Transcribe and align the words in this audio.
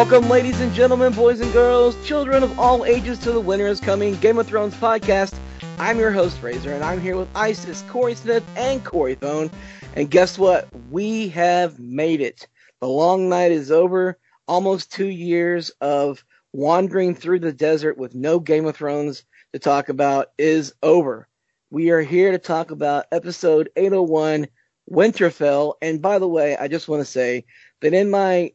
Welcome, 0.00 0.30
ladies 0.30 0.58
and 0.62 0.72
gentlemen, 0.72 1.12
boys 1.12 1.40
and 1.40 1.52
girls, 1.52 1.94
children 2.06 2.42
of 2.42 2.58
all 2.58 2.86
ages, 2.86 3.18
to 3.18 3.32
the 3.32 3.40
Winter 3.40 3.66
is 3.66 3.80
Coming 3.80 4.14
Game 4.14 4.38
of 4.38 4.46
Thrones 4.46 4.74
podcast. 4.74 5.34
I'm 5.78 5.98
your 5.98 6.10
host, 6.10 6.42
Razor, 6.42 6.72
and 6.72 6.82
I'm 6.82 7.02
here 7.02 7.18
with 7.18 7.28
Isis, 7.34 7.82
Corey 7.82 8.14
Smith, 8.14 8.42
and 8.56 8.82
Corey 8.82 9.14
Thone. 9.14 9.50
And 9.96 10.10
guess 10.10 10.38
what? 10.38 10.66
We 10.90 11.28
have 11.28 11.78
made 11.78 12.22
it. 12.22 12.48
The 12.80 12.88
long 12.88 13.28
night 13.28 13.52
is 13.52 13.70
over. 13.70 14.18
Almost 14.48 14.90
two 14.90 15.08
years 15.08 15.68
of 15.82 16.24
wandering 16.54 17.14
through 17.14 17.40
the 17.40 17.52
desert 17.52 17.98
with 17.98 18.14
no 18.14 18.40
Game 18.40 18.64
of 18.64 18.76
Thrones 18.76 19.24
to 19.52 19.58
talk 19.58 19.90
about 19.90 20.28
is 20.38 20.72
over. 20.82 21.28
We 21.68 21.90
are 21.90 22.00
here 22.00 22.32
to 22.32 22.38
talk 22.38 22.70
about 22.70 23.04
episode 23.12 23.68
801, 23.76 24.48
Winterfell. 24.90 25.74
And 25.82 26.00
by 26.00 26.18
the 26.18 26.26
way, 26.26 26.56
I 26.56 26.68
just 26.68 26.88
want 26.88 27.00
to 27.00 27.04
say 27.04 27.44
that 27.82 27.92
in 27.92 28.10
my 28.10 28.52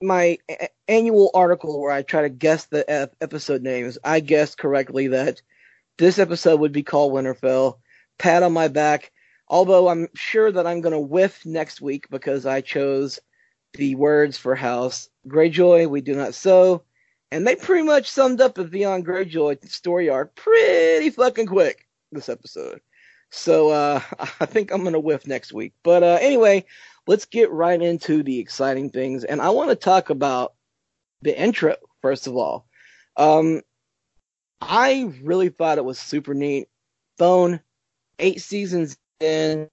my 0.00 0.38
a- 0.48 0.68
annual 0.88 1.30
article 1.34 1.80
where 1.80 1.92
I 1.92 2.02
try 2.02 2.22
to 2.22 2.28
guess 2.28 2.66
the 2.66 2.88
ep- 2.90 3.16
episode 3.20 3.62
names, 3.62 3.98
I 4.04 4.20
guessed 4.20 4.58
correctly 4.58 5.08
that 5.08 5.42
this 5.98 6.18
episode 6.18 6.60
would 6.60 6.72
be 6.72 6.82
called 6.82 7.12
Winterfell. 7.12 7.78
Pat 8.18 8.42
on 8.42 8.52
my 8.52 8.68
back. 8.68 9.12
Although 9.48 9.88
I'm 9.88 10.08
sure 10.14 10.52
that 10.52 10.66
I'm 10.66 10.80
going 10.80 10.92
to 10.92 11.00
whiff 11.00 11.46
next 11.46 11.80
week 11.80 12.10
because 12.10 12.44
I 12.44 12.60
chose 12.60 13.18
the 13.74 13.94
words 13.94 14.36
for 14.36 14.54
House 14.54 15.08
Greyjoy, 15.26 15.88
We 15.88 16.00
Do 16.00 16.14
Not 16.14 16.34
Sow. 16.34 16.82
And 17.30 17.46
they 17.46 17.56
pretty 17.56 17.84
much 17.84 18.10
summed 18.10 18.40
up 18.40 18.54
the 18.54 18.66
Theon 18.66 19.04
Greyjoy 19.04 19.68
story 19.68 20.08
arc 20.08 20.34
pretty 20.34 21.10
fucking 21.10 21.46
quick 21.46 21.86
this 22.12 22.28
episode. 22.28 22.80
So 23.30 23.70
uh, 23.70 24.00
I 24.40 24.46
think 24.46 24.70
I'm 24.70 24.82
going 24.82 24.94
to 24.94 25.00
whiff 25.00 25.26
next 25.26 25.52
week. 25.52 25.74
But 25.82 26.02
uh, 26.02 26.18
anyway, 26.20 26.64
let's 27.08 27.24
get 27.24 27.50
right 27.50 27.80
into 27.80 28.22
the 28.22 28.38
exciting 28.38 28.90
things. 28.90 29.24
And 29.24 29.40
I 29.40 29.48
want 29.48 29.70
to 29.70 29.76
talk 29.76 30.10
about 30.10 30.52
the 31.22 31.36
intro, 31.36 31.74
first 32.02 32.26
of 32.26 32.36
all. 32.36 32.66
Um, 33.16 33.62
I 34.60 35.10
really 35.22 35.48
thought 35.48 35.78
it 35.78 35.84
was 35.84 35.98
super 35.98 36.34
neat. 36.34 36.68
Phone, 37.16 37.60
eight 38.18 38.42
seasons 38.42 38.98
in 39.20 39.70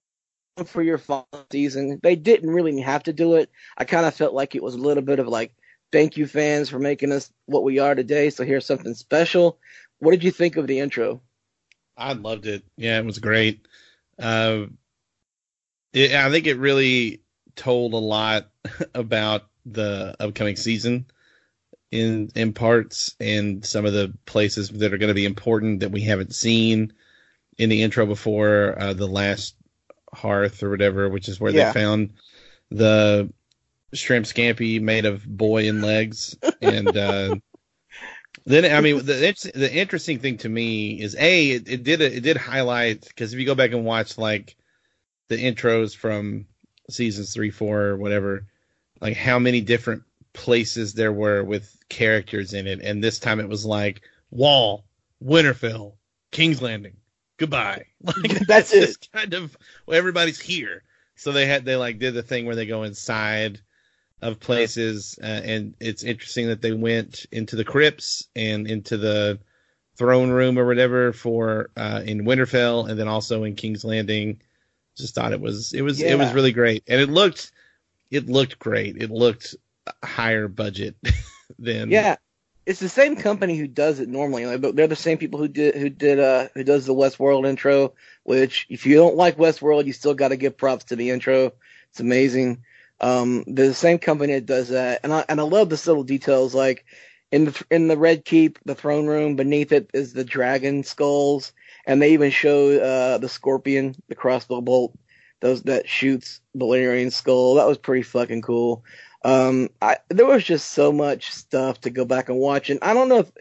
for 0.66 0.81
your 0.81 0.97
final 0.97 1.28
season. 1.51 2.00
They 2.01 2.16
didn't 2.16 2.50
really 2.50 2.79
have 2.79 3.03
to 3.03 3.13
do 3.13 3.35
it. 3.35 3.52
I 3.78 3.84
kind 3.84 4.06
of 4.06 4.16
felt 4.16 4.34
like 4.34 4.56
it 4.56 4.63
was 4.63 4.75
a 4.75 4.79
little 4.79 5.03
bit 5.03 5.19
of 5.19 5.28
like, 5.28 5.53
thank 5.91 6.16
you 6.16 6.28
fans 6.28 6.69
for 6.69 6.79
making 6.79 7.12
us 7.12 7.29
what 7.47 7.63
we 7.63 7.79
are 7.79 7.96
today. 7.96 8.29
So 8.29 8.46
here's 8.46 8.66
something 8.66 8.94
special. 8.96 9.59
What 10.00 10.12
did 10.12 10.23
you 10.23 10.31
think 10.31 10.56
of 10.56 10.67
the 10.67 10.79
intro? 10.79 11.22
I 11.97 12.13
loved 12.13 12.46
it. 12.46 12.63
Yeah, 12.78 12.97
it 12.97 13.06
was 13.06 13.19
great. 13.19 13.67
Uh, 14.17 14.67
it, 15.91 16.13
I 16.13 16.31
think 16.31 16.47
it 16.47 16.57
really 16.57 17.22
told 17.55 17.93
a 17.93 17.97
lot 17.97 18.49
about 18.95 19.43
the 19.66 20.16
upcoming 20.19 20.55
season 20.55 21.05
in 21.91 22.31
in 22.35 22.53
parts 22.53 23.16
and 23.19 23.66
some 23.66 23.85
of 23.85 23.93
the 23.93 24.13
places 24.25 24.69
that 24.69 24.93
are 24.93 24.97
going 24.97 25.09
to 25.09 25.13
be 25.16 25.25
important 25.25 25.81
that 25.81 25.91
we 25.91 26.01
haven't 26.01 26.33
seen 26.35 26.93
in 27.57 27.69
the 27.69 27.83
intro 27.83 28.05
before 28.05 28.75
uh, 28.79 28.93
the 28.93 29.07
last 29.07 29.55
hearth 30.13 30.63
or 30.63 30.69
whatever 30.69 31.09
which 31.09 31.29
is 31.29 31.39
where 31.39 31.53
Yeah. 31.53 31.71
they 31.71 31.79
found 31.79 32.13
the 32.71 33.31
shrimp 33.93 34.25
scampi 34.25 34.81
made 34.81 35.05
of 35.05 35.25
boy 35.25 35.69
and 35.69 35.81
legs 35.83 36.37
and 36.61 36.97
uh, 36.97 37.35
then 38.45 38.66
I 38.66 38.81
mean 38.81 38.97
the 38.97 39.51
the 39.55 39.73
interesting 39.73 40.19
thing 40.19 40.37
to 40.39 40.49
me 40.49 40.99
is 41.01 41.16
a 41.16 41.51
it, 41.51 41.69
it 41.69 41.83
did 41.83 42.01
it 42.01 42.22
did 42.22 42.37
highlight 42.37 43.01
because 43.07 43.33
if 43.33 43.39
you 43.39 43.45
go 43.45 43.55
back 43.55 43.72
and 43.72 43.85
watch 43.85 44.17
like 44.17 44.55
the 45.29 45.37
intros 45.37 45.95
from 45.95 46.47
seasons 46.90 47.34
three, 47.34 47.51
four, 47.51 47.81
or 47.81 47.97
whatever, 47.97 48.46
like 49.01 49.16
how 49.18 49.40
many 49.40 49.62
different 49.62 50.03
places 50.34 50.94
there 50.94 51.12
were 51.13 51.44
with 51.44 51.75
characters 51.90 52.53
in 52.53 52.68
it, 52.68 52.81
and 52.81 53.03
this 53.03 53.19
time 53.19 53.40
it 53.40 53.50
was 53.50 53.66
like 53.66 54.01
Wall, 54.31 54.85
Winterfell, 55.23 55.94
King's 56.31 56.62
Landing, 56.62 56.97
goodbye. 57.38 57.85
Like 58.03 58.46
That's 58.47 58.73
it. 58.73 58.85
just 58.85 59.12
kind 59.12 59.34
of 59.34 59.57
well, 59.85 59.97
everybody's 59.97 60.40
here, 60.40 60.84
so 61.16 61.31
they 61.31 61.46
had 61.46 61.66
they 61.66 61.75
like 61.75 62.00
did 62.00 62.13
the 62.13 62.23
thing 62.23 62.46
where 62.46 62.56
they 62.56 62.66
go 62.66 62.84
inside 62.84 63.59
of 64.22 64.40
places, 64.40 65.17
uh, 65.22 65.25
and 65.25 65.75
it's 65.79 66.03
interesting 66.03 66.47
that 66.47 66.62
they 66.62 66.72
went 66.72 67.25
into 67.31 67.56
the 67.56 67.66
crypts 67.66 68.28
and 68.35 68.67
into 68.67 68.97
the 68.97 69.40
throne 69.97 70.29
room 70.29 70.59
or 70.59 70.66
whatever 70.66 71.13
for 71.13 71.69
uh, 71.78 72.02
in 72.06 72.25
Winterfell, 72.25 72.90
and 72.90 73.00
then 73.00 73.07
also 73.07 73.44
in 73.44 73.56
King's 73.56 73.84
Landing. 73.85 74.41
Just 74.97 75.16
thought 75.16 75.33
it 75.33 75.41
was 75.41 75.73
it 75.73 75.81
was 75.81 76.01
it 76.01 76.17
was 76.17 76.33
really 76.33 76.51
great, 76.53 76.83
and 76.88 77.01
it 77.01 77.09
looked 77.09 77.51
it 78.11 78.29
looked 78.29 78.59
great. 78.59 78.97
It 79.01 79.11
looked 79.11 79.56
higher 80.03 80.47
budget 80.47 80.95
than 81.59 81.89
Yeah, 81.89 82.16
it's 82.66 82.79
the 82.79 82.89
same 82.89 83.16
company 83.16 83.57
who 83.57 83.67
does 83.67 83.99
it 83.99 84.09
normally. 84.09 84.58
But 84.58 84.75
they're 84.75 84.87
the 84.87 84.96
same 84.96 85.17
people 85.17 85.40
who 85.40 85.47
did 85.47 85.75
who 85.75 85.90
did 85.90 86.20
uh 86.20 86.47
who 86.53 86.64
does 86.64 86.85
the 86.85 86.96
Westworld 86.96 87.47
intro. 87.47 87.93
Which, 88.23 88.66
if 88.70 88.85
you 88.85 88.96
don't 88.96 89.16
like 89.16 89.37
Westworld, 89.37 89.85
you 89.85 89.93
still 89.93 90.14
got 90.14 90.29
to 90.29 90.37
give 90.37 90.58
props 90.58 90.85
to 90.85 90.96
the 90.96 91.11
intro. 91.11 91.53
It's 91.90 91.99
amazing. 91.99 92.64
Um, 93.02 93.43
they're 93.47 93.67
the 93.67 93.73
same 93.73 93.99
company 93.99 94.34
that 94.34 94.46
does 94.46 94.70
that, 94.70 95.02
and 95.03 95.14
I 95.14 95.25
and 95.29 95.40
I 95.40 95.43
love 95.43 95.70
the 95.70 95.81
little 95.85 96.03
details. 96.03 96.55
Like 96.55 96.85
in 97.31 97.46
the 97.46 97.66
in 97.70 97.87
the 97.87 97.97
Red 97.97 98.25
Keep, 98.25 98.59
the 98.66 98.75
throne 98.75 99.08
room 99.08 99.35
beneath 99.35 99.72
it 99.72 99.91
is 99.93 100.14
the 100.14 100.23
dragon 100.23 100.84
skulls, 100.84 101.53
and 101.85 102.02
they 102.02 102.14
even 102.14 102.32
show 102.32 102.78
uh 102.79 103.17
the 103.17 103.29
scorpion, 103.29 103.96
the 104.09 104.16
crossbow 104.16 104.61
bolt, 104.61 104.97
those 105.41 105.64
that 105.64 105.87
shoots 105.87 106.41
Balerion's 106.58 107.16
skull. 107.16 107.55
That 107.55 107.67
was 107.67 107.78
pretty 107.78 108.03
fucking 108.03 108.41
cool. 108.41 108.84
Um, 109.23 109.70
I, 109.82 109.97
there 110.09 110.26
was 110.28 110.43
just 110.43 110.72
so 110.72 110.91
much 110.91 111.32
stuff 111.32 111.82
to 111.82 111.90
go 111.90 112.05
back 112.05 112.29
and 112.29 112.37
watch, 112.37 112.70
and 112.70 112.79
I 112.82 112.93
don't 112.93 113.09
know 113.09 113.20
if 113.20 113.32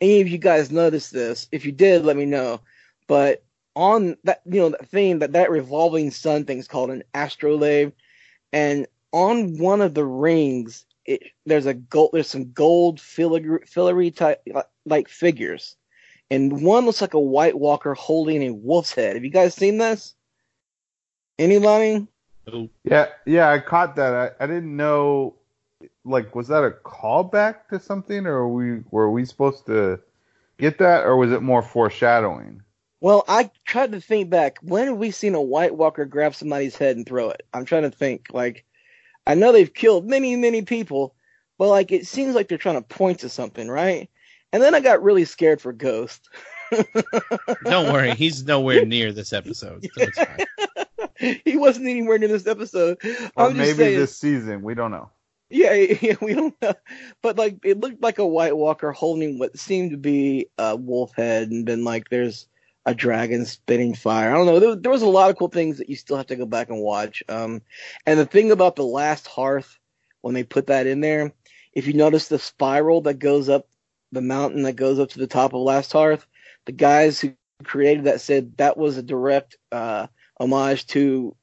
any 0.00 0.20
of 0.20 0.28
you 0.28 0.38
guys 0.38 0.70
noticed 0.70 1.12
this. 1.12 1.48
If 1.52 1.64
you 1.64 1.72
did, 1.72 2.04
let 2.04 2.16
me 2.16 2.26
know. 2.26 2.60
But 3.08 3.44
on 3.74 4.16
that, 4.24 4.42
you 4.44 4.60
know, 4.60 4.68
that 4.70 4.88
thing 4.88 5.18
that 5.20 5.32
that 5.32 5.50
revolving 5.50 6.10
sun 6.10 6.44
thing's 6.44 6.68
called 6.68 6.90
an 6.90 7.02
astrolabe, 7.14 7.92
and 8.52 8.86
on 9.12 9.58
one 9.58 9.80
of 9.80 9.94
the 9.94 10.04
rings, 10.04 10.84
it, 11.04 11.22
there's 11.46 11.66
a 11.66 11.74
gold, 11.74 12.10
there's 12.12 12.28
some 12.28 12.52
gold 12.52 13.00
filigree, 13.00 13.66
filigree 13.66 14.10
type 14.10 14.46
like 14.86 15.08
figures, 15.08 15.76
and 16.32 16.62
one 16.62 16.86
looks 16.86 17.02
like 17.02 17.12
a 17.12 17.20
White 17.20 17.58
Walker 17.58 17.92
holding 17.92 18.42
a 18.42 18.54
wolf's 18.54 18.94
head. 18.94 19.16
Have 19.16 19.24
you 19.24 19.30
guys 19.30 19.54
seen 19.54 19.76
this? 19.76 20.14
Anybody? 21.38 22.06
Yeah, 22.84 23.08
yeah, 23.26 23.50
I 23.50 23.58
caught 23.58 23.96
that. 23.96 24.14
I, 24.14 24.42
I 24.42 24.46
didn't 24.46 24.74
know. 24.74 25.34
Like, 26.06 26.34
was 26.34 26.48
that 26.48 26.64
a 26.64 26.70
callback 26.70 27.68
to 27.68 27.78
something, 27.78 28.26
or 28.26 28.48
were 28.48 28.54
we 28.54 28.82
were 28.90 29.10
we 29.10 29.26
supposed 29.26 29.66
to 29.66 30.00
get 30.56 30.78
that, 30.78 31.04
or 31.04 31.18
was 31.18 31.32
it 31.32 31.42
more 31.42 31.60
foreshadowing? 31.60 32.62
Well, 33.00 33.24
I 33.28 33.50
tried 33.66 33.92
to 33.92 34.00
think 34.00 34.30
back. 34.30 34.58
When 34.62 34.86
have 34.86 34.96
we 34.96 35.10
seen 35.10 35.34
a 35.34 35.42
White 35.42 35.74
Walker 35.74 36.06
grab 36.06 36.34
somebody's 36.34 36.76
head 36.76 36.96
and 36.96 37.04
throw 37.04 37.28
it? 37.28 37.44
I'm 37.52 37.66
trying 37.66 37.82
to 37.82 37.90
think. 37.90 38.28
Like, 38.32 38.64
I 39.26 39.34
know 39.34 39.52
they've 39.52 39.72
killed 39.72 40.08
many, 40.08 40.34
many 40.36 40.62
people, 40.62 41.14
but 41.58 41.68
like, 41.68 41.92
it 41.92 42.06
seems 42.06 42.34
like 42.34 42.48
they're 42.48 42.56
trying 42.56 42.82
to 42.82 42.88
point 42.88 43.20
to 43.20 43.28
something, 43.28 43.68
right? 43.68 44.08
And 44.52 44.62
then 44.62 44.74
I 44.74 44.80
got 44.80 45.02
really 45.02 45.24
scared 45.24 45.60
for 45.60 45.72
Ghost. 45.72 46.28
Don't 47.64 47.92
worry, 47.92 48.14
he's 48.14 48.44
nowhere 48.44 48.84
near 48.84 49.12
this 49.12 49.32
episode. 49.32 49.84
So 49.84 50.02
it's 50.02 50.18
fine. 51.18 51.40
he 51.44 51.56
wasn't 51.56 51.88
anywhere 51.88 52.18
near 52.18 52.28
this 52.28 52.46
episode. 52.46 52.98
Or 53.36 53.46
I'm 53.48 53.56
maybe 53.56 53.72
saying- 53.74 53.98
this 53.98 54.16
season. 54.16 54.62
We 54.62 54.74
don't 54.74 54.90
know. 54.90 55.10
Yeah, 55.50 55.74
yeah, 56.00 56.14
we 56.22 56.32
don't 56.32 56.54
know. 56.62 56.72
But 57.22 57.36
like, 57.36 57.58
it 57.64 57.78
looked 57.78 58.02
like 58.02 58.18
a 58.18 58.26
White 58.26 58.56
Walker 58.56 58.90
holding 58.90 59.38
what 59.38 59.58
seemed 59.58 59.90
to 59.90 59.98
be 59.98 60.46
a 60.56 60.74
wolf 60.74 61.14
head, 61.14 61.50
and 61.50 61.66
then 61.66 61.84
like 61.84 62.08
there's 62.08 62.46
a 62.86 62.94
dragon 62.94 63.44
spitting 63.44 63.94
fire. 63.94 64.30
I 64.30 64.34
don't 64.34 64.46
know. 64.46 64.58
There, 64.58 64.74
there 64.76 64.90
was 64.90 65.02
a 65.02 65.06
lot 65.06 65.30
of 65.30 65.36
cool 65.36 65.48
things 65.48 65.78
that 65.78 65.90
you 65.90 65.94
still 65.96 66.16
have 66.16 66.26
to 66.28 66.36
go 66.36 66.46
back 66.46 66.70
and 66.70 66.80
watch. 66.80 67.22
Um, 67.28 67.60
and 68.06 68.18
the 68.18 68.26
thing 68.26 68.50
about 68.50 68.76
the 68.76 68.84
last 68.84 69.26
hearth 69.28 69.78
when 70.22 70.34
they 70.34 70.42
put 70.42 70.68
that 70.68 70.86
in 70.86 71.00
there, 71.00 71.32
if 71.74 71.86
you 71.86 71.92
notice 71.92 72.28
the 72.28 72.38
spiral 72.38 73.02
that 73.02 73.18
goes 73.18 73.48
up 73.48 73.68
the 74.12 74.20
mountain 74.20 74.62
that 74.62 74.74
goes 74.74 74.98
up 74.98 75.10
to 75.10 75.18
the 75.18 75.26
top 75.26 75.54
of 75.54 75.60
last 75.60 75.92
hearth, 75.92 76.26
the 76.66 76.72
guys 76.72 77.20
who 77.20 77.34
created 77.64 78.04
that 78.04 78.20
said 78.20 78.56
that 78.58 78.76
was 78.76 78.96
a 78.96 79.02
direct 79.02 79.56
uh, 79.72 80.06
homage 80.38 80.86
to 80.88 81.34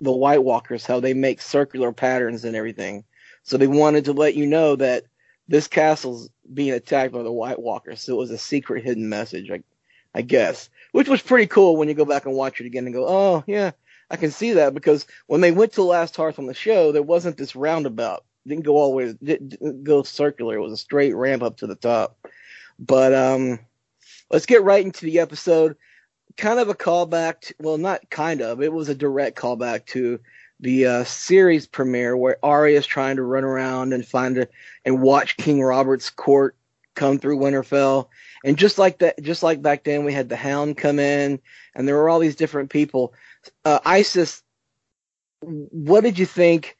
the 0.00 0.12
White 0.12 0.42
Walkers, 0.42 0.86
how 0.86 1.00
they 1.00 1.14
make 1.14 1.40
circular 1.40 1.92
patterns 1.92 2.44
and 2.44 2.56
everything. 2.56 3.04
So 3.42 3.56
they 3.56 3.66
wanted 3.66 4.06
to 4.06 4.12
let 4.12 4.34
you 4.34 4.46
know 4.46 4.76
that 4.76 5.04
this 5.48 5.66
castle's 5.66 6.30
being 6.52 6.72
attacked 6.72 7.12
by 7.12 7.22
the 7.22 7.32
White 7.32 7.60
Walkers. 7.60 8.02
So 8.02 8.14
it 8.14 8.18
was 8.18 8.30
a 8.30 8.38
secret 8.38 8.84
hidden 8.84 9.08
message, 9.08 9.50
I, 9.50 9.62
I 10.14 10.22
guess, 10.22 10.68
which 10.92 11.08
was 11.08 11.22
pretty 11.22 11.46
cool 11.46 11.76
when 11.76 11.88
you 11.88 11.94
go 11.94 12.04
back 12.04 12.26
and 12.26 12.34
watch 12.34 12.60
it 12.60 12.66
again 12.66 12.86
and 12.86 12.94
go, 12.94 13.06
oh 13.06 13.44
yeah, 13.46 13.72
I 14.10 14.16
can 14.16 14.30
see 14.30 14.54
that 14.54 14.74
because 14.74 15.06
when 15.26 15.40
they 15.40 15.52
went 15.52 15.72
to 15.74 15.82
Last 15.82 16.16
Hearth 16.16 16.38
on 16.38 16.46
the 16.46 16.54
show, 16.54 16.92
there 16.92 17.02
wasn't 17.02 17.36
this 17.36 17.54
roundabout. 17.54 18.24
Didn't 18.46 18.64
go 18.64 18.76
all 18.76 18.90
the 18.90 18.96
way, 18.96 19.14
didn't 19.22 19.48
didn't 19.50 19.84
go 19.84 20.02
circular. 20.02 20.56
It 20.56 20.60
was 20.60 20.72
a 20.72 20.76
straight 20.76 21.14
ramp 21.14 21.42
up 21.42 21.58
to 21.58 21.66
the 21.66 21.74
top. 21.74 22.16
But 22.78 23.12
um, 23.12 23.60
let's 24.30 24.46
get 24.46 24.62
right 24.62 24.84
into 24.84 25.04
the 25.04 25.18
episode. 25.18 25.76
Kind 26.36 26.58
of 26.58 26.68
a 26.68 26.74
callback, 26.74 27.40
to, 27.40 27.54
well, 27.58 27.76
not 27.76 28.08
kind 28.08 28.40
of. 28.40 28.62
It 28.62 28.72
was 28.72 28.88
a 28.88 28.94
direct 28.94 29.36
callback 29.36 29.86
to 29.86 30.20
the 30.60 30.86
uh, 30.86 31.04
series 31.04 31.66
premiere 31.66 32.16
where 32.16 32.38
Arya 32.42 32.78
is 32.78 32.86
trying 32.86 33.16
to 33.16 33.22
run 33.22 33.44
around 33.44 33.92
and 33.92 34.06
find 34.06 34.38
a, 34.38 34.48
and 34.84 35.02
watch 35.02 35.36
King 35.36 35.60
Robert's 35.62 36.08
court 36.10 36.56
come 36.94 37.18
through 37.18 37.38
Winterfell. 37.38 38.08
And 38.44 38.56
just 38.56 38.78
like 38.78 38.98
that, 39.00 39.22
just 39.22 39.42
like 39.42 39.60
back 39.60 39.84
then, 39.84 40.04
we 40.04 40.12
had 40.12 40.28
the 40.28 40.36
Hound 40.36 40.76
come 40.78 40.98
in, 40.98 41.40
and 41.74 41.86
there 41.86 41.96
were 41.96 42.08
all 42.08 42.18
these 42.18 42.36
different 42.36 42.70
people. 42.70 43.12
Uh, 43.64 43.80
Isis, 43.84 44.42
what 45.40 46.02
did 46.02 46.18
you 46.18 46.26
think? 46.26 46.76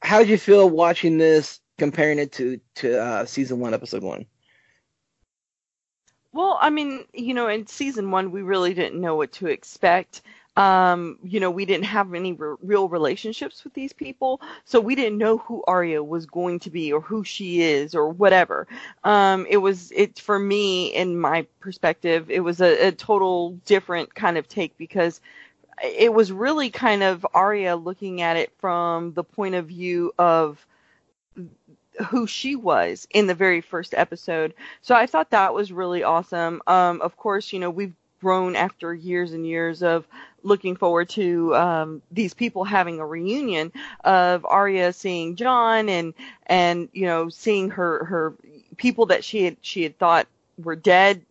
How 0.00 0.18
did 0.18 0.28
you 0.28 0.38
feel 0.38 0.68
watching 0.68 1.18
this, 1.18 1.60
comparing 1.78 2.18
it 2.18 2.32
to 2.32 2.60
to 2.76 3.00
uh, 3.00 3.24
season 3.24 3.60
one, 3.60 3.74
episode 3.74 4.02
one? 4.02 4.26
Well, 6.32 6.58
I 6.60 6.70
mean, 6.70 7.04
you 7.12 7.34
know, 7.34 7.48
in 7.48 7.66
season 7.66 8.10
one, 8.10 8.30
we 8.30 8.42
really 8.42 8.74
didn't 8.74 9.00
know 9.00 9.16
what 9.16 9.32
to 9.32 9.46
expect. 9.46 10.22
Um, 10.56 11.18
you 11.22 11.38
know, 11.38 11.52
we 11.52 11.64
didn't 11.64 11.84
have 11.84 12.12
any 12.14 12.32
re- 12.32 12.56
real 12.60 12.88
relationships 12.88 13.62
with 13.62 13.74
these 13.74 13.92
people, 13.92 14.40
so 14.64 14.80
we 14.80 14.96
didn't 14.96 15.16
know 15.16 15.38
who 15.38 15.62
Arya 15.68 16.02
was 16.02 16.26
going 16.26 16.58
to 16.60 16.70
be 16.70 16.92
or 16.92 17.00
who 17.00 17.22
she 17.22 17.62
is 17.62 17.94
or 17.94 18.08
whatever. 18.08 18.66
Um, 19.04 19.46
it 19.48 19.58
was 19.58 19.92
it 19.92 20.18
for 20.18 20.36
me, 20.38 20.88
in 20.88 21.18
my 21.18 21.46
perspective, 21.60 22.28
it 22.28 22.40
was 22.40 22.60
a, 22.60 22.88
a 22.88 22.92
total 22.92 23.52
different 23.66 24.14
kind 24.16 24.36
of 24.36 24.48
take 24.48 24.76
because 24.76 25.20
it 25.82 26.12
was 26.12 26.32
really 26.32 26.70
kind 26.70 27.02
of 27.02 27.26
Arya 27.34 27.76
looking 27.76 28.22
at 28.22 28.36
it 28.36 28.52
from 28.58 29.12
the 29.12 29.24
point 29.24 29.54
of 29.54 29.66
view 29.66 30.12
of 30.18 30.64
who 32.10 32.26
she 32.26 32.56
was 32.56 33.06
in 33.10 33.26
the 33.26 33.34
very 33.34 33.60
first 33.60 33.94
episode. 33.94 34.54
So 34.82 34.94
I 34.94 35.06
thought 35.06 35.30
that 35.30 35.54
was 35.54 35.72
really 35.72 36.02
awesome. 36.02 36.62
Um, 36.66 37.00
of 37.00 37.16
course, 37.16 37.52
you 37.52 37.58
know, 37.58 37.70
we've 37.70 37.94
grown 38.20 38.56
after 38.56 38.94
years 38.94 39.32
and 39.32 39.46
years 39.46 39.82
of 39.82 40.06
looking 40.42 40.76
forward 40.76 41.08
to 41.08 41.54
um, 41.54 42.02
these 42.10 42.34
people 42.34 42.64
having 42.64 43.00
a 43.00 43.06
reunion 43.06 43.72
of 44.04 44.44
Arya 44.44 44.92
seeing 44.92 45.36
Jon 45.36 45.88
and 45.88 46.14
and 46.46 46.88
you 46.92 47.06
know 47.06 47.28
seeing 47.28 47.70
her 47.70 48.04
her 48.04 48.34
people 48.76 49.06
that 49.06 49.24
she 49.24 49.44
had 49.44 49.56
she 49.62 49.82
had 49.82 49.98
thought 49.98 50.26
were 50.56 50.76
dead 50.76 51.22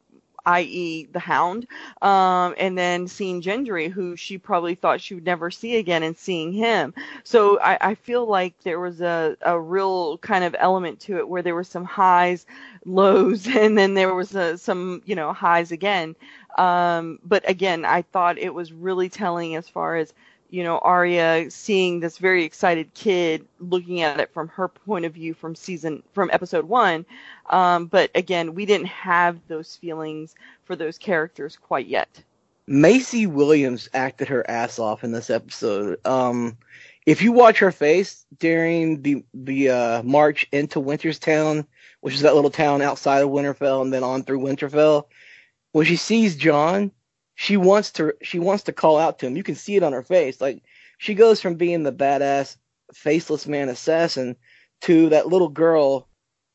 i.e. 0.47 1.05
the 1.11 1.19
Hound, 1.19 1.67
um, 2.01 2.55
and 2.57 2.77
then 2.77 3.07
seeing 3.07 3.41
Gendry, 3.41 3.91
who 3.91 4.15
she 4.15 4.37
probably 4.37 4.75
thought 4.75 5.01
she 5.01 5.15
would 5.15 5.25
never 5.25 5.51
see 5.51 5.77
again, 5.77 6.03
and 6.03 6.17
seeing 6.17 6.51
him. 6.53 6.93
So 7.23 7.59
I, 7.61 7.77
I 7.81 7.95
feel 7.95 8.25
like 8.25 8.55
there 8.63 8.79
was 8.79 9.01
a, 9.01 9.37
a 9.41 9.59
real 9.59 10.17
kind 10.19 10.43
of 10.43 10.55
element 10.59 10.99
to 11.01 11.17
it 11.17 11.27
where 11.29 11.41
there 11.43 11.55
were 11.55 11.63
some 11.63 11.85
highs, 11.85 12.45
lows, 12.85 13.47
and 13.55 13.77
then 13.77 13.93
there 13.93 14.13
was 14.13 14.35
a, 14.35 14.57
some 14.57 15.01
you 15.05 15.15
know 15.15 15.33
highs 15.33 15.71
again. 15.71 16.15
Um, 16.57 17.19
but 17.23 17.47
again, 17.49 17.85
I 17.85 18.01
thought 18.01 18.37
it 18.39 18.53
was 18.53 18.73
really 18.73 19.09
telling 19.09 19.55
as 19.55 19.69
far 19.69 19.97
as 19.97 20.13
you 20.49 20.63
know 20.63 20.77
Arya 20.79 21.49
seeing 21.49 21.99
this 21.99 22.17
very 22.17 22.43
excited 22.43 22.93
kid 22.93 23.47
looking 23.59 24.01
at 24.01 24.19
it 24.19 24.33
from 24.33 24.47
her 24.49 24.67
point 24.67 25.05
of 25.05 25.13
view 25.13 25.33
from 25.33 25.55
season 25.55 26.03
from 26.13 26.29
episode 26.31 26.65
one. 26.65 27.05
Um, 27.49 27.87
but 27.87 28.11
again, 28.15 28.53
we 28.53 28.65
didn't 28.65 28.87
have 28.87 29.39
those 29.47 29.75
feelings 29.75 30.35
for 30.65 30.75
those 30.75 30.97
characters 30.97 31.57
quite 31.57 31.87
yet. 31.87 32.23
Maisie 32.67 33.27
Williams 33.27 33.89
acted 33.93 34.27
her 34.27 34.47
ass 34.49 34.77
off 34.77 35.03
in 35.03 35.13
this 35.13 35.29
episode. 35.29 36.05
Um, 36.05 36.57
if 37.05 37.21
you 37.21 37.31
watch 37.31 37.59
her 37.59 37.71
face 37.71 38.25
during 38.37 39.01
the 39.01 39.23
the 39.33 39.69
uh, 39.69 40.03
march 40.03 40.45
into 40.51 40.81
Winterstown, 40.81 41.65
which 42.01 42.13
is 42.13 42.21
that 42.21 42.35
little 42.35 42.51
town 42.51 42.81
outside 42.81 43.23
of 43.23 43.29
Winterfell, 43.29 43.81
and 43.81 43.93
then 43.93 44.03
on 44.03 44.23
through 44.23 44.41
Winterfell, 44.41 45.05
when 45.71 45.85
she 45.85 45.95
sees 45.95 46.35
Jon, 46.35 46.91
she 47.39 47.55
wants 47.55 47.91
to 47.91 48.13
she 48.23 48.39
wants 48.39 48.63
to 48.63 48.73
call 48.73 48.97
out 48.97 49.19
to 49.19 49.27
him. 49.27 49.37
You 49.37 49.43
can 49.43 49.53
see 49.53 49.75
it 49.75 49.83
on 49.83 49.93
her 49.93 50.01
face. 50.01 50.41
Like 50.41 50.63
she 50.97 51.13
goes 51.13 51.39
from 51.39 51.53
being 51.53 51.83
the 51.83 51.93
badass 51.93 52.57
faceless 52.93 53.45
man 53.45 53.69
assassin 53.69 54.35
to 54.81 55.09
that 55.09 55.27
little 55.27 55.47
girl 55.47 56.07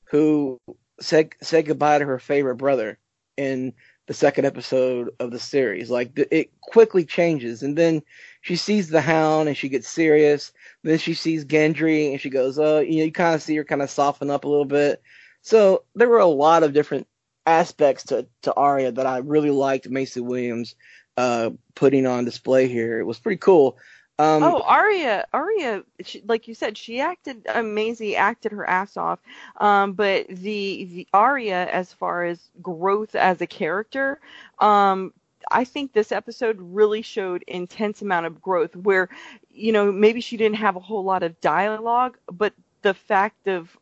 who 0.06 0.58
said 1.00 1.30
said 1.40 1.66
goodbye 1.66 2.00
to 2.00 2.04
her 2.04 2.18
favorite 2.18 2.56
brother 2.56 2.98
in 3.36 3.72
the 4.08 4.12
second 4.12 4.44
episode 4.44 5.10
of 5.20 5.30
the 5.30 5.38
series. 5.38 5.88
Like 5.88 6.18
it 6.18 6.50
quickly 6.60 7.04
changes, 7.04 7.62
and 7.62 7.78
then 7.78 8.02
she 8.40 8.56
sees 8.56 8.88
the 8.88 9.00
Hound 9.00 9.46
and 9.46 9.56
she 9.56 9.68
gets 9.68 9.88
serious. 9.88 10.52
Then 10.82 10.98
she 10.98 11.14
sees 11.14 11.44
Gendry 11.44 12.10
and 12.10 12.20
she 12.20 12.28
goes, 12.28 12.58
"Oh, 12.58 12.80
you 12.80 12.98
know, 12.98 13.04
you 13.04 13.12
kind 13.12 13.36
of 13.36 13.42
see 13.42 13.54
her 13.54 13.64
kind 13.64 13.82
of 13.82 13.90
soften 13.90 14.30
up 14.30 14.42
a 14.42 14.48
little 14.48 14.64
bit." 14.64 15.00
So 15.42 15.84
there 15.94 16.08
were 16.08 16.18
a 16.18 16.26
lot 16.26 16.64
of 16.64 16.72
different 16.72 17.06
aspects 17.46 18.04
to 18.04 18.26
to 18.42 18.54
Arya 18.54 18.92
that 18.92 19.06
I 19.06 19.18
really 19.18 19.50
liked 19.50 19.88
Maisie 19.88 20.20
Williams 20.20 20.74
uh, 21.16 21.50
putting 21.74 22.06
on 22.06 22.24
display 22.24 22.68
here. 22.68 23.00
It 23.00 23.04
was 23.04 23.18
pretty 23.18 23.38
cool. 23.38 23.76
Um, 24.18 24.42
oh, 24.42 24.60
Arya, 24.60 25.26
Arya, 25.32 25.82
she, 26.04 26.22
like 26.26 26.46
you 26.46 26.54
said, 26.54 26.76
she 26.76 27.00
acted 27.00 27.46
amazing, 27.52 28.14
acted 28.14 28.52
her 28.52 28.68
ass 28.68 28.96
off. 28.96 29.18
Um, 29.56 29.94
but 29.94 30.28
the 30.28 30.84
the 30.84 31.08
Arya, 31.12 31.66
as 31.66 31.92
far 31.92 32.24
as 32.24 32.50
growth 32.60 33.14
as 33.14 33.40
a 33.40 33.46
character, 33.46 34.20
um, 34.60 35.12
I 35.50 35.64
think 35.64 35.92
this 35.92 36.12
episode 36.12 36.58
really 36.60 37.02
showed 37.02 37.42
intense 37.48 38.02
amount 38.02 38.26
of 38.26 38.40
growth. 38.40 38.76
Where, 38.76 39.08
you 39.50 39.72
know, 39.72 39.90
maybe 39.90 40.20
she 40.20 40.36
didn't 40.36 40.56
have 40.56 40.76
a 40.76 40.80
whole 40.80 41.04
lot 41.04 41.22
of 41.22 41.40
dialogue, 41.40 42.18
but 42.30 42.52
the 42.82 42.94
fact 42.94 43.48
of 43.48 43.76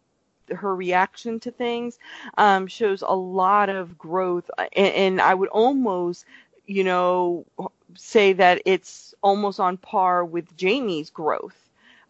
her 0.52 0.74
reaction 0.74 1.40
to 1.40 1.50
things 1.50 1.98
um, 2.38 2.66
shows 2.66 3.02
a 3.02 3.14
lot 3.14 3.68
of 3.68 3.98
growth, 3.98 4.50
and, 4.58 4.94
and 4.94 5.20
I 5.20 5.34
would 5.34 5.48
almost, 5.50 6.24
you 6.66 6.84
know, 6.84 7.46
say 7.94 8.32
that 8.34 8.62
it's 8.64 9.14
almost 9.22 9.60
on 9.60 9.76
par 9.76 10.24
with 10.24 10.46
Jaime's 10.60 11.10
growth 11.10 11.56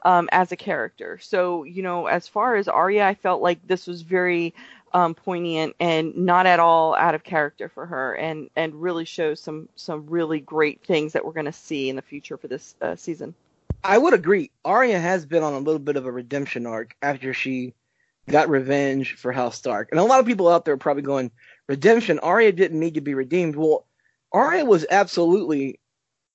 um, 0.05 0.29
as 0.33 0.53
a 0.53 0.57
character. 0.57 1.19
So, 1.19 1.65
you 1.65 1.83
know, 1.83 2.07
as 2.07 2.29
far 2.29 2.57
as 2.57 2.69
Arya, 2.69 3.07
I 3.07 3.15
felt 3.15 3.43
like 3.43 3.67
this 3.67 3.87
was 3.87 4.03
very 4.03 4.55
um, 4.93 5.15
poignant 5.15 5.77
and 5.79 6.17
not 6.17 6.47
at 6.47 6.61
all 6.61 6.95
out 6.97 7.15
of 7.15 7.23
character 7.23 7.69
for 7.69 7.87
her, 7.87 8.15
and 8.15 8.51
and 8.57 8.75
really 8.75 9.05
shows 9.05 9.41
some 9.41 9.69
some 9.77 10.07
really 10.09 10.41
great 10.41 10.83
things 10.85 11.13
that 11.13 11.25
we're 11.25 11.33
going 11.33 11.47
to 11.47 11.53
see 11.53 11.89
in 11.89 11.97
the 11.97 12.03
future 12.03 12.37
for 12.37 12.49
this 12.49 12.75
uh, 12.83 12.97
season. 12.97 13.35
I 13.83 13.99
would 13.99 14.15
agree. 14.15 14.51
Arya 14.65 14.99
has 14.99 15.25
been 15.25 15.43
on 15.43 15.55
a 15.55 15.59
little 15.59 15.79
bit 15.79 15.97
of 15.97 16.07
a 16.07 16.13
redemption 16.13 16.67
arc 16.67 16.97
after 17.03 17.33
she 17.33 17.73
got 18.29 18.49
revenge 18.49 19.15
for 19.15 19.33
House 19.33 19.57
Stark. 19.57 19.89
And 19.91 20.01
a 20.01 20.05
lot 20.05 20.21
of 20.21 20.27
people 20.27 20.49
out 20.49 20.65
there 20.65 20.75
are 20.75 20.79
probably 20.79 21.03
going, 21.03 21.31
redemption. 21.69 22.19
Arya 22.19 22.53
didn't 22.53 22.81
need 22.81 22.95
to 22.95 23.01
be 23.01 23.15
redeemed. 23.15 23.57
Well, 23.57 23.87
Arya 24.33 24.65
was 24.65 24.87
absolutely 24.91 25.81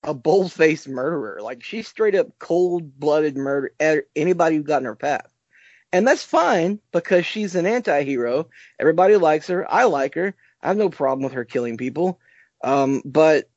a 0.03 0.13
bold 0.13 0.51
faced 0.51 0.87
murderer. 0.87 1.39
Like 1.41 1.63
she 1.63 1.81
straight 1.81 2.15
up 2.15 2.37
cold 2.39 2.99
blooded 2.99 3.35
murder 3.35 3.73
anybody 4.15 4.57
who 4.57 4.63
got 4.63 4.81
in 4.81 4.85
her 4.85 4.95
path. 4.95 5.27
And 5.91 6.07
that's 6.07 6.23
fine 6.23 6.79
because 6.91 7.25
she's 7.25 7.55
an 7.55 7.65
anti 7.65 8.03
hero. 8.03 8.49
Everybody 8.79 9.15
likes 9.15 9.47
her. 9.47 9.71
I 9.71 9.85
like 9.85 10.15
her. 10.15 10.35
I 10.61 10.67
have 10.67 10.77
no 10.77 10.89
problem 10.89 11.23
with 11.23 11.33
her 11.33 11.45
killing 11.45 11.77
people. 11.77 12.19
Um, 12.63 13.01
but 13.05 13.49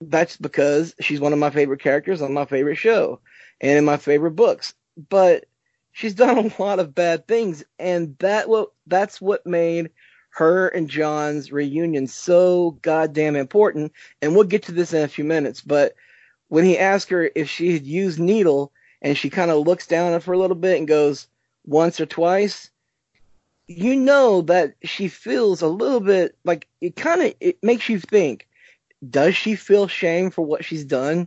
that's 0.00 0.36
because 0.36 0.94
she's 1.00 1.20
one 1.20 1.32
of 1.32 1.38
my 1.38 1.50
favorite 1.50 1.80
characters 1.80 2.22
on 2.22 2.32
my 2.32 2.44
favorite 2.44 2.76
show 2.76 3.20
and 3.60 3.78
in 3.78 3.84
my 3.84 3.96
favorite 3.96 4.32
books. 4.32 4.74
But 5.08 5.46
she's 5.94 6.12
done 6.14 6.36
a 6.36 6.62
lot 6.62 6.78
of 6.78 6.94
bad 6.94 7.26
things, 7.26 7.64
and 7.78 8.18
that 8.18 8.50
what 8.50 8.72
that's 8.86 9.20
what 9.20 9.46
made 9.46 9.90
her 10.30 10.68
and 10.68 10.90
Jon's 10.90 11.52
reunion 11.52 12.06
so 12.08 12.72
goddamn 12.82 13.36
important. 13.36 13.92
And 14.20 14.34
we'll 14.34 14.44
get 14.44 14.64
to 14.64 14.72
this 14.72 14.92
in 14.92 15.02
a 15.02 15.08
few 15.08 15.24
minutes, 15.24 15.62
but 15.62 15.94
when 16.48 16.64
he 16.64 16.76
asked 16.76 17.08
her 17.08 17.30
if 17.34 17.48
she 17.48 17.72
had 17.72 17.86
used 17.86 18.18
needle, 18.18 18.72
and 19.00 19.16
she 19.16 19.30
kind 19.30 19.50
of 19.50 19.66
looks 19.66 19.86
down 19.86 20.12
at 20.12 20.24
her 20.24 20.32
a 20.32 20.38
little 20.38 20.56
bit 20.56 20.78
and 20.78 20.88
goes 20.88 21.28
once 21.64 22.00
or 22.00 22.06
twice, 22.06 22.70
you 23.66 23.96
know 23.96 24.42
that 24.42 24.74
she 24.82 25.08
feels 25.08 25.62
a 25.62 25.68
little 25.68 26.00
bit 26.00 26.36
like 26.44 26.68
it 26.80 26.96
kind 26.96 27.22
of 27.22 27.34
it 27.40 27.62
makes 27.62 27.88
you 27.88 27.98
think 27.98 28.46
does 29.08 29.34
she 29.34 29.54
feel 29.54 29.88
shame 29.88 30.30
for 30.30 30.44
what 30.44 30.64
she's 30.64 30.84
done 30.84 31.26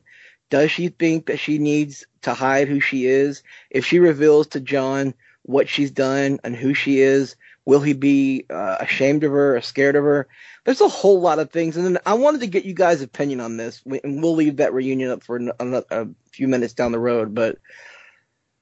does 0.50 0.70
she 0.70 0.90
think 0.90 1.26
that 1.26 1.40
she 1.40 1.58
needs 1.58 2.06
to 2.28 2.34
hide 2.34 2.68
who 2.68 2.80
she 2.80 3.06
is. 3.06 3.44
If 3.70 3.86
she 3.86 4.00
reveals 4.00 4.48
to 4.48 4.60
Jon 4.60 5.14
what 5.44 5.68
she's 5.68 5.92
done 5.92 6.40
and 6.44 6.56
who 6.56 6.74
she 6.74 7.00
is 7.00 7.36
will 7.68 7.82
he 7.82 7.92
be 7.92 8.46
uh, 8.50 8.78
ashamed 8.80 9.26
of 9.26 9.32
her 9.34 9.58
or 9.58 9.62
scared 9.62 9.98
of 9.98 10.04
her? 10.06 10.26
There's 10.64 10.80
a 10.80 10.88
whole 10.88 11.20
lot 11.20 11.38
of 11.38 11.52
things. 11.52 11.76
And 11.76 11.86
then 11.86 11.98
i 12.06 12.14
wanted 12.14 12.40
to 12.40 12.48
get 12.48 12.64
you 12.64 12.74
guys 12.74 13.02
opinion 13.02 13.42
on 13.42 13.58
this. 13.58 13.84
And 13.86 14.24
we'll 14.24 14.36
leave 14.36 14.56
that 14.56 14.74
reunion 14.74 15.12
up 15.12 15.22
for 15.22 15.36
another, 15.36 15.86
a 15.92 16.08
few 16.32 16.48
minutes 16.48 16.74
down 16.74 16.94
the 16.94 17.00
road. 17.00 17.36
But 17.36 17.58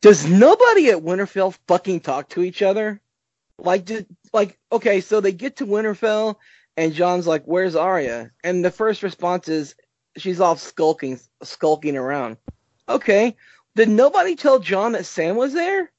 does 0.02 0.28
nobody 0.28 0.90
at 0.90 1.04
winterfell 1.04 1.56
fucking 1.68 2.00
talk 2.00 2.30
to 2.30 2.42
each 2.42 2.64
other? 2.64 3.00
Like, 3.60 3.86
did, 3.86 4.08
like, 4.34 4.58
okay, 4.72 5.02
so 5.02 5.22
they 5.22 5.32
get 5.32 5.58
to 5.58 5.68
Winterfell, 5.68 6.36
and 6.76 6.94
Jon's 6.94 7.26
like, 7.26 7.46
"Where's 7.46 7.74
Arya?" 7.74 8.32
And 8.44 8.66
the 8.66 8.72
first 8.72 9.02
response 9.02 9.48
is, 9.48 9.76
"She's 10.18 10.42
off 10.42 10.60
skulking, 10.60 11.22
skulking 11.42 11.96
around." 11.96 12.36
Okay, 12.90 13.38
did 13.76 13.90
nobody 13.90 14.36
tell 14.36 14.60
Jon 14.60 14.94
that 14.94 15.06
Sam 15.06 15.36
was 15.36 15.54
there? 15.54 15.92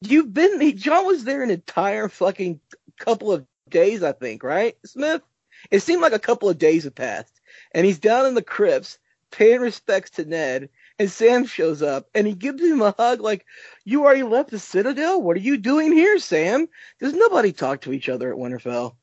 You've 0.00 0.32
been, 0.32 0.58
me. 0.58 0.72
Jon 0.72 1.06
was 1.06 1.24
there 1.24 1.42
an 1.42 1.50
entire 1.50 2.08
fucking 2.08 2.60
couple 2.98 3.32
of 3.32 3.46
days, 3.68 4.02
I 4.02 4.12
think, 4.12 4.42
right, 4.42 4.76
Smith? 4.84 5.22
It 5.70 5.80
seemed 5.80 6.02
like 6.02 6.12
a 6.12 6.18
couple 6.18 6.48
of 6.48 6.58
days 6.58 6.84
had 6.84 6.94
passed, 6.94 7.40
and 7.72 7.84
he's 7.84 7.98
down 7.98 8.26
in 8.26 8.34
the 8.34 8.42
crypts 8.42 8.98
paying 9.30 9.60
respects 9.60 10.10
to 10.10 10.24
Ned, 10.24 10.68
and 10.98 11.10
Sam 11.10 11.46
shows 11.46 11.82
up 11.82 12.08
and 12.14 12.26
he 12.26 12.34
gives 12.34 12.62
him 12.62 12.80
a 12.80 12.94
hug 12.96 13.20
like, 13.20 13.44
You 13.84 14.04
already 14.04 14.22
left 14.22 14.50
the 14.50 14.58
Citadel? 14.58 15.22
What 15.22 15.36
are 15.36 15.40
you 15.40 15.56
doing 15.56 15.92
here, 15.92 16.18
Sam? 16.18 16.68
Does 17.00 17.14
nobody 17.14 17.52
talk 17.52 17.82
to 17.82 17.92
each 17.92 18.08
other 18.08 18.32
at 18.32 18.38
Winterfell? 18.38 18.94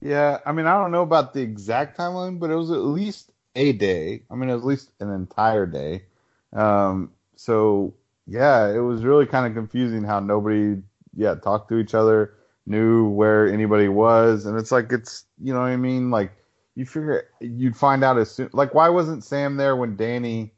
Yeah, 0.00 0.38
I 0.44 0.52
mean, 0.52 0.66
I 0.66 0.74
don't 0.74 0.92
know 0.92 1.02
about 1.02 1.32
the 1.32 1.42
exact 1.42 1.98
timeline, 1.98 2.38
but 2.38 2.50
it 2.50 2.56
was 2.56 2.70
at 2.70 2.78
least 2.78 3.30
a 3.54 3.72
day. 3.72 4.22
I 4.30 4.34
mean, 4.34 4.50
at 4.50 4.64
least 4.64 4.90
an 5.00 5.10
entire 5.10 5.66
day. 5.66 6.04
Um, 6.52 7.12
so, 7.42 7.94
yeah, 8.26 8.72
it 8.72 8.78
was 8.78 9.04
really 9.04 9.26
kind 9.26 9.46
of 9.46 9.54
confusing 9.54 10.04
how 10.04 10.20
nobody, 10.20 10.80
yeah, 11.16 11.34
talked 11.34 11.68
to 11.70 11.78
each 11.78 11.94
other, 11.94 12.34
knew 12.66 13.08
where 13.08 13.52
anybody 13.52 13.88
was. 13.88 14.46
And 14.46 14.56
it's 14.56 14.70
like, 14.70 14.92
it's, 14.92 15.24
you 15.42 15.52
know 15.52 15.60
what 15.60 15.66
I 15.70 15.76
mean? 15.76 16.10
Like, 16.10 16.32
you 16.76 16.86
figure 16.86 17.24
you'd 17.40 17.76
find 17.76 18.04
out 18.04 18.16
as 18.18 18.30
soon, 18.30 18.48
like, 18.52 18.74
why 18.74 18.88
wasn't 18.90 19.24
Sam 19.24 19.56
there 19.56 19.74
when 19.74 19.96
Dany 19.96 20.52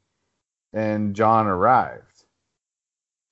and 0.75 1.15
Jon 1.15 1.47
arrived. 1.47 2.03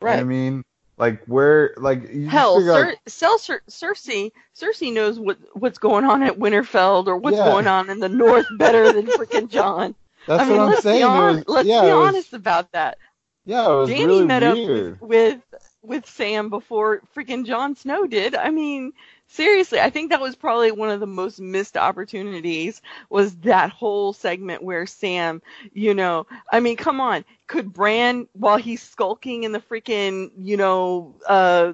Right. 0.00 0.20
I 0.20 0.24
mean, 0.24 0.64
like 0.96 1.22
where, 1.26 1.74
like 1.76 2.10
hell, 2.26 2.60
Cer- 2.60 2.86
like, 2.86 2.98
Cer- 3.08 3.62
Cersei, 3.68 4.32
Cersei 4.56 4.92
knows 4.92 5.18
what 5.20 5.38
what's 5.54 5.78
going 5.78 6.04
on 6.04 6.22
at 6.22 6.38
Winterfell 6.38 7.06
or 7.06 7.16
what's 7.16 7.36
yeah. 7.36 7.44
going 7.44 7.66
on 7.66 7.90
in 7.90 8.00
the 8.00 8.08
North 8.08 8.46
better 8.56 8.92
than 8.92 9.06
freaking 9.18 9.48
Jon. 9.48 9.94
That's 10.26 10.42
I 10.42 10.48
mean, 10.48 10.58
what 10.58 10.76
I'm 10.76 10.82
saying. 10.82 11.04
On, 11.04 11.36
was, 11.36 11.44
let's 11.48 11.68
yeah, 11.68 11.82
be 11.82 11.86
was, 11.88 12.08
honest 12.08 12.32
about 12.32 12.72
that. 12.72 12.98
Yeah, 13.44 13.66
it 13.66 13.74
was 13.74 13.90
Dany 13.90 14.06
really 14.06 14.26
met 14.26 14.42
weird. 14.42 14.94
up 14.94 15.00
with, 15.00 15.10
with 15.10 15.40
with 15.82 16.06
Sam 16.06 16.48
before 16.48 17.02
freaking 17.14 17.44
Jon 17.44 17.74
Snow 17.74 18.06
did. 18.06 18.36
I 18.36 18.50
mean, 18.50 18.92
seriously, 19.26 19.80
I 19.80 19.90
think 19.90 20.10
that 20.10 20.20
was 20.20 20.36
probably 20.36 20.70
one 20.70 20.90
of 20.90 21.00
the 21.00 21.06
most 21.06 21.40
missed 21.40 21.76
opportunities 21.76 22.80
was 23.10 23.34
that 23.38 23.70
whole 23.70 24.12
segment 24.12 24.62
where 24.62 24.86
Sam, 24.86 25.42
you 25.72 25.92
know, 25.92 26.26
I 26.52 26.60
mean, 26.60 26.76
come 26.76 27.00
on, 27.00 27.24
could 27.48 27.72
Bran 27.72 28.28
while 28.32 28.58
he's 28.58 28.82
skulking 28.82 29.42
in 29.42 29.52
the 29.52 29.60
freaking, 29.60 30.30
you 30.38 30.56
know, 30.56 31.16
uh 31.26 31.72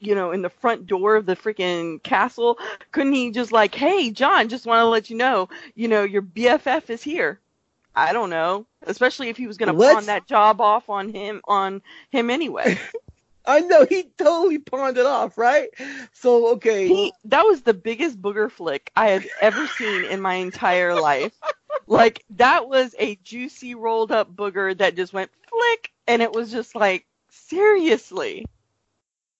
you 0.00 0.14
know, 0.14 0.32
in 0.32 0.42
the 0.42 0.50
front 0.50 0.86
door 0.86 1.16
of 1.16 1.24
the 1.24 1.36
freaking 1.36 2.02
castle, 2.02 2.58
couldn't 2.92 3.14
he 3.14 3.30
just 3.30 3.52
like, 3.52 3.74
"Hey, 3.74 4.10
Jon, 4.10 4.48
just 4.50 4.66
want 4.66 4.80
to 4.80 4.86
let 4.86 5.08
you 5.08 5.16
know, 5.16 5.48
you 5.74 5.88
know, 5.88 6.02
your 6.02 6.22
BFF 6.22 6.90
is 6.90 7.02
here." 7.02 7.40
I 7.96 8.12
don't 8.12 8.30
know, 8.30 8.66
especially 8.82 9.28
if 9.28 9.36
he 9.36 9.46
was 9.46 9.56
going 9.56 9.72
to 9.72 9.78
pawn 9.78 10.06
that 10.06 10.26
job 10.26 10.60
off 10.60 10.88
on 10.88 11.08
him 11.08 11.40
on 11.46 11.82
him 12.10 12.30
anyway. 12.30 12.78
I 13.46 13.60
know 13.60 13.84
he 13.84 14.04
totally 14.16 14.58
pawned 14.58 14.96
it 14.96 15.06
off, 15.06 15.36
right? 15.36 15.68
So 16.12 16.52
okay, 16.54 16.88
he, 16.88 17.12
that 17.26 17.44
was 17.44 17.62
the 17.62 17.74
biggest 17.74 18.20
booger 18.20 18.50
flick 18.50 18.90
I 18.96 19.10
had 19.10 19.26
ever 19.40 19.66
seen 19.66 20.04
in 20.04 20.20
my 20.20 20.34
entire 20.34 20.94
life. 20.94 21.32
like 21.86 22.24
that 22.30 22.68
was 22.68 22.94
a 22.98 23.16
juicy 23.16 23.74
rolled 23.74 24.12
up 24.12 24.34
booger 24.34 24.76
that 24.78 24.96
just 24.96 25.12
went 25.12 25.30
flick, 25.50 25.92
and 26.06 26.22
it 26.22 26.32
was 26.32 26.50
just 26.50 26.74
like 26.74 27.06
seriously. 27.28 28.46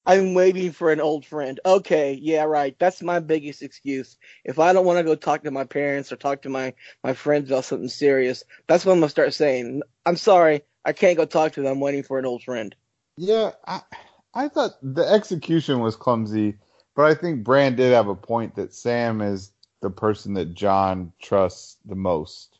I'm 0.06 0.34
waiting 0.34 0.72
for 0.72 0.92
an 0.92 1.00
old 1.00 1.24
friend. 1.24 1.58
Okay, 1.64 2.18
yeah, 2.20 2.42
right. 2.42 2.76
That's 2.78 3.02
my 3.02 3.20
biggest 3.20 3.62
excuse. 3.62 4.18
If 4.44 4.58
I 4.58 4.72
don't 4.72 4.84
want 4.84 4.98
to 4.98 5.04
go 5.04 5.14
talk 5.14 5.44
to 5.44 5.50
my 5.50 5.64
parents 5.64 6.12
or 6.12 6.16
talk 6.16 6.42
to 6.42 6.50
my 6.50 6.74
my 7.02 7.14
friends 7.14 7.50
about 7.50 7.64
something 7.64 7.88
serious, 7.88 8.44
that's 8.66 8.84
what 8.84 8.92
I'm 8.92 9.00
gonna 9.00 9.08
start 9.08 9.32
saying. 9.32 9.82
I'm 10.04 10.16
sorry, 10.16 10.62
I 10.84 10.92
can't 10.92 11.16
go 11.16 11.24
talk 11.24 11.52
to 11.52 11.62
them. 11.62 11.72
I'm 11.72 11.80
waiting 11.80 12.02
for 12.02 12.18
an 12.18 12.26
old 12.26 12.42
friend. 12.42 12.74
Yeah, 13.16 13.52
I 13.66 13.80
I 14.34 14.48
thought 14.48 14.72
the 14.82 15.08
execution 15.10 15.80
was 15.80 15.96
clumsy, 15.96 16.58
but 16.94 17.06
I 17.06 17.14
think 17.14 17.42
Bran 17.42 17.76
did 17.76 17.92
have 17.92 18.08
a 18.08 18.14
point 18.14 18.56
that 18.56 18.74
Sam 18.74 19.22
is 19.22 19.52
the 19.80 19.90
person 19.90 20.34
that 20.34 20.54
Jon 20.54 21.12
trusts 21.20 21.78
the 21.86 21.94
most 21.94 22.58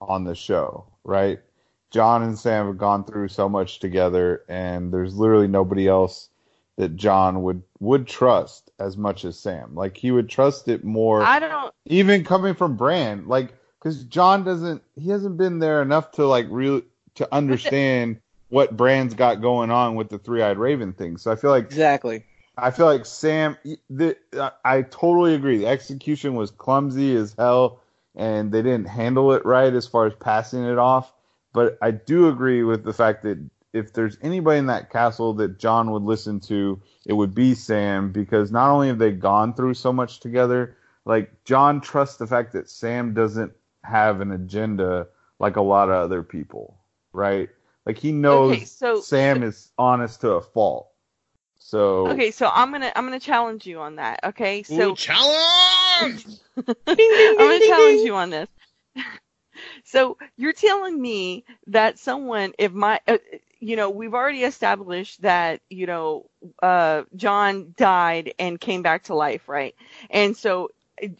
on 0.00 0.24
the 0.24 0.34
show, 0.34 0.92
right? 1.04 1.40
Jon 1.90 2.22
and 2.22 2.38
Sam 2.38 2.66
have 2.66 2.78
gone 2.78 3.04
through 3.04 3.28
so 3.28 3.48
much 3.48 3.80
together, 3.80 4.44
and 4.48 4.92
there's 4.92 5.16
literally 5.16 5.48
nobody 5.48 5.88
else 5.88 6.28
that 6.76 6.96
Jon 6.96 7.42
would 7.42 7.62
would 7.80 8.06
trust 8.06 8.70
as 8.78 8.96
much 8.96 9.24
as 9.24 9.38
Sam. 9.38 9.74
Like 9.74 9.96
he 9.96 10.10
would 10.10 10.28
trust 10.28 10.68
it 10.68 10.84
more. 10.84 11.22
I 11.22 11.38
don't 11.38 11.74
even 11.86 12.24
coming 12.24 12.54
from 12.54 12.76
Bran, 12.76 13.26
like 13.26 13.54
because 13.78 14.04
Jon 14.04 14.44
doesn't 14.44 14.82
he 14.94 15.10
hasn't 15.10 15.36
been 15.36 15.58
there 15.58 15.82
enough 15.82 16.12
to 16.12 16.26
like 16.26 16.46
really 16.50 16.82
to 17.16 17.28
understand 17.34 18.20
what 18.48 18.76
Bran's 18.76 19.14
got 19.14 19.40
going 19.40 19.70
on 19.70 19.96
with 19.96 20.08
the 20.08 20.18
three 20.18 20.42
eyed 20.42 20.58
raven 20.58 20.92
thing. 20.92 21.16
So 21.16 21.32
I 21.32 21.36
feel 21.36 21.50
like 21.50 21.64
exactly. 21.64 22.24
I 22.58 22.70
feel 22.70 22.86
like 22.86 23.04
Sam. 23.04 23.56
The, 23.90 24.16
I 24.64 24.82
totally 24.82 25.34
agree. 25.34 25.58
The 25.58 25.66
execution 25.66 26.34
was 26.34 26.50
clumsy 26.50 27.14
as 27.14 27.34
hell, 27.38 27.80
and 28.14 28.50
they 28.50 28.62
didn't 28.62 28.86
handle 28.86 29.32
it 29.32 29.44
right 29.44 29.72
as 29.72 29.86
far 29.86 30.06
as 30.06 30.14
passing 30.14 30.64
it 30.64 30.78
off. 30.78 31.12
But 31.52 31.76
I 31.82 31.90
do 31.90 32.28
agree 32.28 32.62
with 32.62 32.82
the 32.82 32.94
fact 32.94 33.22
that 33.24 33.38
if 33.76 33.92
there's 33.92 34.16
anybody 34.22 34.58
in 34.58 34.66
that 34.66 34.90
castle 34.90 35.34
that 35.34 35.58
Jon 35.58 35.90
would 35.90 36.02
listen 36.02 36.40
to, 36.40 36.80
it 37.04 37.12
would 37.12 37.34
be 37.34 37.54
Sam 37.54 38.10
because 38.10 38.50
not 38.50 38.70
only 38.70 38.88
have 38.88 38.98
they 38.98 39.12
gone 39.12 39.54
through 39.54 39.74
so 39.74 39.92
much 39.92 40.20
together, 40.20 40.76
like 41.04 41.44
Jon 41.44 41.80
trusts 41.80 42.16
the 42.16 42.26
fact 42.26 42.52
that 42.52 42.70
Sam 42.70 43.14
doesn't 43.14 43.52
have 43.84 44.20
an 44.20 44.32
agenda 44.32 45.08
like 45.38 45.56
a 45.56 45.62
lot 45.62 45.88
of 45.88 45.96
other 45.96 46.22
people, 46.22 46.78
right? 47.12 47.48
Like 47.84 47.98
he 47.98 48.12
knows 48.12 48.52
okay, 48.52 48.64
so, 48.64 49.00
Sam 49.00 49.42
so, 49.42 49.48
is 49.48 49.70
honest 49.78 50.22
to 50.22 50.30
a 50.30 50.40
fault. 50.40 50.88
So 51.58 52.08
Okay, 52.08 52.30
so 52.30 52.48
I'm 52.52 52.72
gonna 52.72 52.92
I'm 52.96 53.04
gonna 53.04 53.20
challenge 53.20 53.66
you 53.66 53.80
on 53.80 53.96
that. 53.96 54.20
Okay, 54.24 54.62
so 54.62 54.92
Ooh, 54.92 54.96
challenge. 54.96 56.26
I'm 56.56 57.36
gonna 57.36 57.60
challenge 57.60 58.02
you 58.02 58.14
on 58.14 58.30
this. 58.30 58.48
so 59.84 60.16
you're 60.36 60.52
telling 60.52 61.00
me 61.00 61.44
that 61.68 61.98
someone, 61.98 62.52
if 62.58 62.72
my, 62.72 63.00
uh, 63.06 63.18
you 63.66 63.74
know, 63.74 63.90
we've 63.90 64.14
already 64.14 64.44
established 64.44 65.22
that 65.22 65.60
you 65.70 65.86
know, 65.86 66.30
uh, 66.62 67.02
Jon 67.16 67.74
died 67.76 68.32
and 68.38 68.60
came 68.60 68.82
back 68.82 69.04
to 69.04 69.14
life, 69.14 69.48
right? 69.48 69.74
And 70.08 70.36
so 70.36 70.70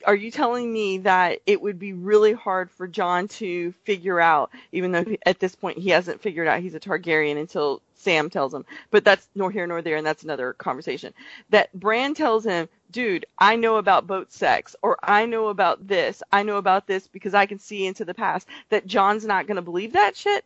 are 0.05 0.15
you 0.15 0.31
telling 0.31 0.73
me 0.73 0.99
that 0.99 1.41
it 1.45 1.61
would 1.61 1.79
be 1.79 1.93
really 1.93 2.33
hard 2.33 2.71
for 2.71 2.87
Jon 2.87 3.27
to 3.29 3.73
figure 3.85 4.21
out, 4.21 4.51
even 4.71 4.93
though 4.93 5.05
at 5.27 5.41
this 5.41 5.57
point 5.57 5.79
he 5.79 5.91
hasn't 5.91 6.23
figured 6.23 6.47
out 6.47 6.61
he's 6.61 6.75
a 6.77 6.81
Targaryen 6.81 7.37
until 7.37 7.83
Sam 7.97 8.31
tells 8.31 8.55
him, 8.55 8.65
but 8.93 9.05
that's 9.05 9.29
nor 9.35 9.51
here 9.51 9.67
nor 9.67 9.83
there, 9.83 9.97
and 9.97 10.07
that's 10.07 10.23
another 10.23 10.53
conversation. 10.53 11.13
That 11.51 11.73
Bran 11.75 12.15
tells 12.15 12.45
him, 12.45 12.69
dude, 12.93 13.27
I 13.41 13.57
know 13.57 13.77
about 13.77 14.07
boat 14.07 14.33
sex, 14.33 14.77
or 14.83 14.99
I 15.03 15.27
know 15.27 15.49
about 15.49 15.89
this, 15.89 16.23
I 16.33 16.45
know 16.45 16.59
about 16.59 16.87
this 16.87 17.09
because 17.09 17.35
I 17.35 17.47
can 17.47 17.59
see 17.59 17.87
into 17.87 18.05
the 18.05 18.15
past. 18.15 18.47
That 18.69 18.87
Jon's 18.87 19.25
not 19.25 19.49
going 19.49 19.57
to 19.57 19.63
believe 19.63 19.95
that 19.95 20.17
shit. 20.17 20.45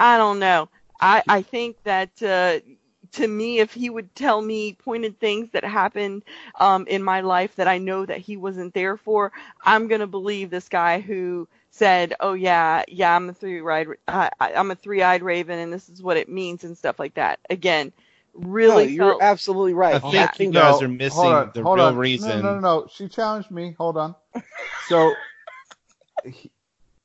I 0.00 0.16
don't 0.16 0.38
know. 0.38 0.70
I 1.02 1.22
I 1.28 1.42
think 1.42 1.76
that 1.84 2.22
uh, 2.22 2.60
to 3.12 3.28
me, 3.28 3.58
if 3.58 3.74
he 3.74 3.90
would 3.90 4.14
tell 4.14 4.40
me 4.40 4.74
pointed 4.74 5.18
things 5.20 5.50
that 5.52 5.64
happened 5.64 6.22
um, 6.58 6.86
in 6.86 7.02
my 7.02 7.20
life 7.20 7.54
that 7.56 7.68
I 7.68 7.76
know 7.76 8.06
that 8.06 8.18
he 8.18 8.36
wasn't 8.36 8.72
there 8.72 8.96
for, 8.96 9.32
I'm 9.64 9.88
gonna 9.88 10.06
believe 10.06 10.48
this 10.48 10.68
guy 10.68 11.00
who 11.00 11.46
said, 11.70 12.14
"Oh 12.20 12.32
yeah, 12.32 12.84
yeah, 12.88 13.14
I'm 13.14 13.28
a 13.28 13.34
three-eyed, 13.34 13.88
uh, 14.08 14.30
I'm 14.40 14.70
a 14.70 14.76
three-eyed 14.76 15.22
raven, 15.22 15.58
and 15.58 15.72
this 15.72 15.88
is 15.88 16.02
what 16.02 16.16
it 16.16 16.28
means 16.28 16.64
and 16.64 16.78
stuff 16.78 16.98
like 16.98 17.14
that." 17.14 17.40
Again, 17.50 17.92
really, 18.32 18.84
no, 18.84 18.90
you're 18.90 19.10
felt, 19.10 19.22
absolutely 19.22 19.74
right. 19.74 19.96
I 19.96 19.98
think 19.98 20.38
you 20.38 20.52
guys 20.52 20.80
are 20.80 20.88
missing 20.88 21.18
hold 21.18 21.34
on, 21.34 21.50
the 21.52 21.64
hold 21.64 21.78
real 21.78 21.88
on. 21.88 21.96
reason. 21.96 22.42
No, 22.42 22.54
no, 22.54 22.54
no, 22.54 22.60
no. 22.60 22.88
She 22.94 23.08
challenged 23.08 23.50
me. 23.50 23.74
Hold 23.76 23.96
on. 23.96 24.14
So, 24.86 25.14
he, 26.24 26.50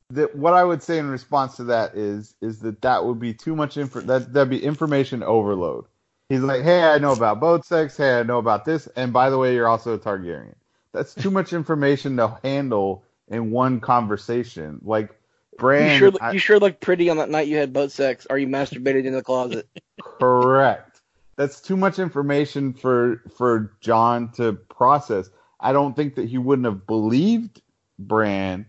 the, 0.10 0.30
what 0.34 0.54
I 0.54 0.64
would 0.64 0.82
say 0.82 1.00
in 1.00 1.10
response 1.10 1.58
to 1.58 1.66
that 1.66 1.96
is, 1.96 2.34
is 2.42 2.60
that 2.60 2.82
that 2.82 3.06
would 3.06 3.20
be 3.20 3.34
too 3.34 3.56
much 3.56 3.78
info. 3.78 4.02
That 4.02 4.34
that'd 4.34 4.50
be 4.50 4.64
information 4.64 5.24
overload. 5.24 5.86
He's 6.30 6.42
like, 6.42 6.64
hey, 6.64 6.84
I 6.84 6.98
know 6.98 7.14
about 7.14 7.40
boat 7.40 7.66
sex. 7.66 7.96
Hey, 7.98 8.20
I 8.20 8.24
know 8.24 8.38
about 8.38 8.66
this. 8.66 8.88
And 8.96 9.14
by 9.14 9.30
the 9.30 9.38
way, 9.38 9.56
you're 9.56 9.68
also 9.68 9.94
a 9.94 10.00
Targaryen. 10.00 10.56
That's 10.92 11.14
too 11.14 11.32
much 11.32 11.54
information 11.54 12.18
to 12.18 12.38
handle 12.44 13.04
in 13.28 13.52
one 13.52 13.80
conversation. 13.80 14.80
Like, 14.84 15.18
Bran. 15.58 15.94
you 15.94 15.98
sure 15.98 16.12
I- 16.22 16.32
you 16.32 16.40
sure 16.40 16.60
looked 16.60 16.82
pretty 16.82 17.10
on 17.10 17.18
that 17.18 17.30
night 17.30 17.48
you 17.48 17.58
had 17.58 17.74
boat 17.74 17.92
sex, 17.92 18.28
Are 18.30 18.38
you 18.38 18.48
masturbated 18.48 19.06
in 19.06 19.14
the 19.14 19.24
closet. 19.24 19.68
Correct. 20.20 21.02
That's 21.36 21.62
too 21.62 21.78
much 21.78 22.00
information 22.00 22.74
for 22.74 23.22
for 23.38 23.74
Jon 23.80 24.32
to 24.34 24.54
process. 24.54 25.30
I 25.60 25.72
don't 25.72 25.96
think 25.96 26.16
that 26.16 26.28
he 26.28 26.38
wouldn't 26.38 26.66
have 26.66 26.88
believed 26.88 27.62
Bran, 28.00 28.68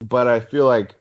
but 0.00 0.26
I 0.26 0.40
feel 0.40 0.66
like 0.66 0.94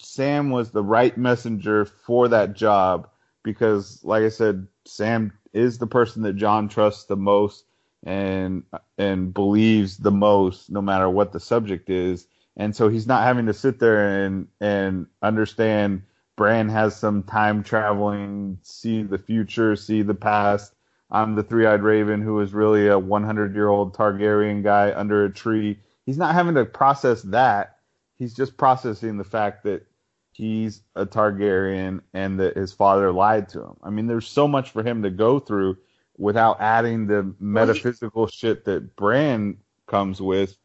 Sam 0.00 0.50
was 0.50 0.70
the 0.70 0.82
right 0.82 1.16
messenger 1.16 1.84
for 1.84 2.28
that 2.28 2.54
job 2.54 3.08
because, 3.42 4.02
like 4.04 4.24
I 4.24 4.28
said, 4.28 4.66
Sam 4.84 5.32
is 5.52 5.78
the 5.78 5.86
person 5.86 6.22
that 6.22 6.34
Jon 6.36 6.68
trusts 6.68 7.04
the 7.04 7.16
most 7.16 7.64
and 8.04 8.62
and 8.96 9.34
believes 9.34 9.98
the 9.98 10.10
most, 10.10 10.70
no 10.70 10.80
matter 10.80 11.08
what 11.08 11.32
the 11.32 11.40
subject 11.40 11.90
is. 11.90 12.26
And 12.56 12.74
so 12.74 12.88
he's 12.88 13.06
not 13.06 13.22
having 13.22 13.46
to 13.46 13.54
sit 13.54 13.78
there 13.78 14.24
and 14.24 14.48
and 14.60 15.06
understand 15.22 16.02
Bran 16.36 16.68
has 16.68 16.96
some 16.96 17.24
time 17.24 17.62
traveling, 17.62 18.58
see 18.62 19.02
the 19.02 19.18
future, 19.18 19.76
see 19.76 20.02
the 20.02 20.14
past. 20.14 20.74
I'm 21.10 21.34
the 21.34 21.42
three 21.42 21.66
eyed 21.66 21.82
raven 21.82 22.22
who 22.22 22.40
is 22.40 22.52
really 22.52 22.86
a 22.88 22.98
100 22.98 23.54
year 23.54 23.68
old 23.68 23.94
Targaryen 23.94 24.62
guy 24.62 24.92
under 24.94 25.24
a 25.24 25.32
tree. 25.32 25.78
He's 26.06 26.18
not 26.18 26.34
having 26.34 26.54
to 26.54 26.64
process 26.64 27.22
that. 27.22 27.77
He's 28.18 28.34
just 28.34 28.56
processing 28.56 29.16
the 29.16 29.24
fact 29.24 29.64
that 29.64 29.86
he's 30.32 30.82
a 30.94 31.06
Targaryen 31.06 32.00
and 32.14 32.38
that 32.40 32.56
his 32.56 32.72
father 32.72 33.12
lied 33.12 33.48
to 33.50 33.62
him. 33.62 33.76
I 33.82 33.90
mean, 33.90 34.06
there's 34.06 34.28
so 34.28 34.46
much 34.46 34.70
for 34.70 34.82
him 34.82 35.02
to 35.02 35.10
go 35.10 35.38
through 35.38 35.78
without 36.16 36.60
adding 36.60 37.06
the 37.06 37.34
metaphysical 37.38 38.26
shit 38.26 38.64
that 38.64 38.96
Bran 38.96 39.56
comes 39.86 40.20
with. 40.20 40.56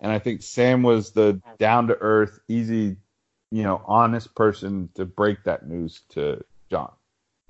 And 0.00 0.10
I 0.10 0.18
think 0.18 0.42
Sam 0.42 0.82
was 0.82 1.12
the 1.12 1.40
down 1.58 1.86
to 1.88 1.96
earth, 2.00 2.40
easy, 2.48 2.96
you 3.50 3.62
know, 3.62 3.82
honest 3.86 4.34
person 4.34 4.88
to 4.94 5.04
break 5.04 5.44
that 5.44 5.68
news 5.68 6.02
to 6.10 6.42
Jon. 6.70 6.90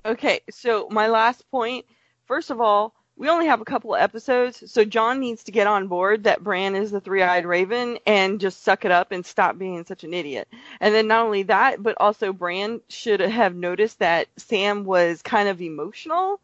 Okay, 0.05 0.41
so 0.49 0.87
my 0.91 1.07
last 1.07 1.49
point. 1.49 1.85
First 2.25 2.51
of 2.51 2.61
all, 2.61 2.93
we 3.15 3.29
only 3.29 3.45
have 3.47 3.61
a 3.61 3.65
couple 3.65 3.93
of 3.93 4.01
episodes, 4.01 4.71
so 4.71 4.83
Jon 4.83 5.19
needs 5.19 5.43
to 5.43 5.51
get 5.51 5.67
on 5.67 5.87
board 5.87 6.23
that 6.23 6.43
Bran 6.43 6.75
is 6.75 6.91
the 6.91 6.99
three-eyed 6.99 7.45
raven 7.45 7.99
and 8.07 8.39
just 8.39 8.63
suck 8.63 8.85
it 8.85 8.91
up 8.91 9.11
and 9.11 9.25
stop 9.25 9.57
being 9.57 9.85
such 9.85 10.03
an 10.03 10.13
idiot. 10.13 10.47
And 10.81 10.95
then 10.95 11.07
not 11.07 11.25
only 11.25 11.43
that, 11.43 11.81
but 11.83 11.95
also 11.99 12.33
Bran 12.33 12.81
should 12.89 13.19
have 13.19 13.55
noticed 13.55 13.99
that 13.99 14.27
Sam 14.37 14.83
was 14.83 15.21
kind 15.21 15.47
of 15.47 15.61
emotional 15.61 16.39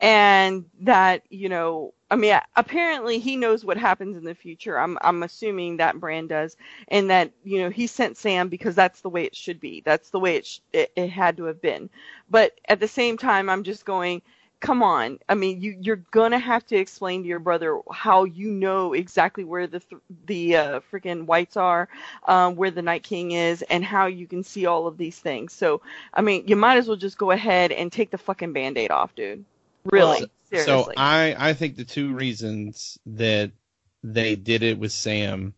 and 0.00 0.64
that, 0.80 1.22
you 1.28 1.48
know, 1.48 1.92
I 2.10 2.16
mean, 2.16 2.38
apparently 2.56 3.18
he 3.18 3.36
knows 3.36 3.64
what 3.64 3.76
happens 3.76 4.16
in 4.16 4.24
the 4.24 4.34
future. 4.34 4.78
I'm 4.78 4.98
I'm 5.00 5.22
assuming 5.24 5.78
that 5.78 5.98
Bran 5.98 6.28
does, 6.28 6.56
and 6.88 7.10
that 7.10 7.32
you 7.42 7.58
know 7.58 7.70
he 7.70 7.86
sent 7.88 8.16
Sam 8.16 8.48
because 8.48 8.74
that's 8.76 9.00
the 9.00 9.08
way 9.10 9.24
it 9.24 9.34
should 9.34 9.58
be. 9.58 9.82
That's 9.84 10.10
the 10.10 10.20
way 10.20 10.36
it 10.36 10.46
sh- 10.46 10.60
it, 10.72 10.92
it 10.94 11.08
had 11.10 11.36
to 11.38 11.44
have 11.44 11.60
been. 11.60 11.90
But 12.30 12.52
at 12.68 12.78
the 12.78 12.86
same 12.88 13.16
time, 13.16 13.48
I'm 13.50 13.64
just 13.64 13.84
going, 13.84 14.22
come 14.60 14.82
on. 14.82 15.18
I 15.28 15.34
mean, 15.34 15.60
you 15.60 15.76
you're 15.80 16.02
gonna 16.10 16.38
have 16.38 16.64
to 16.66 16.76
explain 16.76 17.22
to 17.22 17.28
your 17.28 17.38
brother 17.38 17.80
how 17.92 18.24
you 18.24 18.50
know 18.50 18.92
exactly 18.92 19.44
where 19.44 19.66
the 19.66 19.80
th- 19.80 20.02
the 20.26 20.56
uh, 20.56 20.80
freaking 20.90 21.26
whites 21.26 21.56
are, 21.56 21.88
um, 22.26 22.56
where 22.56 22.70
the 22.70 22.82
Night 22.82 23.02
King 23.02 23.32
is, 23.32 23.62
and 23.62 23.84
how 23.84 24.06
you 24.06 24.26
can 24.26 24.42
see 24.42 24.66
all 24.66 24.86
of 24.86 24.96
these 24.96 25.18
things. 25.18 25.52
So, 25.52 25.82
I 26.12 26.22
mean, 26.22 26.44
you 26.46 26.56
might 26.56 26.78
as 26.78 26.88
well 26.88 26.96
just 26.96 27.18
go 27.18 27.30
ahead 27.30 27.72
and 27.72 27.92
take 27.92 28.10
the 28.10 28.18
fucking 28.18 28.52
band-aid 28.52 28.90
off, 28.90 29.14
dude. 29.14 29.44
Really, 29.84 30.20
So- 30.20 30.26
seriously. 30.50 30.74
So 30.74 30.92
I 30.96 31.34
I 31.38 31.52
think 31.52 31.76
the 31.76 31.84
two 31.84 32.14
reasons 32.14 32.98
that 33.06 33.50
they 34.02 34.36
did 34.36 34.62
it 34.62 34.78
with 34.78 34.92
Sam, 34.92 35.54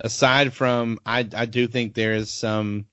aside 0.00 0.52
from 0.52 0.98
I 1.06 1.28
I 1.34 1.46
do 1.46 1.66
think 1.66 1.94
there 1.94 2.14
is 2.14 2.30
some 2.30 2.86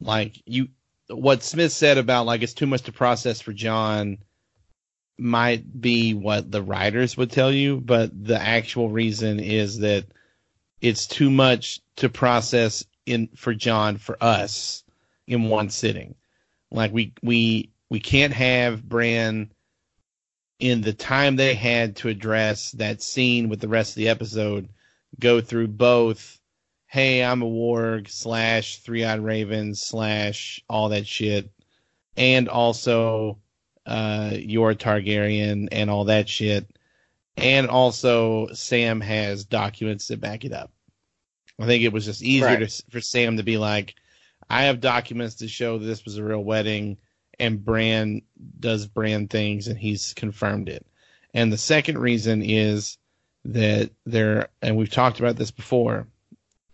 like 0.00 0.42
you 0.46 0.68
what 1.08 1.42
Smith 1.42 1.72
said 1.72 1.98
about 1.98 2.26
like 2.26 2.42
it's 2.42 2.54
too 2.54 2.66
much 2.66 2.82
to 2.82 2.92
process 2.92 3.40
for 3.40 3.52
Jon 3.52 4.18
might 5.18 5.80
be 5.80 6.14
what 6.14 6.50
the 6.50 6.62
writers 6.62 7.16
would 7.16 7.30
tell 7.30 7.52
you, 7.52 7.80
but 7.80 8.10
the 8.24 8.40
actual 8.40 8.88
reason 8.88 9.40
is 9.40 9.78
that 9.80 10.06
it's 10.80 11.06
too 11.06 11.30
much 11.30 11.80
to 11.96 12.08
process 12.08 12.84
in 13.06 13.28
for 13.36 13.54
Jon 13.54 13.96
for 13.96 14.16
us 14.20 14.82
in 15.26 15.48
one 15.48 15.70
sitting. 15.70 16.14
Like 16.70 16.92
we 16.92 17.12
we 17.22 17.70
we 17.90 18.00
can't 18.00 18.32
have 18.32 18.82
Bran 18.82 19.50
in 20.58 20.80
the 20.80 20.92
time 20.92 21.36
they 21.36 21.54
had 21.54 21.96
to 21.96 22.08
address 22.08 22.72
that 22.72 23.02
scene 23.02 23.48
with 23.48 23.60
the 23.60 23.68
rest 23.68 23.90
of 23.90 23.96
the 23.96 24.08
episode 24.08 24.68
go 25.18 25.40
through 25.40 25.68
both 25.68 26.40
hey 26.86 27.22
i'm 27.24 27.42
a 27.42 27.46
warg 27.46 28.08
slash 28.08 28.78
three-eyed 28.78 29.20
raven 29.20 29.74
slash 29.74 30.62
all 30.68 30.88
that 30.90 31.06
shit 31.06 31.50
and 32.16 32.48
also 32.48 33.38
uh 33.86 34.30
you're 34.34 34.74
targaryen 34.74 35.68
and 35.72 35.90
all 35.90 36.04
that 36.04 36.28
shit 36.28 36.66
and 37.36 37.68
also 37.68 38.48
sam 38.52 39.00
has 39.00 39.44
documents 39.44 40.08
that 40.08 40.20
back 40.20 40.44
it 40.44 40.52
up 40.52 40.70
i 41.60 41.66
think 41.66 41.82
it 41.84 41.92
was 41.92 42.04
just 42.04 42.22
easier 42.22 42.46
Right. 42.46 42.68
to, 42.68 42.82
for 42.90 43.00
sam 43.00 43.36
to 43.36 43.42
be 43.42 43.58
like 43.58 43.94
i 44.48 44.64
have 44.64 44.80
documents 44.80 45.36
to 45.36 45.48
show 45.48 45.78
that 45.78 45.84
this 45.86 46.04
was 46.04 46.16
a 46.18 46.24
real 46.24 46.42
wedding 46.42 46.98
and 47.40 47.64
Bran 47.64 48.22
does 48.60 48.86
Bran 48.86 49.26
things 49.26 49.66
and 49.66 49.76
he's 49.76 50.12
confirmed 50.14 50.68
it. 50.68 50.86
And 51.34 51.52
the 51.52 51.58
second 51.58 51.98
reason 51.98 52.42
is 52.44 52.96
that 53.46 53.90
there, 54.06 54.50
and 54.62 54.76
we've 54.76 54.88
talked 54.88 55.18
about 55.18 55.34
this 55.34 55.50
before, 55.50 56.06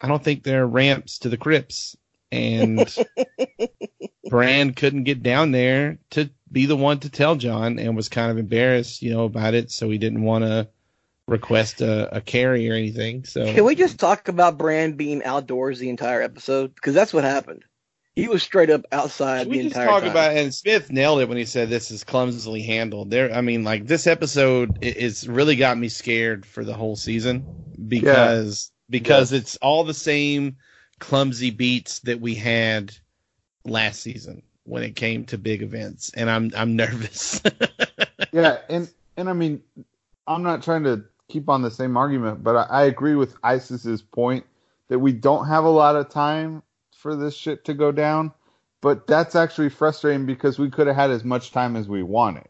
I 0.02 0.08
don't 0.08 0.22
think 0.22 0.42
there 0.42 0.62
are 0.64 0.66
ramps 0.68 1.20
to 1.20 1.30
the 1.30 1.38
crypts. 1.38 1.96
And 2.30 2.94
Bran 4.28 4.74
couldn't 4.74 5.04
get 5.04 5.22
down 5.22 5.52
there 5.52 5.98
to 6.10 6.28
be 6.52 6.66
the 6.66 6.76
one 6.76 6.98
to 7.00 7.10
tell 7.10 7.36
Jon 7.36 7.78
and 7.78 7.96
was 7.96 8.08
kind 8.08 8.30
of 8.30 8.38
embarrassed, 8.38 9.02
you 9.02 9.12
know, 9.12 9.24
about 9.24 9.54
it. 9.54 9.70
So 9.70 9.90
he 9.90 9.98
didn't 9.98 10.22
want 10.22 10.44
to 10.44 10.68
request 11.26 11.80
a, 11.80 12.16
a 12.16 12.20
carry 12.20 12.68
or 12.68 12.74
anything. 12.74 13.24
So 13.24 13.52
Can 13.52 13.64
we 13.64 13.74
just 13.74 13.98
talk 13.98 14.28
about 14.28 14.58
Bran 14.58 14.92
being 14.92 15.22
outdoors 15.24 15.78
the 15.78 15.88
entire 15.88 16.22
episode? 16.22 16.74
Because 16.74 16.94
that's 16.94 17.12
what 17.12 17.24
happened. 17.24 17.64
He 18.16 18.26
was 18.26 18.42
straight 18.42 18.70
up 18.70 18.84
outside 18.90 19.42
Can 19.42 19.50
we 19.50 19.58
the 19.58 19.62
just 19.64 19.76
entire 19.76 19.88
talk 19.88 20.02
time. 20.02 20.10
about 20.10 20.36
and 20.36 20.52
Smith 20.52 20.90
nailed 20.90 21.20
it 21.20 21.28
when 21.28 21.38
he 21.38 21.44
said 21.44 21.70
this 21.70 21.90
is 21.92 22.02
clumsily 22.02 22.62
handled. 22.62 23.10
There, 23.10 23.32
I 23.32 23.40
mean, 23.40 23.62
like 23.62 23.86
this 23.86 24.06
episode 24.06 24.78
is 24.82 25.28
really 25.28 25.56
got 25.56 25.78
me 25.78 25.88
scared 25.88 26.44
for 26.44 26.64
the 26.64 26.74
whole 26.74 26.96
season 26.96 27.46
because 27.88 28.72
because 28.90 29.32
it's 29.32 29.56
all 29.58 29.84
the 29.84 29.94
same 29.94 30.56
clumsy 30.98 31.50
beats 31.50 32.00
that 32.00 32.20
we 32.20 32.34
had 32.34 32.94
last 33.64 34.00
season 34.02 34.42
when 34.64 34.82
it 34.82 34.96
came 34.96 35.24
to 35.26 35.38
big 35.38 35.62
events, 35.62 36.12
and 36.14 36.30
I'm 36.30 36.52
I'm 36.56 36.76
nervous. 36.76 37.42
yeah, 38.32 38.58
and 38.68 38.90
and 39.16 39.28
I 39.28 39.32
mean, 39.32 39.62
I'm 40.26 40.42
not 40.42 40.62
trying 40.62 40.84
to 40.84 41.04
keep 41.28 41.48
on 41.48 41.62
the 41.62 41.70
same 41.70 41.96
argument, 41.96 42.42
but 42.42 42.56
I, 42.56 42.62
I 42.62 42.82
agree 42.84 43.14
with 43.14 43.40
ISIS's 43.42 44.02
point 44.02 44.44
that 44.88 44.98
we 44.98 45.12
don't 45.12 45.46
have 45.46 45.64
a 45.64 45.70
lot 45.70 45.96
of 45.96 46.08
time 46.08 46.62
for 46.92 47.16
this 47.16 47.34
shit 47.34 47.64
to 47.64 47.74
go 47.74 47.92
down. 47.92 48.32
But 48.82 49.06
that's 49.06 49.34
actually 49.34 49.68
frustrating 49.68 50.26
because 50.26 50.58
we 50.58 50.70
could 50.70 50.86
have 50.86 50.96
had 50.96 51.10
as 51.10 51.22
much 51.22 51.52
time 51.52 51.76
as 51.76 51.86
we 51.86 52.02
wanted, 52.02 52.48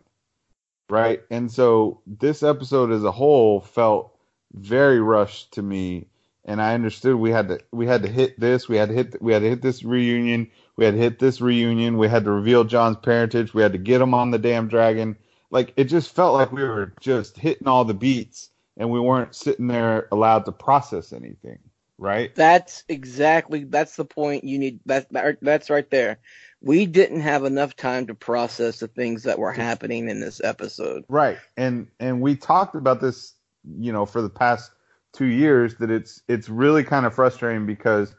right? 0.88 1.22
And 1.30 1.50
so 1.50 2.00
this 2.06 2.42
episode 2.42 2.92
as 2.92 3.02
a 3.02 3.10
whole 3.10 3.60
felt 3.60 4.16
very 4.52 5.00
rushed 5.00 5.52
to 5.54 5.62
me. 5.62 6.06
And 6.44 6.60
I 6.60 6.74
understood 6.74 7.16
we 7.16 7.30
had 7.30 7.48
to 7.48 7.60
we 7.70 7.86
had 7.86 8.02
to 8.02 8.08
hit 8.08 8.40
this, 8.40 8.68
we 8.68 8.76
had 8.76 8.88
to 8.88 8.94
hit 8.94 9.20
we 9.22 9.32
had 9.32 9.42
to 9.42 9.48
hit 9.48 9.62
this 9.62 9.84
reunion, 9.84 10.50
we 10.76 10.84
had 10.84 10.94
to 10.94 11.00
hit 11.00 11.18
this 11.18 11.40
reunion, 11.40 11.98
we 11.98 12.08
had 12.08 12.24
to 12.24 12.30
reveal 12.30 12.64
Jon's 12.64 12.96
parentage, 12.96 13.52
we 13.52 13.62
had 13.62 13.72
to 13.72 13.78
get 13.78 14.00
him 14.00 14.14
on 14.14 14.30
the 14.30 14.38
damn 14.38 14.68
dragon. 14.68 15.16
Like 15.50 15.72
it 15.76 15.84
just 15.84 16.14
felt 16.14 16.34
like 16.34 16.52
we 16.52 16.62
were 16.62 16.94
just 17.00 17.36
hitting 17.36 17.68
all 17.68 17.84
the 17.84 17.94
beats 17.94 18.50
and 18.76 18.90
we 18.90 19.00
weren't 19.00 19.34
sitting 19.34 19.66
there 19.66 20.08
allowed 20.10 20.46
to 20.46 20.52
process 20.52 21.12
anything, 21.12 21.58
right? 21.98 22.34
That's 22.34 22.84
exactly 22.88 23.64
that's 23.64 23.96
the 23.96 24.06
point 24.06 24.44
you 24.44 24.58
need. 24.58 24.80
That, 24.86 25.12
that 25.12 25.38
that's 25.42 25.68
right 25.68 25.88
there. 25.90 26.18
We 26.62 26.86
didn't 26.86 27.20
have 27.20 27.44
enough 27.44 27.76
time 27.76 28.06
to 28.06 28.14
process 28.14 28.80
the 28.80 28.88
things 28.88 29.24
that 29.24 29.38
were 29.38 29.52
happening 29.52 30.08
in 30.08 30.20
this 30.20 30.40
episode. 30.42 31.04
Right. 31.08 31.38
And 31.56 31.88
and 32.00 32.22
we 32.22 32.36
talked 32.36 32.74
about 32.74 33.00
this, 33.00 33.34
you 33.78 33.92
know, 33.92 34.06
for 34.06 34.22
the 34.22 34.30
past 34.30 34.70
2 35.12 35.26
years 35.26 35.76
that 35.76 35.90
it's 35.90 36.22
it's 36.28 36.48
really 36.48 36.84
kind 36.84 37.06
of 37.06 37.14
frustrating 37.14 37.66
because 37.66 38.14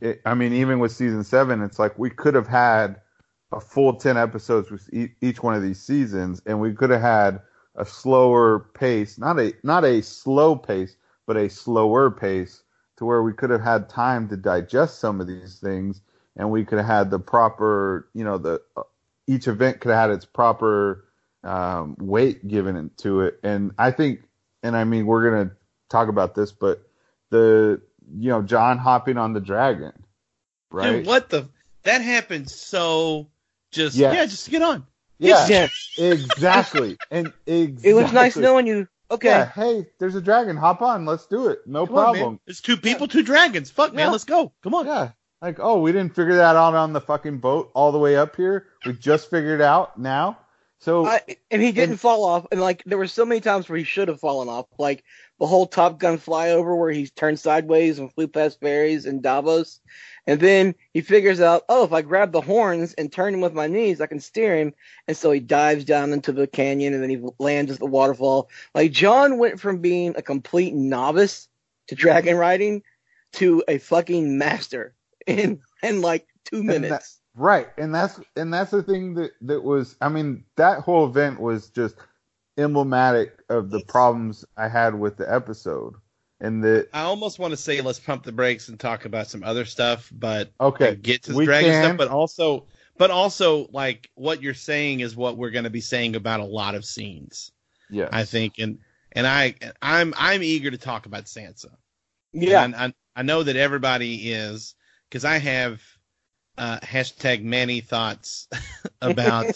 it, 0.00 0.20
I 0.24 0.34
mean, 0.34 0.52
even 0.52 0.78
with 0.78 0.92
season 0.92 1.24
7, 1.24 1.62
it's 1.62 1.78
like 1.78 1.98
we 1.98 2.10
could 2.10 2.34
have 2.34 2.46
had 2.46 3.00
a 3.52 3.60
full 3.60 3.94
10 3.94 4.16
episodes 4.16 4.70
with 4.70 4.88
each 5.20 5.42
one 5.42 5.54
of 5.54 5.62
these 5.62 5.80
seasons 5.80 6.42
and 6.46 6.60
we 6.60 6.72
could 6.72 6.90
have 6.90 7.00
had 7.00 7.40
a 7.76 7.84
slower 7.84 8.60
pace, 8.74 9.18
not 9.18 9.38
a 9.38 9.52
not 9.62 9.84
a 9.84 10.02
slow 10.02 10.56
pace, 10.56 10.96
but 11.26 11.36
a 11.36 11.48
slower 11.48 12.10
pace 12.10 12.62
to 12.96 13.04
where 13.04 13.22
we 13.22 13.32
could 13.32 13.50
have 13.50 13.60
had 13.60 13.88
time 13.88 14.28
to 14.28 14.36
digest 14.36 14.98
some 14.98 15.20
of 15.20 15.26
these 15.26 15.58
things 15.58 16.00
and 16.36 16.50
we 16.50 16.64
could 16.64 16.78
have 16.78 16.86
had 16.86 17.10
the 17.10 17.18
proper, 17.18 18.08
you 18.14 18.24
know, 18.24 18.38
the 18.38 18.60
uh, 18.76 18.82
each 19.26 19.48
event 19.48 19.80
could 19.80 19.90
have 19.90 20.10
had 20.10 20.16
its 20.16 20.24
proper 20.24 21.04
um, 21.42 21.96
weight 21.98 22.46
given 22.46 22.90
to 22.98 23.20
it. 23.22 23.38
And 23.42 23.72
I 23.78 23.90
think, 23.90 24.20
and 24.62 24.76
I 24.76 24.84
mean, 24.84 25.06
we're 25.06 25.30
gonna 25.30 25.52
talk 25.90 26.08
about 26.08 26.34
this, 26.34 26.52
but 26.52 26.82
the 27.30 27.80
you 28.16 28.28
know 28.30 28.42
Jon 28.42 28.78
hopping 28.78 29.16
on 29.18 29.32
the 29.32 29.40
dragon, 29.40 29.92
right? 30.70 30.90
Dude, 30.92 31.06
what 31.06 31.30
the? 31.30 31.48
That 31.84 32.00
happened 32.00 32.50
so 32.50 33.28
just 33.70 33.96
Yes. 33.96 34.14
yeah, 34.14 34.26
just 34.26 34.50
get 34.50 34.62
on. 34.62 34.86
Yeah, 35.18 35.46
Yes. 35.48 35.90
exactly. 35.98 36.96
And 37.10 37.32
exactly. 37.46 37.90
It 37.90 37.94
was 37.94 38.12
nice 38.12 38.36
knowing 38.36 38.66
you. 38.66 38.88
Okay. 39.10 39.28
Yeah, 39.28 39.50
hey, 39.50 39.86
there's 39.98 40.14
a 40.14 40.20
dragon. 40.22 40.56
Hop 40.56 40.80
on. 40.82 41.04
Let's 41.06 41.26
do 41.26 41.48
it. 41.48 41.60
No 41.66 41.86
Come 41.86 41.94
problem. 41.94 42.32
man. 42.34 42.40
It's 42.46 42.60
two 42.60 42.76
people, 42.76 43.06
two 43.06 43.22
dragons. 43.22 43.70
Fuck 43.70 43.92
man, 43.92 44.06
Yeah. 44.06 44.10
let's 44.12 44.24
go. 44.24 44.52
Come 44.62 44.74
on. 44.74 44.86
Yeah. 44.86 45.10
Like, 45.42 45.58
oh, 45.60 45.78
we 45.80 45.92
didn't 45.92 46.14
figure 46.14 46.36
that 46.36 46.56
out 46.56 46.74
on 46.74 46.94
the 46.94 47.00
fucking 47.02 47.38
boat 47.38 47.70
all 47.74 47.92
the 47.92 47.98
way 47.98 48.16
up 48.16 48.34
here. 48.34 48.66
We 48.86 48.94
just 48.94 49.28
figured 49.28 49.60
it 49.60 49.64
out 49.64 49.98
now. 49.98 50.38
So 50.80 51.06
I, 51.06 51.20
and 51.50 51.60
he 51.62 51.70
didn't 51.70 51.90
And- 51.92 52.00
fall 52.00 52.24
off. 52.24 52.46
And 52.50 52.60
like 52.60 52.82
there 52.84 52.98
were 52.98 53.06
so 53.06 53.24
many 53.26 53.40
times 53.42 53.68
where 53.68 53.78
he 53.78 53.84
should 53.84 54.08
have 54.08 54.20
fallen 54.20 54.48
off, 54.48 54.66
like 54.78 55.04
the 55.40 55.46
whole 55.46 55.66
Top 55.66 55.98
Gun 55.98 56.18
flyover 56.18 56.78
where 56.78 56.90
he 56.92 57.06
turned 57.08 57.40
sideways 57.40 57.98
and 57.98 58.12
flew 58.12 58.28
past 58.28 58.60
Varys 58.60 59.06
and 59.06 59.22
Davos. 59.22 59.80
And 60.26 60.40
then 60.40 60.74
he 60.92 61.00
figures 61.02 61.40
out, 61.40 61.64
oh, 61.68 61.84
if 61.84 61.92
I 61.92 62.00
grab 62.02 62.32
the 62.32 62.40
horns 62.40 62.94
and 62.94 63.12
turn 63.12 63.34
him 63.34 63.40
with 63.40 63.52
my 63.52 63.66
knees, 63.66 64.00
I 64.00 64.06
can 64.06 64.20
steer 64.20 64.56
him. 64.56 64.72
And 65.08 65.16
so 65.16 65.30
he 65.32 65.40
dives 65.40 65.84
down 65.84 66.12
into 66.12 66.32
the 66.32 66.46
canyon 66.46 66.94
and 66.94 67.02
then 67.02 67.10
he 67.10 67.20
lands 67.38 67.72
at 67.72 67.78
the 67.78 67.86
waterfall. 67.86 68.48
Like 68.74 68.92
Jon 68.92 69.38
went 69.38 69.60
from 69.60 69.78
being 69.78 70.14
a 70.16 70.22
complete 70.22 70.72
novice 70.74 71.48
to 71.88 71.94
dragon 71.94 72.36
riding 72.36 72.82
to 73.32 73.62
a 73.68 73.78
fucking 73.78 74.38
master 74.38 74.94
in 75.26 75.60
in 75.82 76.00
like 76.00 76.26
two 76.44 76.58
that- 76.62 76.80
minutes. 76.80 77.20
right, 77.34 77.68
and 77.76 77.94
that's 77.94 78.20
and 78.36 78.54
that's 78.54 78.70
the 78.70 78.82
thing 78.82 79.14
that 79.14 79.32
that 79.42 79.62
was. 79.62 79.96
I 80.00 80.08
mean, 80.08 80.44
that 80.56 80.80
whole 80.80 81.04
event 81.06 81.40
was 81.40 81.68
just 81.70 81.96
emblematic 82.56 83.42
of 83.48 83.70
the 83.70 83.80
problems 83.80 84.44
I 84.56 84.68
had 84.68 84.94
with 84.98 85.16
the 85.16 85.32
episode, 85.32 85.94
and 86.40 86.62
that 86.64 86.88
I 86.92 87.02
almost 87.02 87.38
want 87.38 87.52
to 87.52 87.56
say 87.56 87.80
let's 87.80 88.00
pump 88.00 88.22
the 88.24 88.32
brakes 88.32 88.68
and 88.68 88.78
talk 88.78 89.04
about 89.04 89.28
some 89.28 89.42
other 89.42 89.64
stuff, 89.64 90.10
but 90.12 90.52
okay, 90.60 90.94
get 90.94 91.22
to 91.24 91.32
the 91.32 91.38
we 91.38 91.44
dragon 91.44 91.70
can. 91.70 91.84
stuff, 91.84 91.96
but 91.96 92.08
also 92.08 92.66
but 92.96 93.10
also 93.10 93.68
like 93.72 94.10
what 94.14 94.42
you're 94.42 94.54
saying 94.54 95.00
is 95.00 95.16
what 95.16 95.36
we're 95.36 95.50
going 95.50 95.64
to 95.64 95.70
be 95.70 95.80
saying 95.80 96.16
about 96.16 96.40
a 96.40 96.44
lot 96.44 96.74
of 96.74 96.84
scenes. 96.84 97.50
Yeah. 97.90 98.08
I 98.12 98.24
think 98.24 98.54
and 98.58 98.78
and 99.12 99.26
I 99.26 99.54
I'm 99.82 100.14
I'm 100.16 100.42
eager 100.42 100.70
to 100.70 100.78
talk 100.78 101.06
about 101.06 101.24
Sansa. 101.24 101.74
yeah. 102.32 102.64
And 102.64 102.74
I, 102.74 102.94
I 103.16 103.22
know 103.22 103.42
that 103.42 103.56
everybody 103.56 104.32
is 104.32 104.74
because 105.08 105.24
I 105.24 105.38
have 105.38 105.80
uh, 106.56 106.78
hashtag 106.80 107.42
many 107.42 107.80
thoughts 107.80 108.48
about 109.02 109.46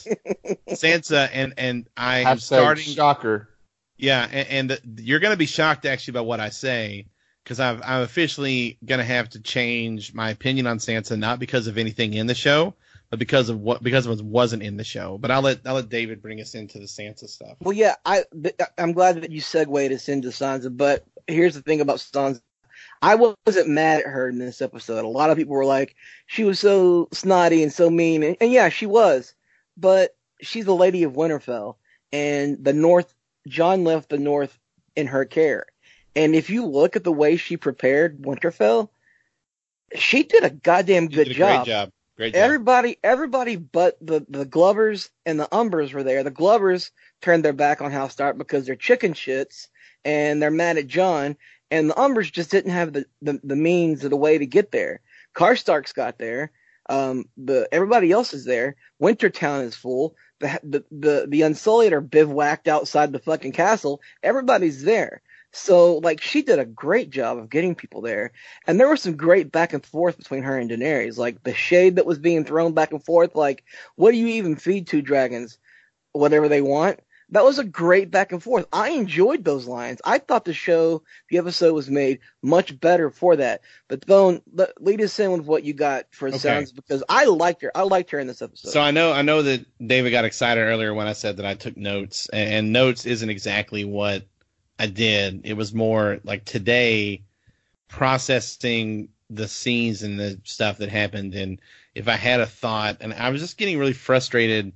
Sansa 0.69 1.29
and 1.33 1.55
and 1.57 1.89
I 1.97 2.21
am 2.21 2.39
Hashtag 2.39 2.41
starting 2.41 2.85
shocker. 2.85 3.49
yeah, 3.97 4.27
and, 4.31 4.71
and 4.73 5.01
you're 5.01 5.21
going 5.21 5.33
to 5.33 5.39
be 5.39 5.47
shocked 5.47 5.87
actually 5.87 6.13
by 6.13 6.21
what 6.23 6.41
I 6.41 6.49
say 6.51 7.07
because 7.45 7.61
I'm 7.61 7.83
I'm 7.85 8.03
officially 8.03 8.79
going 8.85 8.99
to 8.99 9.05
have 9.05 9.31
to 9.31 9.41
change 9.41 10.13
my 10.13 10.31
opinion 10.31 10.67
on 10.67 10.79
Sansa 10.79 11.19
not 11.19 11.39
because 11.39 11.67
of 11.67 11.79
anything 11.79 12.15
in 12.15 12.27
the 12.27 12.35
show, 12.35 12.75
but 13.11 13.19
because 13.19 13.49
of 13.49 13.61
what 13.61 13.83
because 13.83 14.07
of 14.07 14.19
what 14.19 14.25
wasn't 14.25 14.63
in 14.63 14.77
the 14.77 14.85
show. 14.85 15.19
But 15.19 15.31
I'll 15.31 15.43
let 15.43 15.61
I'll 15.67 15.75
let 15.77 15.89
David 15.89 16.21
bring 16.21 16.41
us 16.41 16.55
into 16.55 16.79
the 16.79 16.85
Sansa 16.85 17.29
stuff. 17.29 17.57
Well, 17.61 17.73
yeah, 17.73 17.95
I 18.05 18.25
I'm 18.77 18.93
glad 18.93 19.23
that 19.23 19.31
you 19.31 19.41
segued 19.41 19.93
us 19.93 20.09
into 20.09 20.29
Sansa, 20.29 20.77
but 20.77 21.05
here's 21.27 21.55
the 21.55 21.63
thing 21.63 21.81
about 21.81 21.99
Sansa. 21.99 22.41
I 23.01 23.15
wasn't 23.15 23.69
mad 23.69 24.01
at 24.01 24.07
her 24.07 24.29
in 24.29 24.39
this 24.39 24.61
episode. 24.61 25.05
A 25.05 25.09
lot 25.09 25.31
of 25.31 25.37
people 25.37 25.55
were 25.55 25.65
like, 25.65 25.95
she 26.27 26.45
was 26.45 26.59
so 26.59 27.09
snotty 27.13 27.63
and 27.63 27.73
so 27.73 27.91
mean, 27.91 28.23
and, 28.23 28.37
and 28.41 28.51
yeah, 28.51 28.69
she 28.69 28.87
was. 28.87 29.35
But 29.77 30.17
she's 30.41 30.65
the 30.65 30.75
Lady 30.75 31.05
of 31.05 31.13
Winterfell, 31.13 31.77
and 32.13 32.63
the 32.63 32.73
North. 32.73 33.15
Jon 33.47 33.85
left 33.85 34.11
the 34.11 34.19
North 34.19 34.59
in 34.97 35.07
her 35.07 35.25
care, 35.25 35.67
and 36.17 36.35
if 36.35 36.51
you 36.51 36.67
look 36.67 36.97
at 36.97 37.05
the 37.05 37.13
way 37.13 37.37
she 37.37 37.57
prepared 37.57 38.23
Winterfell, 38.23 38.89
she 39.95 40.25
did 40.25 40.45
a 40.45 40.51
goddamn 40.51 41.05
You 41.05 41.11
good 41.11 41.29
a 41.29 41.35
job. 41.35 41.65
Great 41.65 41.73
job. 41.73 41.93
Great 42.17 42.35
job. 42.35 42.43
Everybody, 42.43 42.99
everybody, 43.05 43.57
but 43.57 43.97
the 44.01 44.27
the 44.29 44.45
Glovers 44.45 45.11
and 45.25 45.39
the 45.39 45.47
Umbers 45.53 45.93
were 45.93 46.03
there. 46.03 46.25
The 46.25 46.33
Glovers 46.33 46.91
turned 47.23 47.45
their 47.45 47.53
back 47.53 47.81
on 47.81 47.93
House 47.93 48.13
Stark 48.13 48.37
because 48.37 48.67
they're 48.67 48.75
chicken 48.75 49.15
shits 49.15 49.69
and 50.05 50.43
they're 50.43 50.51
mad 50.51 50.79
at 50.79 50.89
Jon. 50.89 51.37
And 51.71 51.91
the 51.91 51.95
Umbers 51.95 52.33
just 52.33 52.51
didn't 52.51 52.73
have 52.73 52.93
the, 52.93 53.07
the, 53.21 53.41
the 53.45 53.57
means 53.57 54.05
or 54.05 54.09
the 54.09 54.17
way 54.17 54.39
to 54.39 54.47
get 54.47 54.71
there. 54.71 55.01
Karstark's 55.35 55.93
got 55.93 56.19
there. 56.19 56.51
Um, 56.89 57.29
the 57.37 57.69
everybody 57.71 58.11
else 58.11 58.33
is 58.33 58.45
there. 58.45 58.77
Wintertown 58.99 59.65
is 59.65 59.77
full. 59.77 60.17
The 60.41 60.59
the 60.63 60.85
the, 60.91 61.27
the 61.29 61.43
Unsullied 61.43 61.93
are 61.93 62.01
bivouacked 62.01 62.67
outside 62.67 63.13
the 63.13 63.19
fucking 63.19 63.53
castle. 63.53 64.01
Everybody's 64.23 64.83
there. 64.83 65.21
So 65.53 65.99
like 65.99 66.21
she 66.21 66.43
did 66.43 66.59
a 66.59 66.65
great 66.65 67.11
job 67.11 67.39
of 67.39 67.51
getting 67.51 67.75
people 67.75 68.01
there. 68.01 68.33
And 68.67 68.81
there 68.81 68.89
was 68.89 69.03
some 69.03 69.17
great 69.17 69.53
back 69.53 69.73
and 69.73 69.85
forth 69.85 70.17
between 70.17 70.43
her 70.45 70.59
and 70.59 70.71
Daenerys, 70.71 71.19
like 71.19 71.43
the 71.43 71.55
shade 71.55 71.97
that 71.97 72.07
was 72.07 72.19
being 72.19 72.45
thrown 72.45 72.73
back 72.73 72.93
and 72.93 73.05
forth. 73.05 73.35
Like, 73.35 73.65
what 73.97 74.13
do 74.13 74.17
you 74.17 74.29
even 74.29 74.57
feed 74.57 74.87
two 74.87 75.03
dragons? 75.03 75.59
Whatever 76.13 76.49
they 76.49 76.63
want. 76.63 77.01
That 77.31 77.45
was 77.45 77.59
a 77.59 77.65
great 77.65 78.11
back 78.11 78.33
and 78.33 78.43
forth. 78.43 78.67
I 78.73 78.91
enjoyed 78.91 79.45
those 79.45 79.67
lines. 79.67 80.01
I 80.03 80.17
thought 80.17 80.47
the 80.47 80.55
show, 80.55 81.03
the 81.29 81.37
episode 81.37 81.75
was 81.75 81.91
made 81.91 82.21
much 82.41 82.81
better 82.81 83.11
for 83.11 83.37
that. 83.37 83.61
But 83.87 84.07
Bone, 84.07 84.41
le- 84.51 84.73
lead 84.81 85.03
us 85.03 85.19
in 85.21 85.33
with 85.33 85.43
what 85.43 85.63
you 85.63 85.75
got 85.75 86.07
for 86.11 86.29
Okay. 86.29 86.39
Sansa 86.39 86.75
because 86.75 87.05
I 87.07 87.27
liked 87.27 87.61
her. 87.61 87.71
I 87.75 87.83
liked 87.83 88.11
her 88.13 88.19
in 88.19 88.29
this 88.29 88.41
episode. 88.41 88.71
So 88.71 88.81
I 88.81 88.93
know 88.93 89.13
I 89.13 89.21
know 89.21 89.43
that 89.43 89.67
David 89.87 90.11
got 90.11 90.25
excited 90.25 90.63
earlier 90.63 90.95
when 90.95 91.07
I 91.07 91.13
said 91.13 91.37
that 91.37 91.45
I 91.45 91.53
took 91.55 91.77
notes, 91.77 92.31
and, 92.33 92.51
and 92.51 92.73
notes 92.73 93.05
isn't 93.05 93.29
exactly 93.29 93.85
what 93.85 94.25
I 94.79 94.87
did. 94.87 95.43
It 95.45 95.55
was 95.55 95.75
more 95.75 96.21
like 96.25 96.47
today 96.47 97.25
processing 97.89 99.09
the 99.29 99.49
scenes 99.49 100.03
and 100.03 100.19
the 100.19 100.41
stuff 100.45 100.79
that 100.79 100.89
happened, 100.89 101.35
and 101.35 101.61
if 101.95 102.09
I 102.09 102.17
had 102.17 102.41
a 102.41 102.47
thought, 102.47 102.99
and 103.01 103.13
I 103.13 103.29
was 103.29 103.43
just 103.43 103.59
getting 103.59 103.79
really 103.79 103.93
frustrated. 103.93 104.73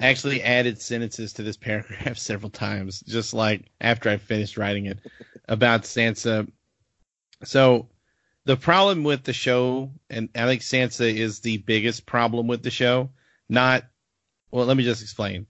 Actually 0.00 0.42
added 0.42 0.80
sentences 0.80 1.34
to 1.34 1.42
this 1.42 1.56
paragraph 1.56 2.18
several 2.18 2.50
times, 2.50 3.00
just 3.00 3.34
like 3.34 3.70
after 3.80 4.08
I 4.08 4.16
finished 4.16 4.56
writing 4.56 4.86
it 4.86 4.98
about 5.48 5.82
Sansa. 5.82 6.50
So 7.44 7.88
the 8.44 8.56
problem 8.56 9.04
with 9.04 9.24
the 9.24 9.32
show, 9.32 9.92
and 10.10 10.28
I 10.34 10.46
think 10.46 10.62
Sansa 10.62 11.14
is 11.14 11.40
the 11.40 11.58
biggest 11.58 12.06
problem 12.06 12.46
with 12.46 12.62
the 12.62 12.70
show. 12.70 13.10
Not, 13.48 13.84
well, 14.50 14.66
let 14.66 14.76
me 14.76 14.84
just 14.84 15.02
explain. 15.02 15.46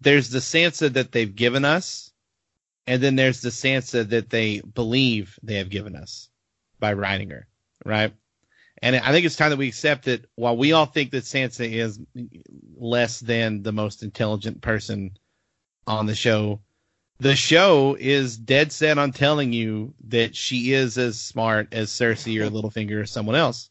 There's 0.00 0.30
the 0.30 0.38
Sansa 0.38 0.92
that 0.92 1.10
they've 1.10 1.34
given 1.34 1.64
us, 1.64 2.12
and 2.86 3.02
then 3.02 3.16
there's 3.16 3.40
the 3.40 3.48
Sansa 3.48 4.08
that 4.10 4.30
they 4.30 4.60
believe 4.60 5.38
they 5.42 5.56
have 5.56 5.70
given 5.70 5.96
us 5.96 6.28
by 6.78 6.92
writing 6.92 7.30
her, 7.30 7.48
right? 7.84 8.12
And 8.82 8.96
I 8.96 9.12
think 9.12 9.26
it's 9.26 9.36
time 9.36 9.50
that 9.50 9.56
we 9.56 9.68
accept 9.68 10.04
that 10.04 10.24
while 10.36 10.56
we 10.56 10.72
all 10.72 10.86
think 10.86 11.10
that 11.10 11.24
Sansa 11.24 11.70
is 11.70 11.98
less 12.76 13.20
than 13.20 13.62
the 13.62 13.72
most 13.72 14.02
intelligent 14.02 14.60
person 14.60 15.16
on 15.86 16.06
the 16.06 16.14
show, 16.14 16.60
the 17.18 17.34
show 17.34 17.96
is 17.98 18.36
dead 18.36 18.70
set 18.70 18.98
on 18.98 19.12
telling 19.12 19.52
you 19.52 19.94
that 20.08 20.36
she 20.36 20.72
is 20.72 20.96
as 20.96 21.20
smart 21.20 21.68
as 21.72 21.90
Cersei 21.90 22.40
or 22.40 22.48
Littlefinger 22.48 23.00
or 23.00 23.06
someone 23.06 23.34
else. 23.36 23.70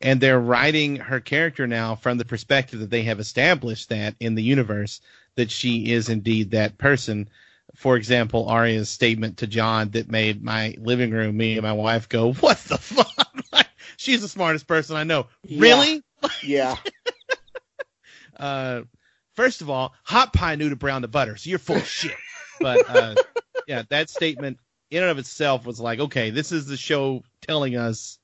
And 0.00 0.20
they're 0.20 0.38
writing 0.38 0.96
her 0.96 1.20
character 1.20 1.66
now 1.66 1.96
from 1.96 2.18
the 2.18 2.24
perspective 2.24 2.80
that 2.80 2.90
they 2.90 3.02
have 3.02 3.18
established 3.18 3.88
that 3.88 4.14
in 4.20 4.34
the 4.34 4.42
universe 4.42 5.00
that 5.36 5.50
she 5.50 5.92
is 5.92 6.08
indeed 6.08 6.50
that 6.52 6.78
person 6.78 7.28
for 7.76 7.96
example, 7.96 8.48
Arya's 8.48 8.88
statement 8.88 9.36
to 9.38 9.46
Jon 9.46 9.90
that 9.90 10.10
made 10.10 10.42
my 10.42 10.74
living 10.78 11.10
room, 11.10 11.36
me 11.36 11.52
and 11.54 11.62
my 11.62 11.74
wife 11.74 12.08
go, 12.08 12.32
"What 12.32 12.58
the 12.64 12.78
fuck?" 12.78 13.44
She's 13.96 14.20
the 14.20 14.28
smartest 14.28 14.66
person 14.66 14.96
I 14.96 15.04
know. 15.04 15.26
Yeah. 15.44 15.60
Really? 15.60 16.02
Yeah. 16.42 16.76
uh, 18.38 18.82
first 19.34 19.60
of 19.60 19.70
all, 19.70 19.94
hot 20.04 20.32
pie 20.32 20.56
knew 20.56 20.70
to 20.70 20.76
brown 20.76 21.02
the 21.02 21.08
butter, 21.08 21.36
so 21.36 21.50
you're 21.50 21.58
full 21.58 21.76
of 21.76 21.86
shit. 21.86 22.16
But 22.60 22.88
uh, 22.88 23.14
yeah, 23.66 23.82
that 23.90 24.10
statement 24.10 24.58
in 24.90 25.02
and 25.02 25.10
of 25.10 25.18
itself 25.18 25.66
was 25.66 25.80
like, 25.80 26.00
okay, 26.00 26.30
this 26.30 26.52
is 26.52 26.66
the 26.66 26.76
show 26.76 27.22
telling 27.42 27.76
us 27.76 28.18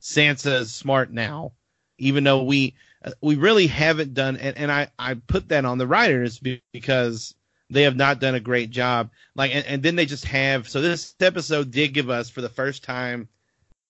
Sansa 0.00 0.60
is 0.60 0.74
smart 0.74 1.12
now, 1.12 1.52
even 1.98 2.24
though 2.24 2.42
we 2.42 2.74
uh, 3.04 3.12
we 3.20 3.36
really 3.36 3.66
haven't 3.66 4.14
done. 4.14 4.36
And, 4.36 4.56
and 4.56 4.72
I 4.72 4.88
I 4.98 5.14
put 5.14 5.48
that 5.48 5.64
on 5.64 5.78
the 5.78 5.86
writers 5.86 6.40
because 6.72 7.34
they 7.70 7.82
have 7.82 7.96
not 7.96 8.20
done 8.20 8.34
a 8.34 8.40
great 8.40 8.70
job. 8.70 9.10
Like, 9.34 9.54
and, 9.54 9.66
and 9.66 9.82
then 9.82 9.96
they 9.96 10.06
just 10.06 10.24
have. 10.26 10.68
So 10.68 10.80
this 10.80 11.14
episode 11.20 11.70
did 11.70 11.92
give 11.94 12.10
us 12.10 12.30
for 12.30 12.40
the 12.40 12.48
first 12.48 12.82
time, 12.82 13.28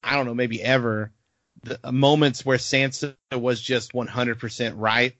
I 0.02 0.16
don't 0.16 0.26
know, 0.26 0.34
maybe 0.34 0.62
ever, 0.62 1.12
the 1.62 1.92
moments 1.92 2.44
where 2.44 2.58
Sansa 2.58 3.14
was 3.32 3.60
just 3.60 3.92
100% 3.92 4.72
right 4.76 5.14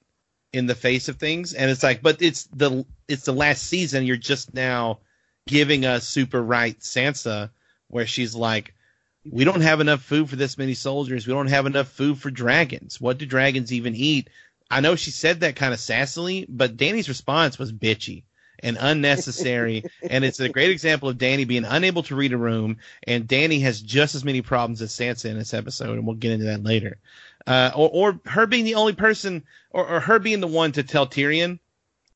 in 0.53 0.66
the 0.66 0.74
face 0.74 1.09
of 1.09 1.16
things. 1.16 1.55
And 1.55 1.70
it's 1.70 1.83
like 1.83 2.03
but 2.03 2.22
it's 2.22 2.44
the 2.44 2.85
it's 3.07 3.24
the 3.24 3.33
last 3.33 3.64
season. 3.64 4.07
You're 4.07 4.16
just 4.16 4.55
now 4.55 5.01
giving 5.46 5.85
us 5.85 6.07
super 6.07 6.42
right 6.42 6.79
Sansa 6.81 7.51
where 7.88 8.07
she's 8.07 8.35
like 8.35 8.74
we 9.31 9.44
don't 9.44 9.61
have 9.61 9.81
enough 9.81 10.03
food 10.03 10.31
for 10.31 10.37
this 10.37 10.57
many 10.57 10.74
soldiers. 10.74 11.27
We 11.27 11.35
don't 11.35 11.48
have 11.48 11.66
enough 11.66 11.88
food 11.88 12.18
for 12.18 12.31
dragons. 12.31 13.01
What 13.01 13.18
do 13.18 13.27
dragons 13.27 13.72
even 13.72 13.94
eat? 13.94 14.31
I 14.70 14.81
know 14.81 14.96
she 14.96 15.11
said 15.11 15.40
that 15.40 15.57
kind 15.57 15.74
of 15.74 15.81
sassily 15.81 16.46
but 16.48 16.77
Dany's 16.77 17.09
response 17.09 17.59
was 17.59 17.72
bitchy 17.72 18.24
and 18.61 18.77
unnecessary 18.81 19.85
and 20.11 20.25
it's 20.25 20.40
a 20.40 20.49
great 20.49 20.71
example 20.71 21.09
of 21.09 21.18
Dany 21.18 21.47
being 21.47 21.64
unable 21.64 22.03
to 22.05 22.16
read 22.16 22.33
a 22.33 22.37
room 22.37 22.79
and 23.05 23.27
Dany 23.29 23.61
has 23.62 23.81
just 23.81 24.14
as 24.14 24.25
many 24.25 24.42
problems 24.42 24.83
as 24.83 24.92
Sansa 24.92 25.27
in 25.27 25.38
this 25.38 25.55
episode 25.55 25.99
and 25.99 26.07
we'll 26.07 26.16
get 26.16 26.33
into 26.33 26.47
that 26.47 26.62
later 26.62 26.99
uh, 27.49 27.71
or, 27.75 27.88
or 27.92 28.21
her 28.27 28.47
being 28.47 28.64
the 28.64 28.75
only 28.75 28.92
person, 28.92 29.42
or, 29.71 29.88
or 29.88 30.01
her 30.01 30.18
being 30.18 30.40
the 30.40 30.47
one 30.47 30.71
to 30.73 30.83
tell 30.83 31.07
Tyrion, 31.07 31.59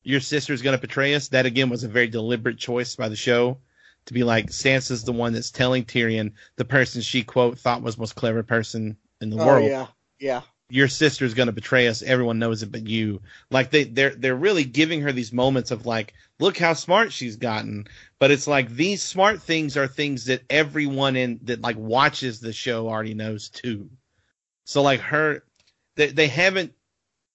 your 0.03 0.19
sister's 0.19 0.61
going 0.61 0.75
to 0.77 0.81
betray 0.81 1.15
us. 1.15 1.29
That 1.29 1.47
again 1.47 1.69
was 1.69 1.83
a 1.83 1.87
very 1.87 2.07
deliberate 2.07 2.59
choice 2.59 2.95
by 2.95 3.09
the 3.09 3.15
show 3.15 3.57
to 4.05 4.13
be 4.13 4.23
like 4.23 4.47
Sansa's 4.47 5.03
the 5.03 5.11
one 5.11 5.33
that's 5.33 5.49
telling 5.49 5.85
Tyrion, 5.85 6.33
the 6.57 6.65
person 6.65 7.01
she 7.01 7.23
quote 7.23 7.57
thought 7.57 7.81
was 7.81 7.97
most 7.97 8.15
clever 8.15 8.43
person 8.43 8.95
in 9.21 9.31
the 9.31 9.41
oh 9.41 9.45
world. 9.45 9.69
yeah. 9.69 9.87
Yeah. 10.19 10.41
Your 10.69 10.87
sister's 10.87 11.33
going 11.33 11.47
to 11.47 11.53
betray 11.53 11.87
us. 11.87 12.01
Everyone 12.01 12.39
knows 12.39 12.63
it, 12.63 12.71
but 12.71 12.87
you. 12.87 13.21
Like 13.51 13.69
they, 13.69 13.83
they're 13.83 14.15
they're 14.15 14.35
really 14.35 14.63
giving 14.63 15.01
her 15.01 15.11
these 15.11 15.33
moments 15.33 15.71
of 15.71 15.85
like, 15.85 16.13
look 16.39 16.57
how 16.57 16.73
smart 16.73 17.11
she's 17.11 17.35
gotten. 17.35 17.87
But 18.19 18.31
it's 18.31 18.47
like 18.47 18.69
these 18.69 19.03
smart 19.03 19.41
things 19.41 19.77
are 19.77 19.87
things 19.87 20.25
that 20.25 20.43
everyone 20.49 21.15
in 21.15 21.39
that 21.43 21.61
like 21.61 21.77
watches 21.77 22.39
the 22.39 22.53
show 22.53 22.87
already 22.87 23.13
knows 23.13 23.49
too. 23.49 23.89
So 24.65 24.81
like 24.81 25.01
her, 25.01 25.43
they, 25.95 26.07
they 26.07 26.27
haven't 26.27 26.73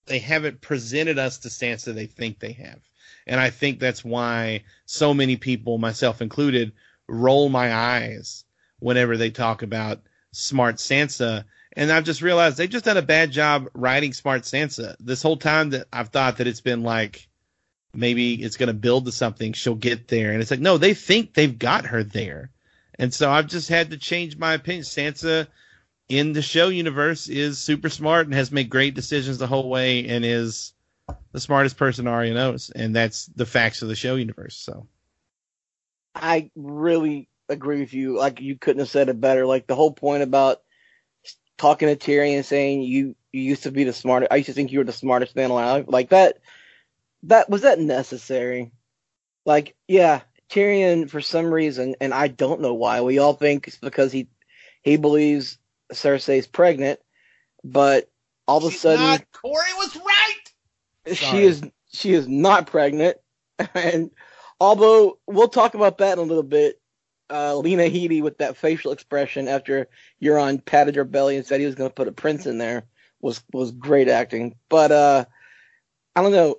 they 0.07 0.19
haven't 0.19 0.61
presented 0.61 1.19
us 1.19 1.39
to 1.39 1.49
Sansa 1.49 1.95
they 1.95 2.07
think 2.07 2.39
they 2.39 2.53
have, 2.53 2.81
and 3.27 3.39
I 3.39 3.51
think 3.51 3.79
that's 3.79 4.05
why 4.05 4.65
so 4.87 5.13
many 5.13 5.37
people, 5.37 5.79
myself 5.79 6.23
included, 6.23 6.73
roll 7.07 7.51
my 7.51 7.75
eyes 7.75 8.45
whenever 8.79 9.17
they 9.17 9.31
talk 9.31 9.63
about 9.63 10.01
smart 10.33 10.77
Sansa. 10.77 11.45
And 11.79 11.93
I've 11.93 12.03
just 12.03 12.23
realized 12.23 12.57
they've 12.57 12.69
just 12.69 12.87
done 12.87 12.97
a 12.97 13.03
bad 13.03 13.31
job 13.31 13.69
writing 13.73 14.13
smart 14.13 14.43
Sansa. 14.43 14.97
This 14.99 15.23
whole 15.23 15.37
time 15.37 15.71
that 15.71 15.87
I've 15.93 16.09
thought 16.09 16.39
that 16.39 16.49
it's 16.49 16.61
been 16.61 16.83
like 16.83 17.29
maybe 17.95 18.35
it's 18.35 18.57
going 18.57 18.67
to 18.67 18.75
build 18.75 19.05
to 19.05 19.13
something, 19.13 19.53
she'll 19.53 19.77
get 19.77 20.09
there, 20.09 20.33
and 20.33 20.43
it's 20.43 20.51
like 20.51 20.59
no, 20.59 20.77
they 20.77 20.93
think 20.93 21.35
they've 21.35 21.57
got 21.57 21.87
her 21.87 22.03
there, 22.03 22.51
and 22.99 23.15
so 23.15 23.31
I've 23.31 23.47
just 23.47 23.69
had 23.69 23.93
to 23.93 23.97
change 23.97 24.37
my 24.37 24.55
opinion. 24.55 24.83
Sansa 24.83 25.47
in 26.09 26.33
the 26.33 26.43
show 26.43 26.69
universe 26.69 27.29
is 27.29 27.59
super 27.59 27.89
smart 27.89 28.27
and 28.27 28.35
has 28.35 28.51
made 28.51 28.71
great 28.71 28.97
decisions 28.97 29.39
the 29.39 29.47
whole 29.47 29.71
way 29.71 30.09
and 30.09 30.25
is 30.25 30.73
the 31.31 31.41
smartest 31.41 31.77
person 31.77 32.09
Arya 32.09 32.35
knows, 32.35 32.71
and 32.75 32.95
that's 32.95 33.27
the 33.27 33.47
facts 33.47 33.83
of 33.83 33.89
the 33.89 33.95
show 33.95 34.17
universe. 34.17 34.57
So 34.57 34.89
I 36.13 36.51
really 36.57 37.29
agree 37.49 37.79
with 37.79 37.95
you. 37.95 38.19
Like 38.19 38.41
you 38.41 38.59
couldn't 38.59 38.81
have 38.81 38.91
said 38.91 39.09
it 39.09 39.21
better. 39.21 39.47
Like 39.47 39.69
the 39.69 39.77
whole 39.77 39.93
point 39.93 40.25
about 40.25 40.61
talking 41.59 41.89
to 41.89 41.97
Tyrion 41.97 42.45
saying 42.45 42.83
you 42.83 43.15
you 43.33 43.43
used 43.43 43.65
to 43.65 43.71
be 43.71 43.85
the 43.85 43.93
smartest. 43.93 44.33
I 44.33 44.37
used 44.37 44.47
to 44.47 44.53
think 44.53 44.73
you 44.73 44.79
were 44.79 44.85
the 44.85 44.93
smartest 44.93 45.37
man 45.37 45.51
alive. 45.51 45.87
Like 45.89 46.11
that. 46.11 46.39
That 47.25 47.51
was 47.51 47.63
that 47.63 47.81
necessary? 47.81 48.71
Like 49.45 49.75
yeah, 49.87 50.23
Tyrion 50.49 51.11
for 51.11 51.21
some 51.21 51.47
reason, 51.47 51.97
and 52.01 52.15
I 52.15 52.29
don't 52.29 52.61
know 52.61 52.75
why. 52.75 53.01
We 53.01 53.19
all 53.19 53.35
think 53.35 53.67
it's 53.67 53.77
because 53.77 54.13
he 54.13 54.29
he 54.83 54.97
believes 54.97 55.59
Cersei's 55.93 56.47
pregnant, 56.47 57.01
but 57.65 58.09
all 58.47 58.59
of 58.59 58.65
a 58.65 58.71
sudden 58.71 59.05
not, 59.05 59.33
Corey 59.33 59.75
was 59.77 59.97
right. 59.97 61.15
she 61.15 61.15
Sorry. 61.15 61.45
is 61.45 61.63
she 61.93 62.13
is 62.15 62.29
not 62.29 62.67
pregnant. 62.67 63.19
And 63.75 64.13
although 64.61 65.19
we'll 65.27 65.49
talk 65.49 65.75
about 65.75 65.99
that 65.99 66.13
in 66.13 66.19
a 66.21 66.23
little 66.23 66.45
bit, 66.45 66.81
uh, 67.31 67.57
Lena 67.57 67.85
Headey 67.85 68.23
with 68.23 68.39
that 68.39 68.57
facial 68.57 68.93
expression 68.93 69.49
after 69.49 69.89
Euron 70.23 70.65
patted 70.65 70.97
her 70.97 71.05
belly 71.05 71.37
and 71.37 71.47
said 71.47 71.61
he 71.61 71.67
was 71.67 71.75
going 71.75 71.91
to 71.91 71.95
put 71.95 72.09
a 72.09 72.13
prince 72.13 72.47
in 72.47 72.59
there 72.59 72.85
was 73.21 73.43
was 73.53 73.73
great 73.73 74.09
acting. 74.09 74.55
But 74.69 74.93
uh, 74.93 75.25
I 76.15 76.23
don't 76.23 76.33
know. 76.33 76.57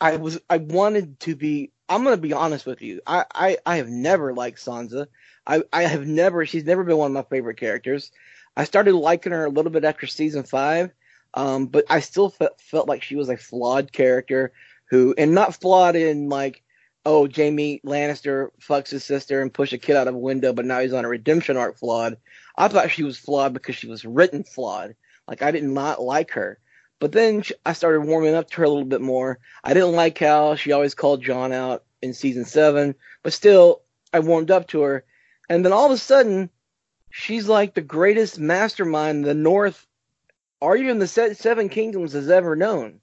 I 0.00 0.16
was 0.16 0.40
I 0.48 0.58
wanted 0.58 1.20
to 1.20 1.36
be. 1.36 1.72
I'm 1.88 2.04
going 2.04 2.16
to 2.16 2.22
be 2.22 2.32
honest 2.32 2.66
with 2.66 2.82
you. 2.82 3.00
I, 3.06 3.24
I 3.34 3.58
I 3.66 3.76
have 3.76 3.88
never 3.88 4.32
liked 4.32 4.58
Sansa. 4.64 5.06
I 5.46 5.62
I 5.72 5.82
have 5.82 6.06
never. 6.06 6.46
She's 6.46 6.64
never 6.64 6.84
been 6.84 6.96
one 6.96 7.10
of 7.10 7.14
my 7.14 7.36
favorite 7.36 7.58
characters. 7.58 8.10
I 8.56 8.64
started 8.64 8.94
liking 8.94 9.32
her 9.32 9.44
a 9.44 9.50
little 9.50 9.70
bit 9.70 9.84
after 9.84 10.06
season 10.06 10.42
five, 10.42 10.90
um, 11.34 11.66
but 11.66 11.84
I 11.88 12.00
still 12.00 12.30
fe- 12.30 12.48
felt 12.58 12.88
like 12.88 13.02
she 13.02 13.16
was 13.16 13.28
a 13.28 13.36
flawed 13.36 13.92
character 13.92 14.52
who, 14.90 15.14
and 15.16 15.34
not 15.34 15.54
flawed 15.54 15.94
in 15.94 16.28
like, 16.28 16.62
oh, 17.04 17.28
Jaime 17.28 17.80
Lannister 17.84 18.50
fucks 18.60 18.90
his 18.90 19.04
sister 19.04 19.40
and 19.40 19.52
push 19.52 19.72
a 19.72 19.78
kid 19.78 19.96
out 19.96 20.08
of 20.08 20.14
a 20.14 20.18
window, 20.18 20.52
but 20.52 20.64
now 20.64 20.80
he's 20.80 20.92
on 20.92 21.04
a 21.04 21.08
redemption 21.08 21.56
arc 21.56 21.78
flawed. 21.78 22.18
I 22.56 22.68
thought 22.68 22.90
she 22.90 23.02
was 23.02 23.16
flawed 23.16 23.54
because 23.54 23.76
she 23.76 23.86
was 23.86 24.04
written 24.04 24.44
flawed. 24.44 24.94
Like 25.26 25.42
I 25.42 25.50
did 25.50 25.64
not 25.64 26.02
like 26.02 26.32
her. 26.32 26.58
But 26.98 27.12
then 27.12 27.42
I 27.64 27.72
started 27.72 28.02
warming 28.02 28.34
up 28.34 28.50
to 28.50 28.56
her 28.58 28.64
a 28.64 28.68
little 28.68 28.84
bit 28.84 29.00
more. 29.00 29.38
I 29.64 29.72
didn't 29.72 29.92
like 29.92 30.18
how 30.18 30.54
she 30.54 30.72
always 30.72 30.94
called 30.94 31.22
Jon 31.22 31.52
out 31.52 31.84
in 32.02 32.12
season 32.12 32.44
seven, 32.44 32.94
but 33.22 33.32
still, 33.32 33.82
I 34.12 34.20
warmed 34.20 34.50
up 34.50 34.68
to 34.68 34.82
her. 34.82 35.04
And 35.48 35.64
then 35.64 35.72
all 35.72 35.86
of 35.86 35.92
a 35.92 35.98
sudden, 35.98 36.50
she's 37.10 37.48
like 37.48 37.74
the 37.74 37.80
greatest 37.80 38.38
mastermind 38.38 39.24
the 39.24 39.34
North, 39.34 39.86
or 40.60 40.76
even 40.76 40.98
the 40.98 41.08
Seven 41.08 41.70
Kingdoms 41.70 42.12
has 42.12 42.28
ever 42.28 42.54
known. 42.54 43.00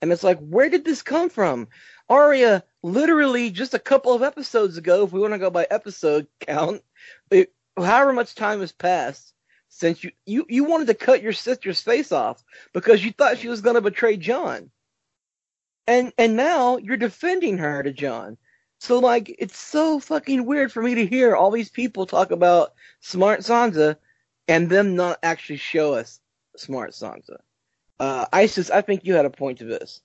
And 0.00 0.12
it's 0.12 0.22
like, 0.22 0.38
where 0.38 0.68
did 0.70 0.84
this 0.84 1.02
come 1.02 1.28
from? 1.28 1.66
Arya, 2.08 2.62
literally 2.82 3.50
just 3.50 3.74
a 3.74 3.78
couple 3.78 4.12
of 4.12 4.22
episodes 4.22 4.76
ago, 4.76 5.04
if 5.04 5.12
we 5.12 5.20
want 5.20 5.34
to 5.34 5.38
go 5.38 5.50
by 5.50 5.66
episode 5.70 6.26
count, 6.40 6.82
it, 7.30 7.52
however 7.76 8.12
much 8.12 8.34
time 8.34 8.60
has 8.60 8.72
passed 8.72 9.34
since 9.68 10.02
you, 10.02 10.10
you, 10.26 10.46
you 10.48 10.64
wanted 10.64 10.88
to 10.88 10.94
cut 10.94 11.22
your 11.22 11.32
sister's 11.32 11.80
face 11.80 12.12
off 12.12 12.42
because 12.72 13.04
you 13.04 13.12
thought 13.12 13.38
she 13.38 13.48
was 13.48 13.60
going 13.60 13.74
to 13.74 13.80
betray 13.80 14.16
Jon. 14.16 14.70
And, 15.86 16.12
and 16.18 16.36
now 16.36 16.76
you're 16.76 16.96
defending 16.96 17.58
her 17.58 17.82
to 17.82 17.92
Jon. 17.92 18.36
So 18.78 18.98
like, 18.98 19.34
it's 19.38 19.58
so 19.58 20.00
fucking 20.00 20.46
weird 20.46 20.72
for 20.72 20.82
me 20.82 20.94
to 20.96 21.06
hear 21.06 21.36
all 21.36 21.50
these 21.50 21.70
people 21.70 22.06
talk 22.06 22.30
about 22.30 22.72
smart 23.00 23.40
Sansa 23.40 23.96
and 24.48 24.68
them 24.68 24.96
not 24.96 25.18
actually 25.22 25.58
show 25.58 25.94
us 25.94 26.20
smart 26.56 26.92
Sansa. 26.92 27.38
Uh, 27.98 28.26
Isis, 28.32 28.70
I 28.70 28.80
think 28.80 29.04
you 29.04 29.14
had 29.14 29.26
a 29.26 29.30
point 29.30 29.58
to 29.58 29.64
this. 29.64 30.00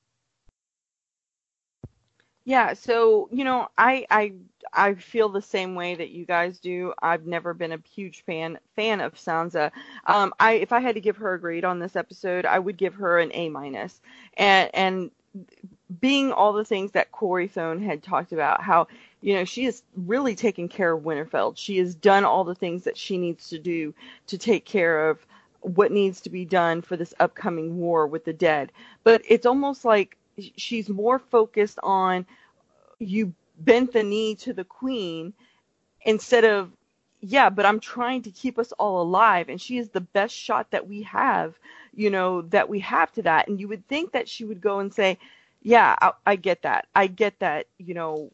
Yeah, 2.46 2.74
so 2.74 3.28
you 3.32 3.44
know, 3.44 3.68
I 3.78 4.06
I 4.12 4.34
I 4.72 4.94
feel 4.96 5.30
the 5.30 5.42
same 5.42 5.74
way 5.76 5.96
that 5.96 6.10
you 6.12 6.26
guys 6.26 6.60
do. 6.60 6.94
I've 7.02 7.26
never 7.26 7.54
been 7.56 7.72
a 7.72 7.80
huge 7.94 8.24
fan 8.24 8.60
fan 8.76 9.02
of 9.02 9.16
Sansa. 9.16 9.72
Um, 10.06 10.34
I 10.40 10.54
if 10.54 10.72
I 10.72 10.80
had 10.80 10.96
to 10.96 11.02
give 11.02 11.18
her 11.18 11.34
a 11.34 11.40
grade 11.40 11.66
on 11.66 11.80
this 11.80 11.96
episode, 11.96 12.46
I 12.46 12.60
would 12.60 12.78
give 12.78 12.94
her 12.96 13.20
an 13.20 13.32
A 13.34 13.50
minus. 13.50 14.00
And 14.38 14.70
and 14.76 15.12
being 16.02 16.32
all 16.32 16.54
the 16.54 16.66
things 16.66 16.92
that 16.92 17.12
Corey 17.12 17.48
Thone 17.48 17.82
had 17.82 18.04
talked 18.04 18.32
about, 18.32 18.62
how 18.62 18.88
you 19.22 19.36
know 19.36 19.46
she 19.46 19.66
has 19.66 19.84
really 19.96 20.36
taken 20.36 20.68
care 20.70 20.94
of 20.94 21.04
Winterfell. 21.04 21.58
She 21.58 21.78
has 21.80 21.96
done 21.96 22.26
all 22.26 22.44
the 22.44 22.56
things 22.56 22.84
that 22.84 22.98
she 22.98 23.18
needs 23.18 23.50
to 23.50 23.60
do 23.60 23.94
to 24.28 24.38
take 24.38 24.66
care 24.66 25.10
of 25.10 25.26
what 25.62 25.92
needs 25.92 26.22
to 26.22 26.30
be 26.30 26.46
done 26.46 26.82
for 26.82 26.96
this 26.98 27.14
upcoming 27.20 27.78
war 27.78 28.08
with 28.08 28.26
the 28.26 28.34
dead. 28.34 28.72
But 29.04 29.24
it's 29.28 29.46
almost 29.48 29.84
like 29.86 30.18
she's 30.56 30.90
more 30.90 31.20
focused 31.20 31.80
on 31.84 32.26
you 33.00 33.34
bent 33.60 33.94
the 33.94 34.04
knee 34.04 34.36
to 34.36 34.54
the 34.54 34.64
queen 34.64 35.34
instead 36.02 36.44
of 36.44 36.72
yeah 37.22 37.50
but 37.50 37.66
i'm 37.66 37.80
trying 37.80 38.22
to 38.22 38.32
keep 38.32 38.60
us 38.60 38.72
all 38.74 39.02
alive 39.02 39.50
and 39.50 39.62
she 39.62 39.78
is 39.78 39.90
the 39.90 40.02
best 40.02 40.36
shot 40.36 40.70
that 40.72 40.88
we 40.88 41.02
have 41.04 41.56
you 41.96 42.10
know 42.10 42.42
that 42.44 42.68
we 42.68 42.80
have 42.80 43.12
to 43.12 43.22
that 43.22 43.48
and 43.48 43.60
you 43.60 43.68
would 43.68 43.88
think 43.88 44.12
that 44.12 44.28
she 44.28 44.44
would 44.44 44.62
go 44.62 44.80
and 44.80 44.94
say 44.94 45.18
yeah 45.62 45.96
i, 46.02 46.12
I 46.26 46.36
get 46.36 46.62
that 46.64 46.88
i 46.96 47.08
get 47.08 47.40
that 47.40 47.68
you 47.78 47.94
know 47.94 48.30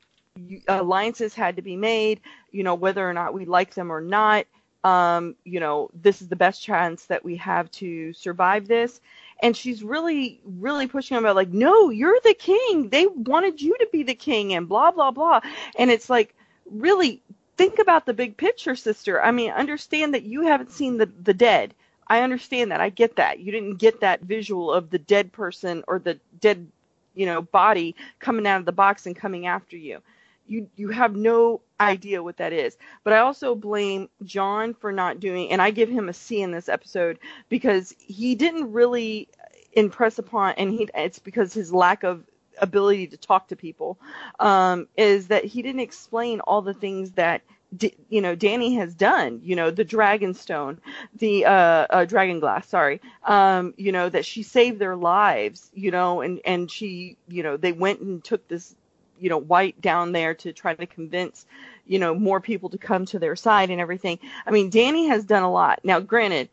you, 0.48 0.62
alliances 0.68 1.34
had 1.34 1.56
to 1.58 1.62
be 1.62 1.76
made. 1.76 2.22
You 2.52 2.64
know, 2.64 2.76
whether 2.76 3.08
or 3.08 3.14
not 3.14 3.34
we 3.34 3.46
like 3.46 3.74
them 3.74 3.92
or 3.92 4.02
not. 4.02 4.46
Um, 4.84 5.36
you 5.44 5.60
know, 5.60 5.90
this 5.94 6.22
is 6.22 6.28
the 6.30 6.36
best 6.36 6.62
chance 6.62 7.06
that 7.06 7.24
we 7.24 7.36
have 7.38 7.70
to 7.72 8.14
survive 8.14 8.68
this. 8.68 9.00
And 9.42 9.56
she's 9.58 9.84
really, 9.84 10.40
really 10.46 10.88
pushing 10.88 11.18
about 11.18 11.36
like, 11.36 11.50
no, 11.50 11.90
you're 11.90 12.20
the 12.24 12.36
king. 12.36 12.90
They 12.90 13.08
wanted 13.08 13.62
you 13.62 13.76
to 13.80 13.88
be 13.92 14.04
the 14.04 14.16
king, 14.16 14.54
and 14.54 14.68
blah 14.70 14.92
blah 14.92 15.12
blah. 15.12 15.42
And 15.78 15.90
it's 15.92 16.10
like, 16.10 16.36
really 16.66 17.22
think 17.58 17.80
about 17.80 18.06
the 18.06 18.14
big 18.14 18.38
picture, 18.38 18.76
sister. 18.76 19.22
I 19.22 19.32
mean, 19.32 19.52
understand 19.52 20.14
that 20.14 20.24
you 20.24 20.44
haven't 20.44 20.72
seen 20.72 20.98
the 20.98 21.08
the 21.24 21.34
dead. 21.34 21.74
I 22.08 22.22
understand 22.22 22.72
that. 22.72 22.82
I 22.82 22.90
get 22.90 23.16
that. 23.16 23.40
You 23.40 23.52
didn't 23.52 23.78
get 23.78 24.02
that 24.02 24.22
visual 24.22 24.72
of 24.72 24.90
the 24.90 25.00
dead 25.00 25.32
person 25.32 25.84
or 25.88 25.98
the 26.00 26.20
dead, 26.42 26.68
you 27.16 27.26
know, 27.26 27.42
body 27.42 27.96
coming 28.20 28.46
out 28.46 28.60
of 28.60 28.66
the 28.66 28.72
box 28.74 29.06
and 29.06 29.16
coming 29.16 29.48
after 29.48 29.78
you. 29.78 30.00
You 30.48 30.70
you 30.76 30.90
have 30.90 31.16
no 31.16 31.62
idea 31.82 32.24
what 32.24 32.38
that 32.38 32.54
is. 32.54 32.78
But 33.04 33.14
I 33.14 33.20
also 33.20 33.56
blame 33.56 34.10
Jon 34.24 34.74
for 34.74 34.92
not 34.92 35.20
doing 35.20 35.52
and 35.52 35.62
I 35.62 35.72
give 35.72 35.90
him 35.90 36.10
a 36.10 36.14
C 36.14 36.42
in 36.42 36.52
this 36.52 36.70
episode 36.70 37.20
because 37.50 37.94
he 38.00 38.36
didn't 38.36 38.72
really 38.72 39.30
impress 39.74 40.20
upon 40.20 40.54
and 40.58 40.72
he 40.74 40.88
it's 40.96 41.20
because 41.20 41.54
his 41.54 41.74
lack 41.74 42.04
of 42.04 42.24
ability 42.60 43.08
to 43.08 43.18
talk 43.18 43.48
to 43.48 43.56
people 43.56 43.98
um, 44.40 44.88
is 44.98 45.28
that 45.28 45.46
he 45.46 45.62
didn't 45.62 45.82
explain 45.82 46.40
all 46.42 46.62
the 46.62 46.74
things 46.74 47.12
that 47.12 47.42
D- 47.78 47.96
you 48.10 48.22
know 48.22 48.36
Dany 48.36 48.76
has 48.78 48.94
done 48.94 49.40
you 49.44 49.56
know 49.56 49.72
the 49.72 49.86
dragon 49.86 50.34
stone 50.34 50.80
the 51.18 51.46
uh, 51.46 51.88
uh 51.90 52.06
dragon 52.06 52.42
glass 52.42 52.68
sorry 52.68 53.00
um 53.24 53.74
you 53.78 53.94
know 53.94 54.10
that 54.10 54.26
she 54.26 54.44
saved 54.44 54.78
their 54.78 54.98
lives 54.98 55.72
you 55.74 55.90
know 55.90 56.20
and 56.20 56.42
and 56.44 56.70
she 56.70 57.18
you 57.30 57.44
know 57.44 57.56
they 57.56 57.72
went 57.72 58.02
and 58.02 58.24
took 58.24 58.46
this 58.50 58.76
you 59.22 59.30
know 59.30 59.38
white 59.38 59.80
down 59.82 60.12
there 60.12 60.34
to 60.34 60.52
try 60.52 60.74
to 60.74 60.86
convince 60.86 61.46
you 61.86 62.00
know 62.00 62.14
more 62.14 62.42
people 62.42 62.70
to 62.70 62.78
come 62.78 63.06
to 63.06 63.20
their 63.20 63.36
side 63.36 63.70
and 63.70 63.80
everything 63.80 64.20
i 64.46 64.52
mean 64.52 64.70
Dany 64.70 65.08
has 65.08 65.24
done 65.26 65.44
a 65.44 65.52
lot 65.52 65.80
now 65.84 66.00
granted 66.00 66.50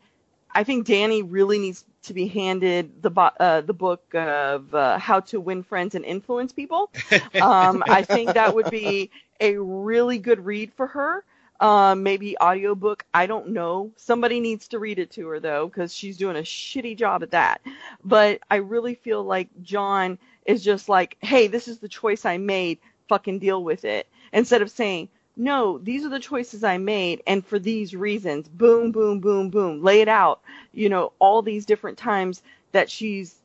i 0.51 0.63
think 0.63 0.87
Dany 0.87 1.25
really 1.27 1.59
needs 1.59 1.83
to 2.03 2.13
be 2.13 2.27
handed 2.27 3.01
the 3.01 3.11
uh, 3.11 3.61
the 3.61 3.73
book 3.73 4.13
of 4.15 4.73
uh, 4.73 4.97
how 4.97 5.19
to 5.19 5.39
win 5.39 5.63
friends 5.63 5.95
and 5.95 6.05
influence 6.05 6.51
people. 6.51 6.89
Um, 7.41 7.83
I 7.87 8.03
think 8.03 8.33
that 8.33 8.53
would 8.55 8.69
be 8.69 9.11
a 9.39 9.57
really 9.57 10.17
good 10.17 10.45
read 10.45 10.73
for 10.73 10.87
her. 10.87 11.23
Um, 11.59 12.03
maybe 12.03 12.37
audiobook. 12.39 13.05
I 13.13 13.25
don't 13.27 13.49
know. 13.49 13.91
Somebody 13.97 14.39
needs 14.39 14.67
to 14.69 14.79
read 14.79 14.99
it 14.99 15.11
to 15.11 15.27
her 15.27 15.39
though, 15.39 15.67
because 15.67 15.93
she's 15.93 16.17
doing 16.17 16.37
a 16.37 16.41
shitty 16.41 16.97
job 16.97 17.23
at 17.23 17.31
that. 17.31 17.61
But 18.03 18.41
I 18.49 18.57
really 18.57 18.95
feel 18.95 19.23
like 19.23 19.49
Jon 19.61 20.17
is 20.49 20.63
just 20.63 20.89
like, 20.89 21.15
hey, 21.21 21.47
this 21.47 21.67
is 21.67 21.77
the 21.77 21.87
choice 21.87 22.25
I 22.25 22.37
made. 22.37 22.79
Fucking 23.07 23.37
deal 23.37 23.63
with 23.63 23.85
it. 23.85 24.07
Instead 24.33 24.63
of 24.63 24.71
saying, 24.71 25.09
no, 25.37 25.77
these 25.77 26.03
are 26.03 26.09
the 26.09 26.19
choices 26.19 26.63
I 26.63 26.77
made, 26.77 27.21
and 27.27 27.45
for 27.45 27.59
these 27.59 27.95
reasons, 27.95 28.49
boom, 28.49 28.91
boom, 28.91 29.19
boom, 29.19 29.49
boom, 29.49 29.81
lay 29.83 30.01
it 30.01 30.07
out. 30.07 30.41
You 30.73 30.89
know, 30.89 31.13
all 31.19 31.41
these 31.41 31.65
different 31.65 31.97
times 31.97 32.41
that 32.71 32.89
she's 32.89 33.35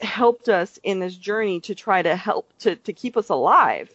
helped 0.00 0.48
us 0.48 0.80
in 0.82 1.00
this 1.00 1.14
journey 1.16 1.60
to 1.60 1.74
try 1.74 2.02
to 2.02 2.16
help 2.16 2.52
to, 2.60 2.76
to 2.76 2.92
keep 2.92 3.16
us 3.16 3.28
alive. 3.28 3.94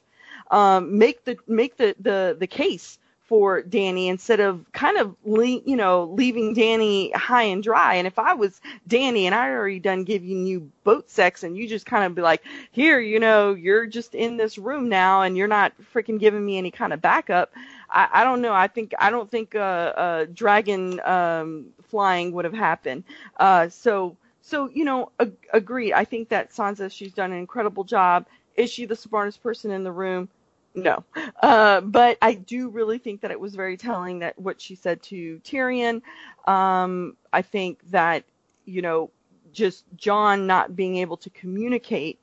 Um, 0.52 0.98
make 0.98 1.26
the 1.26 1.38
make 1.48 1.76
the, 1.78 1.96
the 2.00 2.38
the 2.40 2.48
case 2.48 2.98
for 3.30 3.62
Dany 3.62 4.08
instead 4.08 4.40
of 4.40 4.66
kind 4.74 4.98
of 4.98 5.16
le- 5.24 5.62
you 5.64 5.76
know 5.76 6.06
leaving 6.06 6.56
Dany 6.56 7.14
high 7.14 7.44
and 7.44 7.62
dry. 7.62 7.94
And 7.94 8.08
if 8.08 8.18
I 8.18 8.34
was 8.34 8.60
Dany 8.90 9.24
and 9.24 9.36
I 9.36 9.52
already 9.52 9.80
done 9.80 10.04
giving 10.04 10.48
you 10.48 10.72
boat 10.84 11.12
sex 11.12 11.44
and 11.44 11.56
you 11.56 11.68
just 11.68 11.86
kind 11.86 12.04
of 12.04 12.16
be 12.16 12.24
like, 12.24 12.42
here, 12.72 13.00
you 13.00 13.20
know, 13.20 13.54
you're 13.54 13.86
just 13.86 14.16
in 14.16 14.36
this 14.36 14.58
room 14.58 14.90
now 14.90 15.22
and 15.22 15.38
you're 15.38 15.48
not 15.48 15.74
freaking 15.94 16.20
giving 16.20 16.44
me 16.44 16.58
any 16.58 16.72
kind 16.72 16.92
of 16.92 17.02
backup. 17.02 17.54
I, 17.92 18.10
I 18.12 18.24
don't 18.24 18.42
know. 18.42 18.54
I 18.54 18.68
think 18.68 18.94
I 19.00 19.12
don't 19.12 19.30
think 19.30 19.54
uh, 19.54 19.60
uh, 19.60 20.26
dragon 20.34 21.00
um, 21.02 21.68
flying 21.84 22.32
would 22.32 22.46
have 22.46 22.54
happened. 22.56 23.04
Uh, 23.38 23.70
so 23.70 24.18
so 24.42 24.70
you 24.74 24.86
know, 24.86 25.12
ag-. 25.20 25.92
I 25.94 26.04
think 26.04 26.30
that 26.30 26.52
Sansa 26.52 26.92
she's 26.92 27.14
done 27.14 27.32
an 27.32 27.38
incredible 27.38 27.84
job. 27.84 28.26
Is 28.56 28.72
she 28.72 28.86
the 28.86 28.96
smartest 28.96 29.44
person 29.44 29.70
in 29.70 29.84
the 29.84 29.92
room? 29.92 30.30
No. 30.76 31.04
Uh, 31.42 31.82
but 31.82 32.18
I 32.22 32.36
do 32.36 32.70
really 32.70 33.00
think 33.00 33.22
that 33.22 33.32
it 33.32 33.40
was 33.40 33.56
very 33.56 33.76
telling 33.76 34.20
that 34.20 34.38
what 34.38 34.62
she 34.62 34.76
said 34.76 35.02
to 35.04 35.40
Tyrion. 35.44 36.02
Um, 36.48 37.18
I 37.34 37.42
think 37.42 37.80
that, 37.92 38.24
you 38.66 38.82
know, 38.82 39.10
just 39.52 39.86
Jon 39.96 40.48
not 40.48 40.76
being 40.76 40.98
able 40.98 41.18
to 41.18 41.30
communicate 41.32 42.20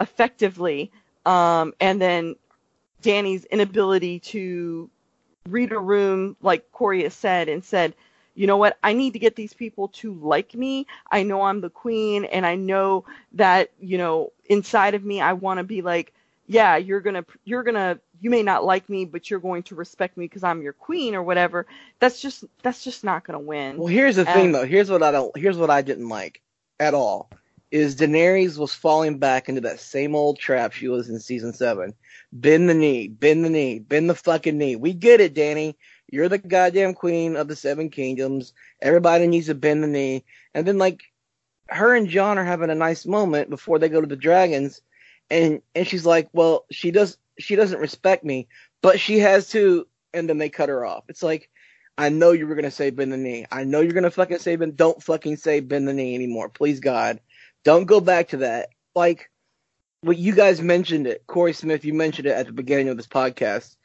effectively, 0.00 0.90
um, 1.26 1.74
and 1.80 2.00
then 2.00 2.36
Dany's 3.02 3.44
inability 3.44 4.20
to 4.20 4.88
read 5.48 5.72
a 5.72 5.78
room, 5.78 6.36
like 6.40 6.72
Corey 6.72 7.02
has 7.02 7.14
said, 7.14 7.48
and 7.48 7.62
said, 7.62 7.94
you 8.34 8.46
know 8.46 8.56
what, 8.56 8.78
I 8.82 8.94
need 8.94 9.12
to 9.12 9.18
get 9.18 9.36
these 9.36 9.52
people 9.52 9.88
to 9.88 10.14
like 10.14 10.54
me. 10.54 10.86
I 11.10 11.22
know 11.22 11.42
I'm 11.42 11.60
the 11.60 11.68
queen, 11.68 12.24
and 12.24 12.46
I 12.46 12.54
know 12.54 13.04
that, 13.32 13.70
you 13.78 13.98
know, 13.98 14.32
inside 14.46 14.94
of 14.94 15.04
me, 15.04 15.20
I 15.20 15.34
want 15.34 15.58
to 15.58 15.64
be 15.64 15.82
like, 15.82 16.14
yeah, 16.52 16.76
you're 16.76 17.00
gonna 17.00 17.24
you're 17.44 17.62
gonna 17.62 17.98
you 18.20 18.28
may 18.28 18.42
not 18.42 18.64
like 18.64 18.88
me, 18.88 19.04
but 19.06 19.30
you're 19.30 19.40
going 19.40 19.62
to 19.64 19.74
respect 19.74 20.16
me 20.16 20.26
because 20.26 20.44
I'm 20.44 20.62
your 20.62 20.74
queen 20.74 21.14
or 21.14 21.22
whatever. 21.22 21.66
That's 21.98 22.20
just 22.20 22.44
that's 22.62 22.84
just 22.84 23.04
not 23.04 23.24
gonna 23.24 23.40
win. 23.40 23.78
Well, 23.78 23.86
here's 23.86 24.16
the 24.16 24.26
and, 24.26 24.34
thing 24.34 24.52
though. 24.52 24.66
Here's 24.66 24.90
what 24.90 25.02
I 25.02 25.10
don't. 25.10 25.36
Here's 25.36 25.56
what 25.56 25.70
I 25.70 25.80
didn't 25.82 26.08
like 26.08 26.42
at 26.78 26.94
all. 26.94 27.30
Is 27.70 27.96
Daenerys 27.96 28.58
was 28.58 28.74
falling 28.74 29.18
back 29.18 29.48
into 29.48 29.62
that 29.62 29.80
same 29.80 30.14
old 30.14 30.38
trap 30.38 30.72
she 30.72 30.88
was 30.88 31.08
in 31.08 31.18
season 31.20 31.54
seven. 31.54 31.94
Bend 32.32 32.68
the 32.68 32.74
knee, 32.74 33.08
bend 33.08 33.44
the 33.44 33.50
knee, 33.50 33.78
bend 33.78 34.10
the 34.10 34.14
fucking 34.14 34.58
knee. 34.58 34.76
We 34.76 34.92
get 34.92 35.22
it, 35.22 35.34
Dany. 35.34 35.74
You're 36.10 36.28
the 36.28 36.36
goddamn 36.36 36.92
queen 36.92 37.36
of 37.36 37.48
the 37.48 37.56
seven 37.56 37.88
kingdoms. 37.88 38.52
Everybody 38.82 39.26
needs 39.26 39.46
to 39.46 39.54
bend 39.54 39.82
the 39.82 39.88
knee. 39.88 40.24
And 40.52 40.66
then 40.66 40.76
like 40.76 41.00
her 41.68 41.94
and 41.94 42.08
Jon 42.08 42.36
are 42.36 42.44
having 42.44 42.68
a 42.68 42.74
nice 42.74 43.06
moment 43.06 43.48
before 43.48 43.78
they 43.78 43.88
go 43.88 44.02
to 44.02 44.06
the 44.06 44.16
dragons 44.16 44.82
and 45.32 45.62
and 45.74 45.88
she's 45.88 46.06
like, 46.06 46.28
well, 46.32 46.66
she 46.70 46.90
does 46.90 47.16
she 47.38 47.56
doesn't 47.56 47.80
respect 47.80 48.22
me, 48.22 48.46
but 48.82 49.00
she 49.00 49.18
has 49.18 49.48
to, 49.48 49.88
and 50.12 50.28
then 50.28 50.38
they 50.38 50.50
cut 50.50 50.68
her 50.68 50.84
off. 50.84 51.04
It's 51.08 51.22
like, 51.22 51.48
I 51.96 52.10
know 52.10 52.32
you 52.32 52.46
were 52.46 52.54
gonna 52.54 52.70
say 52.70 52.90
bend 52.90 53.12
the 53.12 53.16
knee. 53.16 53.46
I 53.50 53.64
know 53.64 53.80
you're 53.80 53.94
gonna 53.94 54.10
fucking 54.10 54.38
say 54.38 54.56
bend. 54.56 54.76
Don't 54.76 55.02
fucking 55.02 55.38
say 55.38 55.60
bend 55.60 55.88
the 55.88 55.94
knee 55.94 56.14
anymore, 56.14 56.50
please 56.50 56.80
God. 56.80 57.18
Don't 57.64 57.86
go 57.86 58.00
back 58.00 58.28
to 58.28 58.38
that. 58.38 58.68
Like, 58.94 59.30
what 60.02 60.18
you 60.18 60.34
guys 60.34 60.60
mentioned 60.60 61.06
it, 61.06 61.26
Corey 61.26 61.54
Smith. 61.54 61.84
You 61.84 61.94
mentioned 61.94 62.26
it 62.26 62.36
at 62.36 62.46
the 62.46 62.52
beginning 62.52 62.90
of 62.90 62.98
this 62.98 63.06
podcast. 63.06 63.76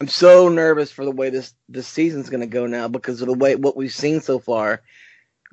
I'm 0.00 0.08
so 0.08 0.48
nervous 0.48 0.92
for 0.92 1.06
the 1.06 1.10
way 1.10 1.30
this 1.30 1.54
this 1.70 1.88
season's 1.88 2.28
gonna 2.28 2.46
go 2.46 2.66
now 2.66 2.86
because 2.88 3.22
of 3.22 3.28
the 3.28 3.34
way 3.34 3.56
what 3.56 3.78
we've 3.78 3.94
seen 3.94 4.20
so 4.20 4.38
far. 4.38 4.82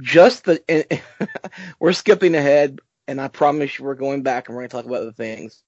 Just 0.01 0.43
the 0.43 1.01
we're 1.79 1.93
skipping 1.93 2.35
ahead 2.35 2.79
and 3.09 3.19
I 3.19 3.27
promise 3.27 3.79
you 3.79 3.85
we're 3.85 3.95
going 3.95 4.21
back 4.21 4.47
and 4.47 4.55
we're 4.55 4.61
going 4.61 4.69
to 4.69 4.77
talk 4.77 4.85
about 4.85 5.03
the 5.03 5.13
things. 5.13 5.63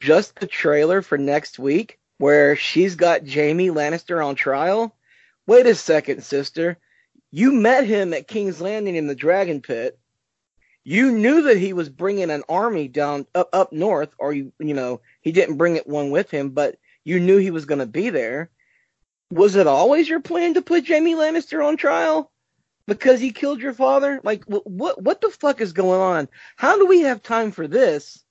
Just 0.00 0.38
the 0.38 0.46
trailer 0.46 1.00
for 1.00 1.16
next 1.16 1.58
week 1.58 1.98
where 2.18 2.54
she's 2.54 2.96
got 2.96 3.26
Jaime 3.26 3.68
Lannister 3.68 4.24
on 4.24 4.34
trial. 4.34 4.94
Wait 5.46 5.64
a 5.64 5.74
second, 5.74 6.22
sister. 6.22 6.76
You 7.30 7.50
met 7.50 7.86
him 7.86 8.12
at 8.12 8.28
King's 8.28 8.60
Landing 8.60 8.94
in 8.94 9.06
the 9.06 9.14
Dragon 9.14 9.62
Pit. 9.62 9.98
You 10.84 11.12
knew 11.12 11.44
that 11.44 11.56
he 11.56 11.72
was 11.72 11.88
bringing 11.88 12.30
an 12.30 12.42
army 12.46 12.88
down 12.88 13.26
up 13.34 13.48
up 13.54 13.72
north, 13.72 14.10
or 14.18 14.34
you 14.34 14.52
you 14.58 14.74
know 14.74 15.00
he 15.22 15.32
didn't 15.32 15.56
bring 15.56 15.76
it 15.76 15.86
one 15.86 16.10
with 16.10 16.30
him, 16.30 16.50
but 16.50 16.76
you 17.04 17.20
knew 17.20 17.38
he 17.38 17.50
was 17.50 17.64
going 17.64 17.78
to 17.78 17.86
be 17.86 18.10
there. 18.10 18.50
Was 19.30 19.56
it 19.56 19.66
always 19.66 20.08
your 20.10 20.20
plan 20.20 20.54
to 20.54 20.62
put 20.62 20.86
Jaime 20.86 21.14
Lannister 21.14 21.66
on 21.66 21.78
trial? 21.78 22.30
Because 22.86 23.20
he 23.20 23.32
killed 23.32 23.60
your 23.60 23.72
father? 23.72 24.20
Like, 24.22 24.44
what 24.44 25.00
what 25.02 25.20
the 25.20 25.30
fuck 25.30 25.60
is 25.60 25.72
going 25.72 26.00
on? 26.00 26.28
How 26.56 26.76
do 26.76 26.86
we 26.86 27.00
have 27.00 27.22
time 27.22 27.50
for 27.50 27.66
this, 27.66 28.22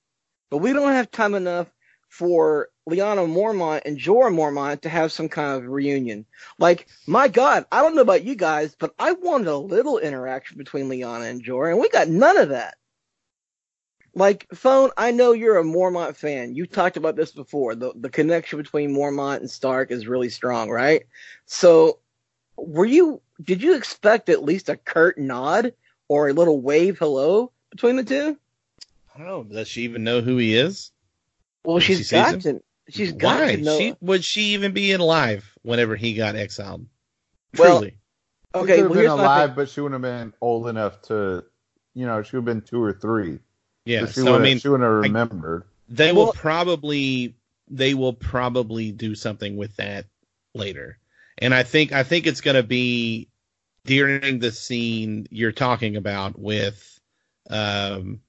but 0.50 0.58
we 0.58 0.72
don't 0.72 0.92
have 0.92 1.10
time 1.10 1.34
enough 1.34 1.68
for 2.08 2.68
Lyanna 2.88 3.26
Mormont 3.26 3.82
and 3.84 3.98
Jorah 3.98 4.32
Mormont 4.32 4.82
to 4.82 4.88
have 4.88 5.10
some 5.10 5.28
kind 5.28 5.56
of 5.56 5.68
reunion? 5.68 6.26
Like, 6.58 6.86
my 7.06 7.28
God, 7.28 7.66
I 7.72 7.82
don't 7.82 7.96
know 7.96 8.02
about 8.02 8.24
you 8.24 8.36
guys, 8.36 8.76
but 8.78 8.94
I 8.98 9.12
wanted 9.12 9.48
a 9.48 9.56
little 9.56 9.98
interaction 9.98 10.58
between 10.58 10.88
Lyanna 10.88 11.28
and 11.30 11.44
Jorah, 11.44 11.72
and 11.72 11.80
we 11.80 11.88
got 11.88 12.08
none 12.08 12.36
of 12.36 12.50
that. 12.50 12.76
Like, 14.16 14.46
phone, 14.54 14.90
I 14.96 15.10
know 15.10 15.32
you're 15.32 15.58
a 15.58 15.64
Mormont 15.64 16.14
fan. 16.14 16.54
You 16.54 16.66
talked 16.66 16.96
about 16.96 17.16
this 17.16 17.32
before. 17.32 17.74
The 17.74 17.92
the 17.96 18.10
connection 18.10 18.58
between 18.58 18.94
Mormont 18.94 19.38
and 19.38 19.50
Stark 19.50 19.90
is 19.90 20.06
really 20.06 20.30
strong, 20.30 20.70
right? 20.70 21.02
So 21.46 21.98
were 22.56 22.84
you 22.86 23.20
did 23.42 23.62
you 23.62 23.74
expect 23.74 24.28
at 24.28 24.44
least 24.44 24.68
a 24.68 24.76
curt 24.76 25.18
nod 25.18 25.72
or 26.08 26.28
a 26.28 26.32
little 26.32 26.60
wave 26.60 26.98
hello 26.98 27.50
between 27.70 27.96
the 27.96 28.04
two? 28.04 28.36
I 29.14 29.18
don't 29.18 29.26
know. 29.26 29.42
Does 29.44 29.68
she 29.68 29.82
even 29.82 30.04
know 30.04 30.20
who 30.20 30.36
he 30.38 30.54
is? 30.56 30.90
Well, 31.64 31.78
she's 31.78 32.08
she 32.08 32.14
got 32.14 32.40
to. 32.42 32.62
She's 32.88 33.12
got 33.12 33.40
Why? 33.40 33.56
to 33.56 33.62
know. 33.62 33.78
She, 33.78 33.96
would 34.00 34.24
she 34.24 34.42
even 34.54 34.72
be 34.72 34.92
alive 34.92 35.50
whenever 35.62 35.96
he 35.96 36.14
got 36.14 36.36
exiled? 36.36 36.86
Well, 37.56 37.78
Truly. 37.78 37.96
okay, 38.54 38.76
she 38.76 38.82
well, 38.82 38.92
been 38.92 39.06
alive, 39.06 39.56
but 39.56 39.68
she 39.70 39.80
wouldn't 39.80 40.04
have 40.04 40.20
been 40.20 40.34
old 40.42 40.68
enough 40.68 41.00
to, 41.02 41.44
you 41.94 42.04
know, 42.04 42.22
she 42.22 42.36
would 42.36 42.40
have 42.46 42.56
been 42.56 42.60
two 42.60 42.82
or 42.82 42.92
three. 42.92 43.38
Yeah. 43.86 44.00
So 44.00 44.06
she 44.06 44.20
So, 44.20 44.28
I 44.28 44.32
would 44.32 44.42
mean, 44.42 44.58
she 44.58 44.68
wouldn't 44.68 44.86
have 44.86 45.00
remembered. 45.00 45.64
they 45.88 46.12
Well- 46.12 46.26
will 46.26 46.32
probably 46.34 47.34
they 47.68 47.94
will 47.94 48.12
probably 48.12 48.92
do 48.92 49.14
something 49.14 49.56
with 49.56 49.74
that 49.76 50.04
later. 50.54 50.98
And 51.38 51.54
I 51.54 51.62
think 51.62 51.92
I 51.92 52.02
think 52.02 52.26
it's 52.26 52.40
going 52.40 52.56
to 52.56 52.62
be 52.62 53.28
during 53.84 54.38
the 54.38 54.52
scene 54.52 55.26
you're 55.30 55.52
talking 55.52 55.96
about 55.96 56.38
with 56.38 57.00
um, 57.50 58.20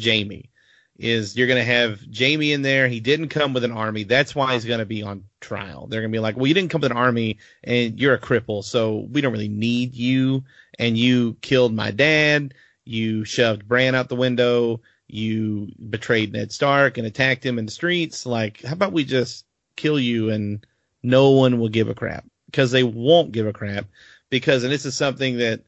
Jaime. 0.00 0.50
Is 0.98 1.36
you're 1.36 1.46
going 1.46 1.58
to 1.58 1.72
have 1.72 2.00
Jaime 2.16 2.52
in 2.52 2.62
there. 2.62 2.88
He 2.88 3.00
didn't 3.00 3.28
come 3.28 3.52
with 3.52 3.64
an 3.64 3.72
army. 3.72 4.04
That's 4.04 4.34
why 4.34 4.54
he's 4.54 4.64
going 4.64 4.78
to 4.78 4.86
be 4.86 5.02
on 5.02 5.24
trial. 5.42 5.86
They're 5.86 6.00
going 6.00 6.10
to 6.10 6.16
be 6.16 6.20
like, 6.20 6.36
well, 6.36 6.46
you 6.46 6.54
didn't 6.54 6.70
come 6.70 6.80
with 6.80 6.90
an 6.90 6.96
army 6.96 7.36
and 7.62 8.00
you're 8.00 8.14
a 8.14 8.18
cripple, 8.18 8.64
so 8.64 9.06
we 9.10 9.20
don't 9.20 9.32
really 9.32 9.48
need 9.48 9.94
you. 9.94 10.44
And 10.78 10.96
you 10.96 11.36
killed 11.42 11.74
my 11.74 11.90
dad. 11.90 12.54
You 12.86 13.26
shoved 13.26 13.68
Bran 13.68 13.94
out 13.94 14.08
the 14.08 14.16
window. 14.16 14.80
You 15.06 15.70
betrayed 15.90 16.32
Ned 16.32 16.50
Stark 16.50 16.96
and 16.96 17.06
attacked 17.06 17.44
him 17.44 17.58
in 17.58 17.66
the 17.66 17.72
streets. 17.72 18.24
Like, 18.24 18.62
how 18.62 18.72
about 18.72 18.94
we 18.94 19.04
just 19.04 19.44
kill 19.76 20.00
you 20.00 20.30
and 20.30 20.66
no 21.02 21.32
one 21.32 21.58
will 21.58 21.68
give 21.68 21.90
a 21.90 21.94
crap 21.94 22.24
because 22.56 22.70
they 22.70 22.82
won't 22.82 23.32
give 23.32 23.46
a 23.46 23.52
crap 23.52 23.84
because, 24.30 24.64
and 24.64 24.72
this 24.72 24.86
is 24.86 24.96
something 24.96 25.36
that 25.36 25.60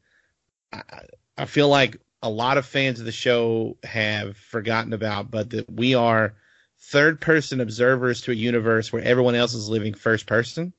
I, 0.73 0.81
I 1.37 1.45
feel 1.45 1.67
like 1.69 1.97
a 2.23 2.29
lot 2.31 2.57
of 2.57 2.65
fans 2.65 2.99
of 2.99 3.05
the 3.05 3.11
show 3.11 3.77
have 3.83 4.35
forgotten 4.35 4.93
about, 4.93 5.29
but 5.29 5.51
that 5.51 5.71
we 5.71 5.93
are 5.93 6.33
third 6.79 7.21
person 7.21 7.61
observers 7.61 8.21
to 8.21 8.31
a 8.31 8.33
universe 8.33 8.91
where 8.91 9.03
everyone 9.03 9.35
else 9.35 9.53
is 9.53 9.69
living 9.69 9.93
first 9.93 10.25
person. 10.25 10.73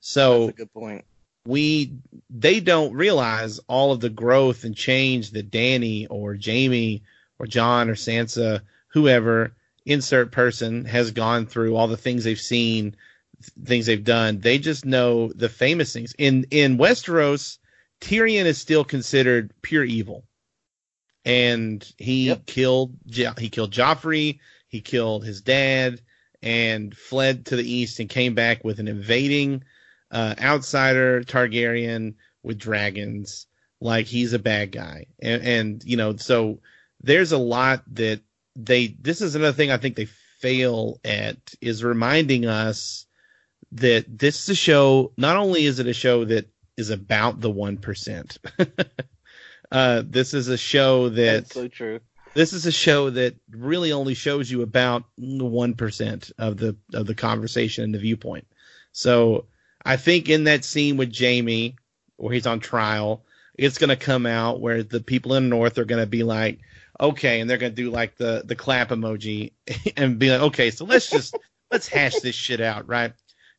So 0.00 0.46
That's 0.46 0.50
a 0.50 0.56
good 0.56 0.74
point. 0.74 1.04
we 1.46 1.92
they 2.28 2.58
don't 2.58 2.92
realize 2.94 3.60
all 3.68 3.92
of 3.92 4.00
the 4.00 4.10
growth 4.10 4.64
and 4.64 4.74
change 4.74 5.30
that 5.30 5.52
Dany 5.52 6.08
or 6.10 6.36
Jaime 6.44 7.04
or 7.38 7.46
Jon 7.46 7.88
or 7.88 7.94
Sansa, 7.94 8.62
whoever, 8.88 9.52
insert 9.86 10.32
person 10.32 10.84
has 10.86 11.12
gone 11.12 11.46
through, 11.46 11.76
all 11.76 11.86
the 11.86 11.96
things 11.96 12.24
they've 12.24 12.40
seen, 12.40 12.96
things 13.64 13.86
they've 13.86 14.04
done. 14.04 14.40
They 14.40 14.58
just 14.58 14.84
know 14.84 15.32
the 15.34 15.48
famous 15.48 15.92
things. 15.92 16.14
In 16.18 16.44
in 16.50 16.78
Westeros, 16.78 17.58
Tyrion 18.00 18.44
is 18.44 18.58
still 18.58 18.84
considered 18.84 19.52
pure 19.62 19.84
evil. 19.84 20.24
And 21.24 21.86
he 21.98 22.26
Yep. 22.28 22.46
killed 22.46 22.96
he 23.38 23.50
killed 23.50 23.72
Joffrey, 23.72 24.38
he 24.68 24.80
killed 24.80 25.24
his 25.24 25.40
dad 25.42 26.00
and 26.42 26.96
fled 26.96 27.46
to 27.46 27.56
the 27.56 27.68
east 27.70 27.98
and 27.98 28.08
came 28.08 28.34
back 28.34 28.64
with 28.64 28.78
an 28.78 28.88
invading 28.88 29.64
uh, 30.10 30.34
outsider 30.40 31.22
Targaryen 31.22 32.14
with 32.42 32.58
dragons. 32.58 33.46
Like 33.80 34.06
he's 34.06 34.32
a 34.32 34.38
bad 34.40 34.72
guy, 34.72 35.06
and, 35.20 35.42
and 35.42 35.84
you 35.84 35.96
know, 35.96 36.16
so 36.16 36.58
there's 37.00 37.30
a 37.30 37.38
lot 37.38 37.84
that 37.94 38.20
they. 38.56 38.96
This 39.00 39.20
is 39.20 39.36
another 39.36 39.52
thing 39.52 39.70
I 39.70 39.76
think 39.76 39.94
they 39.94 40.08
fail 40.40 40.98
at 41.04 41.36
is 41.60 41.84
reminding 41.84 42.44
us 42.46 43.06
that 43.72 44.18
this 44.18 44.42
is 44.42 44.48
a 44.50 44.54
show. 44.54 45.12
Not 45.16 45.36
only 45.36 45.64
is 45.64 45.78
it 45.78 45.86
a 45.86 45.92
show 45.92 46.24
that 46.26 46.48
is 46.76 46.90
about 46.90 47.40
the 47.40 47.50
one 47.50 47.76
percent. 47.76 48.38
uh, 49.72 50.02
this 50.06 50.34
is 50.34 50.48
a 50.48 50.56
show 50.56 51.08
that 51.10 51.44
That's 51.44 51.54
so 51.54 51.68
true. 51.68 52.00
this 52.34 52.52
is 52.52 52.66
a 52.66 52.72
show 52.72 53.10
that 53.10 53.34
really 53.50 53.92
only 53.92 54.14
shows 54.14 54.50
you 54.50 54.62
about 54.62 55.04
the 55.18 55.44
one 55.44 55.74
percent 55.74 56.30
of 56.38 56.56
the 56.56 56.76
of 56.94 57.06
the 57.06 57.14
conversation 57.14 57.84
and 57.84 57.94
the 57.94 57.98
viewpoint. 57.98 58.46
So 58.92 59.46
I 59.84 59.96
think 59.96 60.28
in 60.28 60.44
that 60.44 60.64
scene 60.64 60.96
with 60.96 61.16
Jaime, 61.16 61.76
where 62.16 62.32
he's 62.32 62.46
on 62.46 62.60
trial, 62.60 63.24
it's 63.54 63.78
going 63.78 63.90
to 63.90 63.96
come 63.96 64.26
out 64.26 64.60
where 64.60 64.82
the 64.82 65.00
people 65.00 65.34
in 65.34 65.44
the 65.44 65.50
north 65.50 65.78
are 65.78 65.84
going 65.84 66.02
to 66.02 66.06
be 66.06 66.22
like, 66.22 66.60
okay, 67.00 67.40
and 67.40 67.48
they're 67.48 67.58
going 67.58 67.72
to 67.72 67.82
do 67.82 67.90
like 67.90 68.16
the 68.16 68.42
the 68.44 68.56
clap 68.56 68.90
emoji 68.90 69.52
and 69.96 70.18
be 70.18 70.30
like, 70.30 70.40
okay, 70.40 70.70
so 70.70 70.84
let's 70.84 71.10
just 71.10 71.36
let's 71.70 71.88
hash 71.88 72.16
this 72.20 72.34
shit 72.34 72.60
out, 72.60 72.88
right? 72.88 73.12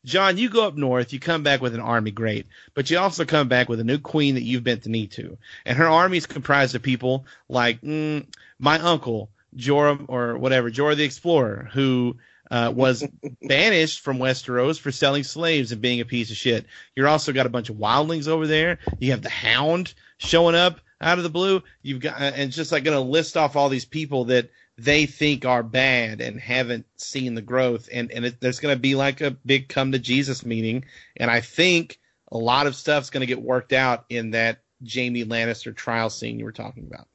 Jon, 0.06 0.38
you 0.38 0.50
go 0.50 0.66
up 0.66 0.78
north, 0.78 1.12
you 1.12 1.20
come 1.20 1.43
back 1.43 1.62
with 1.62 1.76
an 1.76 1.82
army, 1.82 2.12
great, 2.12 2.47
but 2.74 2.89
you 2.89 2.97
also 2.97 3.26
come 3.26 3.47
back 3.47 3.68
with 3.68 3.80
a 3.80 3.84
new 3.84 3.97
queen 3.97 4.36
that 4.36 4.43
you've 4.43 4.64
bent 4.64 4.84
the 4.84 4.89
knee 4.89 5.08
to, 5.08 5.38
and 5.66 5.78
her 5.78 5.88
army 5.88 6.18
is 6.18 6.26
comprised 6.26 6.74
of 6.76 6.82
people 6.82 7.26
like 7.50 7.82
mm, 7.82 8.26
my 8.60 8.80
uncle 8.80 9.30
Jorah 9.56 10.06
or 10.08 10.38
whatever, 10.38 10.72
Jorah 10.72 10.95
the 10.95 11.04
Explorer, 11.04 11.70
who 11.74 12.18
uh, 12.52 12.72
was 12.74 13.06
banished 13.41 14.00
from 14.00 14.20
Westeros 14.20 14.80
for 14.80 14.91
selling 14.91 15.24
slaves 15.24 15.72
and 15.72 15.82
being 15.82 16.00
a 16.00 16.06
piece 16.06 16.32
of 16.32 16.38
shit. 16.38 16.66
You're 16.95 17.08
also 17.08 17.34
got 17.34 17.45
a 17.45 17.50
bunch 17.50 17.70
of 17.70 17.78
wildlings 17.78 18.28
over 18.28 18.47
there. 18.47 18.80
You 19.00 19.12
have 19.12 19.22
the 19.22 19.30
Hound 19.30 19.93
showing 20.18 20.56
up 20.56 20.80
out 21.02 21.18
of 21.18 21.24
the 21.24 21.30
blue. 21.30 21.64
You've 21.82 22.02
got 22.02 22.20
and 22.20 22.36
it's 22.36 22.56
just 22.56 22.72
like 22.72 22.84
going 22.84 22.97
to 22.97 23.02
list 23.02 23.38
off 23.38 23.56
all 23.56 23.70
these 23.70 23.86
people 23.86 24.26
that 24.26 24.50
they 24.84 25.05
think 25.05 25.45
are 25.45 25.63
bad 25.63 26.21
and 26.21 26.39
haven't 26.39 26.86
seen 26.95 27.36
the 27.36 27.41
growth. 27.41 27.89
And 27.91 28.11
and 28.11 28.25
it, 28.25 28.39
there's 28.39 28.59
going 28.59 28.75
to 28.75 28.80
be 28.80 28.95
like 28.95 29.21
a 29.21 29.32
big 29.32 29.69
come 29.69 29.91
to 29.91 29.99
Jesus 29.99 30.45
meeting. 30.45 30.86
And 31.17 31.30
I 31.30 31.41
think 31.41 31.99
a 32.32 32.38
lot 32.38 32.67
of 32.67 32.75
stuff's 32.75 33.09
going 33.09 33.21
to 33.21 33.27
get 33.27 33.41
worked 33.41 33.73
out 33.73 34.05
in 34.09 34.32
that 34.32 34.61
Jaime 34.82 35.25
Lannister 35.25 35.75
trial 35.75 36.09
scene 36.09 36.39
you 36.39 36.45
were 36.45 36.51
talking 36.51 36.86
about. 36.86 37.07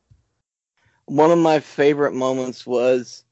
One 1.06 1.30
of 1.30 1.38
my 1.38 1.60
favorite 1.60 2.14
moments 2.14 2.66
was 2.66 3.24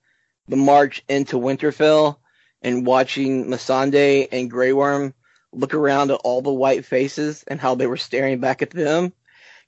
the 0.49 0.57
march 0.57 1.03
into 1.09 1.37
Winterfell 1.39 2.17
and 2.63 2.87
watching 2.87 3.47
Missandei 3.47 4.29
and 4.31 4.51
Grey 4.51 4.73
Worm 4.73 5.15
look 5.53 5.75
around 5.75 6.11
at 6.11 6.21
all 6.25 6.43
the 6.43 6.53
white 6.53 6.85
faces 6.85 7.45
and 7.47 7.61
how 7.61 7.75
they 7.75 7.87
were 7.87 7.97
staring 7.97 8.41
back 8.41 8.63
at 8.63 8.71
them. 8.71 9.13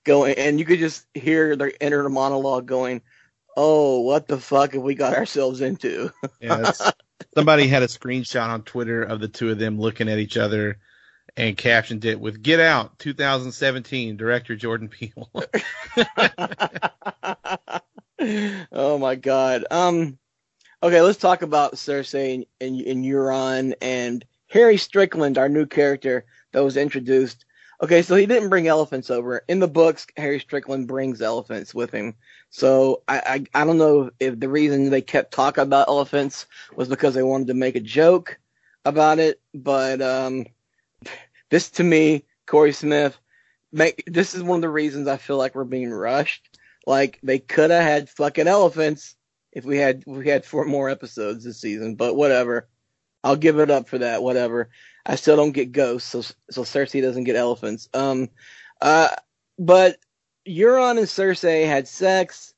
Going 0.04 0.34
and 0.36 0.58
you 0.58 0.66
could 0.66 0.78
just 0.78 1.06
hear 1.14 1.56
their 1.56 1.72
inner 1.80 2.08
monologue 2.10 2.66
going, 2.66 3.00
Oh, 3.57 4.00
what 4.00 4.26
the 4.26 4.38
fuck 4.38 4.72
have 4.72 4.82
we 4.82 4.94
got 4.94 5.14
ourselves 5.14 5.61
into? 5.61 6.11
Yeah, 6.40 6.72
somebody 7.34 7.68
had 7.68 7.82
a 7.82 7.86
screenshot 7.86 8.48
on 8.48 8.62
Twitter 8.62 9.02
of 9.02 9.20
the 9.20 9.28
two 9.28 9.50
of 9.50 9.59
them 9.59 9.78
looking 9.78 10.09
at 10.09 10.18
each 10.18 10.36
other 10.36 10.78
and 11.36 11.57
captioned 11.57 12.05
it 12.05 12.20
with 12.20 12.42
"Get 12.42 12.61
Out 12.61 12.98
2017, 12.98 14.16
director 14.16 14.57
Jordan 14.57 14.88
Peele." 14.88 15.30
oh 18.72 18.98
my 18.98 19.14
god. 19.14 19.64
Um 19.70 20.18
okay, 20.82 21.00
let's 21.00 21.18
talk 21.18 21.42
about 21.42 21.74
Cersei 21.74 22.34
and, 22.34 22.46
and, 22.61 22.80
and 22.80 23.05
Euron 23.05 23.74
and 23.80 24.24
Harry 24.48 24.76
Strickland, 24.76 25.38
our 25.38 25.48
new 25.48 25.66
character 25.66 26.26
that 26.52 26.62
was 26.62 26.76
introduced. 26.76 27.44
Okay, 27.82 28.02
so 28.02 28.14
he 28.14 28.26
didn't 28.26 28.50
bring 28.50 28.68
elephants 28.68 29.11
over. 29.11 29.42
In 29.48 29.59
the 29.59 29.68
books, 29.68 30.07
Harry 30.16 30.38
Strickland 30.38 30.86
brings 30.86 31.20
elephants 31.20 31.74
with 31.74 31.90
him. 31.90 32.14
So 32.55 33.02
I, 33.09 33.46
I 33.52 33.62
I 33.62 33.64
don't 33.64 33.78
know 33.78 34.12
if 34.20 34.38
the 34.38 34.48
reason 34.48 34.88
they 34.88 35.02
kept 35.02 35.32
talking 35.32 35.64
about 35.64 35.88
elephants 35.88 36.46
was 36.76 36.86
because 36.88 37.12
they 37.12 37.22
wanted 37.24 37.48
to 37.48 37.55
make 37.55 37.74
a 37.74 37.80
joke 37.80 38.38
about 38.84 39.18
it, 39.18 39.40
but 39.52 40.00
um 40.00 40.46
this 41.50 41.68
to 41.70 41.82
me, 41.82 42.24
Corey 42.46 42.70
Smith, 42.70 43.18
make 43.72 44.05
this 44.07 44.36
is 44.36 44.44
one 44.44 44.59
of 44.59 44.62
the 44.62 44.68
reasons 44.68 45.09
I 45.09 45.16
feel 45.16 45.36
like 45.36 45.57
we're 45.57 45.64
being 45.64 45.90
rushed. 45.90 46.57
Like 46.86 47.18
they 47.24 47.40
could 47.40 47.72
have 47.72 47.82
had 47.82 48.09
fucking 48.09 48.46
elephants 48.46 49.16
if 49.50 49.64
we 49.64 49.76
had 49.78 50.05
if 50.07 50.16
we 50.16 50.28
had 50.28 50.44
four 50.44 50.64
more 50.64 50.88
episodes 50.88 51.42
this 51.42 51.61
season, 51.61 51.96
but 51.96 52.14
whatever. 52.14 52.68
I'll 53.24 53.34
give 53.34 53.59
it 53.59 53.70
up 53.70 53.88
for 53.88 53.98
that. 53.98 54.22
Whatever. 54.22 54.68
I 55.05 55.16
still 55.16 55.34
don't 55.34 55.50
get 55.50 55.72
ghosts, 55.72 56.09
so 56.09 56.20
so 56.52 56.62
Cersei 56.62 57.02
doesn't 57.02 57.24
get 57.24 57.34
elephants. 57.34 57.88
Um, 57.94 58.28
uh, 58.80 59.09
but 59.59 59.96
Euron 60.47 60.99
and 60.99 61.07
Cersei 61.07 61.66
had 61.66 61.88
sex, 61.88 62.55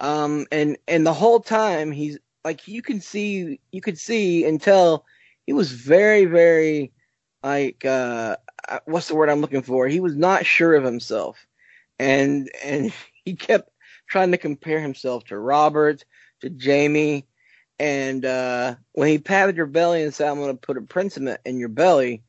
um, 0.00 0.46
and 0.52 0.76
and 0.88 1.06
the 1.06 1.14
whole 1.14 1.40
time 1.40 1.92
he's 1.92 2.18
like 2.44 2.66
you 2.68 2.82
can 2.82 3.00
see 3.00 3.60
you 3.70 3.80
could 3.80 3.98
see 3.98 4.44
and 4.44 4.60
tell 4.60 5.04
he 5.46 5.52
was 5.52 5.72
very 5.72 6.24
very 6.24 6.92
like 7.42 7.84
uh 7.84 8.36
uh, 8.68 8.78
what's 8.84 9.08
the 9.08 9.14
word 9.14 9.28
I'm 9.28 9.40
looking 9.40 9.62
for? 9.62 9.88
He 9.88 10.00
was 10.00 10.16
not 10.16 10.46
sure 10.46 10.74
of 10.74 10.84
himself, 10.84 11.46
and 11.98 12.50
and 12.64 12.92
he 13.24 13.34
kept 13.34 13.70
trying 14.08 14.30
to 14.32 14.38
compare 14.38 14.80
himself 14.80 15.24
to 15.24 15.38
Robert, 15.38 16.04
to 16.40 16.50
Jaime, 16.62 17.26
and 17.78 18.24
uh, 18.24 18.74
when 18.92 19.08
he 19.08 19.18
patted 19.18 19.56
her 19.56 19.66
belly 19.66 20.02
and 20.02 20.14
said, 20.14 20.28
"I'm 20.28 20.38
going 20.38 20.56
to 20.56 20.60
put 20.60 20.76
a 20.76 20.82
principate 20.82 21.40
in 21.44 21.58
your 21.58 21.68
belly," 21.68 22.22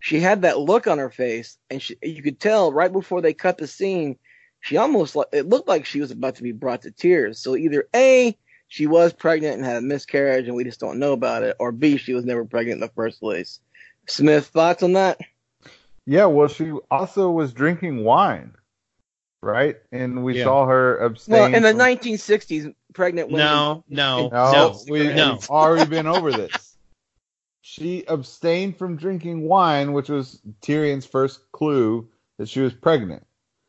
she 0.00 0.20
had 0.20 0.42
that 0.42 0.58
look 0.58 0.86
on 0.86 0.98
her 0.98 1.10
face, 1.10 1.58
and 1.70 1.80
she, 1.80 1.96
you 2.02 2.22
could 2.22 2.40
tell 2.40 2.72
right 2.72 2.92
before 2.92 3.20
they 3.20 3.34
cut 3.34 3.58
the 3.58 3.66
scene, 3.66 4.18
she 4.60 4.76
almost 4.76 5.14
like 5.16 5.28
it 5.32 5.48
looked 5.48 5.68
like 5.68 5.86
she 5.86 6.00
was 6.00 6.10
about 6.10 6.36
to 6.36 6.42
be 6.42 6.52
brought 6.52 6.82
to 6.82 6.90
tears. 6.90 7.38
So 7.40 7.56
either 7.56 7.88
a 7.94 8.36
she 8.68 8.86
was 8.86 9.12
pregnant 9.12 9.56
and 9.56 9.64
had 9.64 9.76
a 9.76 9.80
miscarriage, 9.80 10.46
and 10.46 10.56
we 10.56 10.64
just 10.64 10.80
don't 10.80 10.98
know 10.98 11.12
about 11.12 11.42
it, 11.44 11.56
or 11.60 11.70
b 11.72 11.96
she 11.98 12.14
was 12.14 12.24
never 12.24 12.44
pregnant 12.44 12.76
in 12.76 12.80
the 12.80 12.92
first 12.94 13.20
place. 13.20 13.60
Smith, 14.08 14.46
thoughts 14.48 14.82
on 14.82 14.94
that? 14.94 15.18
Yeah, 16.04 16.26
well, 16.26 16.48
she 16.48 16.72
also 16.90 17.30
was 17.30 17.52
drinking 17.52 18.04
wine, 18.04 18.54
right? 19.42 19.76
And 19.92 20.24
we 20.24 20.38
Yeah. 20.38 20.44
saw 20.44 20.66
her 20.66 20.98
abstain. 20.98 21.32
Well, 21.34 21.46
in 21.54 21.62
the 21.62 21.70
from- 21.70 21.78
1960s, 21.78 22.74
pregnant 22.94 23.28
women. 23.30 23.44
no, 23.46 23.84
no, 23.88 24.28
No, 24.28 24.52
no, 24.52 24.80
we, 24.88 25.12
no. 25.14 25.32
we've 25.34 25.50
already 25.50 25.88
been 25.90 26.06
over 26.06 26.30
this. 26.32 26.76
She 27.62 28.04
abstained 28.06 28.78
from 28.78 28.96
drinking 28.96 29.42
wine, 29.42 29.92
which 29.92 30.08
was 30.08 30.40
Tyrion's 30.62 31.04
first 31.06 31.40
clue 31.52 32.08
that 32.38 32.48
she 32.48 32.60
was 32.60 32.72
pregnant. 32.72 33.26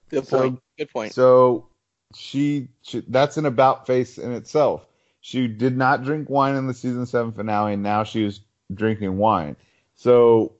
Good 0.09 0.27
So- 0.27 0.39
point. 0.39 0.59
Good 0.77 0.91
point. 0.91 1.13
So 1.13 1.67
she, 2.15 2.69
she 2.81 3.03
that's 3.07 3.37
an 3.37 3.45
about 3.45 3.87
face 3.87 4.17
in 4.17 4.31
itself. 4.31 4.85
She 5.21 5.47
did 5.47 5.75
not 5.75 6.03
drink 6.03 6.29
wine 6.29 6.55
in 6.55 6.67
the 6.67 6.73
season 6.73 7.05
seven 7.05 7.31
finale, 7.31 7.73
and 7.73 7.83
now 7.83 8.03
she 8.03 8.23
was 8.23 8.39
drinking 8.73 9.17
wine. 9.17 9.55
So 9.95 10.53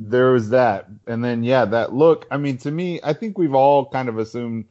there 0.00 0.32
was 0.32 0.50
that. 0.50 0.88
And 1.06 1.22
then, 1.22 1.44
yeah, 1.44 1.66
that 1.66 1.92
look. 1.92 2.26
I 2.30 2.38
mean, 2.38 2.56
to 2.58 2.70
me, 2.70 3.00
I 3.04 3.12
think 3.12 3.36
we've 3.36 3.54
all 3.54 3.90
kind 3.90 4.08
of 4.08 4.18
assumed 4.18 4.64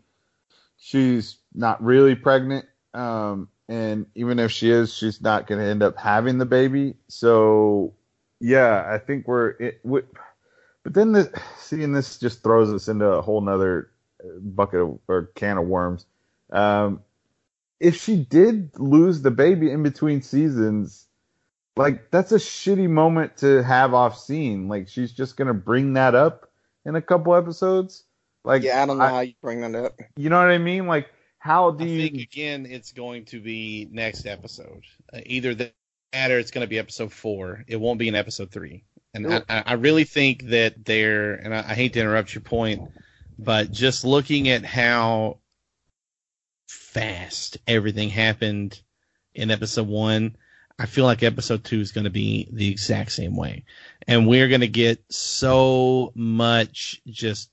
she's 0.77 1.37
not 1.53 1.83
really 1.83 2.15
pregnant. 2.15 2.65
Um, 2.93 3.49
and 3.67 4.07
even 4.15 4.39
if 4.39 4.51
she 4.51 4.71
is, 4.71 4.93
she's 4.93 5.21
not 5.21 5.45
going 5.45 5.61
to 5.61 5.67
end 5.67 5.83
up 5.83 5.95
having 5.97 6.39
the 6.39 6.45
baby. 6.45 6.95
So, 7.07 7.93
yeah, 8.39 8.89
I 8.91 8.97
think 8.97 9.27
we're. 9.27 9.49
It, 9.59 9.81
we, 9.83 10.01
but 10.83 10.93
then 10.93 11.11
the, 11.11 11.31
seeing 11.59 11.91
this 11.91 12.17
just 12.17 12.41
throws 12.41 12.73
us 12.73 12.87
into 12.87 13.05
a 13.05 13.21
whole 13.21 13.41
nother 13.41 13.91
bucket 14.41 14.81
of, 14.81 14.99
or 15.07 15.31
can 15.35 15.57
of 15.57 15.67
worms. 15.67 16.05
Um, 16.51 17.01
if 17.79 18.01
she 18.01 18.17
did 18.17 18.77
lose 18.77 19.21
the 19.21 19.31
baby 19.31 19.71
in 19.71 19.83
between 19.83 20.21
seasons, 20.21 21.07
like 21.75 22.11
that's 22.11 22.31
a 22.31 22.37
shitty 22.37 22.89
moment 22.89 23.37
to 23.37 23.63
have 23.63 23.93
off 23.93 24.19
scene. 24.19 24.67
Like 24.67 24.89
she's 24.89 25.11
just 25.11 25.37
gonna 25.37 25.53
bring 25.53 25.93
that 25.93 26.15
up 26.15 26.49
in 26.85 26.95
a 26.95 27.01
couple 27.01 27.35
episodes. 27.35 28.03
Like 28.43 28.63
yeah, 28.63 28.83
I 28.83 28.85
don't 28.85 28.97
know 28.97 29.05
I, 29.05 29.09
how 29.09 29.19
you 29.21 29.33
bring 29.41 29.61
that 29.61 29.75
up. 29.75 29.99
You 30.17 30.29
know 30.29 30.37
what 30.37 30.49
I 30.49 30.57
mean? 30.57 30.87
Like 30.87 31.07
how 31.39 31.71
do 31.71 31.85
I 31.85 31.87
you? 31.87 32.01
think 32.01 32.21
again, 32.21 32.65
it's 32.65 32.91
going 32.91 33.25
to 33.25 33.39
be 33.39 33.87
next 33.91 34.25
episode. 34.25 34.83
Uh, 35.11 35.21
either 35.25 35.55
that 35.55 35.73
or 36.13 36.39
it's 36.39 36.51
going 36.51 36.65
to 36.65 36.69
be 36.69 36.79
episode 36.79 37.13
four. 37.13 37.63
It 37.67 37.77
won't 37.77 37.99
be 37.99 38.07
in 38.07 38.15
episode 38.15 38.51
three. 38.51 38.83
And 39.13 39.33
I, 39.33 39.43
I, 39.49 39.73
really 39.73 40.03
think 40.03 40.49
that 40.49 40.85
they're, 40.85 41.33
and 41.33 41.53
I, 41.53 41.59
I 41.59 41.73
hate 41.73 41.93
to 41.93 41.99
interrupt 41.99 42.35
your 42.35 42.41
point, 42.41 42.81
but 43.39 43.71
just 43.71 44.03
looking 44.03 44.49
at 44.49 44.65
how 44.65 45.39
fast 46.67 47.57
everything 47.67 48.09
happened 48.09 48.81
in 49.33 49.49
episode 49.49 49.87
one, 49.87 50.35
I 50.77 50.85
feel 50.85 51.05
like 51.05 51.23
episode 51.23 51.63
two 51.63 51.79
is 51.79 51.93
going 51.93 52.03
to 52.03 52.09
be 52.09 52.49
the 52.51 52.69
exact 52.69 53.13
same 53.13 53.37
way. 53.37 53.63
And 54.07 54.27
we're 54.27 54.49
going 54.49 54.61
to 54.61 54.67
get 54.67 55.01
so 55.09 56.11
much 56.15 57.01
just 57.07 57.49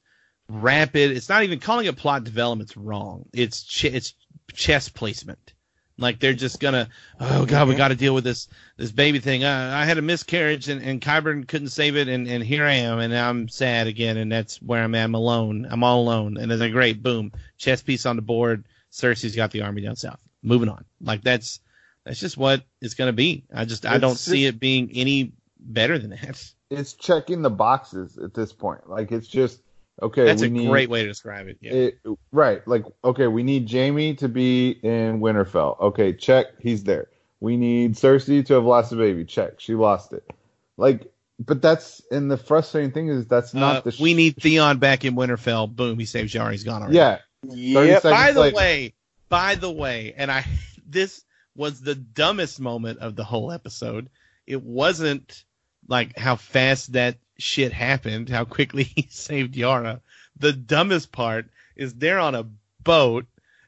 rapid. 0.49 1.13
It's 1.13 1.29
not 1.29 1.45
even 1.45 1.61
calling 1.61 1.87
it 1.87 1.97
plot 1.97 2.25
development's 2.25 2.77
wrong. 2.77 3.27
It's 3.33 3.63
ch- 3.63 3.85
it's 3.85 4.15
chess 4.55 4.89
placement. 4.89 5.55
Like 5.99 6.21
they're 6.21 6.35
just 6.35 6.61
gonna, 6.61 6.89
oh 7.21 7.47
god, 7.47 7.69
we 7.69 7.75
got 7.75 7.89
to 7.89 7.95
deal 7.95 8.15
with 8.15 8.25
this 8.25 8.49
this 8.77 8.93
baby 8.93 9.19
thing. 9.19 9.45
Uh, 9.45 9.73
I 9.75 9.87
had 9.87 9.97
a 9.97 10.03
miscarriage 10.03 10.69
and 10.69 10.83
and 10.83 11.01
Qyburn 11.01 11.49
couldn't 11.49 11.69
save 11.69 11.97
it, 11.97 12.09
and 12.09 12.29
and 12.29 12.45
here 12.45 12.65
I 12.67 12.75
am, 12.75 12.99
and 12.99 13.17
I'm 13.17 13.49
sad 13.49 13.87
again, 13.87 14.19
and 14.19 14.31
that's 14.31 14.61
where 14.61 14.83
I'm 14.83 14.95
at. 14.95 15.05
I'm 15.05 15.15
alone. 15.15 15.67
I'm 15.71 15.83
all 15.83 16.03
alone, 16.03 16.37
and 16.37 16.53
it's 16.53 16.61
a 16.61 16.69
great 16.69 17.03
boom 17.03 17.33
chess 17.57 17.83
piece 17.83 18.05
on 18.05 18.17
the 18.17 18.23
board. 18.23 18.65
Cersei's 18.93 19.37
got 19.37 19.51
the 19.51 19.63
army 19.63 19.83
down 19.83 19.97
south. 19.97 20.21
Moving 20.43 20.69
on. 20.69 20.85
Like 21.01 21.23
that's 21.23 21.61
that's 22.05 22.21
just 22.21 22.37
what 22.37 22.63
it's 22.83 22.95
gonna 22.95 23.15
be. 23.15 23.45
I 23.55 23.65
just 23.65 23.87
I 23.87 23.97
don't 23.97 24.17
see 24.17 24.45
it 24.45 24.61
being 24.61 24.91
any 24.95 25.33
better 25.59 25.99
than 25.99 26.11
that. 26.11 26.53
It's 26.69 26.95
checking 26.95 27.43
the 27.43 27.51
boxes 27.51 28.19
at 28.19 28.35
this 28.35 28.53
point. 28.53 28.89
Like 28.91 29.13
it's 29.13 29.29
just 29.29 29.61
okay. 30.03 30.25
That's 30.25 30.43
a 30.43 30.49
need, 30.49 30.69
great 30.69 30.91
way 30.91 31.03
to 31.03 31.09
describe 31.09 31.49
it. 31.49 31.59
Yeah. 31.61 31.73
It, 31.73 31.99
right. 32.33 32.67
Like 32.67 32.85
okay, 33.05 33.27
we 33.27 33.43
need 33.43 33.71
Jaime 33.71 34.15
to 34.17 34.29
be 34.29 34.71
in 34.71 35.21
Winterfell. 35.21 35.81
Okay, 35.81 36.13
check. 36.13 36.47
He's 36.61 36.85
there. 36.85 37.09
We 37.41 37.57
need 37.57 37.95
Cersei 37.95 38.45
to 38.47 38.55
have 38.55 38.65
lost 38.65 38.93
a 38.93 38.97
baby. 38.97 39.25
Check. 39.25 39.61
She 39.61 39.75
lost 39.75 40.13
it. 40.13 40.29
Like, 40.77 41.13
but 41.39 41.61
that's 41.61 42.03
and 42.11 42.31
the 42.31 42.37
frustrating 42.37 42.93
thing 42.93 43.09
is 43.09 43.27
that's 43.27 43.55
not 43.55 43.77
uh, 43.77 43.81
the. 43.83 43.93
Sh- 43.93 44.01
we 44.01 44.15
need 44.15 44.37
Theon 44.37 44.79
back 44.79 45.05
in 45.05 45.15
Winterfell. 45.15 45.75
Boom. 45.75 45.99
He 45.99 46.05
saves 46.07 46.33
Yara. 46.33 46.53
He's 46.53 46.65
gone 46.65 46.83
already. 46.83 46.97
Yeah. 46.97 47.19
Yeah. 47.49 48.01
By 48.01 48.33
the 48.33 48.41
later. 48.41 48.57
way, 48.57 48.95
by 49.29 49.55
the 49.55 49.71
way, 49.71 50.15
and 50.17 50.31
I 50.31 50.45
this 50.87 51.25
was 51.55 51.81
the 51.81 51.95
dumbest 51.95 52.61
moment 52.61 52.99
of 53.01 53.17
the 53.17 53.25
whole 53.25 53.51
episode. 53.51 54.11
It 54.47 54.63
wasn't 54.63 55.45
like 55.89 56.19
how 56.19 56.37
fast 56.37 56.93
that 56.93 57.17
shit 57.39 57.73
happened, 57.73 58.29
how 58.29 58.45
quickly 58.45 58.85
he 58.97 59.07
saved 59.11 59.57
Yara. 59.57 60.01
The 60.39 60.53
dumbest 60.53 61.13
part 61.13 61.47
is 61.77 61.95
they're 61.95 62.19
on 62.19 62.35
a 62.35 62.47
boat 62.83 63.27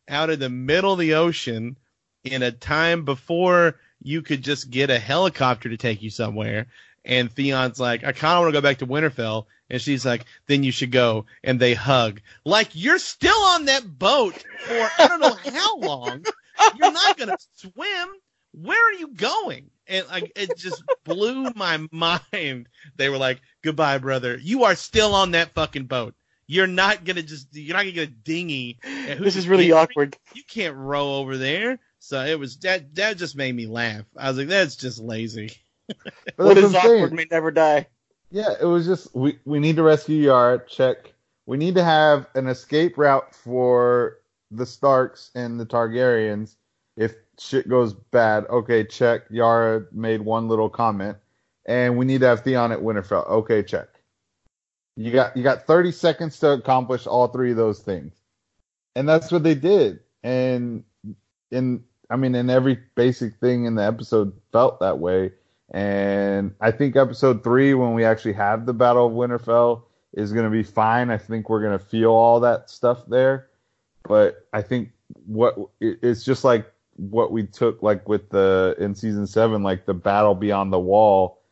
out 0.08 0.30
in 0.30 0.40
the 0.40 0.48
middle 0.48 0.92
of 0.92 0.98
the 0.98 1.14
ocean 1.14 1.76
in 2.24 2.42
a 2.42 2.52
time 2.52 3.04
before 3.04 3.76
you 4.02 4.22
could 4.22 4.42
just 4.42 4.70
get 4.70 4.90
a 4.90 4.98
helicopter 4.98 5.68
to 5.68 5.76
take 5.76 6.02
you 6.02 6.10
somewhere. 6.10 6.66
And 7.04 7.30
Theon's 7.30 7.80
like, 7.80 8.04
I 8.04 8.12
kind 8.12 8.34
of 8.34 8.42
want 8.42 8.54
to 8.54 8.60
go 8.60 8.62
back 8.62 8.78
to 8.78 8.86
Winterfell. 8.86 9.46
And 9.70 9.80
she's 9.80 10.04
like, 10.04 10.24
then 10.46 10.62
you 10.62 10.72
should 10.72 10.90
go. 10.90 11.26
And 11.42 11.60
they 11.60 11.74
hug. 11.74 12.20
Like, 12.44 12.70
you're 12.72 12.98
still 12.98 13.38
on 13.38 13.66
that 13.66 13.98
boat 13.98 14.34
for 14.60 14.88
I 14.98 15.08
don't 15.08 15.20
know 15.20 15.52
how 15.52 15.78
long. 15.78 16.24
You're 16.76 16.92
not 16.92 17.16
going 17.16 17.28
to 17.28 17.38
swim. 17.54 18.08
Where 18.52 18.90
are 18.90 18.94
you 18.94 19.08
going? 19.08 19.70
And 19.88 20.06
like, 20.08 20.32
it 20.36 20.56
just 20.56 20.82
blew 21.04 21.50
my 21.54 21.86
mind. 21.90 22.68
They 22.96 23.08
were 23.08 23.18
like, 23.18 23.40
goodbye, 23.62 23.98
brother. 23.98 24.38
You 24.40 24.64
are 24.64 24.74
still 24.74 25.14
on 25.14 25.32
that 25.32 25.54
fucking 25.54 25.86
boat. 25.86 26.14
You're 26.46 26.66
not 26.66 27.04
gonna 27.04 27.22
just, 27.22 27.48
you're 27.52 27.76
not 27.76 27.82
gonna 27.82 27.92
get 27.92 28.08
a 28.08 28.12
dinghy. 28.12 28.78
This 28.82 29.36
is 29.36 29.48
really 29.48 29.70
awkward. 29.72 30.16
You 30.34 30.42
can't 30.48 30.76
row 30.76 31.16
over 31.16 31.36
there. 31.36 31.78
So 31.98 32.24
it 32.24 32.38
was 32.38 32.56
that, 32.58 32.94
that 32.94 33.18
just 33.18 33.36
made 33.36 33.54
me 33.54 33.66
laugh. 33.66 34.04
I 34.16 34.28
was 34.28 34.38
like, 34.38 34.48
that's 34.48 34.76
just 34.76 34.98
lazy. 35.00 35.50
what 36.36 36.56
is 36.58 36.74
awkward 36.74 37.12
may 37.12 37.26
never 37.30 37.50
die. 37.50 37.86
Yeah, 38.30 38.54
it 38.60 38.64
was 38.64 38.86
just 38.86 39.14
we 39.14 39.38
we 39.44 39.58
need 39.58 39.76
to 39.76 39.82
rescue 39.82 40.16
Yara. 40.16 40.62
Check. 40.66 41.14
We 41.46 41.56
need 41.56 41.74
to 41.76 41.84
have 41.84 42.26
an 42.34 42.46
escape 42.46 42.98
route 42.98 43.34
for 43.34 44.18
the 44.50 44.66
Starks 44.66 45.30
and 45.34 45.58
the 45.58 45.64
Targaryens 45.64 46.56
if 46.96 47.14
shit 47.38 47.68
goes 47.68 47.92
bad. 47.92 48.46
Okay, 48.48 48.84
check. 48.84 49.22
Yara 49.30 49.86
made 49.92 50.20
one 50.22 50.48
little 50.48 50.68
comment, 50.68 51.16
and 51.66 51.96
we 51.96 52.04
need 52.04 52.20
to 52.20 52.26
have 52.26 52.42
Theon 52.42 52.72
at 52.72 52.80
Winterfell. 52.80 53.28
Okay, 53.28 53.62
check. 53.62 53.88
You 54.96 55.12
got 55.12 55.36
you 55.36 55.42
got 55.42 55.66
30 55.66 55.92
seconds 55.92 56.38
to 56.40 56.52
accomplish 56.52 57.06
all 57.06 57.28
three 57.28 57.52
of 57.52 57.56
those 57.56 57.80
things, 57.80 58.14
and 58.96 59.08
that's 59.08 59.30
what 59.30 59.42
they 59.42 59.54
did. 59.54 60.00
And 60.22 60.84
in 61.50 61.84
I 62.10 62.16
mean, 62.16 62.34
in 62.34 62.50
every 62.50 62.78
basic 62.94 63.36
thing 63.36 63.64
in 63.64 63.74
the 63.74 63.84
episode 63.84 64.32
felt 64.52 64.80
that 64.80 64.98
way. 64.98 65.32
And 65.70 66.54
I 66.60 66.70
think 66.70 66.96
episode 66.96 67.44
three, 67.44 67.74
when 67.74 67.92
we 67.92 68.04
actually 68.04 68.32
have 68.34 68.64
the 68.64 68.72
Battle 68.72 69.06
of 69.06 69.12
Winterfell, 69.12 69.82
is 70.14 70.32
going 70.32 70.46
to 70.46 70.50
be 70.50 70.62
fine. 70.62 71.10
I 71.10 71.18
think 71.18 71.50
we're 71.50 71.60
going 71.60 71.78
to 71.78 71.84
feel 71.84 72.10
all 72.10 72.40
that 72.40 72.70
stuff 72.70 73.04
there. 73.06 73.48
But 74.04 74.46
I 74.52 74.62
think 74.62 74.90
what 75.26 75.58
it's 75.80 76.24
just 76.24 76.44
like 76.44 76.72
what 76.98 77.32
we 77.32 77.44
took 77.44 77.82
like 77.82 78.08
with 78.08 78.28
the 78.30 78.76
in 78.78 78.94
season 78.94 79.26
seven, 79.26 79.62
like 79.62 79.86
the 79.86 79.94
battle 79.94 80.34
beyond 80.34 80.72
the 80.72 80.78
wall. 80.78 81.42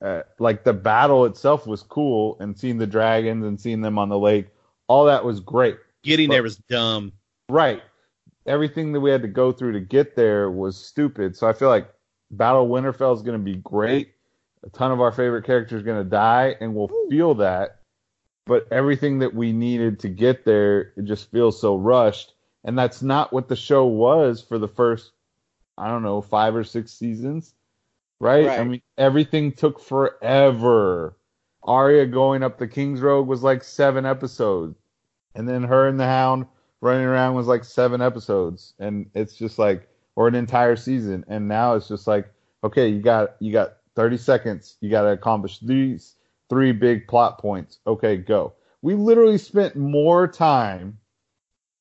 Uh, 0.00 0.22
like 0.38 0.62
the 0.64 0.72
battle 0.72 1.24
itself 1.24 1.66
was 1.66 1.82
cool, 1.82 2.36
and 2.40 2.56
seeing 2.58 2.78
the 2.78 2.86
dragons 2.86 3.44
and 3.44 3.60
seeing 3.60 3.80
them 3.80 3.98
on 3.98 4.08
the 4.08 4.18
lake, 4.18 4.46
all 4.86 5.04
that 5.04 5.24
was 5.24 5.40
great. 5.40 5.76
Getting 6.02 6.28
but, 6.28 6.34
there 6.34 6.42
was 6.42 6.56
dumb. 6.56 7.12
Right. 7.48 7.82
Everything 8.46 8.92
that 8.92 9.00
we 9.00 9.10
had 9.10 9.22
to 9.22 9.28
go 9.28 9.52
through 9.52 9.72
to 9.72 9.80
get 9.80 10.14
there 10.16 10.50
was 10.50 10.76
stupid. 10.76 11.36
So 11.36 11.48
I 11.48 11.52
feel 11.52 11.68
like 11.68 11.92
Battle 12.30 12.62
of 12.64 12.70
Winterfell 12.70 13.14
is 13.14 13.22
going 13.22 13.38
to 13.38 13.44
be 13.44 13.56
great. 13.56 14.12
A 14.64 14.70
ton 14.70 14.90
of 14.90 15.00
our 15.00 15.12
favorite 15.12 15.44
characters 15.44 15.82
are 15.82 15.84
going 15.84 16.02
to 16.02 16.08
die, 16.08 16.56
and 16.60 16.74
we'll 16.74 16.90
feel 17.10 17.34
that. 17.36 17.80
But 18.46 18.66
everything 18.70 19.18
that 19.18 19.34
we 19.34 19.52
needed 19.52 20.00
to 20.00 20.08
get 20.08 20.44
there, 20.44 20.92
it 20.96 21.04
just 21.04 21.30
feels 21.30 21.60
so 21.60 21.76
rushed. 21.76 22.34
And 22.64 22.78
that's 22.78 23.02
not 23.02 23.32
what 23.32 23.48
the 23.48 23.56
show 23.56 23.86
was 23.86 24.42
for 24.42 24.58
the 24.58 24.68
first, 24.68 25.12
I 25.76 25.88
don't 25.88 26.02
know, 26.02 26.20
five 26.20 26.54
or 26.56 26.64
six 26.64 26.92
seasons. 26.92 27.54
Right? 28.20 28.46
right. 28.46 28.60
I 28.60 28.64
mean, 28.64 28.82
everything 28.96 29.52
took 29.52 29.80
forever. 29.80 31.16
Arya 31.62 32.06
going 32.06 32.42
up 32.42 32.58
the 32.58 32.66
King's 32.66 33.00
Road 33.00 33.26
was 33.26 33.42
like 33.42 33.62
seven 33.62 34.04
episodes. 34.04 34.76
And 35.34 35.48
then 35.48 35.62
her 35.62 35.86
and 35.86 36.00
the 36.00 36.06
Hound 36.06 36.46
running 36.80 37.06
around 37.06 37.34
was 37.34 37.46
like 37.46 37.64
seven 37.64 38.02
episodes. 38.02 38.74
And 38.78 39.10
it's 39.14 39.36
just 39.36 39.58
like, 39.58 39.88
or 40.16 40.26
an 40.26 40.34
entire 40.34 40.74
season. 40.74 41.24
And 41.28 41.46
now 41.46 41.74
it's 41.74 41.86
just 41.86 42.08
like, 42.08 42.28
okay, 42.64 42.88
you 42.88 43.00
got 43.00 43.36
you 43.38 43.52
got 43.52 43.76
30 43.94 44.16
seconds. 44.16 44.76
You 44.80 44.90
got 44.90 45.02
to 45.02 45.08
accomplish 45.08 45.60
these 45.60 46.16
three 46.48 46.72
big 46.72 47.06
plot 47.06 47.38
points. 47.38 47.78
Okay, 47.86 48.16
go. 48.16 48.54
We 48.82 48.94
literally 48.94 49.38
spent 49.38 49.76
more 49.76 50.26
time 50.26 50.98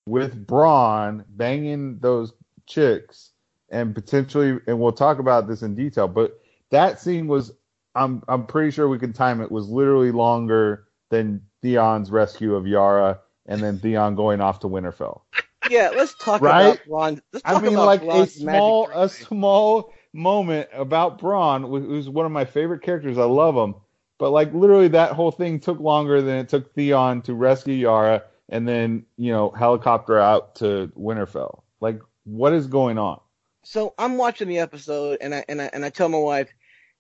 with 0.07 0.47
Bronn 0.47 1.25
banging 1.29 1.99
those 1.99 2.33
chicks 2.65 3.31
and 3.69 3.93
potentially, 3.93 4.59
and 4.67 4.79
we'll 4.79 4.91
talk 4.91 5.19
about 5.19 5.47
this 5.47 5.61
in 5.61 5.75
detail, 5.75 6.07
but 6.07 6.39
that 6.71 6.99
scene 6.99 7.27
was, 7.27 7.51
I'm, 7.95 8.23
I'm 8.27 8.45
pretty 8.45 8.71
sure 8.71 8.87
we 8.87 8.99
can 8.99 9.13
time 9.13 9.41
it, 9.41 9.51
was 9.51 9.67
literally 9.67 10.11
longer 10.11 10.87
than 11.09 11.41
Theon's 11.61 12.11
rescue 12.11 12.55
of 12.55 12.65
Yara 12.65 13.19
and 13.45 13.61
then 13.61 13.79
Theon 13.79 14.15
going 14.15 14.41
off 14.41 14.59
to 14.61 14.67
Winterfell 14.67 15.21
yeah, 15.69 15.91
let's 15.95 16.13
talk 16.15 16.41
right? 16.41 16.61
about 16.61 16.79
Bronn. 16.85 17.21
Let's 17.33 17.43
talk 17.43 17.63
I 17.63 17.65
mean, 17.65 17.77
like 17.77 18.01
Bronn's 18.01 18.35
a 18.35 18.39
small, 18.39 18.89
a 18.93 19.09
small 19.09 19.93
moment 20.13 20.69
about 20.73 21.19
Bronn, 21.19 21.67
who's 21.67 22.09
one 22.09 22.25
of 22.25 22.31
my 22.31 22.45
favorite 22.45 22.81
characters. 22.81 23.17
I 23.17 23.23
love 23.23 23.55
him, 23.55 23.75
but 24.17 24.31
like 24.31 24.53
literally 24.53 24.87
that 24.89 25.13
whole 25.13 25.31
thing 25.31 25.59
took 25.59 25.79
longer 25.79 26.21
than 26.21 26.37
it 26.37 26.49
took 26.49 26.73
Theon 26.73 27.21
to 27.23 27.33
rescue 27.33 27.73
Yara 27.73 28.23
and 28.49 28.67
then 28.67 29.05
you 29.17 29.31
know 29.31 29.51
helicopter 29.51 30.19
out 30.19 30.55
to 30.55 30.91
Winterfell. 30.97 31.61
Like, 31.79 31.99
what 32.23 32.53
is 32.53 32.67
going 32.67 32.97
on? 32.97 33.19
so 33.67 33.93
I'm 33.97 34.15
watching 34.17 34.47
the 34.47 34.59
episode 34.59 35.17
and 35.19 35.35
I 35.35 35.43
and 35.49 35.61
I 35.61 35.69
and 35.73 35.83
I 35.83 35.89
tell 35.89 36.07
my 36.07 36.17
wife, 36.17 36.49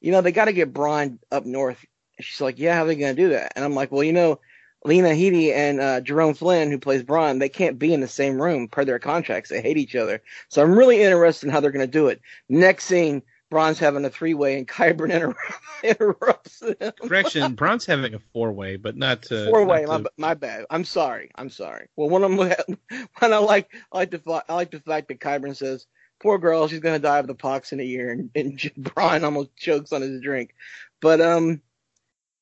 you 0.01 0.11
know, 0.11 0.19
they 0.19 0.33
got 0.33 0.45
to 0.45 0.53
get 0.53 0.73
Bronn 0.73 1.17
up 1.31 1.45
north. 1.45 1.85
She's 2.19 2.41
like, 2.41 2.59
yeah, 2.59 2.75
how 2.75 2.83
are 2.83 2.87
they 2.87 2.97
gonna 2.97 3.13
do 3.13 3.29
that? 3.29 3.53
And 3.55 3.63
I'm 3.63 3.73
like, 3.73 3.89
well, 3.89 4.03
you 4.03 4.11
know, 4.11 4.41
Lena 4.83 5.09
Headey 5.09 5.53
and 5.53 5.79
uh, 5.79 6.01
Jerome 6.01 6.33
Flynn, 6.33 6.69
who 6.69 6.77
plays 6.77 7.03
Bronn, 7.03 7.39
they 7.39 7.47
can't 7.47 7.79
be 7.79 7.93
in 7.93 8.01
the 8.01 8.07
same 8.09 8.41
room 8.41 8.67
per 8.67 8.83
their 8.83 8.99
contracts. 8.99 9.49
They 9.49 9.61
hate 9.61 9.77
each 9.77 9.95
other. 9.95 10.21
So 10.49 10.61
I'm 10.61 10.77
really 10.77 11.01
interested 11.01 11.47
in 11.47 11.53
how 11.53 11.61
they're 11.61 11.71
gonna 11.71 11.87
do 11.87 12.07
it. 12.07 12.19
Next 12.49 12.83
scene, 12.83 13.23
Bronn's 13.51 13.79
having 13.79 14.03
a 14.03 14.09
three 14.09 14.33
way 14.33 14.57
and 14.57 14.67
Qyburn 14.67 15.09
inter- 15.09 15.35
interrupts 15.83 16.61
him. 16.61 16.91
Correction, 17.01 17.55
Bronn's 17.55 17.85
having 17.85 18.13
a 18.13 18.19
four 18.33 18.51
way, 18.51 18.75
but 18.75 18.97
not 18.97 19.21
to 19.23 19.45
Four 19.49 19.65
way, 19.65 19.85
my, 19.85 19.99
to- 19.99 20.11
my 20.17 20.33
bad. 20.33 20.65
I'm 20.69 20.83
sorry. 20.83 21.31
I'm 21.35 21.49
sorry. 21.49 21.87
Well, 21.95 22.09
one 22.09 22.23
of 22.23 22.35
them, 22.35 22.77
when 23.19 23.33
I 23.33 23.37
like, 23.37 23.71
I 23.91 23.97
like 23.97 24.11
the, 24.11 24.43
I 24.49 24.53
like 24.53 24.71
the 24.71 24.81
fact 24.81 25.07
that 25.07 25.19
Qyburn 25.19 25.55
says, 25.55 25.85
"Poor 26.19 26.37
girl, 26.37 26.67
she's 26.67 26.79
gonna 26.81 26.99
die 26.99 27.19
of 27.19 27.27
the 27.27 27.35
pox 27.35 27.71
in 27.71 27.79
a 27.79 27.83
year," 27.83 28.11
and, 28.11 28.29
and 28.35 28.59
Bronn 28.79 29.23
almost 29.23 29.55
chokes 29.55 29.93
on 29.93 30.01
his 30.01 30.19
drink. 30.21 30.53
But 30.99 31.21
um, 31.21 31.61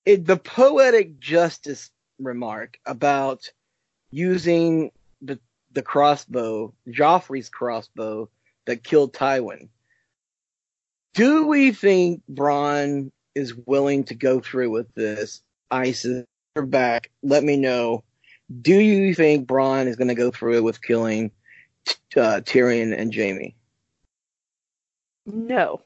it, 0.05 0.25
the 0.25 0.37
poetic 0.37 1.19
justice 1.19 1.91
remark 2.19 2.79
about 2.85 3.51
using 4.09 4.91
the 5.21 5.39
the 5.73 5.81
crossbow, 5.83 6.73
Joffrey's 6.87 7.49
crossbow 7.49 8.29
that 8.65 8.83
killed 8.83 9.13
Tywin. 9.13 9.69
Do 11.15 11.47
we 11.47 11.71
think 11.71 12.21
Bronn 12.29 13.11
is 13.33 13.55
willing 13.55 14.03
to 14.05 14.15
go 14.15 14.41
through 14.41 14.69
with 14.69 14.93
this? 14.95 15.41
ISIS 15.71 16.25
are 16.57 16.65
back. 16.65 17.09
Let 17.23 17.43
me 17.43 17.55
know. 17.55 18.03
Do 18.61 18.75
you 18.75 19.15
think 19.15 19.47
Bronn 19.47 19.87
is 19.87 19.95
going 19.95 20.09
to 20.09 20.15
go 20.15 20.29
through 20.29 20.61
with 20.61 20.81
killing 20.81 21.31
uh, 22.17 22.41
Tyrion 22.43 22.97
and 22.97 23.15
Jaime? 23.15 23.55
No. 25.25 25.81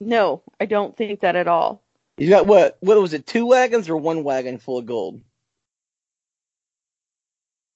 No, 0.00 0.42
I 0.58 0.64
don't 0.64 0.96
think 0.96 1.20
that 1.20 1.36
at 1.36 1.46
all. 1.46 1.82
You 2.16 2.30
got 2.30 2.46
what? 2.46 2.78
What 2.80 3.00
was 3.00 3.12
it? 3.12 3.26
Two 3.26 3.46
wagons 3.46 3.88
or 3.88 3.96
one 3.96 4.24
wagon 4.24 4.58
full 4.58 4.78
of 4.78 4.86
gold? 4.86 5.20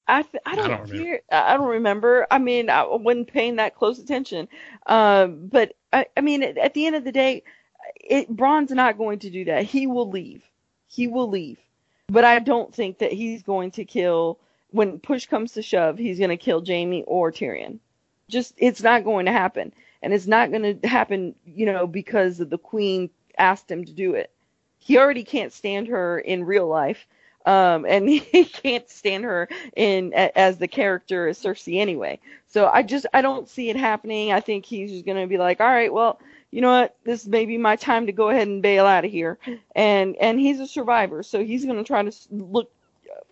I 0.06 0.22
th- 0.22 0.42
I 0.44 0.56
don't, 0.56 0.68
don't 0.68 0.80
remember. 0.82 1.02
hear, 1.04 1.20
I 1.30 1.54
I 1.54 1.56
don't 1.56 1.68
remember. 1.68 2.26
I 2.30 2.38
mean, 2.38 2.68
I 2.68 2.84
wasn't 2.84 3.32
paying 3.32 3.56
that 3.56 3.76
close 3.76 3.98
attention. 3.98 4.48
Um, 4.86 5.46
but 5.46 5.74
I, 5.92 6.06
I 6.16 6.20
mean, 6.20 6.42
at, 6.42 6.58
at 6.58 6.74
the 6.74 6.86
end 6.86 6.96
of 6.96 7.04
the 7.04 7.12
day, 7.12 7.42
it 7.94 8.34
Bronn's 8.34 8.70
not 8.70 8.98
going 8.98 9.18
to 9.20 9.30
do 9.30 9.44
that. 9.46 9.64
He 9.64 9.86
will 9.86 10.08
leave. 10.08 10.42
He 10.88 11.06
will 11.06 11.28
leave. 11.28 11.58
But 12.08 12.24
I 12.24 12.38
don't 12.40 12.74
think 12.74 12.98
that 12.98 13.12
he's 13.12 13.42
going 13.42 13.70
to 13.72 13.84
kill 13.84 14.38
when 14.70 14.98
push 14.98 15.26
comes 15.26 15.52
to 15.52 15.62
shove. 15.62 15.98
He's 15.98 16.18
going 16.18 16.30
to 16.30 16.36
kill 16.36 16.64
Jaime 16.64 17.04
or 17.04 17.30
Tyrion. 17.30 17.78
Just 18.28 18.54
it's 18.56 18.82
not 18.82 19.04
going 19.04 19.26
to 19.26 19.32
happen, 19.32 19.72
and 20.02 20.12
it's 20.12 20.26
not 20.26 20.50
going 20.50 20.80
to 20.80 20.88
happen. 20.88 21.34
You 21.44 21.66
know, 21.66 21.86
because 21.86 22.38
the 22.38 22.58
Queen 22.58 23.10
asked 23.38 23.70
him 23.70 23.84
to 23.84 23.92
do 23.92 24.14
it. 24.14 24.30
He 24.78 24.98
already 24.98 25.24
can't 25.24 25.52
stand 25.52 25.88
her 25.88 26.18
in 26.18 26.44
real 26.44 26.66
life 26.66 27.06
um, 27.46 27.86
and 27.86 28.08
he 28.08 28.44
can't 28.44 28.88
stand 28.88 29.24
her 29.24 29.48
in 29.76 30.12
as 30.12 30.58
the 30.58 30.68
character 30.68 31.28
as 31.28 31.38
Cersei 31.38 31.80
anyway. 31.80 32.18
So 32.48 32.68
I 32.68 32.82
just 32.82 33.06
I 33.12 33.22
don't 33.22 33.48
see 33.48 33.70
it 33.70 33.76
happening. 33.76 34.32
I 34.32 34.40
think 34.40 34.64
he's 34.64 34.90
just 34.90 35.06
gonna 35.06 35.26
be 35.26 35.38
like, 35.38 35.60
all 35.60 35.66
right, 35.66 35.92
well, 35.92 36.20
you 36.50 36.60
know 36.60 36.70
what, 36.70 36.96
this 37.04 37.26
may 37.26 37.46
be 37.46 37.58
my 37.58 37.76
time 37.76 38.06
to 38.06 38.12
go 38.12 38.30
ahead 38.30 38.48
and 38.48 38.62
bail 38.62 38.86
out 38.86 39.04
of 39.04 39.10
here. 39.10 39.38
And 39.74 40.16
and 40.16 40.40
he's 40.40 40.60
a 40.60 40.66
survivor, 40.66 41.22
so 41.22 41.44
he's 41.44 41.64
gonna 41.64 41.84
try 41.84 42.02
to 42.02 42.12
look 42.30 42.70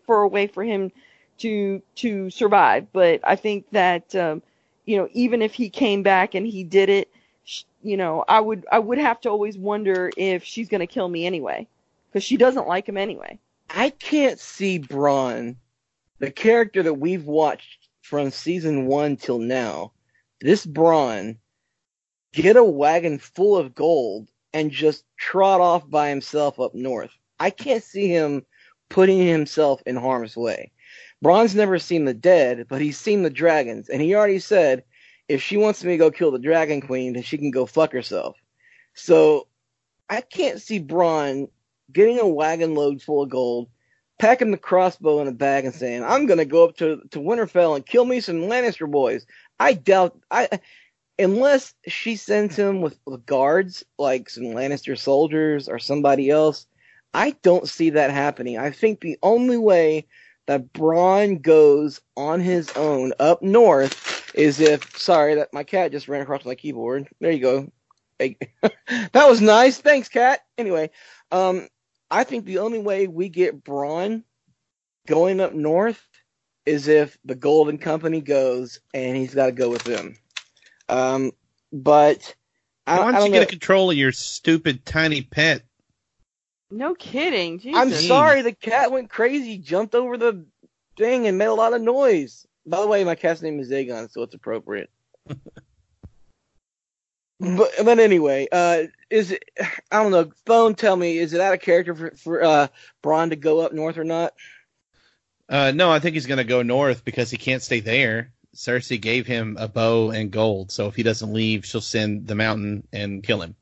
for 0.06 0.22
a 0.22 0.28
way 0.28 0.46
for 0.46 0.64
him 0.64 0.92
to 1.38 1.82
to 1.96 2.30
survive. 2.30 2.86
But 2.92 3.20
I 3.24 3.36
think 3.36 3.70
that 3.72 4.14
um, 4.14 4.42
you 4.86 4.96
know 4.96 5.08
even 5.12 5.42
if 5.42 5.54
he 5.54 5.68
came 5.68 6.02
back 6.02 6.34
and 6.34 6.46
he 6.46 6.64
did 6.64 6.88
it, 6.88 7.10
you 7.82 7.96
know, 7.96 8.24
I 8.28 8.40
would 8.40 8.66
I 8.70 8.78
would 8.78 8.98
have 8.98 9.20
to 9.22 9.30
always 9.30 9.58
wonder 9.58 10.10
if 10.16 10.44
she's 10.44 10.68
gonna 10.68 10.86
kill 10.86 11.08
me 11.08 11.26
anyway, 11.26 11.66
because 12.10 12.24
she 12.24 12.36
doesn't 12.36 12.68
like 12.68 12.88
him 12.88 12.96
anyway. 12.96 13.38
I 13.70 13.90
can't 13.90 14.38
see 14.38 14.78
Bronn, 14.78 15.56
the 16.18 16.30
character 16.30 16.82
that 16.82 16.94
we've 16.94 17.24
watched 17.24 17.88
from 18.02 18.30
season 18.30 18.86
one 18.86 19.16
till 19.16 19.38
now, 19.38 19.92
this 20.40 20.64
Bronn, 20.64 21.38
get 22.32 22.56
a 22.56 22.64
wagon 22.64 23.18
full 23.18 23.56
of 23.56 23.74
gold 23.74 24.30
and 24.52 24.70
just 24.70 25.04
trot 25.16 25.60
off 25.60 25.88
by 25.88 26.08
himself 26.08 26.58
up 26.58 26.74
north. 26.74 27.10
I 27.38 27.50
can't 27.50 27.84
see 27.84 28.08
him 28.08 28.46
putting 28.88 29.26
himself 29.26 29.82
in 29.84 29.96
harm's 29.96 30.36
way. 30.36 30.72
Bronn's 31.22 31.54
never 31.54 31.78
seen 31.78 32.04
the 32.04 32.14
dead, 32.14 32.66
but 32.68 32.80
he's 32.80 32.98
seen 32.98 33.22
the 33.22 33.30
dragons, 33.30 33.88
and 33.88 34.00
he 34.00 34.14
already 34.14 34.38
said 34.38 34.84
if 35.28 35.42
she 35.42 35.56
wants 35.56 35.84
me 35.84 35.92
to 35.92 35.98
go 35.98 36.10
kill 36.10 36.30
the 36.30 36.38
dragon 36.38 36.80
queen, 36.80 37.12
then 37.12 37.22
she 37.22 37.36
can 37.36 37.50
go 37.50 37.66
fuck 37.66 37.92
herself. 37.92 38.36
So 38.94 39.46
I 40.08 40.22
can't 40.22 40.60
see 40.60 40.80
Bronn 40.80 41.48
getting 41.92 42.18
a 42.18 42.28
wagon 42.28 42.74
load 42.74 43.02
full 43.02 43.22
of 43.22 43.30
gold, 43.30 43.68
packing 44.18 44.50
the 44.50 44.58
crossbow 44.58 45.20
in 45.20 45.28
a 45.28 45.32
bag, 45.32 45.64
and 45.64 45.74
saying, 45.74 46.04
"I'm 46.04 46.26
gonna 46.26 46.44
go 46.44 46.64
up 46.64 46.76
to 46.78 47.02
to 47.10 47.18
Winterfell 47.18 47.76
and 47.76 47.86
kill 47.86 48.04
me 48.04 48.20
some 48.20 48.42
Lannister 48.42 48.90
boys." 48.90 49.26
I 49.60 49.74
doubt 49.74 50.18
I 50.30 50.48
unless 51.18 51.74
she 51.86 52.16
sends 52.16 52.56
him 52.56 52.80
with, 52.80 52.98
guards 53.26 53.84
like 53.98 54.30
some 54.30 54.44
Lannister 54.44 54.96
soldiers 54.96 55.68
or 55.68 55.78
somebody 55.78 56.30
else. 56.30 56.66
I 57.14 57.34
don't 57.42 57.68
see 57.68 57.90
that 57.90 58.10
happening. 58.10 58.58
I 58.58 58.70
think 58.70 59.00
the 59.00 59.18
only 59.22 59.56
way 59.56 60.06
that 60.46 60.72
Bronn 60.72 61.42
goes 61.42 62.00
on 62.16 62.40
his 62.40 62.70
own 62.72 63.12
up 63.18 63.42
north 63.42 64.32
is 64.34 64.60
if 64.60 64.96
sorry 64.98 65.34
that 65.36 65.52
my 65.52 65.64
cat 65.64 65.92
just 65.92 66.08
ran 66.08 66.22
across 66.22 66.44
my 66.44 66.54
keyboard. 66.54 67.08
There 67.20 67.32
you 67.32 67.40
go. 67.40 67.72
That 69.12 69.28
was 69.28 69.40
nice. 69.40 69.78
Thanks, 69.78 70.08
cat. 70.08 70.40
Anyway, 70.56 70.90
um, 71.30 71.68
I 72.10 72.24
think 72.24 72.44
the 72.44 72.58
only 72.58 72.78
way 72.78 73.06
we 73.06 73.28
get 73.28 73.64
Bronn 73.64 74.22
going 75.06 75.40
up 75.40 75.54
north 75.54 76.02
is 76.66 76.88
if 76.88 77.18
the 77.24 77.34
Golden 77.34 77.78
Company 77.78 78.20
goes 78.20 78.80
and 78.92 79.16
he's 79.16 79.34
got 79.34 79.46
to 79.46 79.52
go 79.52 79.70
with 79.70 79.84
them. 79.84 80.16
Um, 80.88 81.32
but 81.72 82.34
I, 82.86 82.98
Why 82.98 83.08
I 83.08 83.12
don't 83.12 83.14
you 83.14 83.20
don't 83.20 83.30
get 83.32 83.42
know. 83.42 83.46
a 83.46 83.50
control 83.50 83.90
of 83.90 83.96
your 83.96 84.12
stupid 84.12 84.84
tiny 84.84 85.22
pet? 85.22 85.62
No 86.70 86.94
kidding. 86.94 87.58
Jesus. 87.58 87.78
I'm 87.78 87.90
sorry, 87.90 88.42
the 88.42 88.52
cat 88.52 88.92
went 88.92 89.08
crazy, 89.10 89.58
jumped 89.58 89.94
over 89.94 90.18
the 90.18 90.46
thing, 90.96 91.26
and 91.26 91.38
made 91.38 91.46
a 91.46 91.54
lot 91.54 91.72
of 91.72 91.80
noise. 91.80 92.46
By 92.66 92.80
the 92.80 92.86
way, 92.86 93.04
my 93.04 93.14
cat's 93.14 93.40
name 93.40 93.58
is 93.60 93.70
Aegon, 93.70 94.10
so 94.10 94.22
it's 94.22 94.34
appropriate. 94.34 94.90
but 97.40 97.70
but 97.84 97.98
anyway, 97.98 98.48
uh, 98.50 98.84
is 99.10 99.30
it? 99.30 99.44
I 99.90 100.02
don't 100.02 100.10
know. 100.10 100.30
Phone, 100.46 100.74
tell 100.74 100.96
me, 100.96 101.18
is 101.18 101.32
it 101.32 101.40
out 101.40 101.54
of 101.54 101.60
character 101.60 101.94
for 101.94 102.10
for 102.12 102.42
uh, 102.42 102.68
Bronn 103.02 103.30
to 103.30 103.36
go 103.36 103.60
up 103.60 103.72
north 103.72 103.98
or 103.98 104.04
not? 104.04 104.34
Uh, 105.48 105.72
no, 105.74 105.90
I 105.90 105.98
think 105.98 106.14
he's 106.14 106.26
going 106.26 106.38
to 106.38 106.44
go 106.44 106.62
north 106.62 107.04
because 107.04 107.30
he 107.30 107.38
can't 107.38 107.62
stay 107.62 107.80
there. 107.80 108.32
Cersei 108.54 109.00
gave 109.00 109.26
him 109.26 109.56
a 109.58 109.68
bow 109.68 110.10
and 110.10 110.30
gold, 110.30 110.72
so 110.72 110.88
if 110.88 110.96
he 110.96 111.02
doesn't 111.02 111.32
leave, 111.32 111.64
she'll 111.64 111.80
send 111.80 112.26
the 112.26 112.34
mountain 112.34 112.86
and 112.92 113.22
kill 113.22 113.40
him. 113.40 113.54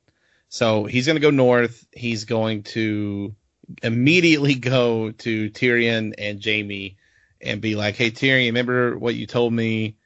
So 0.48 0.84
he's 0.84 1.06
going 1.06 1.16
to 1.16 1.20
go 1.20 1.30
north. 1.30 1.86
He's 1.92 2.24
going 2.24 2.62
to 2.64 3.34
immediately 3.82 4.54
go 4.56 5.10
to 5.10 5.50
Tyrion 5.50 6.14
and 6.16 6.42
Jaime 6.42 6.96
and 7.40 7.60
be 7.60 7.76
like, 7.76 7.96
"Hey 7.96 8.10
Tyrion, 8.10 8.46
remember 8.46 8.98
what 8.98 9.14
you 9.14 9.26
told 9.26 9.52
me 9.52 9.96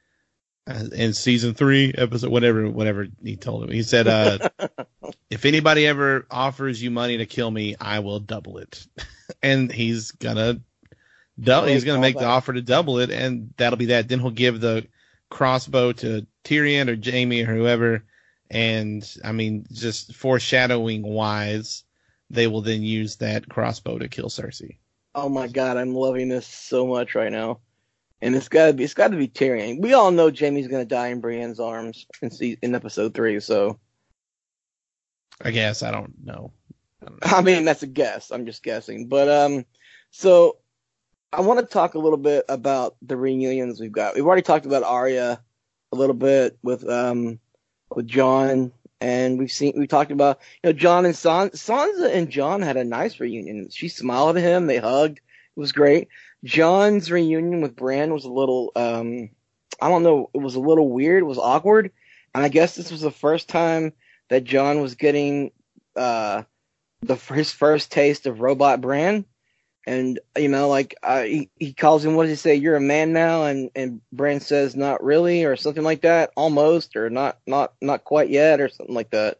in 0.67 1.13
season 1.13 1.53
three 1.53 1.93
episode, 1.97 2.31
whatever, 2.31 2.69
whatever 2.69 3.07
he 3.23 3.35
told 3.35 3.63
him. 3.63 3.71
He 3.71 3.83
said, 3.83 4.07
uh, 4.07 4.49
if 5.29 5.45
anybody 5.45 5.87
ever 5.87 6.27
offers 6.29 6.81
you 6.81 6.91
money 6.91 7.17
to 7.17 7.25
kill 7.25 7.49
me, 7.49 7.75
I 7.79 7.99
will 7.99 8.19
double 8.19 8.57
it." 8.57 8.85
and 9.41 9.71
he's 9.71 10.11
gonna 10.11 10.61
dou- 11.39 11.63
he's 11.63 11.83
gonna 11.83 12.01
make 12.01 12.17
the 12.17 12.25
offer 12.25 12.53
to 12.53 12.61
double 12.61 12.99
it, 12.99 13.09
and 13.09 13.53
that'll 13.57 13.77
be 13.77 13.87
that. 13.87 14.07
Then 14.07 14.19
he'll 14.19 14.31
give 14.31 14.61
the 14.61 14.87
crossbow 15.29 15.93
to 15.93 16.25
Tyrion 16.43 16.89
or 16.89 17.11
Jaime 17.11 17.41
or 17.41 17.55
whoever, 17.55 18.03
and 18.49 19.09
I 19.23 19.31
mean, 19.31 19.65
just 19.71 20.15
foreshadowing 20.15 21.03
wise, 21.03 21.83
they 22.29 22.47
will 22.47 22.61
then 22.61 22.83
use 22.83 23.17
that 23.17 23.49
crossbow 23.49 23.97
to 23.99 24.09
kill 24.09 24.29
Cersei. 24.29 24.77
Oh 25.13 25.29
my 25.29 25.47
god, 25.47 25.77
I'm 25.77 25.93
loving 25.93 26.29
this 26.29 26.47
so 26.47 26.87
much 26.87 27.15
right 27.15 27.31
now. 27.31 27.59
And 28.21 28.35
it's 28.35 28.47
gotta 28.47 28.73
be 28.73 28.83
it's 28.83 28.93
gotta 28.93 29.17
be 29.17 29.27
Tyrion. 29.27 29.81
We 29.81 29.93
all 29.93 30.11
know 30.11 30.29
Jaime's 30.29 30.67
gonna 30.67 30.85
die 30.85 31.07
in 31.07 31.21
Brienne's 31.21 31.59
arms 31.59 32.05
in 32.21 32.57
in 32.61 32.75
episode 32.75 33.13
three, 33.13 33.39
so 33.39 33.79
I 35.43 35.51
guess 35.51 35.83
I 35.83 35.91
don't 35.91 36.13
know. 36.23 36.51
I 37.01 37.05
don't 37.05 37.25
know. 37.25 37.37
I 37.37 37.41
mean 37.41 37.65
that's 37.65 37.83
a 37.83 37.87
guess. 37.87 38.31
I'm 38.31 38.45
just 38.45 38.63
guessing. 38.63 39.07
But 39.07 39.29
um 39.29 39.65
so 40.11 40.57
I 41.33 41.41
want 41.41 41.59
to 41.61 41.65
talk 41.65 41.95
a 41.95 41.99
little 41.99 42.17
bit 42.17 42.45
about 42.49 42.97
the 43.01 43.15
reunions 43.15 43.79
we've 43.79 43.91
got. 43.91 44.15
We've 44.15 44.25
already 44.25 44.41
talked 44.41 44.65
about 44.65 44.83
Arya 44.83 45.41
a 45.91 45.95
little 45.95 46.15
bit 46.15 46.57
with 46.61 46.87
um 46.87 47.39
with 47.95 48.07
Jon 48.07 48.71
and 49.01 49.39
we've 49.39 49.51
seen 49.51 49.73
we 49.75 49.87
talked 49.87 50.11
about 50.11 50.39
you 50.63 50.69
know 50.69 50.73
Jon 50.73 51.05
and 51.05 51.15
San, 51.15 51.49
Sansa 51.49 52.13
and 52.13 52.29
Jon 52.29 52.61
had 52.61 52.77
a 52.77 52.83
nice 52.83 53.19
reunion. 53.19 53.69
She 53.69 53.89
smiled 53.89 54.37
at 54.37 54.43
him, 54.43 54.67
they 54.67 54.77
hugged. 54.77 55.17
It 55.17 55.59
was 55.59 55.71
great. 55.71 56.07
Jon's 56.43 57.11
reunion 57.11 57.61
with 57.61 57.75
Bran 57.75 58.13
was 58.13 58.25
a 58.25 58.31
little 58.31 58.71
um 58.75 59.29
I 59.81 59.89
don't 59.89 60.03
know, 60.03 60.29
it 60.33 60.39
was 60.39 60.55
a 60.55 60.59
little 60.59 60.89
weird, 60.89 61.23
it 61.23 61.27
was 61.27 61.39
awkward. 61.39 61.91
and 62.35 62.43
I 62.43 62.49
guess 62.49 62.75
this 62.75 62.91
was 62.91 63.01
the 63.01 63.11
first 63.11 63.49
time 63.49 63.93
that 64.29 64.43
Jon 64.43 64.81
was 64.81 64.95
getting 64.95 65.51
uh, 65.95 66.43
the 67.01 67.15
his 67.15 67.51
first 67.51 67.91
taste 67.91 68.25
of 68.25 68.41
robot 68.41 68.81
Bran. 68.81 69.25
And 69.87 70.19
you 70.37 70.47
know, 70.47 70.69
like 70.69 70.93
uh, 71.01 71.23
he, 71.23 71.49
he 71.57 71.73
calls 71.73 72.05
him, 72.05 72.13
what 72.13 72.23
does 72.23 72.31
he 72.31 72.35
say? 72.35 72.55
You're 72.55 72.75
a 72.75 72.81
man 72.81 73.13
now, 73.13 73.45
and 73.45 73.71
and 73.75 73.99
Bran 74.13 74.39
says, 74.39 74.75
not 74.75 75.03
really, 75.03 75.43
or 75.43 75.55
something 75.55 75.83
like 75.83 76.01
that, 76.01 76.31
almost, 76.37 76.95
or 76.95 77.09
not 77.09 77.39
not 77.47 77.73
not 77.81 78.03
quite 78.03 78.29
yet, 78.29 78.61
or 78.61 78.69
something 78.69 78.93
like 78.93 79.09
that, 79.09 79.39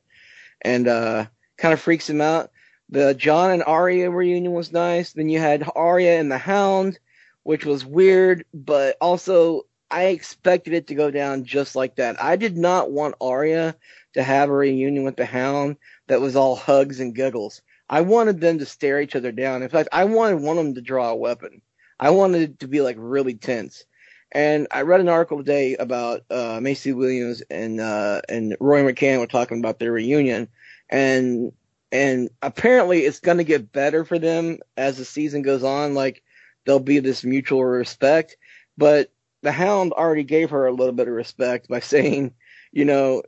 and 0.64 0.88
uh, 0.88 1.28
kind 1.58 1.74
of 1.74 1.80
freaks 1.80 2.10
him 2.10 2.22
out. 2.22 2.50
The 2.92 3.14
Jon 3.14 3.52
and 3.52 3.64
Arya 3.64 4.12
reunion 4.12 4.52
was 4.52 4.74
nice. 4.74 5.14
Then 5.14 5.30
you 5.30 5.40
had 5.40 5.68
Arya 5.76 6.20
and 6.20 6.32
the 6.32 6.38
Hound, 6.38 7.00
which 7.44 7.66
was 7.66 7.86
weird, 7.86 8.46
but 8.54 8.98
also 9.00 9.64
I 9.90 10.08
expected 10.08 10.74
it 10.74 10.88
to 10.88 10.96
go 10.96 11.10
down 11.10 11.46
just 11.46 11.76
like 11.76 11.96
that. 11.96 12.22
I 12.22 12.36
did 12.36 12.58
not 12.58 12.92
want 12.92 13.16
Arya 13.22 13.76
to 14.14 14.24
have 14.24 14.50
a 14.50 14.54
reunion 14.54 15.06
with 15.06 15.16
the 15.16 15.26
Hound 15.26 15.78
that 16.08 16.22
was 16.22 16.36
all 16.36 16.56
hugs 16.56 17.00
and 17.00 17.16
giggles. 17.16 17.62
I 17.90 18.02
wanted 18.02 18.40
them 18.40 18.60
to 18.60 18.66
stare 18.66 19.02
each 19.02 19.16
other 19.16 19.32
down. 19.32 19.64
In 19.64 19.70
fact, 19.70 19.90
I 19.92 20.06
wanted 20.06 20.42
one 20.42 20.58
of 20.58 20.64
them 20.66 20.76
to 20.76 20.82
draw 20.82 21.10
a 21.10 21.16
weapon. 21.16 21.62
I 22.00 22.10
wanted 22.10 22.42
it 22.42 22.60
to 22.60 22.68
be 22.68 22.82
like 22.82 22.96
really 23.00 23.36
tense. 23.36 23.86
And 24.34 24.68
I 24.72 24.82
read 24.82 25.02
an 25.02 25.10
article 25.10 25.38
today 25.38 25.76
about 25.76 26.22
uh, 26.30 26.60
Maisie 26.62 26.94
Williams 26.94 27.42
and 27.50 27.82
uh, 27.82 28.22
and 28.30 28.56
Rory 28.62 28.82
McCann 28.82 29.20
were 29.20 29.28
talking 29.28 29.60
about 29.60 29.80
their 29.80 29.92
reunion, 29.92 30.48
and 30.90 31.52
and 31.92 32.30
apparently 32.42 33.02
it's 33.02 33.20
going 33.20 33.38
to 33.38 33.44
get 33.44 33.72
better 33.72 34.06
for 34.06 34.18
them 34.18 34.60
as 34.78 34.98
the 34.98 35.06
season 35.06 35.42
goes 35.42 35.64
on. 35.64 35.94
Like 35.94 36.24
there'll 36.66 36.80
be 36.80 37.00
this 37.00 37.24
mutual 37.24 37.64
respect, 37.64 38.38
but 38.78 39.12
the 39.42 39.52
Hound 39.52 39.92
already 39.94 40.24
gave 40.24 40.52
her 40.52 40.66
a 40.66 40.74
little 40.74 40.94
bit 40.94 41.08
of 41.08 41.14
respect 41.14 41.68
by 41.68 41.80
saying, 41.82 42.34
you 42.72 42.86
know, 42.86 43.24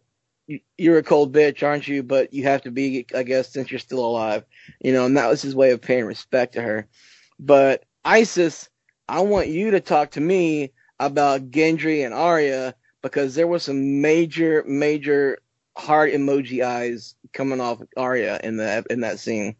you're 0.77 0.97
a 0.97 1.03
cold 1.03 1.33
bitch, 1.33 1.63
aren't 1.63 1.87
you? 1.87 2.03
But 2.03 2.33
you 2.33 2.43
have 2.43 2.61
to 2.63 2.71
be, 2.71 3.05
I 3.15 3.23
guess, 3.23 3.51
since 3.51 3.71
you're 3.71 3.79
still 3.79 4.05
alive. 4.05 4.45
You 4.81 4.93
know, 4.93 5.05
and 5.05 5.17
that 5.17 5.29
was 5.29 5.41
his 5.41 5.55
way 5.55 5.71
of 5.71 5.81
paying 5.81 6.05
respect 6.05 6.53
to 6.53 6.61
her. 6.61 6.87
But 7.39 7.85
Isis, 8.05 8.69
I 9.07 9.21
want 9.21 9.47
you 9.47 9.71
to 9.71 9.79
talk 9.79 10.11
to 10.11 10.21
me 10.21 10.71
about 10.99 11.51
Gendry 11.51 12.05
and 12.05 12.13
Arya 12.13 12.75
because 13.01 13.35
there 13.35 13.47
was 13.47 13.63
some 13.63 14.01
major, 14.01 14.63
major 14.67 15.39
heart 15.75 16.11
emoji 16.11 16.63
eyes 16.63 17.15
coming 17.31 17.59
off 17.59 17.81
Arya 17.97 18.39
in 18.43 18.57
that 18.57 18.87
in 18.89 19.01
that 19.01 19.19
scene. 19.19 19.55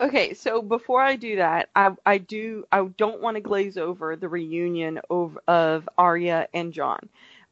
Okay, 0.00 0.34
so 0.34 0.62
before 0.62 1.00
I 1.00 1.16
do 1.16 1.36
that, 1.36 1.68
I 1.76 1.92
I 2.04 2.18
do 2.18 2.64
I 2.72 2.84
don't 2.84 3.20
want 3.20 3.36
to 3.36 3.40
glaze 3.40 3.76
over 3.76 4.16
the 4.16 4.28
reunion 4.28 5.00
of 5.08 5.38
of 5.46 5.88
Arya 5.96 6.48
and 6.52 6.72
Jon. 6.72 7.08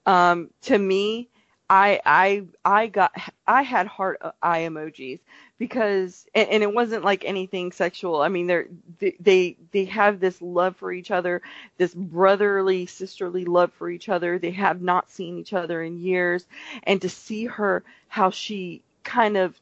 Um, 0.07 0.51
to 0.63 0.77
me, 0.77 1.29
I 1.71 2.01
I 2.05 2.45
I 2.65 2.89
got 2.89 3.13
I 3.47 3.63
had 3.63 3.87
heart 3.87 4.21
eye 4.43 4.63
emojis 4.63 5.21
because 5.57 6.27
and, 6.35 6.49
and, 6.49 6.63
it 6.65 6.75
wasn't 6.75 7.05
like 7.05 7.25
anything 7.25 7.71
sexual. 7.71 8.21
I 8.23 8.29
mean 8.29 8.49
they're 8.49 8.67
they, 8.99 9.17
they 9.21 9.57
they 9.71 9.85
have 9.87 10.19
this 10.19 10.43
love 10.43 10.77
for 10.77 10.93
each 10.93 11.13
other, 11.13 11.43
this 11.79 11.95
brotherly 11.95 12.87
sisterly 12.87 13.45
love 13.45 13.73
for 13.73 13.89
each 13.89 14.09
other. 14.09 14.39
They 14.39 14.51
have 14.51 14.83
not 14.83 15.11
seen 15.11 15.39
each 15.39 15.53
other 15.53 15.81
in 15.83 16.01
years 16.01 16.45
and 16.83 17.01
to 17.03 17.09
see 17.09 17.47
her 17.47 17.85
how 18.09 18.31
she 18.31 18.83
kind 19.05 19.37
of 19.37 19.59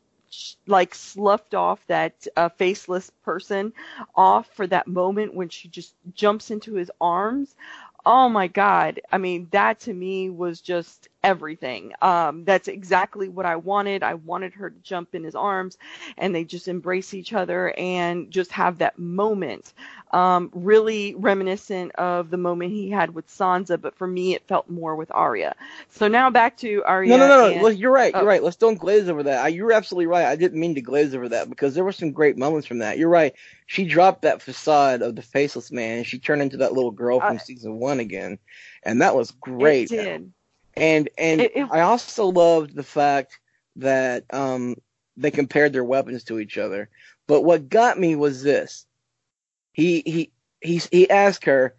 like 0.66 0.94
sloughed 0.94 1.54
off 1.54 1.80
that 1.88 2.26
uh, 2.36 2.48
faceless 2.50 3.11
person 3.24 3.72
off 4.14 4.46
for 4.54 4.66
that 4.66 4.86
moment 4.86 5.34
when 5.34 5.48
she 5.48 5.68
just 5.68 5.94
jumps 6.14 6.50
into 6.50 6.74
his 6.74 6.90
arms 7.00 7.54
oh 8.04 8.28
my 8.28 8.46
god 8.46 9.00
i 9.11 9.18
mean 9.18 9.48
that 9.52 9.80
to 9.80 9.92
me 9.92 10.28
was 10.30 10.61
just 10.61 11.09
everything. 11.22 11.92
Um, 12.00 12.44
that's 12.44 12.68
exactly 12.68 13.28
what 13.28 13.46
I 13.46 13.56
wanted. 13.56 14.02
I 14.02 14.14
wanted 14.14 14.54
her 14.54 14.70
to 14.70 14.78
jump 14.80 15.14
in 15.14 15.24
his 15.24 15.34
arms 15.34 15.76
and 16.16 16.34
they 16.34 16.44
just 16.44 16.68
embrace 16.68 17.14
each 17.14 17.32
other 17.32 17.74
and 17.76 18.30
just 18.30 18.52
have 18.52 18.78
that 18.78 18.98
moment. 18.98 19.72
Um, 20.10 20.50
really 20.54 21.14
reminiscent 21.16 21.94
of 21.96 22.30
the 22.30 22.36
moment 22.36 22.72
he 22.72 22.88
had 22.90 23.14
with 23.14 23.26
Sansa, 23.28 23.80
but 23.80 23.96
for 23.96 24.06
me, 24.06 24.34
it 24.34 24.46
felt 24.46 24.70
more 24.70 24.96
with 24.96 25.10
Arya. 25.10 25.54
So 25.90 26.08
now 26.08 26.30
back 26.30 26.56
to 26.58 26.82
Arya. 26.84 27.10
No, 27.10 27.28
no, 27.28 27.28
no, 27.28 27.68
and. 27.68 27.78
You're 27.78 27.92
right. 27.92 28.14
You're 28.14 28.22
oh. 28.22 28.26
right. 28.26 28.42
Let's 28.42 28.56
don't 28.56 28.78
glaze 28.78 29.08
over 29.08 29.24
that. 29.24 29.44
I, 29.44 29.48
you're 29.48 29.72
absolutely 29.72 30.06
right. 30.06 30.24
I 30.24 30.36
didn't 30.36 30.58
mean 30.58 30.74
to 30.76 30.80
glaze 30.80 31.14
over 31.14 31.28
that 31.28 31.50
because 31.50 31.74
there 31.74 31.84
were 31.84 31.92
some 31.92 32.12
great 32.12 32.38
moments 32.38 32.66
from 32.66 32.78
that. 32.78 32.96
You're 32.96 33.10
right. 33.10 33.34
She 33.66 33.84
dropped 33.84 34.22
that 34.22 34.40
facade 34.40 35.02
of 35.02 35.14
the 35.14 35.22
faceless 35.22 35.70
man 35.70 35.98
and 35.98 36.06
she 36.06 36.18
turned 36.18 36.40
into 36.40 36.58
that 36.58 36.72
little 36.72 36.90
girl 36.90 37.20
from 37.20 37.36
uh, 37.36 37.40
season 37.40 37.78
one 37.78 38.00
again. 38.00 38.38
And 38.82 39.02
that 39.02 39.14
was 39.14 39.32
great. 39.32 39.92
It 39.92 39.96
did. 39.96 40.32
And 40.78 41.08
and 41.18 41.40
it, 41.40 41.56
it, 41.56 41.68
I 41.70 41.80
also 41.80 42.26
loved 42.26 42.74
the 42.74 42.82
fact 42.82 43.38
that 43.76 44.24
um, 44.32 44.76
they 45.16 45.30
compared 45.30 45.72
their 45.72 45.84
weapons 45.84 46.24
to 46.24 46.38
each 46.38 46.58
other. 46.58 46.88
But 47.26 47.42
what 47.42 47.68
got 47.68 47.98
me 47.98 48.16
was 48.16 48.42
this: 48.42 48.86
he 49.72 50.02
he 50.06 50.32
he 50.60 50.80
he 50.90 51.10
asked 51.10 51.44
her, 51.44 51.74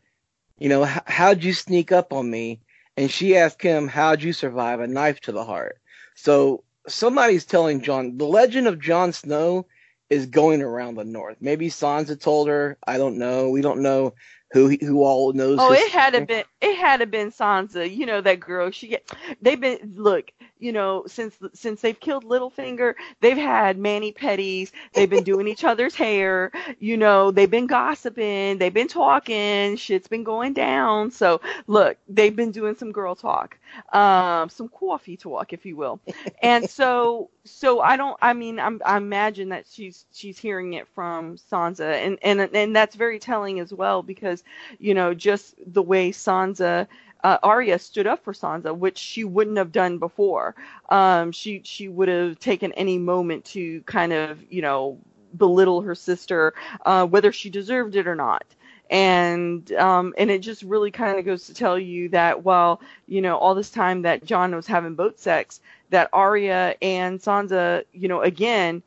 you 0.57 0.69
know, 0.69 0.83
how'd 0.83 1.43
you 1.43 1.53
sneak 1.53 1.91
up 1.91 2.13
on 2.13 2.29
me? 2.29 2.59
And 2.97 3.09
she 3.09 3.37
asked 3.37 3.61
him, 3.61 3.87
how'd 3.87 4.21
you 4.21 4.33
survive 4.33 4.81
a 4.81 4.87
knife 4.87 5.21
to 5.21 5.31
the 5.31 5.45
heart? 5.45 5.79
So 6.15 6.63
somebody's 6.87 7.45
telling 7.45 7.81
Jon 7.81 8.17
the 8.17 8.25
legend 8.25 8.67
of 8.67 8.79
Jon 8.79 9.13
Snow 9.13 9.65
is 10.09 10.25
going 10.25 10.61
around 10.61 10.95
the 10.95 11.05
north. 11.05 11.37
Maybe 11.39 11.69
Sansa 11.69 12.19
told 12.19 12.47
her. 12.49 12.77
I 12.85 12.97
don't 12.97 13.17
know. 13.17 13.49
We 13.49 13.61
don't 13.61 13.81
know 13.81 14.15
who 14.51 14.69
who 14.69 15.03
all 15.03 15.33
knows. 15.33 15.57
Oh, 15.59 15.73
it 15.73 15.91
had 15.91 16.13
to 16.13 16.25
been 16.25 16.43
it 16.61 16.75
had 16.77 16.97
to 16.97 17.05
been 17.05 17.31
Sansa. 17.31 17.93
You 17.93 18.05
know 18.05 18.21
that 18.21 18.39
girl. 18.39 18.71
She 18.71 18.87
get 18.87 19.09
they've 19.41 19.59
been 19.59 19.93
look. 19.95 20.31
You 20.57 20.73
know 20.73 21.05
since 21.07 21.37
since 21.53 21.81
they've 21.81 21.99
killed 21.99 22.25
Littlefinger, 22.25 22.95
they've 23.21 23.37
had 23.37 23.77
mani 23.77 24.11
pedis. 24.11 24.71
They've 24.93 25.09
been 25.09 25.23
doing 25.23 25.47
each 25.47 25.63
other's 25.63 25.95
hair. 25.95 26.51
You 26.79 26.97
know 26.97 27.31
they've 27.31 27.49
been 27.49 27.67
gossiping. 27.67 28.57
They've 28.57 28.73
been 28.73 28.87
talking. 28.87 29.77
Shit's 29.77 30.07
been 30.07 30.23
going 30.23 30.53
down. 30.53 31.11
So 31.11 31.41
look, 31.67 31.97
they've 32.09 32.35
been 32.35 32.51
doing 32.51 32.75
some 32.75 32.91
girl 32.91 33.15
talk, 33.15 33.57
um, 33.93 34.49
some 34.49 34.67
coffee 34.67 35.15
talk, 35.15 35.53
if 35.53 35.65
you 35.65 35.75
will. 35.77 35.99
And 36.41 36.69
so 36.69 37.29
so 37.49 37.81
I 37.81 37.97
don't. 37.97 38.17
I 38.21 38.33
mean, 38.33 38.59
I'm, 38.59 38.81
I 38.85 38.97
imagine 38.97 39.49
that 39.49 39.65
she's 39.69 40.05
she's 40.13 40.37
hearing 40.37 40.73
it 40.73 40.87
from 40.87 41.37
Sansa, 41.51 41.93
and 41.93 42.17
and 42.21 42.41
and 42.55 42.75
that's 42.75 42.95
very 42.95 43.19
telling 43.19 43.59
as 43.59 43.73
well 43.73 44.03
because 44.03 44.43
you 44.79 44.93
know 44.93 45.13
just 45.13 45.55
the 45.65 45.83
way 45.83 46.11
Sansa. 46.11 46.87
Uh, 47.21 47.37
Arya 47.43 47.77
stood 47.79 48.07
up 48.07 48.23
for 48.23 48.31
Sansa, 48.31 48.73
which 48.73 48.97
she 48.97 49.25
wouldn't 49.25 49.57
have 49.57 49.73
done 49.73 49.97
before. 49.97 50.55
Um, 50.87 51.33
she 51.33 51.61
she 51.65 51.89
would 51.89 52.07
have 52.07 52.39
taken 52.39 52.71
any 52.73 52.97
moment 52.97 53.43
to 53.45 53.81
kind 53.81 54.13
of 54.13 54.39
you 54.49 54.61
know 54.61 54.97
belittle 55.37 55.81
her 55.81 55.95
sister, 55.95 56.53
uh, 56.85 57.05
whether 57.05 57.33
she 57.33 57.49
deserved 57.49 57.97
it 57.97 58.07
or 58.07 58.15
not 58.15 58.45
and 58.89 59.71
um, 59.73 60.13
and 60.17 60.31
it 60.31 60.39
just 60.39 60.63
really 60.63 60.91
kind 60.91 61.19
of 61.19 61.25
goes 61.25 61.45
to 61.45 61.53
tell 61.53 61.77
you 61.77 62.09
that 62.09 62.43
while 62.43 62.81
you 63.07 63.21
know 63.21 63.37
all 63.37 63.53
this 63.53 63.69
time 63.69 64.01
that 64.01 64.25
Jon 64.25 64.55
was 64.55 64.65
having 64.65 64.95
boat 64.95 65.19
sex, 65.19 65.61
that 65.89 66.09
Arya 66.13 66.75
and 66.81 67.19
Sansa, 67.19 67.83
you 67.91 68.07
know, 68.07 68.21
again, 68.21 68.83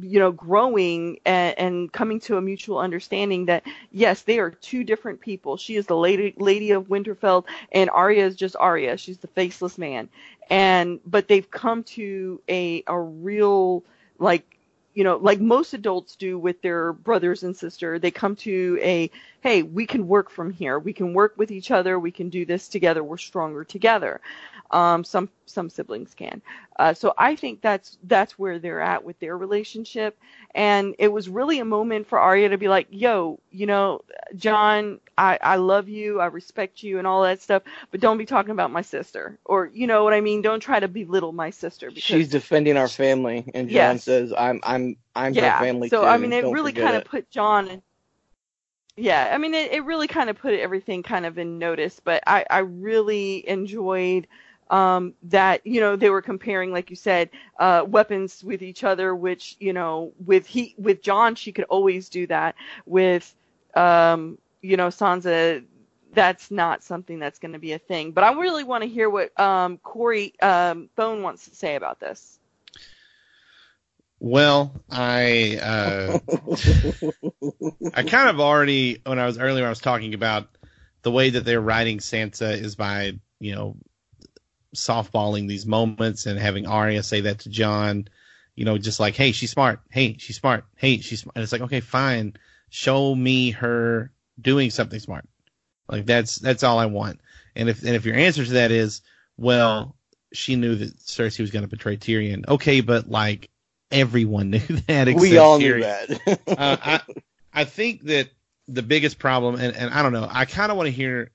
you 0.00 0.18
know, 0.18 0.32
growing 0.32 1.20
and, 1.24 1.58
and, 1.58 1.92
coming 1.92 2.20
to 2.20 2.36
a 2.36 2.40
mutual 2.40 2.78
understanding 2.78 3.46
that 3.46 3.64
yes, 3.92 4.22
they 4.22 4.38
are 4.38 4.50
two 4.50 4.84
different 4.84 5.20
people. 5.20 5.56
She 5.56 5.76
is 5.76 5.86
the 5.86 5.96
lady 5.96 6.34
lady 6.36 6.72
of 6.72 6.88
Winterfell, 6.88 7.44
and 7.72 7.88
Arya 7.90 8.26
is 8.26 8.36
just 8.36 8.56
Arya. 8.56 8.96
She's 8.96 9.18
the 9.18 9.28
faceless 9.28 9.78
man, 9.78 10.08
and 10.50 11.00
but 11.06 11.28
they've 11.28 11.50
come 11.50 11.84
to 11.84 12.40
a 12.48 12.82
a 12.86 12.98
real 12.98 13.84
like 14.18 14.58
you 14.98 15.04
know, 15.04 15.16
like 15.16 15.38
most 15.38 15.74
adults 15.74 16.16
do 16.16 16.36
with 16.40 16.60
their 16.60 16.92
brothers 16.92 17.44
and 17.44 17.56
sister, 17.56 18.00
they 18.00 18.10
come 18.10 18.34
to 18.34 18.80
a, 18.82 19.08
hey, 19.42 19.62
we 19.62 19.86
can 19.86 20.08
work 20.08 20.28
from 20.28 20.50
here. 20.50 20.76
We 20.76 20.92
can 20.92 21.14
work 21.14 21.34
with 21.36 21.52
each 21.52 21.70
other. 21.70 22.00
We 22.00 22.10
can 22.10 22.30
do 22.30 22.44
this 22.44 22.66
together. 22.68 23.04
We're 23.04 23.16
stronger 23.16 23.62
together. 23.62 24.20
Um, 24.70 25.02
some 25.04 25.30
some 25.46 25.70
siblings 25.70 26.14
can. 26.14 26.42
Uh, 26.78 26.94
so 26.94 27.14
I 27.16 27.36
think 27.36 27.60
that's 27.62 27.96
that's 28.04 28.38
where 28.38 28.58
they're 28.58 28.80
at 28.80 29.02
with 29.02 29.18
their 29.18 29.36
relationship. 29.36 30.18
And 30.54 30.94
it 30.98 31.08
was 31.08 31.28
really 31.28 31.58
a 31.58 31.64
moment 31.64 32.06
for 32.06 32.18
Arya 32.18 32.50
to 32.50 32.58
be 32.58 32.68
like, 32.68 32.86
"Yo, 32.90 33.40
you 33.50 33.66
know, 33.66 34.02
Jon, 34.36 35.00
I 35.16 35.38
I 35.40 35.56
love 35.56 35.88
you, 35.88 36.20
I 36.20 36.26
respect 36.26 36.82
you, 36.82 36.98
and 36.98 37.06
all 37.06 37.22
that 37.22 37.40
stuff, 37.40 37.62
but 37.90 38.00
don't 38.00 38.18
be 38.18 38.26
talking 38.26 38.50
about 38.50 38.70
my 38.70 38.82
sister, 38.82 39.38
or 39.44 39.70
you 39.72 39.86
know 39.86 40.04
what 40.04 40.12
I 40.12 40.20
mean. 40.20 40.42
Don't 40.42 40.60
try 40.60 40.78
to 40.78 40.88
belittle 40.88 41.32
my 41.32 41.50
sister." 41.50 41.88
Because 41.88 42.02
She's 42.04 42.28
defending 42.28 42.76
our 42.76 42.88
family, 42.88 43.50
and 43.54 43.68
Jon 43.68 43.74
yes. 43.74 44.04
says, 44.04 44.32
"I'm 44.36 44.60
I'm 44.62 44.96
I'm 45.14 45.32
yeah. 45.32 45.58
her 45.58 45.64
family 45.64 45.88
so, 45.88 46.00
too." 46.00 46.06
So 46.06 46.08
I 46.08 46.18
mean, 46.18 46.32
it 46.32 46.44
really 46.44 46.72
kind 46.72 46.96
of 46.96 47.04
put 47.04 47.30
Jon. 47.30 47.68
In, 47.68 47.82
yeah, 48.98 49.30
I 49.32 49.38
mean, 49.38 49.54
it, 49.54 49.72
it 49.72 49.84
really 49.84 50.08
kind 50.08 50.28
of 50.28 50.36
put 50.36 50.54
everything 50.54 51.02
kind 51.02 51.24
of 51.24 51.38
in 51.38 51.58
notice, 51.58 52.00
but 52.02 52.22
I, 52.26 52.44
I 52.50 52.58
really 52.58 53.48
enjoyed 53.48 54.26
um, 54.70 55.14
that 55.24 55.66
you 55.66 55.80
know 55.80 55.96
they 55.96 56.10
were 56.10 56.22
comparing, 56.22 56.72
like 56.72 56.90
you 56.90 56.96
said, 56.96 57.30
uh, 57.58 57.84
weapons 57.86 58.42
with 58.44 58.62
each 58.62 58.84
other. 58.84 59.14
Which 59.14 59.56
you 59.60 59.72
know, 59.72 60.12
with 60.24 60.46
he 60.46 60.74
with 60.78 61.02
Jon, 61.02 61.34
she 61.34 61.52
could 61.52 61.64
always 61.64 62.08
do 62.08 62.26
that. 62.26 62.54
With 62.86 63.34
um, 63.74 64.38
you 64.62 64.76
know 64.76 64.88
Sansa, 64.88 65.64
that's 66.12 66.50
not 66.50 66.82
something 66.82 67.18
that's 67.18 67.38
going 67.38 67.52
to 67.52 67.58
be 67.58 67.72
a 67.72 67.78
thing. 67.78 68.12
But 68.12 68.24
I 68.24 68.32
really 68.32 68.64
want 68.64 68.82
to 68.82 68.88
hear 68.88 69.08
what 69.08 69.38
um, 69.38 69.78
Corey 69.78 70.34
um, 70.40 70.88
Phone 70.96 71.22
wants 71.22 71.48
to 71.48 71.54
say 71.54 71.76
about 71.76 72.00
this. 72.00 72.38
Well, 74.20 74.72
I 74.90 75.58
uh, 75.62 76.18
I 77.94 78.02
kind 78.02 78.28
of 78.28 78.40
already 78.40 79.00
when 79.06 79.18
I 79.18 79.26
was 79.26 79.38
earlier 79.38 79.64
I 79.64 79.68
was 79.68 79.80
talking 79.80 80.12
about 80.14 80.48
the 81.02 81.12
way 81.12 81.30
that 81.30 81.44
they're 81.44 81.60
writing 81.60 81.98
Sansa 81.98 82.52
is 82.52 82.74
by 82.74 83.18
you 83.38 83.54
know 83.54 83.76
softballing 84.78 85.48
these 85.48 85.66
moments 85.66 86.26
and 86.26 86.38
having 86.38 86.66
Arya 86.66 87.02
say 87.02 87.22
that 87.22 87.40
to 87.40 87.48
Jon, 87.50 88.08
you 88.54 88.64
know, 88.64 88.78
just 88.78 89.00
like, 89.00 89.14
hey, 89.14 89.32
she's 89.32 89.50
smart. 89.50 89.80
Hey, 89.90 90.16
she's 90.18 90.36
smart. 90.36 90.64
Hey, 90.76 90.98
she's 90.98 91.20
smart. 91.20 91.36
And 91.36 91.42
it's 91.42 91.52
like, 91.52 91.62
okay, 91.62 91.80
fine. 91.80 92.34
Show 92.70 93.14
me 93.14 93.50
her 93.52 94.12
doing 94.40 94.70
something 94.70 95.00
smart. 95.00 95.26
Like 95.88 96.06
that's 96.06 96.36
that's 96.36 96.62
all 96.62 96.78
I 96.78 96.86
want. 96.86 97.20
And 97.56 97.68
if 97.68 97.82
and 97.82 97.94
if 97.94 98.04
your 98.04 98.16
answer 98.16 98.44
to 98.44 98.52
that 98.52 98.70
is, 98.70 99.02
well, 99.36 99.96
she 100.32 100.56
knew 100.56 100.74
that 100.74 100.96
Cersei 100.98 101.40
was 101.40 101.50
going 101.50 101.62
to 101.62 101.68
betray 101.68 101.96
Tyrion. 101.96 102.46
Okay, 102.46 102.80
but 102.80 103.08
like 103.08 103.48
everyone 103.90 104.50
knew 104.50 104.58
that. 104.86 105.08
we 105.14 105.38
all 105.38 105.58
knew 105.58 105.74
Tyrion. 105.74 106.24
that. 106.24 106.40
uh, 106.58 106.76
I 106.82 107.00
I 107.52 107.64
think 107.64 108.02
that 108.04 108.28
the 108.66 108.82
biggest 108.82 109.18
problem, 109.18 109.54
and, 109.54 109.74
and 109.74 109.92
I 109.92 110.02
don't 110.02 110.12
know, 110.12 110.28
I 110.30 110.44
kind 110.44 110.70
of 110.70 110.76
want 110.76 110.88
to 110.88 110.92
hear. 110.92 111.30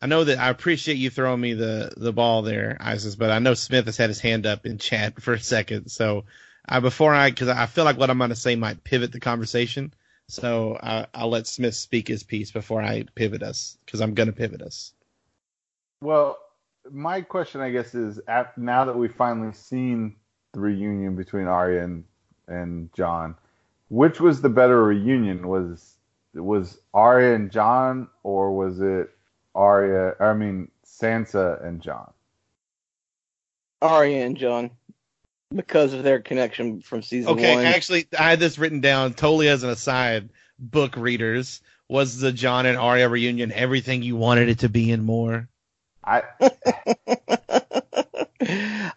I 0.00 0.06
know 0.06 0.24
that 0.24 0.38
I 0.38 0.48
appreciate 0.50 0.98
you 0.98 1.10
throwing 1.10 1.40
me 1.40 1.54
the 1.54 1.92
the 1.96 2.12
ball 2.12 2.42
there, 2.42 2.76
Isis, 2.80 3.16
but 3.16 3.30
I 3.30 3.40
know 3.40 3.54
Smith 3.54 3.86
has 3.86 3.96
had 3.96 4.10
his 4.10 4.20
hand 4.20 4.46
up 4.46 4.64
in 4.64 4.78
chat 4.78 5.20
for 5.20 5.32
a 5.32 5.40
second. 5.40 5.90
So 5.90 6.24
I 6.64 6.80
before 6.80 7.14
I 7.14 7.30
because 7.30 7.48
I 7.48 7.66
feel 7.66 7.84
like 7.84 7.98
what 7.98 8.10
I'm 8.10 8.18
going 8.18 8.30
to 8.30 8.36
say 8.36 8.54
might 8.54 8.84
pivot 8.84 9.10
the 9.10 9.20
conversation. 9.20 9.92
So 10.28 10.78
I, 10.80 11.06
I'll 11.14 11.30
let 11.30 11.46
Smith 11.46 11.74
speak 11.74 12.06
his 12.06 12.22
piece 12.22 12.50
before 12.50 12.82
I 12.82 13.04
pivot 13.14 13.42
us 13.42 13.78
because 13.84 14.00
I'm 14.00 14.14
going 14.14 14.26
to 14.26 14.32
pivot 14.32 14.62
us. 14.62 14.92
Well, 16.00 16.38
my 16.90 17.22
question, 17.22 17.60
I 17.60 17.70
guess, 17.70 17.94
is 17.94 18.20
now 18.56 18.84
that 18.84 18.96
we've 18.96 19.14
finally 19.14 19.52
seen 19.52 20.16
the 20.52 20.60
reunion 20.60 21.16
between 21.16 21.46
Arya 21.46 21.82
and, 21.82 22.04
and 22.46 22.92
Jon, 22.94 23.34
which 23.88 24.20
was 24.20 24.40
the 24.40 24.48
better 24.48 24.82
reunion? 24.82 25.48
Was 25.48 25.96
was 26.34 26.78
Arya 26.94 27.34
and 27.34 27.50
Jon, 27.50 28.08
or 28.22 28.54
was 28.54 28.80
it 28.80 29.10
Arya? 29.58 30.14
I 30.20 30.32
mean, 30.34 30.70
Sansa 30.86 31.64
and 31.64 31.82
Jon. 31.82 32.12
Arya 33.82 34.24
and 34.24 34.36
Jon, 34.36 34.70
because 35.54 35.92
of 35.92 36.02
their 36.04 36.20
connection 36.20 36.80
from 36.80 37.02
season 37.02 37.32
Okay, 37.32 37.56
one. 37.56 37.64
actually, 37.64 38.06
I 38.18 38.30
had 38.30 38.40
this 38.40 38.58
written 38.58 38.80
down 38.80 39.14
totally 39.14 39.48
as 39.48 39.62
an 39.64 39.70
aside. 39.70 40.30
Book 40.60 40.96
readers 40.96 41.60
was 41.88 42.18
the 42.18 42.32
Jon 42.32 42.66
and 42.66 42.76
Arya 42.76 43.08
reunion 43.08 43.52
everything 43.52 44.02
you 44.02 44.16
wanted 44.16 44.48
it 44.48 44.60
to 44.60 44.68
be 44.68 44.90
and 44.90 45.04
more. 45.04 45.48
I 46.04 46.22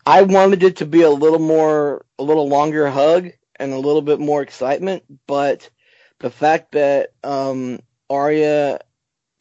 I 0.05 0.24
wanted 0.24 0.64
it 0.64 0.78
to 0.78 0.86
be 0.86 1.01
a 1.03 1.09
little 1.09 1.39
more, 1.39 2.05
a 2.18 2.24
little 2.24 2.47
longer 2.47 2.89
hug 2.89 3.30
and 3.57 3.74
a 3.74 3.78
little 3.78 4.01
bit 4.01 4.20
more 4.20 4.41
excitement, 4.41 5.03
but 5.28 5.70
the 6.20 6.32
fact 6.32 6.72
that 6.72 7.14
um, 7.24 7.80
Arya 8.09 8.80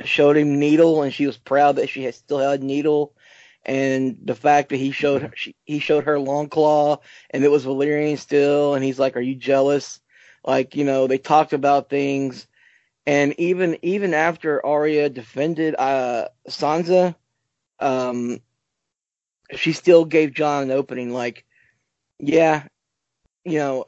showed 0.05 0.37
him 0.37 0.59
Needle 0.59 1.03
and 1.03 1.13
she 1.13 1.27
was 1.27 1.37
proud 1.39 1.77
that 1.77 1.89
she 1.89 2.05
had 2.05 2.15
still 2.15 2.39
had 2.39 2.63
Needle, 2.63 3.15
and 3.65 4.19
the 4.25 4.35
fact 4.35 4.71
that 4.71 4.77
he 4.77 4.91
showed 4.93 5.23
her, 5.23 5.33
she, 5.35 5.55
he 5.65 5.79
showed 5.81 6.05
her 6.05 6.17
Longclaw 6.17 7.01
and 7.31 7.45
it 7.45 7.51
was 7.51 7.67
Valyrian 7.67 8.19
still, 8.19 8.75
and 8.75 8.85
he's 8.85 8.99
like, 8.99 9.17
"Are 9.17 9.21
you 9.21 9.35
jealous?" 9.35 10.01
Like 10.45 10.77
you 10.77 10.85
know, 10.85 11.07
they 11.07 11.19
talked 11.19 11.53
about 11.53 11.91
things, 11.91 12.47
and 13.07 13.35
even 13.39 13.79
even 13.83 14.15
after 14.15 14.65
Arya 14.65 15.11
defended 15.11 15.75
uh, 15.79 16.29
Sansa, 16.49 17.15
um, 17.81 18.41
she 19.55 19.73
still 19.73 20.05
gave 20.05 20.33
Jon 20.35 20.65
an 20.65 20.71
opening. 20.71 21.13
Like, 21.13 21.45
yeah, 22.19 22.65
you 23.45 23.59
know, 23.59 23.87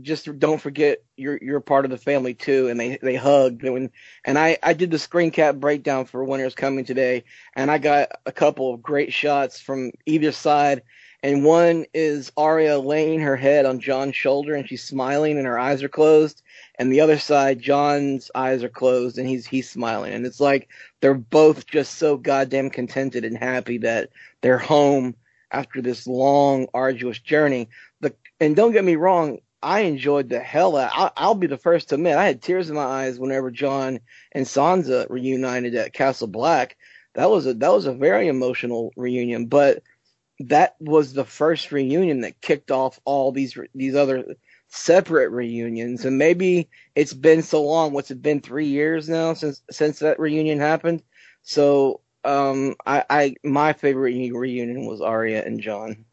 just 0.00 0.38
don't 0.38 0.60
forget 0.60 1.02
you're 1.16 1.38
you're 1.42 1.60
part 1.60 1.84
of 1.84 1.90
the 1.90 1.98
family 1.98 2.34
too. 2.34 2.68
And 2.68 2.78
they 2.78 2.98
they 3.02 3.16
hugged 3.16 3.64
and 3.64 3.90
and 4.24 4.38
I 4.38 4.58
I 4.62 4.74
did 4.74 4.90
the 4.90 4.98
screen 4.98 5.30
cap 5.30 5.56
breakdown 5.56 6.04
for 6.04 6.24
Winter's 6.24 6.54
Coming 6.54 6.84
today, 6.84 7.24
and 7.54 7.70
I 7.70 7.78
got 7.78 8.10
a 8.26 8.32
couple 8.32 8.72
of 8.72 8.82
great 8.82 9.12
shots 9.12 9.60
from 9.60 9.92
either 10.06 10.32
side. 10.32 10.82
And 11.24 11.44
one 11.44 11.86
is 11.94 12.32
Arya 12.36 12.78
laying 12.80 13.20
her 13.20 13.36
head 13.36 13.64
on 13.64 13.78
Jon's 13.78 14.16
shoulder 14.16 14.54
and 14.54 14.68
she's 14.68 14.82
smiling 14.82 15.38
and 15.38 15.46
her 15.46 15.58
eyes 15.58 15.80
are 15.84 15.88
closed. 15.88 16.42
And 16.76 16.92
the 16.92 17.00
other 17.00 17.18
side, 17.18 17.60
Jon's 17.60 18.28
eyes 18.34 18.64
are 18.64 18.68
closed 18.68 19.18
and 19.18 19.28
he's 19.28 19.46
he's 19.46 19.70
smiling. 19.70 20.12
And 20.12 20.26
it's 20.26 20.40
like 20.40 20.68
they're 21.00 21.14
both 21.14 21.66
just 21.66 21.94
so 21.94 22.16
goddamn 22.16 22.70
contented 22.70 23.24
and 23.24 23.38
happy 23.38 23.78
that 23.78 24.10
they're 24.40 24.58
home 24.58 25.14
after 25.52 25.80
this 25.80 26.06
long, 26.06 26.66
arduous 26.74 27.20
journey. 27.20 27.68
The 28.00 28.14
and 28.42 28.56
don't 28.56 28.72
get 28.72 28.84
me 28.84 28.96
wrong, 28.96 29.38
I 29.62 29.80
enjoyed 29.80 30.28
the 30.28 30.40
hell 30.40 30.76
out. 30.76 30.90
I, 30.92 31.10
I'll 31.16 31.36
be 31.36 31.46
the 31.46 31.56
first 31.56 31.88
to 31.88 31.94
admit 31.94 32.16
I 32.16 32.26
had 32.26 32.42
tears 32.42 32.68
in 32.68 32.74
my 32.74 32.84
eyes 32.84 33.18
whenever 33.18 33.50
Jon 33.50 34.00
and 34.32 34.44
Sansa 34.44 35.08
reunited 35.08 35.76
at 35.76 35.92
Castle 35.92 36.26
Black. 36.26 36.76
That 37.14 37.30
was 37.30 37.46
a 37.46 37.54
that 37.54 37.72
was 37.72 37.86
a 37.86 37.92
very 37.92 38.26
emotional 38.26 38.92
reunion, 38.96 39.46
but 39.46 39.82
that 40.40 40.74
was 40.80 41.12
the 41.12 41.24
first 41.24 41.70
reunion 41.70 42.22
that 42.22 42.40
kicked 42.40 42.72
off 42.72 42.98
all 43.04 43.30
these 43.30 43.56
these 43.74 43.94
other 43.94 44.34
separate 44.68 45.30
reunions. 45.30 46.04
And 46.04 46.18
maybe 46.18 46.68
it's 46.96 47.14
been 47.14 47.42
so 47.42 47.62
long. 47.62 47.92
What's 47.92 48.10
it 48.10 48.22
been? 48.22 48.40
Three 48.40 48.66
years 48.66 49.08
now 49.08 49.34
since 49.34 49.62
since 49.70 50.00
that 50.00 50.18
reunion 50.18 50.58
happened. 50.58 51.02
So 51.42 52.00
um, 52.24 52.74
I, 52.84 53.04
I 53.08 53.34
my 53.44 53.72
favorite 53.72 54.14
reunion 54.32 54.86
was 54.86 55.00
Arya 55.00 55.44
and 55.44 55.60
Jon. 55.60 56.06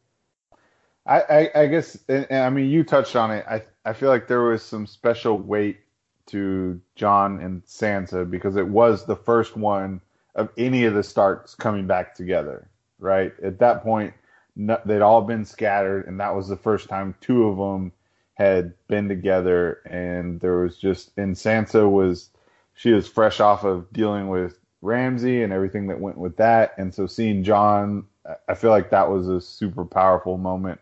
I, 1.10 1.22
I, 1.22 1.62
I 1.64 1.68
guess, 1.68 1.98
and, 2.08 2.28
and 2.30 2.44
I 2.44 2.50
mean, 2.52 2.70
you 2.70 2.84
touched 2.84 3.16
on 3.16 3.32
it. 3.32 3.44
I, 3.50 3.64
I 3.84 3.94
feel 3.94 4.10
like 4.10 4.28
there 4.28 4.44
was 4.44 4.62
some 4.62 4.86
special 4.86 5.40
weight 5.40 5.80
to 6.28 6.80
Jon 6.96 7.40
and 7.40 7.66
Sansa 7.66 8.30
because 8.30 8.56
it 8.56 8.68
was 8.68 9.06
the 9.06 9.16
first 9.16 9.58
one 9.58 10.02
of 10.36 10.50
any 10.56 10.86
of 10.86 10.94
the 10.94 11.02
Starks 11.02 11.56
coming 11.56 11.88
back 11.88 12.14
together, 12.14 12.70
right? 13.00 13.34
At 13.44 13.58
that 13.58 13.82
point, 13.82 14.14
no, 14.56 14.80
they'd 14.86 15.02
all 15.02 15.24
been 15.24 15.46
scattered, 15.46 16.06
and 16.06 16.20
that 16.20 16.36
was 16.36 16.48
the 16.48 16.56
first 16.56 16.88
time 16.88 17.16
two 17.22 17.46
of 17.48 17.58
them 17.58 17.92
had 18.36 18.74
been 18.88 19.10
together. 19.10 19.82
And 19.90 20.40
there 20.40 20.60
was 20.60 20.78
just, 20.78 21.12
and 21.18 21.36
Sansa 21.36 21.90
was, 21.90 22.30
she 22.76 22.92
was 22.92 23.08
fresh 23.08 23.40
off 23.40 23.64
of 23.64 23.92
dealing 23.92 24.28
with 24.28 24.60
Ramsay 24.84 25.42
and 25.42 25.52
everything 25.52 25.88
that 25.88 26.00
went 26.00 26.20
with 26.20 26.38
that. 26.38 26.76
And 26.78 26.94
so 26.94 27.08
seeing 27.08 27.44
Jon, 27.44 28.06
I 28.48 28.54
feel 28.54 28.70
like 28.70 28.92
that 28.92 29.10
was 29.10 29.28
a 29.28 29.42
super 29.42 29.86
powerful 29.86 30.38
moment. 30.38 30.80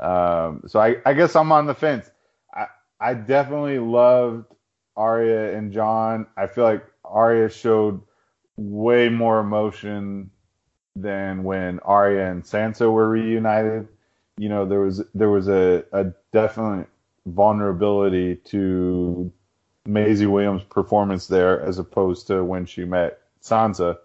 Um, 0.00 0.62
so 0.66 0.80
I, 0.80 0.96
I 1.04 1.12
guess 1.12 1.36
I'm 1.36 1.52
on 1.52 1.66
the 1.66 1.74
fence. 1.74 2.10
I, 2.54 2.66
I 2.98 3.14
definitely 3.14 3.78
loved 3.78 4.46
Arya 4.96 5.56
and 5.56 5.72
Jon. 5.72 6.26
I 6.36 6.46
feel 6.46 6.64
like 6.64 6.84
Arya 7.04 7.50
showed 7.50 8.00
way 8.56 9.08
more 9.08 9.40
emotion 9.40 10.30
than 10.96 11.44
when 11.44 11.78
Arya 11.80 12.30
and 12.30 12.42
Sansa 12.42 12.90
were 12.90 13.08
reunited. 13.08 13.88
You 14.38 14.48
know, 14.48 14.64
there 14.66 14.80
was 14.80 15.02
there 15.14 15.28
was 15.28 15.48
a, 15.48 15.84
a 15.92 16.12
definite 16.32 16.88
vulnerability 17.26 18.36
to 18.36 19.30
Maisie 19.86 20.26
Williams' 20.26 20.64
performance 20.64 21.26
there 21.26 21.60
as 21.60 21.78
opposed 21.78 22.26
to 22.28 22.42
when 22.44 22.64
she 22.64 22.84
met 22.84 23.20
Sansa, 23.42 23.98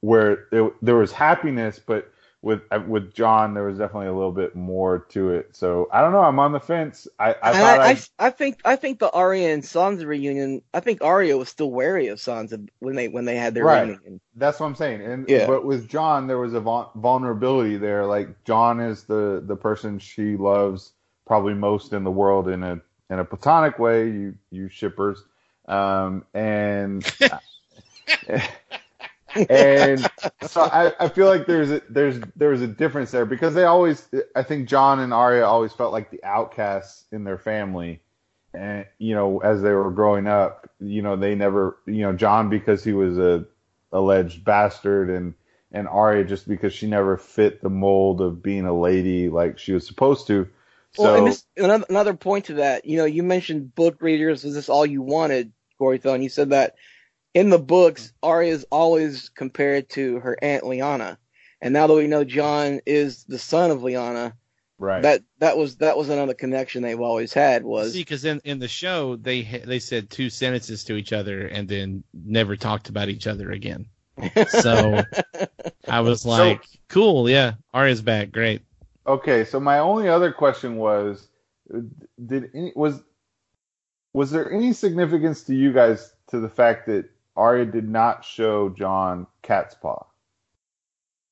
where 0.00 0.46
it, 0.50 0.72
there 0.82 0.96
was 0.96 1.12
happiness, 1.12 1.80
but 1.84 2.12
with 2.42 2.62
with 2.86 3.12
Jon, 3.12 3.52
there 3.54 3.64
was 3.64 3.78
definitely 3.78 4.06
a 4.08 4.14
little 4.14 4.32
bit 4.32 4.56
more 4.56 5.00
to 5.10 5.30
it. 5.30 5.54
So 5.54 5.88
I 5.92 6.00
don't 6.00 6.12
know. 6.12 6.22
I'm 6.22 6.38
on 6.38 6.52
the 6.52 6.60
fence. 6.60 7.06
I 7.18 7.34
I, 7.34 7.50
I, 7.50 7.90
I, 7.90 7.98
I, 8.18 8.30
think 8.30 8.58
I 8.64 8.76
think 8.76 8.98
the 8.98 9.10
Arya 9.10 9.52
and 9.52 9.62
Sansa 9.62 10.06
reunion. 10.06 10.62
I 10.72 10.80
think 10.80 11.02
Arya 11.02 11.36
was 11.36 11.50
still 11.50 11.70
wary 11.70 12.06
of 12.08 12.18
Sansa 12.18 12.66
when 12.78 12.96
they 12.96 13.08
when 13.08 13.26
they 13.26 13.36
had 13.36 13.54
their 13.54 13.64
Right. 13.64 13.82
reunion. 13.82 14.20
that's 14.36 14.58
what 14.58 14.66
I'm 14.66 14.74
saying. 14.74 15.02
And 15.02 15.28
Yeah. 15.28 15.46
but 15.46 15.66
with 15.66 15.86
Jon, 15.88 16.26
there 16.26 16.38
was 16.38 16.54
a 16.54 16.60
vul- 16.60 16.90
vulnerability 16.94 17.76
there. 17.76 18.06
Like 18.06 18.44
Jon 18.44 18.80
is 18.80 19.04
the 19.04 19.42
the 19.44 19.56
person 19.56 19.98
she 19.98 20.36
loves 20.36 20.92
probably 21.26 21.54
most 21.54 21.92
in 21.92 22.04
the 22.04 22.10
world 22.10 22.48
in 22.48 22.62
a 22.62 22.80
in 23.10 23.18
a 23.18 23.24
platonic 23.24 23.78
way. 23.78 24.06
You 24.06 24.34
you 24.50 24.68
shippers, 24.70 25.22
um, 25.68 26.24
and 26.32 27.04
and 29.34 30.10
so 30.42 30.62
I, 30.62 30.92
I 30.98 31.08
feel 31.08 31.26
like 31.26 31.46
there's 31.46 31.70
a, 31.70 31.82
there's 31.88 32.20
there's 32.36 32.62
a 32.62 32.66
difference 32.66 33.10
there 33.10 33.26
because 33.26 33.54
they 33.54 33.64
always 33.64 34.08
I 34.34 34.42
think 34.42 34.68
Jon 34.68 35.00
and 35.00 35.12
Arya 35.12 35.44
always 35.44 35.72
felt 35.72 35.92
like 35.92 36.10
the 36.10 36.22
outcasts 36.24 37.04
in 37.12 37.24
their 37.24 37.38
family, 37.38 38.00
and 38.54 38.86
you 38.98 39.14
know 39.14 39.38
as 39.38 39.62
they 39.62 39.72
were 39.72 39.90
growing 39.90 40.26
up, 40.26 40.70
you 40.80 41.02
know 41.02 41.16
they 41.16 41.34
never 41.34 41.78
you 41.86 42.02
know 42.02 42.12
Jon 42.12 42.48
because 42.48 42.84
he 42.84 42.92
was 42.92 43.18
a 43.18 43.44
alleged 43.92 44.44
bastard 44.44 45.10
and 45.10 45.34
and 45.72 45.86
Arya 45.86 46.24
just 46.24 46.48
because 46.48 46.72
she 46.72 46.86
never 46.86 47.16
fit 47.16 47.62
the 47.62 47.70
mold 47.70 48.20
of 48.20 48.42
being 48.42 48.66
a 48.66 48.78
lady 48.78 49.28
like 49.28 49.58
she 49.58 49.72
was 49.72 49.86
supposed 49.86 50.26
to. 50.26 50.48
So 50.92 51.04
Well, 51.04 51.14
and 51.16 51.26
this, 51.28 51.44
another, 51.56 51.84
another 51.88 52.14
point 52.14 52.46
to 52.46 52.54
that, 52.54 52.84
you 52.84 52.96
know, 52.96 53.04
you 53.04 53.22
mentioned 53.22 53.74
book 53.74 54.02
readers. 54.02 54.42
Was 54.42 54.54
this 54.54 54.68
all 54.68 54.84
you 54.84 55.02
wanted, 55.02 55.52
Corey 55.78 55.98
Thone? 55.98 56.22
You 56.22 56.28
said 56.28 56.50
that 56.50 56.74
in 57.34 57.50
the 57.50 57.58
books, 57.58 58.12
Arya 58.22 58.52
is 58.52 58.66
always 58.70 59.28
compared 59.30 59.88
to 59.90 60.20
her 60.20 60.36
aunt 60.42 60.64
Lyanna, 60.64 61.16
and 61.60 61.72
now 61.72 61.86
that 61.86 61.94
we 61.94 62.06
know 62.06 62.24
Jon 62.24 62.80
is 62.86 63.24
the 63.24 63.38
son 63.38 63.70
of 63.70 63.80
Lyanna, 63.80 64.32
Right. 64.78 65.02
that 65.02 65.22
that 65.40 65.58
was 65.58 65.76
that 65.76 65.98
was 65.98 66.08
another 66.08 66.32
connection 66.32 66.82
they've 66.82 66.98
always 66.98 67.34
had 67.34 67.64
was 67.64 67.92
See, 67.92 68.00
because 68.00 68.24
in, 68.24 68.40
in 68.44 68.58
the 68.58 68.66
show 68.66 69.16
they 69.16 69.42
they 69.42 69.78
said 69.78 70.08
two 70.08 70.30
sentences 70.30 70.84
to 70.84 70.96
each 70.96 71.12
other 71.12 71.48
and 71.48 71.68
then 71.68 72.02
never 72.14 72.56
talked 72.56 72.88
about 72.88 73.10
each 73.10 73.26
other 73.26 73.50
again. 73.50 73.86
So 74.48 75.02
I 75.86 76.00
was 76.00 76.24
like, 76.24 76.64
cool, 76.88 77.28
yeah, 77.28 77.54
Arya's 77.74 78.00
back, 78.00 78.32
great. 78.32 78.62
Okay, 79.06 79.44
so 79.44 79.60
my 79.60 79.78
only 79.80 80.08
other 80.08 80.32
question 80.32 80.76
was, 80.76 81.28
did 82.26 82.50
any, 82.54 82.72
was 82.74 83.02
was 84.14 84.30
there 84.30 84.50
any 84.50 84.72
significance 84.72 85.42
to 85.44 85.54
you 85.54 85.72
guys 85.72 86.14
to 86.28 86.40
the 86.40 86.48
fact 86.48 86.86
that 86.86 87.08
Arya 87.40 87.64
did 87.66 87.88
not 87.88 88.24
show 88.24 88.68
Jon 88.68 89.26
cat's 89.42 89.74
paw? 89.74 90.04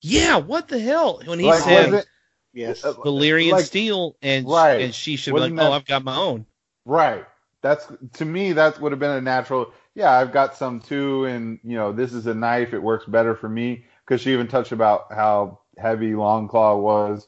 Yeah, 0.00 0.36
what 0.36 0.68
the 0.68 0.78
hell? 0.78 1.20
When 1.24 1.38
he 1.38 1.46
Like, 1.46 1.60
said 1.60 1.90
was 1.92 2.06
yes. 2.52 2.84
uh, 2.84 2.94
Valyrian 2.94 3.52
like- 3.52 3.64
steel 3.64 4.16
and 4.22 4.48
Right. 4.48 4.80
and 4.82 4.94
she 4.94 5.16
should 5.16 5.34
be 5.34 5.40
like, 5.40 5.50
Wasn't 5.52 5.60
oh, 5.60 5.64
that- 5.64 5.72
I've 5.72 5.84
got 5.86 6.04
my 6.04 6.16
own. 6.16 6.46
Right. 6.84 7.24
That's 7.60 7.86
to 8.14 8.24
me 8.24 8.52
that 8.52 8.80
would 8.80 8.92
have 8.92 9.00
been 9.00 9.10
a 9.10 9.20
natural. 9.20 9.72
Yeah, 9.94 10.12
I've 10.12 10.32
got 10.32 10.54
some 10.54 10.78
too, 10.80 11.24
and 11.24 11.58
you 11.64 11.76
know 11.76 11.92
this 11.92 12.12
is 12.12 12.26
a 12.28 12.34
knife. 12.34 12.72
It 12.72 12.78
works 12.82 13.04
better 13.04 13.34
for 13.34 13.48
me 13.48 13.84
because 14.04 14.20
she 14.20 14.32
even 14.32 14.46
touched 14.46 14.70
about 14.70 15.12
how 15.12 15.58
heavy 15.76 16.12
Longclaw 16.12 16.80
was. 16.80 17.26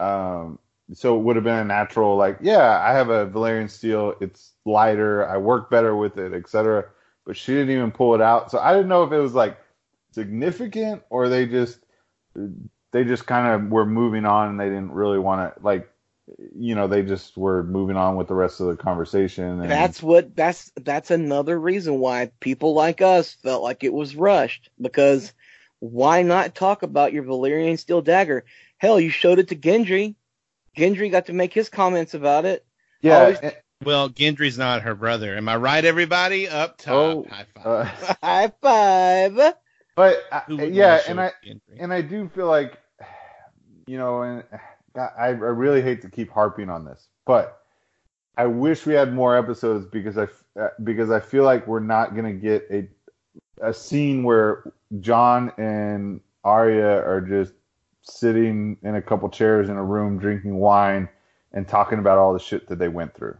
Um, 0.00 0.58
so 0.94 1.16
it 1.18 1.22
would 1.22 1.36
have 1.36 1.44
been 1.44 1.58
a 1.58 1.64
natural 1.64 2.16
like, 2.16 2.38
yeah, 2.40 2.80
I 2.80 2.94
have 2.94 3.10
a 3.10 3.26
Valyrian 3.26 3.68
steel. 3.70 4.14
It's 4.20 4.52
lighter. 4.64 5.28
I 5.28 5.36
work 5.36 5.68
better 5.70 5.94
with 5.94 6.16
it, 6.16 6.32
etc. 6.32 6.86
But 7.26 7.36
she 7.36 7.52
didn't 7.52 7.70
even 7.70 7.90
pull 7.90 8.14
it 8.14 8.20
out. 8.20 8.50
So 8.50 8.58
I 8.58 8.72
didn't 8.72 8.88
know 8.88 9.02
if 9.02 9.12
it 9.12 9.18
was 9.18 9.34
like 9.34 9.58
significant 10.12 11.02
or 11.10 11.28
they 11.28 11.46
just 11.46 11.78
they 12.92 13.04
just 13.04 13.26
kind 13.26 13.48
of 13.48 13.70
were 13.70 13.84
moving 13.84 14.24
on 14.24 14.48
and 14.48 14.60
they 14.60 14.68
didn't 14.68 14.92
really 14.92 15.18
want 15.18 15.54
to 15.54 15.62
like 15.62 15.90
you 16.54 16.74
know 16.74 16.88
they 16.88 17.02
just 17.02 17.36
were 17.36 17.62
moving 17.62 17.96
on 17.96 18.16
with 18.16 18.26
the 18.26 18.34
rest 18.34 18.60
of 18.60 18.66
the 18.66 18.76
conversation 18.76 19.60
and 19.60 19.70
That's 19.70 20.02
what 20.02 20.34
that's 20.34 20.72
that's 20.76 21.10
another 21.10 21.58
reason 21.58 21.98
why 22.00 22.30
people 22.40 22.74
like 22.74 23.02
us 23.02 23.32
felt 23.34 23.62
like 23.62 23.84
it 23.84 23.92
was 23.92 24.16
rushed 24.16 24.70
because 24.80 25.32
why 25.78 26.22
not 26.22 26.54
talk 26.54 26.82
about 26.82 27.12
your 27.12 27.24
Valyrian 27.24 27.78
steel 27.78 28.00
dagger? 28.00 28.44
Hell, 28.78 28.98
you 28.98 29.10
showed 29.10 29.38
it 29.38 29.48
to 29.48 29.56
Gendry. 29.56 30.14
Gendry 30.76 31.10
got 31.10 31.26
to 31.26 31.32
make 31.32 31.52
his 31.52 31.68
comments 31.68 32.14
about 32.14 32.44
it. 32.44 32.64
yeah 33.02 33.36
and- 33.42 33.56
Well, 33.84 34.08
Gendry's 34.08 34.58
not 34.58 34.82
her 34.82 34.94
brother. 34.94 35.36
Am 35.36 35.48
I 35.48 35.56
right, 35.56 35.84
everybody? 35.84 36.48
Up 36.48 36.78
top. 36.78 36.94
Oh, 36.94 37.26
High 37.30 37.46
five. 37.54 37.66
uh, 37.66 38.14
High 38.22 38.52
five. 38.62 39.54
but 39.94 40.24
I, 40.32 40.42
yeah 40.48 41.00
and 41.08 41.20
i 41.20 41.32
Gendry? 41.44 41.60
and 41.78 41.92
i 41.92 42.02
do 42.02 42.28
feel 42.28 42.46
like 42.48 42.78
you 43.86 43.96
know 43.98 44.22
and 44.22 44.44
God, 44.94 45.10
I, 45.18 45.26
I 45.28 45.30
really 45.30 45.80
hate 45.82 46.02
to 46.02 46.10
keep 46.10 46.30
harping 46.30 46.68
on 46.68 46.84
this 46.84 47.08
but 47.24 47.62
i 48.36 48.44
wish 48.46 48.84
we 48.84 48.92
had 48.94 49.14
more 49.14 49.36
episodes 49.36 49.86
because 49.86 50.18
i 50.18 50.24
f- 50.24 50.44
uh, 50.60 50.68
because 50.84 51.10
i 51.10 51.18
feel 51.20 51.44
like 51.44 51.66
we're 51.66 51.80
not 51.80 52.14
going 52.14 52.26
to 52.26 52.32
get 52.40 52.66
a 52.70 52.88
a 53.66 53.72
scene 53.72 54.22
where 54.22 54.70
jon 55.00 55.50
and 55.56 56.20
Arya 56.44 57.02
are 57.06 57.20
just 57.22 57.54
sitting 58.02 58.76
in 58.82 58.96
a 58.96 59.02
couple 59.02 59.28
chairs 59.30 59.68
in 59.70 59.76
a 59.76 59.84
room 59.84 60.18
drinking 60.18 60.56
wine 60.56 61.08
and 61.52 61.66
talking 61.66 61.98
about 61.98 62.18
all 62.18 62.32
the 62.34 62.38
shit 62.38 62.68
that 62.68 62.78
they 62.78 62.88
went 62.88 63.14
through 63.14 63.36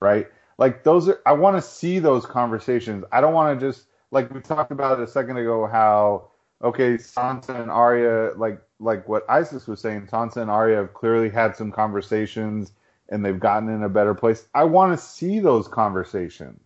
right 0.00 0.28
like 0.58 0.82
those 0.82 1.08
are 1.08 1.20
i 1.26 1.32
want 1.32 1.56
to 1.56 1.62
see 1.62 1.98
those 1.98 2.24
conversations 2.26 3.04
i 3.12 3.20
don't 3.20 3.34
want 3.34 3.58
to 3.58 3.66
just 3.66 3.86
like 4.10 4.32
we 4.32 4.40
talked 4.40 4.72
about 4.72 4.98
it 4.98 5.02
a 5.02 5.06
second 5.10 5.36
ago 5.36 5.66
how 5.66 6.28
okay 6.62 6.94
sansa 6.94 7.60
and 7.60 7.70
Arya 7.70 8.32
like 8.36 8.60
like 8.78 9.08
what 9.08 9.24
isis 9.28 9.66
was 9.66 9.80
saying 9.80 10.06
sansa 10.06 10.38
and 10.38 10.50
Arya 10.50 10.76
have 10.76 10.94
clearly 10.94 11.28
had 11.30 11.56
some 11.56 11.70
conversations 11.70 12.72
and 13.10 13.24
they've 13.24 13.40
gotten 13.40 13.68
in 13.68 13.82
a 13.82 13.88
better 13.88 14.14
place 14.14 14.46
i 14.54 14.64
want 14.64 14.98
to 14.98 15.04
see 15.04 15.38
those 15.38 15.68
conversations 15.68 16.60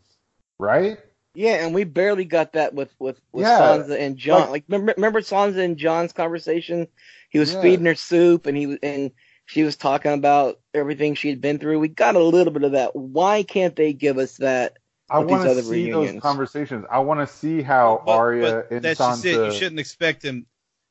right 0.59 0.99
Yeah, 1.35 1.65
and 1.67 1.75
we 1.75 1.83
barely 1.83 2.25
got 2.25 2.53
that 2.53 2.75
with 2.75 2.95
with, 3.01 3.21
with 3.33 3.45
Yeah, 3.47 3.59
Sansa 3.59 3.99
and 3.99 4.17
Jon. 4.17 4.43
like- 4.43 4.51
Like, 4.51 4.65
remember, 4.69 4.95
remember 4.97 5.21
Sansa 5.21 5.65
and 5.65 5.77
Jon's 5.77 6.13
conversation? 6.13 6.87
He 7.31 7.41
was 7.41 7.53
Yeah. 7.53 7.61
feeding 7.63 7.87
her 7.87 7.97
soup, 7.97 8.47
and 8.47 8.57
he 8.57 8.69
was 8.69 8.79
and 8.85 9.11
she 9.47 9.63
was 9.63 9.77
talking 9.77 10.13
about 10.13 10.61
everything 10.73 11.15
she 11.15 11.29
had 11.29 11.41
been 11.41 11.59
through. 11.59 11.79
We 11.79 11.89
got 11.89 12.17
a 12.17 12.23
little 12.23 12.53
bit 12.53 12.63
of 12.65 12.73
that. 12.73 12.95
Why 12.97 13.43
can't 13.43 13.77
they 13.77 13.93
give 13.93 14.19
us 14.19 14.37
that? 14.39 14.79
i 15.11 15.19
want 15.19 15.43
to 15.43 15.51
other 15.51 15.61
see 15.63 15.91
those 15.91 16.19
conversations 16.19 16.87
i 16.91 16.99
want 16.99 17.21
to 17.21 17.27
see 17.27 17.61
how 17.61 18.03
But- 18.07 18.13
Arya 18.13 18.53
but 18.69 18.71
and 18.75 18.83
that's 18.83 18.99
sansa 18.99 19.23
just 19.23 19.27
it. 19.27 19.45
You 19.45 19.53
shouldn't 19.53 19.79
expect 19.79 20.23
them. 20.23 20.47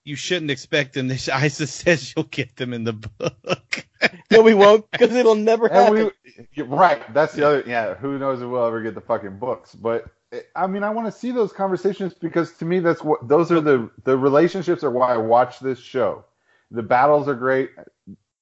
You 0.05 0.15
shouldn't 0.15 0.51
expect 0.51 0.93
them. 0.93 1.09
Isis 1.33 1.71
says 1.73 2.13
you'll 2.15 2.25
get 2.25 2.55
them 2.57 2.73
in 2.73 2.83
the 2.83 2.93
book. 2.93 3.85
No, 4.29 4.41
we 4.41 4.53
won't, 4.53 4.89
because 4.91 5.15
it'll 5.15 5.35
never 5.35 5.67
And 5.67 5.95
happen. 5.97 6.11
we, 6.57 6.63
right. 6.63 7.01
That's 7.13 7.33
the 7.33 7.47
other. 7.47 7.63
Yeah. 7.65 7.93
Who 7.93 8.19
knows 8.19 8.41
if 8.41 8.49
we'll 8.49 8.65
ever 8.65 8.81
get 8.81 8.95
the 8.95 9.01
fucking 9.01 9.39
books? 9.39 9.73
But 9.75 10.05
eh, 10.33 10.41
I 10.55 10.67
mean, 10.67 10.83
I 10.83 10.89
want 10.89 11.07
to 11.11 11.17
see 11.17 11.31
those 11.31 11.53
conversations 11.53 12.13
because 12.13 12.51
to 12.57 12.65
me, 12.65 12.79
that's 12.79 13.01
what 13.01 13.25
those 13.27 13.49
are 13.51 13.61
the 13.61 13.89
the 14.03 14.17
relationships 14.17 14.83
are 14.83 14.91
why 14.91 15.13
I 15.13 15.17
watch 15.17 15.59
this 15.59 15.79
show. 15.79 16.25
The 16.71 16.83
battles 16.83 17.27
are 17.29 17.35
great, 17.35 17.69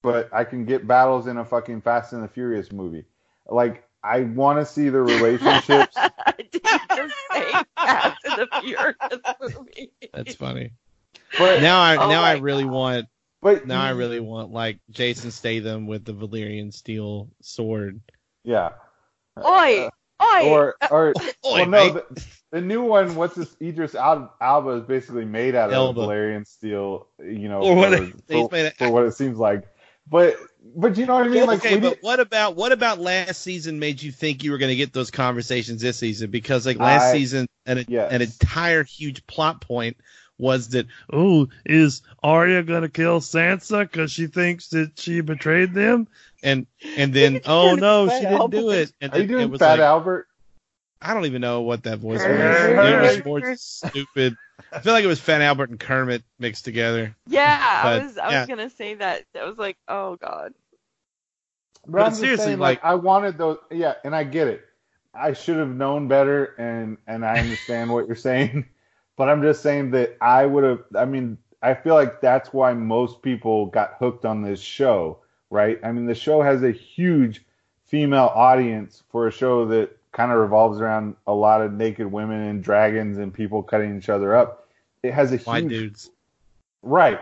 but 0.02 0.30
I 0.34 0.44
can 0.44 0.66
get 0.66 0.88
battles 0.88 1.28
in 1.28 1.38
a 1.38 1.46
fucking 1.46 1.82
Fast 1.82 2.14
and 2.14 2.24
the 2.24 2.28
Furious 2.28 2.72
movie. 2.72 3.06
Like 3.48 3.84
I 4.04 4.22
want 4.22 4.60
to 4.60 4.66
see 4.66 4.90
the 4.90 5.02
relationships. 5.02 5.96
Did 6.38 6.62
you 6.64 6.80
just 6.96 7.16
say 7.32 7.52
Fast 7.76 8.18
and 8.26 8.38
the 8.38 8.48
Furious 8.62 9.56
movie? 9.58 9.92
That's 10.14 10.36
funny. 10.36 10.72
But 11.38 11.62
Now 11.62 11.82
I 11.82 11.96
Oh 11.98 12.10
now 12.10 12.24
I 12.24 12.36
my 12.36 12.40
really 12.40 12.66
want 12.66 13.08
but 13.42 13.66
now 13.66 13.82
I 13.82 13.92
really 13.92 14.20
want 14.20 14.52
like 14.52 14.80
Jason 14.92 15.32
Statham 15.32 15.88
with 15.88 16.06
the 16.06 16.14
Valyrian 16.14 16.74
steel 16.74 17.30
sword. 17.42 18.00
yeah. 18.44 18.70
Oi, 19.40 19.86
uh, 19.86 19.90
oi. 20.24 20.50
Or 20.50 20.76
or 20.92 21.14
Oi, 21.46 21.54
well, 21.54 21.66
no, 21.68 21.90
the, 21.94 22.26
the 22.52 22.62
new 22.62 22.84
one. 22.84 23.16
What's 23.16 23.34
this? 23.36 23.56
Idris 23.62 23.96
Elba 23.96 24.70
is 24.72 24.84
basically 24.84 25.24
made 25.26 25.56
out 25.56 25.70
of 25.70 25.74
Elba. 25.74 26.02
Valyrian 26.02 26.46
steel. 26.46 27.08
You 27.20 27.48
know, 27.50 27.62
Or 27.62 27.76
what 27.76 27.98
for, 27.98 28.04
it- 28.04 28.14
for, 28.28 28.50
made 28.52 28.66
of- 28.68 28.74
for 28.76 28.90
what 28.92 29.06
it 29.06 29.14
seems 29.14 29.38
like. 29.38 29.64
But 30.12 30.36
but 30.76 30.98
you 30.98 31.06
know 31.06 31.16
what 31.16 31.26
I 31.26 31.30
mean? 31.30 31.46
Like 31.48 31.66
okay, 31.66 31.80
but 31.80 31.90
did- 31.96 31.98
what 32.02 32.20
about 32.20 32.58
what 32.58 32.74
about 32.74 33.00
last 33.00 33.42
season 33.42 33.80
made 33.80 34.04
you 34.04 34.12
think 34.12 34.44
you 34.44 34.52
were 34.52 34.58
going 34.58 34.70
to 34.70 34.76
get 34.76 34.92
those 34.92 35.10
conversations 35.10 35.82
this 35.82 35.98
season? 35.98 36.30
Because 36.30 36.66
like 36.66 36.78
last 36.78 37.06
I- 37.06 37.14
season, 37.14 37.48
an 37.66 37.86
Yes. 37.88 38.12
an 38.12 38.22
entire 38.22 38.84
huge 38.84 39.26
plot 39.26 39.62
point 39.62 39.96
was 40.38 40.70
that 40.70 40.88
oh, 41.14 41.48
is 41.66 42.02
Arya 42.22 42.64
going 42.64 42.82
to 42.82 42.90
kill 42.90 43.22
Sansa 43.22 43.90
because 43.90 44.12
she 44.12 44.28
thinks 44.28 44.68
that 44.70 45.00
she 45.00 45.22
betrayed 45.22 45.74
them? 45.74 46.10
And 46.44 46.68
and 46.98 47.14
then 47.16 47.40
oh 47.46 47.76
no, 47.76 48.10
she 48.10 48.20
didn't 48.20 48.52
do 48.52 48.70
it. 48.72 48.92
And 49.00 49.14
are 49.14 49.22
you 49.22 49.28
doing 49.28 49.44
it 49.44 49.50
was 49.50 49.60
Fat 49.60 49.80
like, 49.80 49.80
Albert? 49.80 50.28
I 51.02 51.14
don't 51.14 51.26
even 51.26 51.42
know 51.42 51.62
what 51.62 51.84
that 51.84 52.00
voice 52.00 52.20
was. 52.20 52.30
It 52.30 53.02
was 53.02 53.26
more 53.26 53.56
stupid. 53.56 54.36
I 54.72 54.80
feel 54.80 54.94
like 54.94 55.04
it 55.04 55.08
was 55.08 55.20
Fat 55.20 55.42
Albert 55.42 55.70
and 55.70 55.80
Kermit 55.80 56.24
mixed 56.40 56.66
together. 56.66 57.16
yeah, 57.28 57.84
but, 57.84 58.02
I 58.02 58.06
was 58.06 58.18
I 58.18 58.32
yeah. 58.32 58.40
was 58.42 58.48
gonna 58.48 58.70
say 58.70 58.96
that. 58.96 59.26
I 59.40 59.46
was 59.46 59.58
like, 59.58 59.78
oh 59.88 60.16
god. 60.18 60.54
But, 61.86 61.92
But 61.92 62.02
I'm 62.04 62.14
seriously, 62.14 62.46
saying, 62.46 62.60
like, 62.60 62.84
I 62.84 62.96
wanted 62.96 63.38
those. 63.38 63.58
Yeah, 63.72 63.96
and 64.04 64.16
I 64.16 64.24
get 64.24 64.48
it. 64.48 64.66
I 65.14 65.34
should 65.34 65.58
have 65.58 65.70
known 65.76 66.08
better, 66.08 66.56
and 66.58 66.98
and 67.08 67.26
I 67.26 67.40
understand 67.40 67.90
what 67.92 68.08
you're 68.08 68.16
saying. 68.16 68.66
But 69.18 69.30
I'm 69.30 69.44
just 69.44 69.62
saying 69.62 69.92
that 69.92 70.18
I 70.20 70.48
would 70.48 70.64
have. 70.64 70.84
I 70.96 71.06
mean, 71.06 71.38
I 71.62 71.76
feel 71.76 71.94
like 71.94 72.22
that's 72.22 72.54
why 72.54 72.74
most 72.74 73.22
people 73.22 73.68
got 73.68 73.98
hooked 74.00 74.26
on 74.26 74.42
this 74.42 74.60
show, 74.60 75.20
right? 75.52 75.80
I 75.84 75.92
mean, 75.92 76.08
the 76.08 76.16
show 76.16 76.42
has 76.42 76.64
a 76.64 76.72
huge 76.72 77.46
female 77.86 78.32
audience 78.34 79.04
for 79.12 79.28
a 79.28 79.32
show 79.32 79.66
that 79.66 79.96
kind 80.12 80.32
of 80.32 80.38
revolves 80.40 80.80
around 80.80 81.16
a 81.28 81.34
lot 81.34 81.62
of 81.62 81.74
naked 81.74 82.12
women 82.12 82.42
and 82.42 82.64
dragons 82.64 83.18
and 83.18 83.34
people 83.34 83.64
cutting 83.64 83.98
each 83.98 84.10
other 84.10 84.36
up. 84.36 84.68
It 85.04 85.14
has 85.14 85.32
a 85.32 85.38
White 85.38 85.64
huge 85.64 85.72
dudes. 85.72 86.10
Right. 86.82 87.20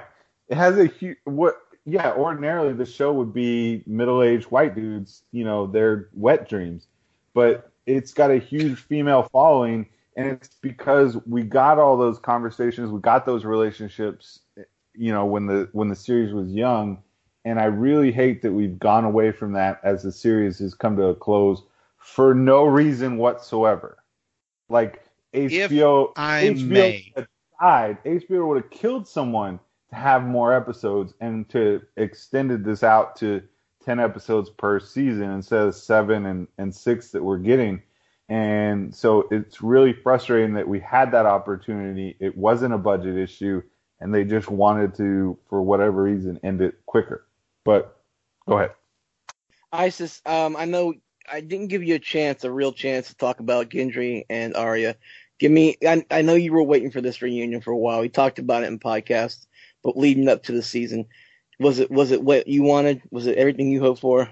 It 0.48 0.58
has 0.58 0.78
a 0.78 0.86
huge 0.86 1.18
what 1.26 1.62
yeah, 1.86 2.14
ordinarily 2.14 2.74
the 2.74 2.86
show 2.86 3.12
would 3.14 3.34
be 3.34 3.84
middle-aged 3.88 4.46
white 4.52 4.76
dudes, 4.76 5.24
you 5.32 5.44
know, 5.44 5.66
their 5.66 6.10
wet 6.14 6.48
dreams. 6.48 6.88
But 7.34 7.72
it's 7.86 8.14
got 8.14 8.32
a 8.32 8.38
huge 8.38 8.80
female 8.80 9.24
following 9.24 9.88
and 10.16 10.28
it's 10.28 10.50
because 10.62 11.18
we 11.26 11.44
got 11.44 11.80
all 11.80 11.96
those 11.96 12.20
conversations, 12.20 12.90
we 12.90 13.00
got 13.00 13.26
those 13.26 13.46
relationships, 13.46 14.40
you 14.94 15.14
know, 15.14 15.26
when 15.26 15.46
the 15.46 15.70
when 15.72 15.88
the 15.88 15.96
series 15.96 16.34
was 16.34 16.50
young, 16.52 17.02
and 17.46 17.60
I 17.60 17.66
really 17.66 18.12
hate 18.12 18.42
that 18.42 18.52
we've 18.52 18.78
gone 18.78 19.06
away 19.06 19.32
from 19.32 19.54
that 19.54 19.80
as 19.82 20.04
the 20.04 20.12
series 20.12 20.60
has 20.60 20.74
come 20.74 20.98
to 20.98 21.06
a 21.06 21.16
close 21.16 21.64
for 22.14 22.34
no 22.34 22.66
reason 22.66 23.18
whatsoever. 23.18 23.98
Like 24.68 25.04
If 25.32 25.52
HBO 25.72 26.12
I 26.16 26.44
HBO 26.56 26.68
may. 26.68 27.14
had 27.16 27.28
died, 27.62 27.98
HBO 28.04 28.48
would 28.48 28.64
have 28.64 28.72
killed 28.72 29.08
someone 29.08 29.60
to 29.90 29.96
have 29.96 30.24
more 30.24 30.54
episodes 30.54 31.14
and 31.22 31.48
to 31.50 31.82
extended 31.98 32.64
this 32.64 32.84
out 32.84 33.16
to 33.18 33.42
ten 33.84 34.00
episodes 34.00 34.50
per 34.50 34.80
season 34.80 35.32
instead 35.32 35.68
of 35.68 35.76
seven 35.76 36.26
and, 36.26 36.48
and 36.58 36.74
six 36.74 37.12
that 37.12 37.24
we're 37.24 37.38
getting. 37.38 37.82
And 38.28 38.94
so 38.94 39.28
it's 39.32 39.62
really 39.62 39.94
frustrating 39.94 40.54
that 40.54 40.68
we 40.68 40.80
had 40.80 41.12
that 41.12 41.26
opportunity. 41.26 42.16
It 42.20 42.38
wasn't 42.38 42.76
a 42.76 42.78
budget 42.78 43.18
issue, 43.18 43.64
and 44.00 44.14
they 44.14 44.24
just 44.24 44.50
wanted 44.50 44.96
to, 44.96 45.38
for 45.50 45.62
whatever 45.64 46.04
reason, 46.04 46.40
end 46.44 46.62
it 46.62 46.76
quicker. 46.86 47.26
But 47.66 48.00
go 48.48 48.58
ahead. 48.58 48.72
Isis, 49.72 50.22
um, 50.26 50.56
I 50.56 50.66
know 50.66 50.94
I 51.32 51.42
didn't 51.42 51.68
give 51.68 51.84
you 51.84 51.96
a 51.96 52.00
chance, 52.00 52.44
a 52.44 52.52
real 52.52 52.74
chance 52.74 53.10
to 53.10 53.16
talk 53.16 53.40
about 53.40 53.70
Gendry 53.70 54.26
and 54.30 54.56
Arya. 54.56 54.96
Give 55.40 55.52
me, 55.52 55.78
I, 55.86 56.06
I 56.12 56.22
know 56.22 56.36
you 56.36 56.52
were 56.52 56.64
waiting 56.64 56.92
for 56.92 57.02
this 57.02 57.22
reunion 57.22 57.62
for 57.62 57.72
a 57.72 57.78
while. 57.78 58.02
We 58.02 58.10
talked 58.10 58.40
about 58.40 58.64
it 58.64 58.68
in 58.68 58.80
podcast, 58.80 59.48
but 59.84 59.98
leading 59.98 60.28
up 60.28 60.44
to 60.44 60.52
the 60.52 60.62
season, 60.62 61.06
was 61.60 61.80
it 61.80 61.92
was 61.92 62.12
it 62.12 62.24
what 62.24 62.48
you 62.48 62.64
wanted? 62.64 63.02
Was 63.12 63.28
it 63.28 63.38
everything 63.38 63.70
you 63.70 63.82
hoped 63.82 64.02
for? 64.02 64.30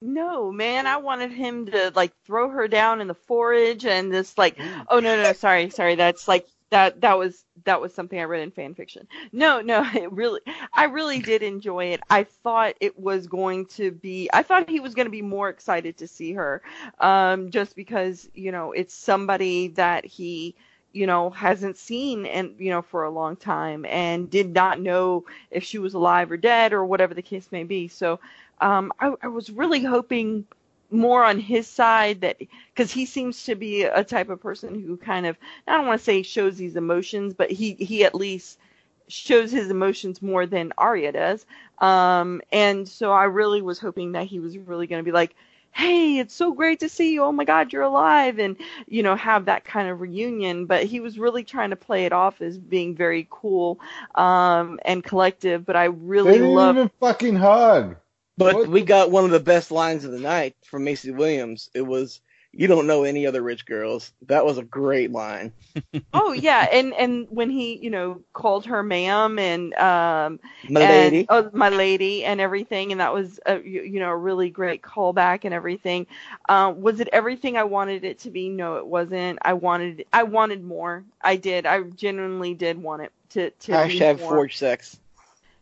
No, 0.00 0.52
man, 0.52 0.86
I 0.86 0.98
wanted 0.98 1.32
him 1.32 1.66
to 1.66 1.92
like 1.94 2.12
throw 2.24 2.50
her 2.50 2.68
down 2.68 3.00
in 3.00 3.08
the 3.08 3.14
forage 3.14 3.84
and 3.84 4.12
this 4.12 4.38
like 4.38 4.56
mm. 4.56 4.86
oh 4.88 5.00
no 5.00 5.16
no 5.16 5.32
sorry 5.32 5.70
sorry 5.70 5.96
that's 5.96 6.28
like 6.28 6.46
that 6.70 7.00
that 7.00 7.18
was 7.18 7.44
that 7.64 7.80
was 7.80 7.94
something 7.94 8.18
I 8.18 8.24
read 8.24 8.42
in 8.42 8.50
fan 8.50 8.74
fiction. 8.74 9.06
No, 9.32 9.60
no, 9.60 9.82
it 9.94 10.12
really 10.12 10.40
I 10.72 10.84
really 10.84 11.20
did 11.20 11.42
enjoy 11.42 11.86
it. 11.86 12.00
I 12.10 12.24
thought 12.24 12.74
it 12.80 12.98
was 12.98 13.26
going 13.26 13.66
to 13.66 13.90
be 13.90 14.28
I 14.32 14.42
thought 14.42 14.68
he 14.68 14.80
was 14.80 14.94
going 14.94 15.06
to 15.06 15.10
be 15.10 15.22
more 15.22 15.48
excited 15.48 15.96
to 15.98 16.06
see 16.08 16.32
her 16.34 16.62
um 17.00 17.50
just 17.50 17.76
because, 17.76 18.28
you 18.34 18.52
know, 18.52 18.72
it's 18.72 18.94
somebody 18.94 19.68
that 19.68 20.04
he 20.04 20.54
you 20.92 21.06
know 21.06 21.30
hasn't 21.30 21.76
seen 21.76 22.24
and 22.26 22.54
you 22.58 22.70
know 22.70 22.82
for 22.82 23.04
a 23.04 23.10
long 23.10 23.36
time 23.36 23.84
and 23.84 24.30
did 24.30 24.54
not 24.54 24.80
know 24.80 25.24
if 25.50 25.62
she 25.62 25.78
was 25.78 25.94
alive 25.94 26.30
or 26.30 26.36
dead 26.36 26.72
or 26.72 26.84
whatever 26.84 27.14
the 27.14 27.22
case 27.22 27.52
may 27.52 27.64
be. 27.64 27.88
So 27.88 28.18
um, 28.60 28.92
I, 28.98 29.12
I 29.22 29.28
was 29.28 29.50
really 29.50 29.82
hoping 29.84 30.46
more 30.90 31.24
on 31.24 31.38
his 31.38 31.66
side 31.66 32.20
that 32.22 32.38
because 32.74 32.90
he 32.90 33.04
seems 33.04 33.44
to 33.44 33.54
be 33.54 33.82
a 33.82 34.04
type 34.04 34.30
of 34.30 34.40
person 34.40 34.80
who 34.80 34.96
kind 34.96 35.26
of 35.26 35.36
I 35.66 35.76
don't 35.76 35.86
want 35.86 36.00
to 36.00 36.04
say 36.04 36.22
shows 36.22 36.56
these 36.56 36.76
emotions, 36.76 37.34
but 37.34 37.50
he 37.50 37.74
he 37.74 38.04
at 38.04 38.14
least 38.14 38.58
shows 39.08 39.50
his 39.50 39.70
emotions 39.70 40.22
more 40.22 40.46
than 40.46 40.72
Arya 40.78 41.12
does. 41.12 41.46
Um, 41.78 42.42
and 42.52 42.88
so 42.88 43.12
I 43.12 43.24
really 43.24 43.62
was 43.62 43.78
hoping 43.78 44.12
that 44.12 44.26
he 44.26 44.38
was 44.38 44.56
really 44.56 44.86
going 44.86 45.00
to 45.00 45.04
be 45.04 45.12
like, 45.12 45.34
"Hey, 45.72 46.18
it's 46.18 46.34
so 46.34 46.52
great 46.52 46.80
to 46.80 46.88
see 46.88 47.12
you! 47.12 47.22
Oh 47.22 47.32
my 47.32 47.44
God, 47.44 47.72
you're 47.72 47.82
alive!" 47.82 48.38
and 48.38 48.56
you 48.86 49.02
know 49.02 49.14
have 49.16 49.44
that 49.44 49.64
kind 49.64 49.88
of 49.88 50.00
reunion. 50.00 50.66
But 50.66 50.84
he 50.84 51.00
was 51.00 51.18
really 51.18 51.44
trying 51.44 51.70
to 51.70 51.76
play 51.76 52.06
it 52.06 52.12
off 52.12 52.40
as 52.40 52.56
being 52.56 52.94
very 52.94 53.26
cool 53.30 53.78
um, 54.14 54.80
and 54.84 55.04
collective. 55.04 55.66
But 55.66 55.76
I 55.76 55.84
really 55.84 56.40
love. 56.40 56.90
fucking 57.00 57.36
hug. 57.36 57.96
But 58.38 58.54
What 58.54 58.68
we 58.68 58.82
got 58.82 59.10
one 59.10 59.24
of 59.24 59.30
the 59.30 59.40
best 59.40 59.70
lines 59.70 60.04
of 60.04 60.12
the 60.12 60.20
night 60.20 60.56
from 60.64 60.84
Maisie 60.84 61.10
Williams. 61.10 61.70
It 61.74 61.82
was, 61.82 62.20
"You 62.52 62.68
don't 62.68 62.86
know 62.86 63.04
any 63.04 63.26
other 63.26 63.42
rich 63.42 63.66
girls." 63.66 64.12
That 64.28 64.46
was 64.46 64.58
a 64.58 64.64
great 64.64 65.12
line. 65.12 65.52
Oh 66.14 66.32
yeah, 66.32 66.66
and 66.72 66.94
and 66.94 67.26
when 67.30 67.50
he 67.50 67.76
you 67.76 67.90
know 67.90 68.22
called 68.32 68.66
her 68.66 68.82
ma'am 68.82 69.38
and 69.38 69.74
um 69.74 70.40
My 70.68 70.80
and, 70.80 71.12
lady. 71.12 71.26
oh, 71.28 71.50
my 71.52 71.68
lady 71.68 72.24
and 72.24 72.40
everything, 72.40 72.92
and 72.92 73.00
that 73.00 73.12
was 73.12 73.38
a, 73.46 73.60
you, 73.60 73.82
you 73.82 74.00
know 74.00 74.10
a 74.10 74.16
really 74.16 74.50
great 74.50 74.82
callback 74.82 75.44
and 75.44 75.52
everything. 75.54 76.06
Um, 76.48 76.80
was 76.80 77.00
it 77.00 77.08
everything 77.12 77.56
I 77.58 77.64
wanted 77.64 78.04
it 78.04 78.20
to 78.20 78.30
be? 78.30 78.48
No, 78.48 78.76
it 78.76 78.86
wasn't. 78.86 79.38
I 79.42 79.52
wanted 79.54 80.06
I 80.12 80.22
wanted 80.24 80.64
more. 80.64 81.04
I 81.20 81.36
did. 81.36 81.66
I 81.66 81.82
genuinely 81.82 82.54
did 82.54 82.82
want 82.82 83.02
it 83.02 83.12
to 83.30 83.50
to 83.50 83.72
Hashtag 83.72 84.18
forge 84.20 84.56
sex. 84.56 84.98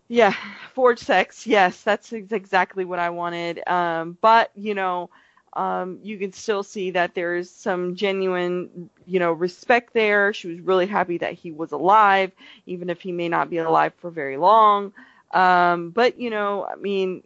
Yeah, 0.09 0.35
forge 0.73 1.01
sex. 1.01 1.47
Yes, 1.47 1.83
that's 1.83 2.13
exactly 2.13 2.85
what 2.85 2.99
I 2.99 3.11
wanted. 3.11 3.67
Um, 3.69 4.17
but 4.21 4.51
you 4.55 4.75
know, 4.75 5.11
um, 5.55 5.99
you 6.03 6.19
can 6.19 6.33
still 6.33 6.63
see 6.63 6.93
that 6.93 7.15
there's 7.15 7.51
some 7.51 7.97
genuine, 7.97 8.89
you 9.07 9.19
know, 9.19 9.33
respect 9.33 9.93
there. 9.95 10.33
She 10.33 10.49
was 10.49 10.61
really 10.61 10.87
happy 10.87 11.19
that 11.19 11.33
he 11.35 11.51
was 11.51 11.73
alive, 11.73 12.31
even 12.67 12.89
if 12.91 13.01
he 13.01 13.11
may 13.13 13.29
not 13.29 13.51
be 13.51 13.59
alive 13.59 13.95
for 13.99 14.11
very 14.11 14.37
long. 14.37 14.93
Um, 15.33 15.91
but 15.91 16.21
you 16.21 16.31
know, 16.31 16.65
I 16.65 16.77
mean, 16.77 17.25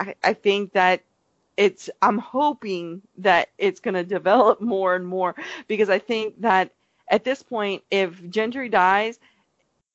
I, 0.00 0.14
I 0.22 0.32
think 0.34 0.72
that 0.72 1.02
it's. 1.56 1.90
I'm 2.02 2.18
hoping 2.18 3.02
that 3.18 3.48
it's 3.58 3.80
going 3.80 3.94
to 3.94 4.04
develop 4.04 4.60
more 4.62 4.94
and 4.96 5.06
more 5.06 5.34
because 5.68 5.90
I 5.90 5.98
think 5.98 6.40
that 6.42 6.72
at 7.10 7.24
this 7.24 7.42
point, 7.42 7.82
if 7.90 8.20
Gendry 8.24 8.70
dies, 8.70 9.18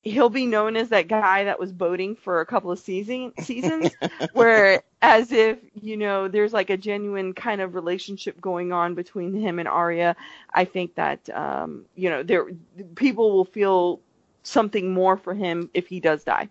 he'll 0.04 0.28
be 0.28 0.46
known 0.46 0.76
as 0.76 0.90
that 0.90 1.08
guy 1.08 1.44
that 1.44 1.58
was 1.58 1.72
boating 1.72 2.14
for 2.14 2.40
a 2.40 2.46
couple 2.46 2.70
of 2.70 2.78
season 2.78 3.32
seasons 3.40 3.90
where 4.32 4.82
as 5.02 5.32
if 5.32 5.58
you 5.80 5.96
know 5.96 6.28
there's 6.28 6.52
like 6.52 6.70
a 6.70 6.76
genuine 6.76 7.32
kind 7.32 7.60
of 7.60 7.74
relationship 7.74 8.40
going 8.40 8.72
on 8.72 8.94
between 8.94 9.34
him 9.34 9.58
and 9.58 9.66
Arya 9.66 10.14
I 10.52 10.66
think 10.66 10.94
that 10.94 11.28
um 11.30 11.86
you 11.96 12.10
know 12.10 12.22
there 12.22 12.46
people 12.94 13.32
will 13.32 13.44
feel 13.44 14.00
something 14.42 14.92
more 14.92 15.16
for 15.16 15.34
him 15.34 15.70
if 15.74 15.88
he 15.88 16.00
does 16.00 16.22
die 16.22 16.48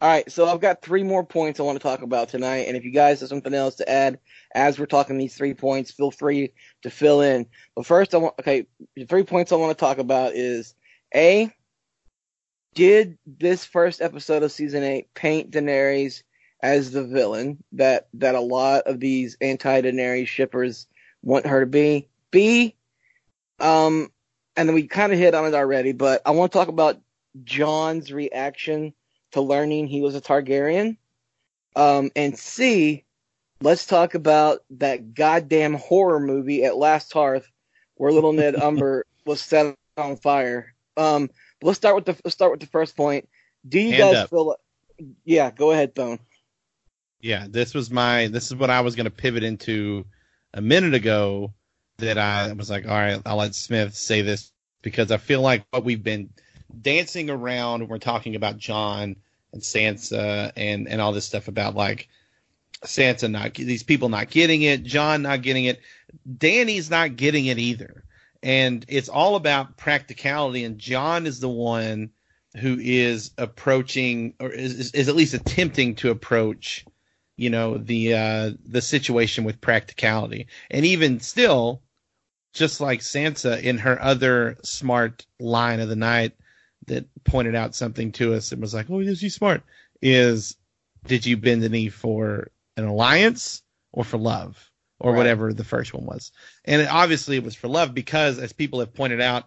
All 0.00 0.08
right, 0.08 0.30
so 0.30 0.46
I've 0.46 0.60
got 0.60 0.80
three 0.80 1.02
more 1.02 1.24
points 1.24 1.60
I 1.60 1.64
want 1.64 1.76
to 1.76 1.82
talk 1.82 2.02
about 2.02 2.28
tonight, 2.30 2.68
and 2.68 2.76
if 2.76 2.84
you 2.84 2.90
guys 2.90 3.20
have 3.20 3.28
something 3.28 3.52
else 3.54 3.74
to 3.76 3.88
add 3.88 4.18
as 4.54 4.78
we're 4.78 4.86
talking 4.86 5.18
these 5.18 5.36
three 5.36 5.54
points, 5.54 5.90
feel 5.90 6.10
free 6.10 6.52
to 6.82 6.90
fill 6.90 7.20
in. 7.20 7.46
But 7.76 7.84
first, 7.84 8.14
I 8.14 8.18
want 8.18 8.34
okay, 8.40 8.66
the 8.96 9.04
three 9.04 9.24
points 9.24 9.52
I 9.52 9.56
want 9.56 9.76
to 9.76 9.80
talk 9.80 9.98
about 9.98 10.32
is 10.34 10.74
a 11.14 11.52
did 12.78 13.18
this 13.26 13.64
first 13.64 14.00
episode 14.00 14.44
of 14.44 14.52
season 14.52 14.84
eight 14.84 15.12
paint 15.12 15.50
Daenerys 15.50 16.22
as 16.62 16.92
the 16.92 17.02
villain 17.02 17.60
that 17.72 18.06
that 18.14 18.36
a 18.36 18.40
lot 18.40 18.84
of 18.86 19.00
these 19.00 19.36
anti-Daenerys 19.40 20.28
shippers 20.28 20.86
want 21.20 21.44
her 21.44 21.58
to 21.58 21.66
be? 21.66 22.06
B, 22.30 22.76
um, 23.58 24.12
and 24.56 24.68
then 24.68 24.76
we 24.76 24.86
kind 24.86 25.12
of 25.12 25.18
hit 25.18 25.34
on 25.34 25.44
it 25.46 25.54
already, 25.54 25.90
but 25.90 26.22
I 26.24 26.30
want 26.30 26.52
to 26.52 26.56
talk 26.56 26.68
about 26.68 27.00
Jon's 27.42 28.12
reaction 28.12 28.94
to 29.32 29.40
learning 29.40 29.88
he 29.88 30.00
was 30.00 30.14
a 30.14 30.20
Targaryen. 30.20 30.98
Um, 31.74 32.12
and 32.14 32.38
C, 32.38 33.02
let's 33.60 33.86
talk 33.86 34.14
about 34.14 34.60
that 34.70 35.14
goddamn 35.14 35.74
horror 35.74 36.20
movie 36.20 36.62
at 36.62 36.76
Last 36.76 37.12
Hearth 37.12 37.50
where 37.96 38.12
little 38.12 38.32
Ned 38.32 38.54
Umber 38.62 39.04
was 39.26 39.40
set 39.40 39.74
on 39.96 40.16
fire. 40.16 40.74
Um, 40.96 41.28
let's 41.62 41.78
start 41.78 41.96
with 41.96 42.04
the 42.04 42.16
let's 42.24 42.34
start 42.34 42.52
with 42.52 42.60
the 42.60 42.66
first 42.66 42.96
point. 42.96 43.28
Do 43.66 43.78
you 43.78 43.90
Hand 43.90 43.98
guys 44.00 44.16
up. 44.16 44.30
feel? 44.30 44.56
Yeah, 45.24 45.50
go 45.50 45.70
ahead, 45.70 45.94
Bone. 45.94 46.18
Yeah, 47.20 47.46
this 47.48 47.74
was 47.74 47.90
my 47.90 48.28
this 48.28 48.46
is 48.46 48.54
what 48.54 48.70
I 48.70 48.80
was 48.80 48.94
going 48.94 49.04
to 49.04 49.10
pivot 49.10 49.42
into 49.42 50.04
a 50.54 50.60
minute 50.60 50.94
ago 50.94 51.52
that 51.98 52.18
I 52.18 52.52
was 52.52 52.70
like, 52.70 52.86
all 52.86 52.94
right, 52.94 53.20
I'll 53.26 53.36
let 53.36 53.54
Smith 53.54 53.94
say 53.94 54.22
this 54.22 54.52
because 54.82 55.10
I 55.10 55.16
feel 55.16 55.40
like 55.40 55.64
what 55.70 55.84
we've 55.84 56.02
been 56.02 56.30
dancing 56.80 57.30
around 57.30 57.88
we're 57.88 57.98
talking 57.98 58.36
about 58.36 58.58
Jon 58.58 59.16
and 59.52 59.62
Sansa 59.62 60.52
and 60.56 60.88
and 60.88 61.00
all 61.00 61.12
this 61.12 61.24
stuff 61.24 61.48
about 61.48 61.74
like 61.74 62.08
Sansa 62.84 63.30
not 63.30 63.54
these 63.54 63.82
people 63.82 64.08
not 64.08 64.30
getting 64.30 64.62
it, 64.62 64.84
Jon 64.84 65.22
not 65.22 65.42
getting 65.42 65.64
it, 65.64 65.80
Dany's 66.36 66.90
not 66.90 67.16
getting 67.16 67.46
it 67.46 67.58
either. 67.58 68.04
And 68.42 68.84
it's 68.88 69.08
all 69.08 69.36
about 69.36 69.76
practicality 69.76 70.64
and 70.64 70.78
Jon 70.78 71.26
is 71.26 71.40
the 71.40 71.48
one 71.48 72.10
who 72.56 72.78
is 72.80 73.32
approaching 73.36 74.34
or 74.40 74.50
is, 74.50 74.92
is, 74.92 75.08
at 75.08 75.16
least 75.16 75.34
attempting 75.34 75.94
to 75.96 76.10
approach 76.10 76.84
you 77.36 77.50
know 77.50 77.78
the 77.78 78.14
uh 78.14 78.50
the 78.64 78.82
situation 78.82 79.44
with 79.44 79.60
practicality. 79.60 80.46
And 80.70 80.84
even 80.84 81.20
still 81.20 81.82
just 82.52 82.80
like 82.80 83.00
sansa 83.00 83.62
in 83.62 83.78
her 83.78 84.00
other 84.02 84.56
smart 84.62 85.26
line 85.38 85.80
of 85.80 85.88
the 85.88 85.96
night 85.96 86.32
that 86.86 87.06
pointed 87.24 87.54
out 87.54 87.74
something 87.74 88.12
to 88.12 88.34
us 88.34 88.50
and 88.52 88.60
was 88.60 88.74
like 88.74 88.86
oh 88.90 89.00
is 89.00 89.20
he 89.20 89.28
smart? 89.28 89.62
is 90.00 90.56
did 91.06 91.26
you 91.26 91.36
bend 91.36 91.62
the 91.62 91.68
knee 91.68 91.88
for 91.88 92.50
an 92.76 92.84
alliance 92.84 93.62
or 93.92 94.04
for 94.04 94.18
love 94.18 94.67
or 95.00 95.12
Right. 95.12 95.18
whatever 95.18 95.52
the 95.52 95.64
first 95.64 95.94
one 95.94 96.04
was 96.06 96.32
and 96.64 96.82
it, 96.82 96.88
obviously 96.88 97.36
it 97.36 97.44
was 97.44 97.54
for 97.54 97.68
love 97.68 97.94
because 97.94 98.38
as 98.38 98.52
people 98.52 98.80
have 98.80 98.94
pointed 98.94 99.20
out 99.20 99.44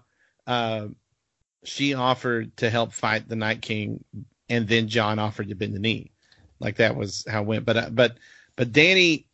uh, 0.48 0.88
she 1.64 1.94
offered 1.94 2.56
to 2.58 2.70
help 2.70 2.94
fight 2.94 3.28
the 3.28 3.36
night 3.36 3.62
king 3.62 4.04
and 4.50 4.68
then 4.68 4.88
jon 4.88 5.20
offered 5.20 5.50
to 5.50 5.56
bend 5.56 5.76
the 5.76 5.80
knee 5.80 6.12
like 6.62 6.78
that 6.78 6.96
was 6.96 7.26
how 7.28 7.42
it 7.42 7.48
went. 7.48 7.66
But 7.66 7.78
uh, 7.78 7.90
but 7.92 8.18
but 8.56 8.72
Dany 8.72 9.26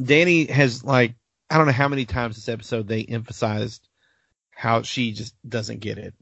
Dany 0.00 0.48
has 0.48 0.82
like 0.82 1.14
I 1.50 1.58
don't 1.58 1.66
know 1.66 1.72
how 1.72 1.88
many 1.88 2.06
times 2.06 2.36
this 2.36 2.48
episode 2.48 2.88
they 2.88 3.02
emphasized 3.02 3.88
how 4.52 4.82
she 4.82 5.12
just 5.12 5.34
doesn't 5.46 5.80
get 5.80 5.98
it. 5.98 6.14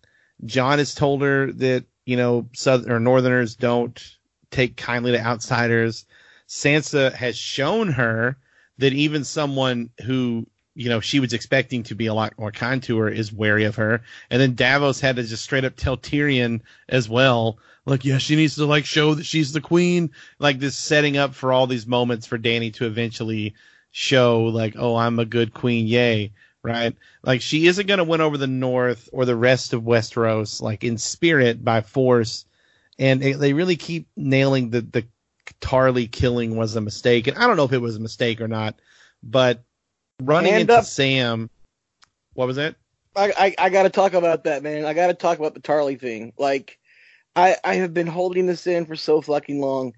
Jon 0.45 0.79
has 0.79 0.95
told 0.95 1.23
her 1.23 1.53
that 1.53 1.85
you 2.07 2.17
know 2.17 2.49
southern 2.55 2.91
or 2.91 3.01
northerners 3.01 3.55
don't 3.55 4.17
take 4.51 4.77
kindly 4.77 5.13
to 5.13 5.21
outsiders. 5.21 6.07
Sansa 6.49 7.13
has 7.13 7.37
shown 7.37 7.89
her 7.89 8.37
that 8.83 8.93
even 8.93 9.23
someone 9.23 9.91
who 10.05 10.45
you 10.75 10.89
know 10.89 10.99
she 11.01 11.21
was 11.21 11.33
expecting 11.33 11.85
to 11.85 11.95
be 11.95 12.07
a 12.07 12.15
lot 12.15 12.37
more 12.37 12.51
kind 12.51 12.83
to 12.83 12.99
her 12.99 13.09
is 13.09 13.33
wary 13.33 13.65
of 13.65 13.77
her. 13.77 14.03
And 14.29 14.41
then 14.41 14.55
Davos 14.55 15.01
had 15.01 15.17
to 15.17 15.23
just 15.23 15.45
straight 15.45 15.65
up 15.65 15.77
tell 15.77 15.97
Tyrion 15.97 16.61
as 16.89 17.09
well, 17.09 17.59
like 17.87 18.05
yeah, 18.05 18.19
she 18.19 18.35
needs 18.35 18.57
to 18.57 18.67
like 18.67 18.85
show 18.85 19.15
that 19.15 19.25
she's 19.25 19.53
the 19.53 19.61
queen. 19.61 20.11
Like 20.41 20.59
this 20.59 20.77
setting 20.77 21.17
up 21.17 21.35
for 21.35 21.53
all 21.53 21.69
these 21.69 21.87
moments 21.87 22.27
for 22.27 22.39
Dany 22.39 22.75
to 22.75 22.87
eventually 22.87 23.55
show 23.93 24.45
like, 24.45 24.75
oh, 24.77 24.97
I'm 24.97 25.21
a 25.21 25.25
good 25.25 25.55
queen, 25.55 25.87
yay, 25.87 26.33
right? 26.65 26.97
Like 27.23 27.41
she 27.41 27.69
isn't 27.69 27.87
going 27.87 27.99
to 27.99 28.05
win 28.05 28.21
over 28.21 28.37
the 28.37 28.49
North 28.49 29.09
or 29.13 29.25
the 29.25 29.37
rest 29.37 29.75
of 29.75 29.83
Westeros 29.83 30.61
like 30.61 30.83
in 30.83 30.99
spirit 30.99 31.65
by 31.65 31.83
force, 31.83 32.47
and 32.99 33.23
they 33.23 33.53
really 33.53 33.77
keep 33.77 34.09
nailing 34.17 34.71
the 34.71 34.81
the 34.81 35.07
Tarly 35.61 36.11
killing 36.11 36.57
was 36.57 36.77
a 36.77 36.81
mistake, 36.81 37.27
and 37.27 37.39
I 37.39 37.47
don't 37.47 37.57
know 37.57 37.65
if 37.65 37.73
it 37.73 37.79
was 37.79 37.97
a 37.97 38.01
mistake 38.01 38.41
or 38.41 38.49
not, 38.49 38.81
but 39.23 39.63
running 40.23 40.53
Hand 40.53 40.63
into 40.63 40.79
up. 40.79 40.85
Sam, 40.85 41.51
what 42.35 42.47
was 42.47 42.59
it? 42.59 42.77
I, 43.15 43.33
I, 43.37 43.55
I 43.67 43.71
got 43.71 43.83
to 43.83 43.91
talk 43.91 44.15
about 44.15 44.45
that, 44.45 44.63
man. 44.63 44.85
I 44.85 44.95
got 44.95 45.09
to 45.09 45.15
talk 45.15 45.39
about 45.39 45.55
the 45.55 45.61
Tarly 45.61 46.01
thing. 46.01 46.33
Like, 46.39 46.79
I, 47.37 47.57
I 47.65 47.75
have 47.75 47.93
been 47.93 48.07
holding 48.07 48.47
this 48.47 48.67
in 48.67 48.87
for 48.87 48.97
so 48.97 49.21
fucking 49.21 49.61
long. 49.61 49.95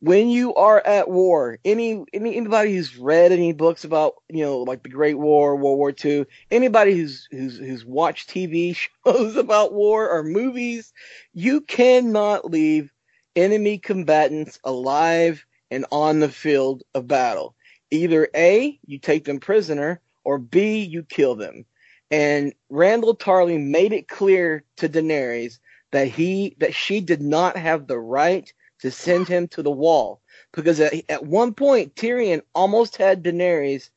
When 0.00 0.28
you 0.28 0.54
are 0.54 0.80
at 0.86 1.08
war, 1.10 1.58
any, 1.64 2.04
any 2.12 2.36
anybody 2.36 2.76
who's 2.76 2.96
read 2.96 3.32
any 3.32 3.52
books 3.52 3.82
about 3.82 4.14
you 4.28 4.44
know 4.44 4.58
like 4.58 4.84
the 4.84 4.88
Great 4.88 5.18
War, 5.18 5.56
World 5.56 5.76
War 5.78 5.92
II, 6.04 6.24
anybody 6.52 6.94
who's 6.94 7.26
who's 7.32 7.58
who's 7.58 7.84
watched 7.84 8.30
TV 8.30 8.76
shows 9.04 9.34
about 9.34 9.72
war 9.72 10.08
or 10.08 10.22
movies, 10.22 10.92
you 11.34 11.62
cannot 11.62 12.48
leave 12.48 12.92
enemy 13.38 13.78
combatants 13.78 14.58
alive 14.64 15.44
and 15.70 15.86
on 15.92 16.20
the 16.20 16.28
field 16.28 16.82
of 16.94 17.06
battle. 17.06 17.54
Either 17.90 18.28
A, 18.34 18.78
you 18.84 18.98
take 18.98 19.24
them 19.24 19.40
prisoner, 19.40 20.00
or 20.24 20.38
B, 20.38 20.80
you 20.80 21.02
kill 21.04 21.34
them. 21.36 21.64
And 22.10 22.52
Randyll 22.70 23.18
Tarly 23.18 23.58
made 23.58 23.92
it 23.92 24.08
clear 24.08 24.64
to 24.76 24.88
Daenerys 24.88 25.58
that 25.92 26.08
he 26.08 26.56
that 26.58 26.74
she 26.74 27.00
did 27.00 27.22
not 27.22 27.56
have 27.56 27.86
the 27.86 27.98
right 27.98 28.52
to 28.80 28.90
send 28.90 29.28
him 29.28 29.48
to 29.48 29.62
the 29.62 29.70
wall. 29.70 30.20
Because 30.52 30.80
at, 30.80 30.92
at 31.08 31.26
one 31.26 31.54
point 31.54 31.94
Tyrion 31.94 32.42
almost 32.54 32.96
had 32.96 33.22
Daenerys 33.22 33.90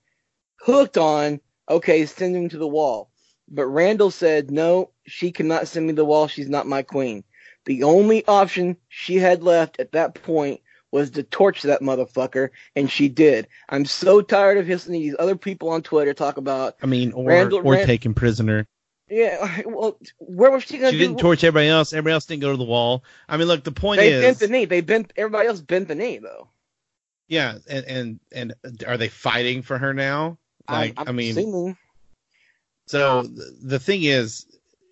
hooked 0.62 0.98
on 0.98 1.40
okay 1.70 2.06
send 2.06 2.36
him 2.36 2.50
to 2.50 2.58
the 2.58 2.68
wall. 2.68 3.10
But 3.48 3.66
Randyll 3.66 4.12
said 4.12 4.52
no 4.52 4.92
she 5.06 5.32
cannot 5.32 5.68
send 5.68 5.88
me 5.88 5.94
to 5.94 5.98
the 5.98 6.06
wall. 6.06 6.28
She's 6.28 6.50
not 6.50 6.68
my 6.68 6.82
queen 6.82 7.24
the 7.66 7.84
only 7.84 8.26
option 8.28 8.76
she 8.90 9.16
had 9.18 9.44
left 9.44 9.80
at 9.80 9.92
that 9.94 10.16
point 10.16 10.62
was 10.92 11.10
to 11.12 11.24
torch 11.24 11.62
that 11.62 11.82
motherfucker 11.82 12.50
and 12.76 12.92
she 12.92 13.08
did 13.08 13.48
i'm 13.70 13.86
so 13.86 14.22
tired 14.22 14.58
of 14.58 14.68
listening 14.68 15.02
to 15.02 15.06
these 15.08 15.16
other 15.20 15.36
people 15.36 15.70
on 15.70 15.82
twitter 15.82 16.14
talk 16.14 16.38
about 16.38 16.76
I 16.84 16.86
mean, 16.88 17.14
or 17.14 17.30
Randyll- 17.30 17.64
or 17.64 17.74
Ran- 17.74 17.86
taken 17.86 18.14
prisoner. 18.14 18.68
yeah, 19.10 19.62
well, 19.66 19.98
where 20.18 20.52
was 20.52 20.64
she 20.64 20.78
gonna 20.78 20.92
She 20.92 20.98
do? 20.98 21.06
didn't 21.08 21.20
torch 21.20 21.44
everybody 21.44 21.68
else. 21.70 21.94
Everybody 21.94 22.14
else 22.14 22.26
didn't 22.26 22.42
go 22.42 22.52
to 22.52 22.58
the 22.58 22.64
wall. 22.64 23.04
I 23.30 23.38
mean, 23.38 23.48
look, 23.48 23.64
the 23.64 23.72
point 23.72 24.00
They 24.00 24.12
is, 24.14 24.22
bent 24.22 24.40
the 24.40 24.48
knee. 24.48 24.66
They 24.66 24.82
bent. 24.82 25.14
Everybody 25.16 25.48
else 25.48 25.62
bent 25.62 25.88
the 25.88 25.96
knee 25.96 26.18
though. 26.18 26.50
yeah, 27.28 27.58
and, 27.70 27.86
and 27.86 28.20
and 28.32 28.84
are 28.88 28.98
they 28.98 29.08
fighting 29.10 29.62
for 29.62 29.78
her 29.78 29.94
now? 29.94 30.38
Like, 30.70 30.94
I'm, 30.98 31.08
I 31.10 31.12
mean, 31.14 31.38
assuming. 31.38 31.78
So 32.88 33.24
th- 33.24 33.34
the 33.62 33.80
thing 33.80 34.04
is, 34.04 34.46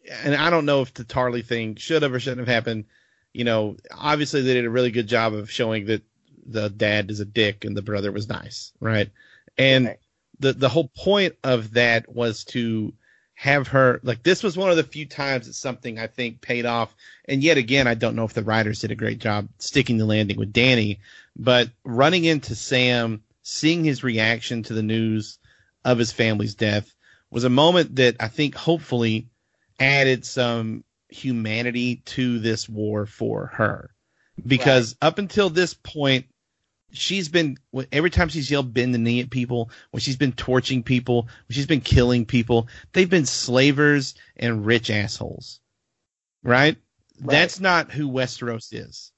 and 0.09 0.35
I 0.35 0.49
don't 0.49 0.65
know 0.65 0.81
if 0.81 0.93
the 0.93 1.03
Tarly 1.05 1.45
thing 1.45 1.75
should 1.75 2.01
have 2.03 2.13
or 2.13 2.19
shouldn't 2.19 2.47
have 2.47 2.53
happened. 2.53 2.85
You 3.33 3.43
know, 3.43 3.77
obviously 3.91 4.41
they 4.41 4.53
did 4.53 4.65
a 4.65 4.69
really 4.69 4.91
good 4.91 5.07
job 5.07 5.33
of 5.33 5.51
showing 5.51 5.85
that 5.85 6.03
the 6.45 6.69
dad 6.69 7.11
is 7.11 7.19
a 7.19 7.25
dick 7.25 7.63
and 7.63 7.77
the 7.77 7.81
brother 7.81 8.11
was 8.11 8.27
nice, 8.27 8.71
right? 8.79 9.09
And 9.57 9.87
Right. 9.87 9.99
the 10.39 10.53
the 10.53 10.69
whole 10.69 10.89
point 10.89 11.35
of 11.43 11.73
that 11.73 12.13
was 12.13 12.43
to 12.45 12.93
have 13.35 13.67
her 13.69 13.99
like 14.03 14.23
this 14.23 14.43
was 14.43 14.57
one 14.57 14.69
of 14.69 14.75
the 14.77 14.83
few 14.83 15.05
times 15.05 15.47
that 15.47 15.53
something 15.53 15.97
I 15.99 16.07
think 16.07 16.41
paid 16.41 16.65
off. 16.65 16.93
And 17.25 17.43
yet 17.43 17.57
again, 17.57 17.87
I 17.87 17.93
don't 17.93 18.15
know 18.15 18.25
if 18.25 18.33
the 18.33 18.43
writers 18.43 18.79
did 18.79 18.91
a 18.91 18.95
great 18.95 19.19
job 19.19 19.47
sticking 19.59 19.97
the 19.97 20.05
landing 20.05 20.37
with 20.37 20.51
Dany, 20.53 20.99
but 21.35 21.69
running 21.83 22.25
into 22.25 22.55
Sam, 22.55 23.23
seeing 23.43 23.83
his 23.83 24.03
reaction 24.03 24.63
to 24.63 24.73
the 24.73 24.83
news 24.83 25.37
of 25.85 25.97
his 25.97 26.11
family's 26.11 26.55
death 26.55 26.93
was 27.29 27.43
a 27.43 27.49
moment 27.49 27.95
that 27.97 28.15
I 28.19 28.27
think 28.27 28.55
hopefully 28.55 29.27
added 29.79 30.25
some 30.25 30.83
humanity 31.09 31.97
to 32.05 32.39
this 32.39 32.69
war 32.69 33.05
for 33.05 33.47
her. 33.47 33.91
Because 34.45 34.95
up 35.01 35.17
until 35.17 35.49
this 35.49 35.73
point, 35.73 36.25
she's 36.91 37.29
been 37.29 37.57
every 37.91 38.09
time 38.09 38.29
she's 38.29 38.49
yelled 38.49 38.73
bend 38.73 38.93
the 38.93 38.97
knee 38.97 39.19
at 39.19 39.29
people, 39.29 39.69
when 39.91 40.01
she's 40.01 40.15
been 40.15 40.31
torching 40.31 40.83
people, 40.83 41.23
when 41.23 41.55
she's 41.55 41.67
been 41.67 41.81
killing 41.81 42.25
people, 42.25 42.67
they've 42.93 43.09
been 43.09 43.25
slavers 43.25 44.15
and 44.37 44.65
rich 44.65 44.89
assholes. 44.89 45.59
Right? 46.43 46.77
Right. 47.19 47.31
That's 47.31 47.59
not 47.59 47.91
who 47.91 48.09
Westeros 48.09 48.69
is. 48.71 49.11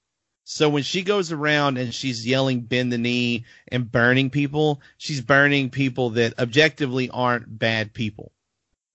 So 0.43 0.69
when 0.69 0.83
she 0.83 1.03
goes 1.03 1.31
around 1.31 1.77
and 1.77 1.93
she's 1.93 2.27
yelling 2.27 2.61
bend 2.61 2.91
the 2.91 2.97
knee 2.97 3.45
and 3.67 3.89
burning 3.89 4.31
people, 4.31 4.81
she's 4.97 5.21
burning 5.21 5.69
people 5.69 6.11
that 6.11 6.39
objectively 6.39 7.09
aren't 7.09 7.59
bad 7.59 7.93
people. 7.93 8.31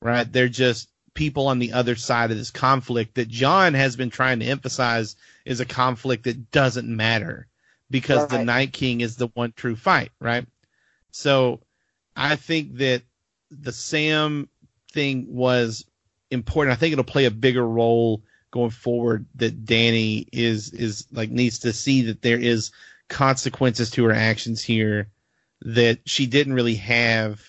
Right? 0.03 0.31
They're 0.31 0.49
just 0.49 0.91
people 1.17 1.49
on 1.49 1.59
the 1.59 1.73
other 1.73 1.97
side 1.97 2.31
of 2.31 2.37
this 2.37 2.53
conflict 2.53 3.17
that 3.17 3.29
Jon 3.29 3.75
has 3.75 3.97
been 3.97 4.11
trying 4.11 4.39
to 4.39 4.47
emphasize 4.47 5.17
is 5.45 5.59
a 5.59 5.65
conflict 5.65 6.25
that 6.25 6.53
doesn't 6.53 6.89
matter 6.89 7.49
because 7.91 8.29
the 8.29 8.37
Right. 8.37 8.47
Night 8.47 8.73
King 8.73 9.01
is 9.01 9.17
the 9.17 9.29
one 9.35 9.53
true 9.57 9.75
fight, 9.75 10.13
right? 10.21 10.47
So 11.11 11.63
I 12.15 12.37
think 12.37 12.77
that 12.77 13.03
the 13.51 13.73
Sam 13.73 14.49
thing 14.93 15.27
was 15.29 15.85
important. 16.31 16.77
I 16.77 16.77
think 16.79 16.93
it'll 16.93 17.05
play 17.05 17.25
a 17.25 17.31
bigger 17.31 17.67
role 17.67 18.23
going 18.51 18.71
forward 18.71 19.27
that 19.37 19.65
Dany 19.65 20.29
is 20.33 20.71
is 20.71 21.07
like 21.13 21.31
needs 21.31 21.61
to 21.61 21.73
see 21.73 22.03
that 22.03 22.23
there 22.23 22.39
is 22.39 22.71
consequences 23.09 23.91
to 23.93 24.05
her 24.05 24.13
actions 24.13 24.63
here 24.63 25.09
that 25.63 26.01
she 26.05 26.27
didn't 26.27 26.55
really 26.55 26.77
have 26.77 27.41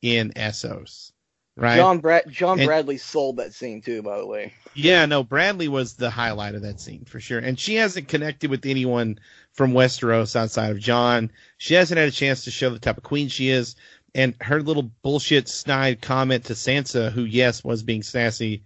in 0.00 0.30
Essos. 0.32 1.11
Right? 1.56 1.76
John 1.76 1.98
Brad 1.98 2.24
John 2.30 2.58
And- 2.58 2.66
Bradley 2.66 2.96
sold 2.96 3.36
that 3.36 3.52
scene 3.52 3.82
too. 3.82 4.02
By 4.02 4.18
the 4.18 4.26
way, 4.26 4.54
Yeah, 4.74 5.04
no, 5.06 5.22
Bradley 5.22 5.68
was 5.68 5.94
the 5.94 6.08
highlight 6.10 6.54
of 6.54 6.62
that 6.62 6.80
scene 6.80 7.04
for 7.04 7.20
sure. 7.20 7.38
And 7.38 7.58
she 7.58 7.74
hasn't 7.74 8.08
connected 8.08 8.48
with 8.50 8.64
anyone 8.64 9.18
from 9.52 9.72
Westeros 9.74 10.34
outside 10.34 10.70
of 10.70 10.78
Jon. 10.78 11.30
She 11.58 11.74
hasn't 11.74 11.98
had 11.98 12.08
a 12.08 12.12
chance 12.12 12.44
to 12.44 12.50
show 12.50 12.70
the 12.70 12.78
type 12.78 12.96
of 12.96 13.02
queen 13.02 13.28
she 13.28 13.50
is. 13.50 13.76
And 14.14 14.34
her 14.40 14.62
little 14.62 14.90
bullshit 15.02 15.48
snide 15.48 16.00
comment 16.02 16.44
to 16.46 16.54
Sansa, 16.54 17.12
who 17.12 17.24
yes 17.24 17.62
was 17.64 17.82
being 17.82 18.02
sassy 18.02 18.62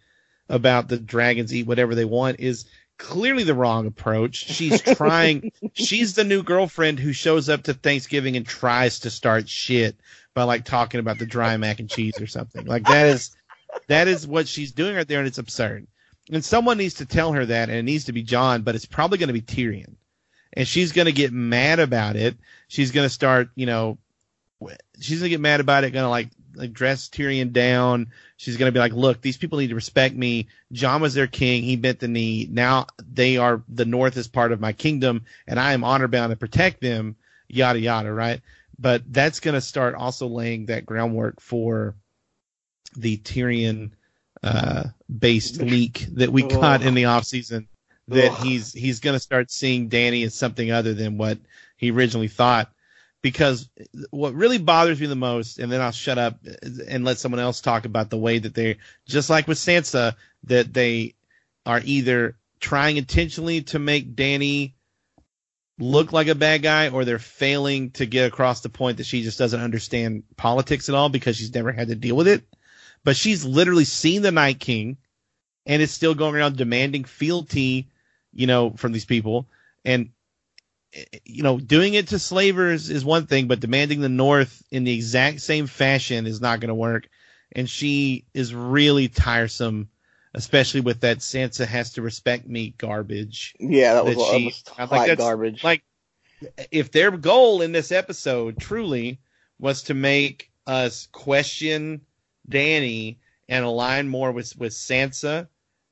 about 0.48 0.88
the 0.88 0.96
dragons 0.98 1.52
eat 1.54 1.66
whatever 1.66 1.94
they 1.96 2.04
want, 2.04 2.38
is 2.38 2.66
clearly 2.98 3.42
the 3.42 3.54
wrong 3.54 3.86
approach. 3.86 4.46
She's 4.46 4.80
trying 4.96 5.50
she's 5.74 6.14
the 6.14 6.24
new 6.24 6.42
girlfriend 6.44 7.00
who 7.00 7.12
shows 7.12 7.48
up 7.48 7.64
to 7.64 7.74
Thanksgiving 7.74 8.36
and 8.36 8.46
tries 8.46 9.00
to 9.00 9.10
start 9.10 9.48
shit 9.48 9.96
by 10.36 10.44
like 10.44 10.64
talking 10.64 11.00
about 11.00 11.18
the 11.18 11.26
dry 11.26 11.56
mac 11.56 11.80
and 11.80 11.90
cheese 11.90 12.20
or 12.20 12.28
something. 12.28 12.66
Like 12.66 12.84
that 12.84 13.06
is 13.06 13.34
that 13.88 14.06
is 14.06 14.26
what 14.26 14.46
she's 14.46 14.70
doing 14.70 14.94
right 14.94 15.08
there, 15.08 15.18
and 15.18 15.26
it's 15.26 15.38
absurd. 15.38 15.88
And 16.30 16.44
someone 16.44 16.78
needs 16.78 16.94
to 16.94 17.06
tell 17.06 17.32
her 17.32 17.46
that, 17.46 17.68
and 17.68 17.78
it 17.78 17.82
needs 17.84 18.04
to 18.04 18.12
be 18.12 18.22
Jon, 18.22 18.62
but 18.62 18.74
it's 18.74 18.86
probably 18.86 19.18
going 19.18 19.28
to 19.28 19.32
be 19.32 19.40
Tyrion. 19.40 19.94
And 20.52 20.68
she's 20.68 20.92
going 20.92 21.06
to 21.06 21.12
get 21.12 21.32
mad 21.32 21.78
about 21.80 22.16
it. 22.16 22.36
She's 22.68 22.90
going 22.90 23.04
to 23.04 23.12
start, 23.12 23.50
you 23.54 23.66
know, 23.66 23.98
she's 25.00 25.20
going 25.20 25.30
to 25.30 25.34
get 25.34 25.40
mad 25.40 25.60
about 25.60 25.84
it, 25.84 25.92
going 25.92 26.04
to 26.04 26.08
like, 26.08 26.28
like 26.54 26.72
dress 26.72 27.08
Tyrion 27.08 27.52
down. 27.52 28.08
She's 28.36 28.56
going 28.56 28.68
to 28.68 28.72
be 28.72 28.80
like, 28.80 28.92
look, 28.92 29.20
these 29.20 29.36
people 29.36 29.58
need 29.58 29.68
to 29.68 29.74
respect 29.74 30.14
me. 30.14 30.48
Jon 30.72 31.00
was 31.00 31.14
their 31.14 31.26
king. 31.26 31.62
He 31.62 31.76
bent 31.76 32.00
the 32.00 32.08
knee. 32.08 32.48
Now 32.50 32.86
they 32.98 33.36
are, 33.36 33.62
the 33.68 33.84
North 33.84 34.16
is 34.16 34.28
part 34.28 34.52
of 34.52 34.60
my 34.60 34.72
kingdom, 34.72 35.24
and 35.46 35.60
I 35.60 35.72
am 35.74 35.84
honor 35.84 36.08
bound 36.08 36.30
to 36.30 36.36
protect 36.36 36.80
them, 36.80 37.16
yada, 37.48 37.78
yada, 37.78 38.12
right? 38.12 38.40
But 38.78 39.02
that's 39.10 39.40
going 39.40 39.54
to 39.54 39.60
start 39.60 39.94
also 39.94 40.26
laying 40.26 40.66
that 40.66 40.84
groundwork 40.84 41.40
for 41.40 41.94
the 42.96 43.16
Tyrion 43.18 43.92
uh, 44.42 44.84
based 45.18 45.60
leak 45.62 46.06
that 46.12 46.30
we 46.30 46.42
got 46.42 46.82
in 46.82 46.94
the 46.94 47.04
offseason 47.04 47.66
that 48.08 48.32
he's 48.34 48.72
he's 48.72 49.00
going 49.00 49.14
to 49.14 49.20
start 49.20 49.50
seeing 49.50 49.88
Dany 49.88 50.24
as 50.24 50.34
something 50.34 50.70
other 50.70 50.94
than 50.94 51.18
what 51.18 51.38
he 51.76 51.90
originally 51.90 52.28
thought. 52.28 52.70
Because 53.22 53.68
what 54.10 54.34
really 54.34 54.58
bothers 54.58 55.00
me 55.00 55.06
the 55.08 55.16
most, 55.16 55.58
and 55.58 55.72
then 55.72 55.80
I'll 55.80 55.90
shut 55.90 56.18
up 56.18 56.38
and 56.86 57.04
let 57.04 57.18
someone 57.18 57.40
else 57.40 57.60
talk 57.60 57.84
about 57.84 58.08
the 58.08 58.18
way 58.18 58.38
that 58.38 58.54
they, 58.54 58.76
just 59.06 59.30
like 59.30 59.48
with 59.48 59.58
Sansa, 59.58 60.14
that 60.44 60.72
they 60.72 61.14
are 61.64 61.80
either 61.82 62.36
trying 62.60 62.98
intentionally 62.98 63.62
to 63.62 63.80
make 63.80 64.14
Dany 64.14 64.74
look 65.78 66.12
like 66.12 66.28
a 66.28 66.34
bad 66.34 66.62
guy 66.62 66.88
or 66.88 67.04
they're 67.04 67.18
failing 67.18 67.90
to 67.92 68.06
get 68.06 68.26
across 68.26 68.60
the 68.60 68.68
point 68.68 68.96
that 68.96 69.06
she 69.06 69.22
just 69.22 69.38
doesn't 69.38 69.60
understand 69.60 70.22
politics 70.36 70.88
at 70.88 70.94
all 70.94 71.08
because 71.08 71.36
she's 71.36 71.54
never 71.54 71.72
had 71.72 71.88
to 71.88 71.94
deal 71.94 72.16
with 72.16 72.28
it. 72.28 72.44
But 73.04 73.16
she's 73.16 73.44
literally 73.44 73.84
seen 73.84 74.22
the 74.22 74.32
Night 74.32 74.58
King 74.58 74.96
and 75.66 75.82
is 75.82 75.90
still 75.90 76.14
going 76.14 76.34
around 76.34 76.56
demanding 76.56 77.04
fealty, 77.04 77.88
you 78.32 78.46
know, 78.46 78.70
from 78.70 78.92
these 78.92 79.04
people. 79.04 79.48
And, 79.84 80.10
you 81.24 81.42
know, 81.42 81.58
doing 81.58 81.94
it 81.94 82.08
to 82.08 82.18
slavers 82.18 82.88
is 82.88 83.04
one 83.04 83.26
thing, 83.26 83.46
but 83.46 83.60
demanding 83.60 84.00
the 84.00 84.08
North 84.08 84.62
in 84.70 84.84
the 84.84 84.94
exact 84.94 85.40
same 85.40 85.66
fashion 85.66 86.26
is 86.26 86.40
not 86.40 86.60
going 86.60 86.68
to 86.68 86.74
work. 86.74 87.08
And 87.52 87.68
she 87.68 88.24
is 88.32 88.54
really 88.54 89.08
tiresome, 89.08 89.88
especially 90.36 90.80
with 90.80 91.00
that 91.00 91.18
Sansa 91.18 91.66
has 91.66 91.92
to 91.94 92.02
respect 92.02 92.46
me 92.46 92.74
garbage 92.78 93.54
yeah, 93.58 93.94
that 93.94 94.04
was, 94.04 94.16
that 94.16 94.36
she- 94.38 94.44
was 94.46 94.64
I 94.78 94.84
hot 94.86 94.90
that's- 95.06 95.18
garbage. 95.18 95.64
like 95.64 95.82
if 96.70 96.92
their 96.92 97.10
goal 97.10 97.62
in 97.62 97.72
this 97.72 97.90
episode 97.90 98.58
truly 98.60 99.18
was 99.58 99.82
to 99.84 99.94
make 99.94 100.50
us 100.66 101.08
question 101.10 102.02
Dany 102.48 103.16
and 103.48 103.64
align 103.64 104.08
more 104.08 104.30
with 104.32 104.56
with 104.56 104.72
Sansa 104.72 105.48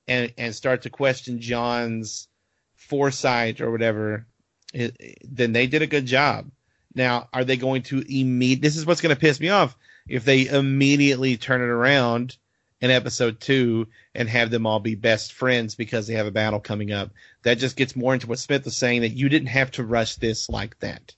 and 0.06 0.32
and 0.36 0.54
start 0.54 0.82
to 0.82 0.90
question 0.90 1.40
Jon's 1.40 2.28
foresight 2.76 3.60
or 3.62 3.70
whatever, 3.70 4.26
it, 4.74 5.18
then 5.24 5.52
they 5.52 5.66
did 5.66 5.80
a 5.82 5.86
good 5.86 6.04
job. 6.04 6.50
Now, 6.94 7.28
are 7.32 7.44
they 7.44 7.56
going 7.56 7.82
to 7.84 8.04
immediate? 8.06 8.60
This 8.60 8.76
is 8.76 8.84
what's 8.84 9.00
going 9.00 9.14
to 9.14 9.20
piss 9.20 9.40
me 9.40 9.48
off 9.48 9.76
if 10.06 10.24
they 10.24 10.46
immediately 10.46 11.36
turn 11.38 11.62
it 11.62 11.64
around 11.64 12.36
in 12.80 12.90
episode 12.90 13.40
two 13.40 13.86
and 14.14 14.28
have 14.28 14.50
them 14.50 14.66
all 14.66 14.80
be 14.80 14.94
best 14.94 15.32
friends 15.32 15.74
because 15.74 16.06
they 16.06 16.14
have 16.14 16.26
a 16.26 16.30
battle 16.30 16.60
coming 16.60 16.92
up. 16.92 17.10
That 17.42 17.58
just 17.58 17.76
gets 17.76 17.96
more 17.96 18.14
into 18.14 18.26
what 18.26 18.38
Smith 18.38 18.64
was 18.64 18.76
saying 18.76 19.02
that 19.02 19.16
you 19.16 19.28
didn't 19.28 19.48
have 19.48 19.70
to 19.72 19.84
rush 19.84 20.16
this 20.16 20.48
like 20.48 20.78
that. 20.80 21.14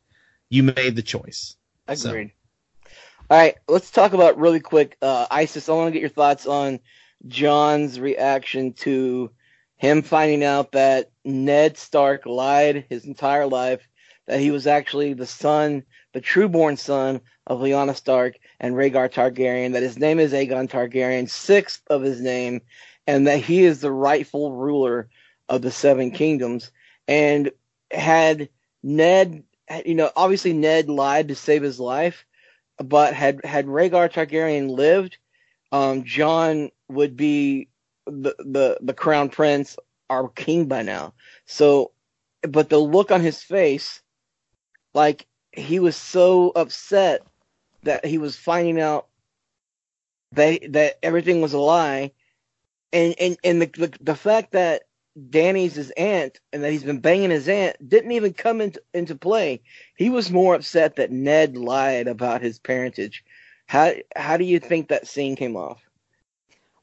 You 0.49 0.63
made 0.63 0.95
the 0.97 1.03
choice. 1.03 1.57
Agreed. 1.89 2.33
So. 2.33 2.91
All 3.29 3.39
right, 3.39 3.57
let's 3.67 3.91
talk 3.91 4.13
about 4.13 4.39
really 4.39 4.61
quick. 4.61 4.97
Uh, 5.03 5.27
Isis, 5.31 5.69
I 5.69 5.73
want 5.73 5.89
to 5.89 5.93
get 5.93 6.01
your 6.01 6.09
thoughts 6.09 6.47
on 6.47 6.79
Jon's 7.27 7.99
reaction 7.99 8.73
to 8.75 9.33
him 9.77 10.03
finding 10.03 10.45
out 10.45 10.73
that 10.73 11.11
Ned 11.25 11.77
Stark 11.77 12.25
lied 12.27 12.87
his 12.89 13.05
entire 13.05 13.47
life, 13.47 13.87
that 14.27 14.39
he 14.39 14.53
was 14.53 14.67
actually 14.67 15.15
the 15.15 15.27
son, 15.27 15.83
the 16.13 16.21
trueborn 16.21 16.79
son 16.79 17.21
of 17.47 17.59
Lyanna 17.59 17.97
Stark 17.97 18.37
and 18.61 18.75
Rhaegar 18.75 19.11
Targaryen, 19.11 19.73
that 19.73 19.83
his 19.83 19.99
name 19.99 20.19
is 20.19 20.33
Aegon 20.33 20.69
Targaryen, 20.69 21.29
sixth 21.29 21.83
of 21.89 22.03
his 22.03 22.21
name, 22.21 22.63
and 23.07 23.27
that 23.27 23.41
he 23.41 23.65
is 23.65 23.81
the 23.81 23.93
rightful 23.93 24.53
ruler 24.53 25.09
of 25.49 25.63
the 25.63 25.71
Seven 25.71 26.11
Kingdoms. 26.11 26.71
And 27.07 27.51
had 27.91 28.49
Ned, 28.83 29.45
you 29.85 29.95
know, 29.95 30.11
obviously 30.17 30.53
Ned 30.53 30.89
lied 30.89 31.29
to 31.29 31.35
save 31.35 31.63
his 31.63 31.79
life, 31.79 32.25
but 32.79 33.15
had 33.15 33.45
had 33.45 33.67
Rhaegar 33.67 34.13
Targaryen 34.13 34.71
lived, 34.71 35.19
um, 35.73 36.05
Jon 36.05 36.71
would 36.89 37.17
be 37.17 37.69
the 38.07 38.35
the 38.39 38.79
the 38.81 38.95
crown 38.95 39.29
prince, 39.29 39.77
our 40.09 40.29
king 40.29 40.67
by 40.67 40.83
now. 40.83 41.15
So, 41.47 41.93
but 42.43 42.69
the 42.69 42.79
look 42.79 43.11
on 43.11 43.21
his 43.21 43.43
face, 43.43 44.01
like 44.95 45.27
he 45.53 45.79
was 45.79 45.97
so 45.97 46.53
upset 46.55 47.23
that 47.87 48.05
he 48.05 48.19
was 48.19 48.37
finding 48.37 48.81
out 48.81 49.09
that 50.33 50.73
that 50.73 50.99
everything 51.03 51.41
was 51.41 51.55
a 51.55 51.59
lie, 51.59 52.13
and 52.93 53.15
and 53.19 53.37
and 53.43 53.63
the 53.63 53.67
the, 53.67 53.99
the 54.01 54.15
fact 54.15 54.53
that 54.53 54.83
Dany's 55.31 55.75
his 55.75 55.91
aunt 55.93 56.41
and 56.53 56.63
that 56.63 56.71
he's 56.71 56.85
been 56.85 57.01
banging 57.01 57.31
his 57.31 57.49
aunt 57.49 57.77
didn't 57.89 58.13
even 58.13 58.35
come 58.35 58.61
into 58.61 58.83
into 58.93 59.17
play. 59.17 59.63
He 59.97 60.11
was 60.11 60.31
more 60.31 60.55
upset 60.55 60.97
that 60.97 61.11
Ned 61.11 61.57
lied 61.57 62.07
about 62.07 62.43
his 62.43 62.59
parentage. 62.59 63.25
How 63.67 63.95
how 64.15 64.37
do 64.37 64.45
you 64.45 64.61
think 64.61 64.89
that 64.89 65.07
scene 65.07 65.37
came 65.37 65.57
off? 65.57 65.83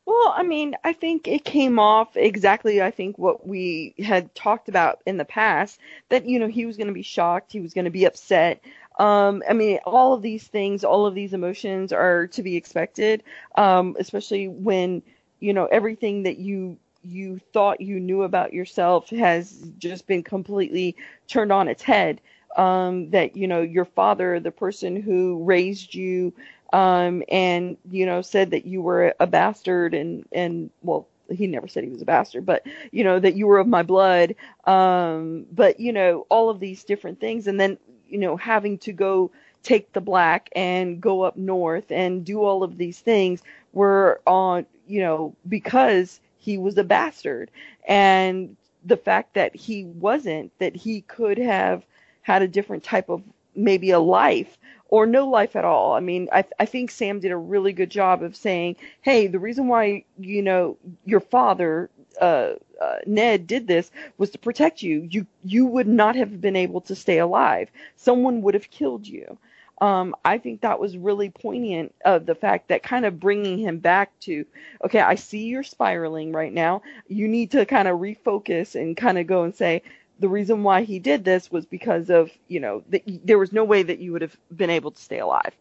Well, 0.05 0.33
I 0.35 0.43
mean, 0.43 0.75
I 0.83 0.91
think 0.91 1.29
it 1.29 1.45
came 1.45 1.79
off 1.79 2.17
exactly, 2.17 2.81
I 2.81 2.91
think, 2.91 3.17
what 3.17 3.47
we 3.47 3.95
had 3.99 4.35
talked 4.35 4.67
about 4.67 5.01
in 5.05 5.17
the 5.17 5.23
past 5.23 5.79
that, 6.09 6.25
you 6.25 6.39
know, 6.39 6.47
he 6.47 6.65
was 6.65 6.75
going 6.75 6.87
to 6.87 6.93
be 6.93 7.03
shocked, 7.03 7.53
he 7.53 7.61
was 7.61 7.73
going 7.73 7.85
to 7.85 7.91
be 7.91 8.03
upset. 8.03 8.61
Um, 8.99 9.43
I 9.49 9.53
mean, 9.53 9.79
all 9.85 10.13
of 10.13 10.21
these 10.21 10.47
things, 10.47 10.83
all 10.83 11.05
of 11.05 11.15
these 11.15 11.33
emotions 11.33 11.91
are 11.91 12.27
to 12.27 12.43
be 12.43 12.55
expected, 12.55 13.23
um, 13.55 13.95
especially 13.99 14.47
when 14.47 15.01
you 15.39 15.53
know 15.53 15.65
everything 15.65 16.23
that 16.23 16.37
you 16.37 16.77
you 17.03 17.39
thought 17.51 17.81
you 17.81 17.99
knew 17.99 18.23
about 18.23 18.53
yourself 18.53 19.09
has 19.09 19.71
just 19.77 20.07
been 20.07 20.23
completely 20.23 20.95
turned 21.27 21.51
on 21.51 21.67
its 21.67 21.81
head. 21.83 22.21
Um, 22.55 23.09
that 23.09 23.35
you 23.35 23.47
know 23.47 23.61
your 23.61 23.85
father, 23.85 24.39
the 24.39 24.51
person 24.51 24.95
who 24.95 25.43
raised 25.43 25.95
you, 25.95 26.33
um, 26.71 27.23
and 27.29 27.77
you 27.89 28.05
know 28.05 28.21
said 28.21 28.51
that 28.51 28.65
you 28.65 28.81
were 28.81 29.13
a 29.19 29.25
bastard, 29.27 29.93
and 29.95 30.25
and 30.31 30.69
well, 30.83 31.07
he 31.31 31.47
never 31.47 31.67
said 31.67 31.83
he 31.83 31.89
was 31.89 32.01
a 32.01 32.05
bastard, 32.05 32.45
but 32.45 32.63
you 32.91 33.03
know 33.03 33.19
that 33.19 33.35
you 33.35 33.47
were 33.47 33.57
of 33.59 33.67
my 33.67 33.81
blood. 33.81 34.35
Um, 34.65 35.45
but 35.51 35.79
you 35.79 35.91
know 35.93 36.25
all 36.29 36.49
of 36.49 36.59
these 36.59 36.83
different 36.83 37.19
things, 37.19 37.47
and 37.47 37.59
then 37.59 37.77
you 38.13 38.19
know, 38.19 38.37
having 38.37 38.77
to 38.77 38.93
go 38.93 39.31
take 39.63 39.91
the 39.93 40.01
black 40.01 40.49
and 40.55 41.01
go 41.01 41.21
up 41.23 41.35
north 41.35 41.91
and 41.91 42.23
do 42.23 42.43
all 42.43 42.63
of 42.63 42.77
these 42.77 42.99
things 42.99 43.41
were 43.73 44.21
on, 44.27 44.65
you 44.87 45.01
know, 45.01 45.35
because 45.49 46.19
he 46.37 46.57
was 46.57 46.77
a 46.77 46.83
bastard. 46.83 47.49
And 47.87 48.55
the 48.85 48.97
fact 48.97 49.33
that 49.33 49.55
he 49.55 49.85
wasn't, 49.85 50.51
that 50.59 50.75
he 50.75 51.01
could 51.01 51.39
have 51.39 51.83
had 52.21 52.41
a 52.41 52.47
different 52.47 52.83
type 52.83 53.09
of 53.09 53.23
maybe 53.55 53.91
a 53.91 53.99
life 53.99 54.57
or 54.89 55.05
no 55.07 55.27
life 55.27 55.55
at 55.55 55.65
all. 55.65 55.93
I 55.93 56.01
mean, 56.01 56.29
I, 56.31 56.43
I 56.59 56.65
think 56.65 56.91
Sam 56.91 57.19
did 57.19 57.31
a 57.31 57.37
really 57.37 57.73
good 57.73 57.89
job 57.89 58.21
of 58.21 58.35
saying, 58.35 58.75
hey, 59.01 59.25
the 59.27 59.39
reason 59.39 59.67
why, 59.67 60.03
you 60.19 60.43
know, 60.43 60.77
your 61.05 61.19
father 61.19 61.89
uh, 62.21 62.53
uh, 62.83 62.97
Ned 63.05 63.47
did 63.47 63.67
this 63.67 63.91
was 64.17 64.29
to 64.31 64.37
protect 64.37 64.81
you. 64.81 65.07
You 65.09 65.25
you 65.43 65.65
would 65.65 65.87
not 65.87 66.15
have 66.15 66.41
been 66.41 66.55
able 66.55 66.81
to 66.81 66.95
stay 66.95 67.19
alive. 67.19 67.69
Someone 67.95 68.41
would 68.41 68.53
have 68.53 68.69
killed 68.69 69.07
you. 69.07 69.37
Um, 69.81 70.15
I 70.23 70.37
think 70.37 70.61
that 70.61 70.79
was 70.79 70.97
really 70.97 71.29
poignant 71.29 71.93
of 72.05 72.25
the 72.25 72.35
fact 72.35 72.69
that 72.69 72.83
kind 72.83 73.05
of 73.05 73.19
bringing 73.19 73.57
him 73.57 73.79
back 73.79 74.17
to, 74.21 74.45
okay, 74.85 75.01
I 75.01 75.15
see 75.15 75.45
you're 75.45 75.63
spiraling 75.63 76.31
right 76.31 76.53
now. 76.53 76.83
You 77.07 77.27
need 77.27 77.51
to 77.51 77.65
kind 77.65 77.87
of 77.87 77.99
refocus 77.99 78.79
and 78.79 78.95
kind 78.95 79.17
of 79.17 79.27
go 79.27 79.43
and 79.43 79.53
say, 79.53 79.81
the 80.19 80.29
reason 80.29 80.63
why 80.63 80.83
he 80.83 80.99
did 80.99 81.25
this 81.25 81.51
was 81.51 81.65
because 81.65 82.09
of, 82.09 82.31
you 82.47 82.59
know, 82.59 82.83
there 83.25 83.39
was 83.39 83.51
no 83.51 83.63
way 83.65 83.83
that 83.83 83.99
you 83.99 84.13
would 84.13 84.21
have 84.21 84.37
been 84.55 84.69
able 84.69 84.91
to 84.91 85.01
stay 85.01 85.19
alive. 85.19 85.53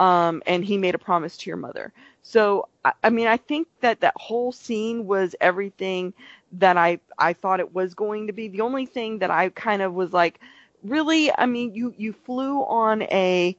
Um, 0.00 0.42
and 0.46 0.64
he 0.64 0.78
made 0.78 0.94
a 0.94 0.98
promise 0.98 1.36
to 1.38 1.50
your 1.50 1.56
mother. 1.56 1.92
So, 2.22 2.68
I, 2.84 2.92
I 3.04 3.10
mean, 3.10 3.26
I 3.26 3.36
think 3.36 3.68
that 3.80 4.00
that 4.00 4.14
whole 4.16 4.52
scene 4.52 5.06
was 5.06 5.34
everything 5.40 6.14
that 6.52 6.76
I, 6.76 7.00
I 7.18 7.32
thought 7.32 7.60
it 7.60 7.74
was 7.74 7.94
going 7.94 8.26
to 8.28 8.32
be. 8.32 8.48
The 8.48 8.62
only 8.62 8.86
thing 8.86 9.18
that 9.18 9.30
I 9.30 9.50
kind 9.50 9.82
of 9.82 9.94
was 9.94 10.12
like, 10.12 10.40
really, 10.82 11.30
I 11.36 11.46
mean, 11.46 11.74
you, 11.74 11.94
you 11.96 12.12
flew 12.12 12.60
on 12.64 13.02
a 13.02 13.56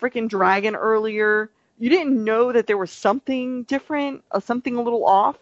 freaking 0.00 0.28
dragon 0.28 0.74
earlier. 0.76 1.50
You 1.78 1.90
didn't 1.90 2.22
know 2.22 2.52
that 2.52 2.66
there 2.66 2.78
was 2.78 2.90
something 2.90 3.64
different, 3.64 4.24
uh, 4.30 4.40
something 4.40 4.76
a 4.76 4.82
little 4.82 5.06
off. 5.06 5.36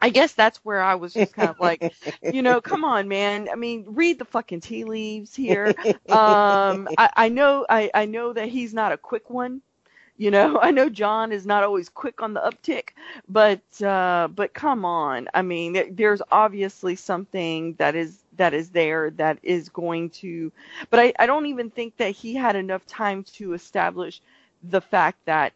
I 0.00 0.10
guess 0.10 0.34
that's 0.34 0.58
where 0.58 0.82
I 0.82 0.96
was 0.96 1.14
just 1.14 1.32
kind 1.32 1.48
of 1.48 1.58
like, 1.58 1.82
you 2.28 2.42
know, 2.42 2.60
come 2.60 2.84
on, 2.84 3.08
man. 3.08 3.48
I 3.50 3.54
mean, 3.54 3.84
read 3.88 4.18
the 4.18 4.24
fucking 4.26 4.60
tea 4.60 4.84
leaves 4.84 5.34
here. 5.34 5.74
Um, 6.10 6.88
I, 6.96 7.10
I 7.16 7.28
know, 7.28 7.66
I, 7.68 7.90
I 7.94 8.06
know 8.06 8.32
that 8.32 8.48
he's 8.48 8.72
not 8.74 8.92
a 8.92 8.96
quick 8.98 9.30
one. 9.30 9.62
You 10.16 10.30
know, 10.30 10.58
I 10.62 10.70
know 10.70 10.88
Jon 10.88 11.32
is 11.32 11.46
not 11.46 11.64
always 11.64 11.88
quick 11.88 12.22
on 12.22 12.34
the 12.34 12.40
uptick, 12.40 12.90
but 13.28 13.60
uh, 13.82 14.28
but 14.28 14.54
come 14.54 14.84
on. 14.84 15.28
I 15.34 15.42
mean, 15.42 15.94
there's 15.94 16.22
obviously 16.30 16.96
something 16.96 17.74
that 17.74 17.94
is 17.94 18.18
that 18.36 18.54
is 18.54 18.70
there 18.70 19.10
that 19.12 19.38
is 19.42 19.68
going 19.68 20.10
to. 20.10 20.52
But 20.90 21.00
I, 21.00 21.12
I 21.18 21.26
don't 21.26 21.46
even 21.46 21.70
think 21.70 21.96
that 21.98 22.10
he 22.10 22.34
had 22.34 22.56
enough 22.56 22.86
time 22.86 23.24
to 23.34 23.52
establish 23.52 24.20
the 24.62 24.80
fact 24.80 25.18
that 25.26 25.52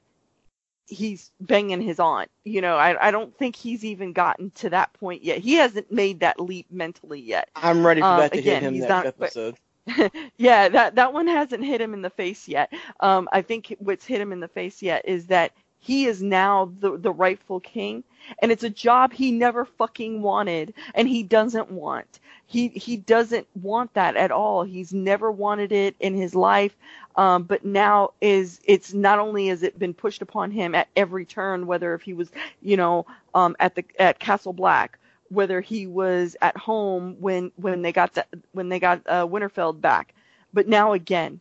he's 0.87 1.31
banging 1.41 1.81
his 1.81 2.01
aunt. 2.01 2.31
You 2.45 2.61
know, 2.61 2.77
I 2.77 3.09
I 3.09 3.11
don't 3.11 3.37
think 3.37 3.57
he's 3.57 3.85
even 3.85 4.13
gotten 4.13 4.51
to 4.53 4.71
that 4.71 4.93
point 4.95 5.23
yet. 5.23 5.39
He 5.39 5.55
hasn't 5.55 5.93
made 5.93 6.21
that 6.21 6.41
leap 6.41 6.67
mentally 6.71 7.21
yet. 7.21 7.49
I'm 7.55 7.87
ready 7.87 8.01
for 8.01 8.07
uh, 8.07 8.17
that 8.19 8.33
to 8.33 8.39
again, 8.39 8.63
hit 8.63 8.69
him 8.69 8.79
next 8.79 8.89
not, 8.89 9.07
episode. 9.07 9.53
But, 9.53 9.61
yeah, 10.39 10.69
that 10.69 10.95
that 10.97 11.13
one 11.13 11.27
hasn't 11.27 11.65
hit 11.65 11.81
him 11.81 11.95
in 11.95 12.03
the 12.03 12.11
face 12.11 12.49
yet. 12.49 12.73
Um, 13.01 13.29
I 13.33 13.43
think 13.43 13.75
what's 13.79 14.05
hit 14.07 14.21
him 14.21 14.33
in 14.33 14.41
the 14.41 14.49
face 14.49 14.83
yet 14.83 15.03
is 15.07 15.27
that 15.29 15.53
he 15.79 16.07
is 16.07 16.23
now 16.23 16.73
the 16.81 16.97
the 16.99 17.13
rightful 17.13 17.61
king, 17.61 18.05
and 18.43 18.51
it's 18.53 18.65
a 18.65 18.71
job 18.71 19.13
he 19.13 19.31
never 19.33 19.65
fucking 19.65 20.23
wanted, 20.23 20.75
and 20.95 21.09
he 21.09 21.23
doesn't 21.23 21.71
want. 21.71 22.21
He 22.47 22.69
he 22.69 22.97
doesn't 22.97 23.47
want 23.55 23.95
that 23.95 24.17
at 24.17 24.31
all. 24.31 24.65
He's 24.65 24.93
never 24.93 25.31
wanted 25.31 25.73
it 25.73 25.95
in 26.01 26.15
his 26.15 26.35
life. 26.35 26.77
Um, 27.17 27.45
but 27.45 27.65
now 27.65 28.11
is 28.21 28.61
it's 28.65 28.95
not 28.95 29.19
only 29.19 29.49
has 29.49 29.63
it 29.63 29.79
been 29.79 29.95
pushed 29.95 30.23
upon 30.23 30.51
him 30.51 30.75
at 30.75 30.89
every 30.97 31.25
turn, 31.25 31.67
whether 31.67 31.95
if 31.95 32.03
he 32.03 32.13
was, 32.15 32.31
you 32.63 32.77
know, 32.77 33.07
um, 33.35 33.57
at 33.61 33.75
the 33.75 33.85
at 33.99 34.19
Castle 34.21 34.53
Black, 34.53 34.99
whether 35.29 35.61
he 35.61 35.87
was 35.87 36.37
at 36.41 36.57
home 36.57 37.17
when 37.21 37.53
when 37.57 37.83
they 37.83 37.93
got 37.93 38.17
when 38.53 38.69
they 38.69 38.81
got 38.81 39.03
uh, 39.07 39.27
Winterfell 39.27 39.79
back, 39.81 40.15
but 40.53 40.69
now 40.69 40.93
again, 40.93 41.41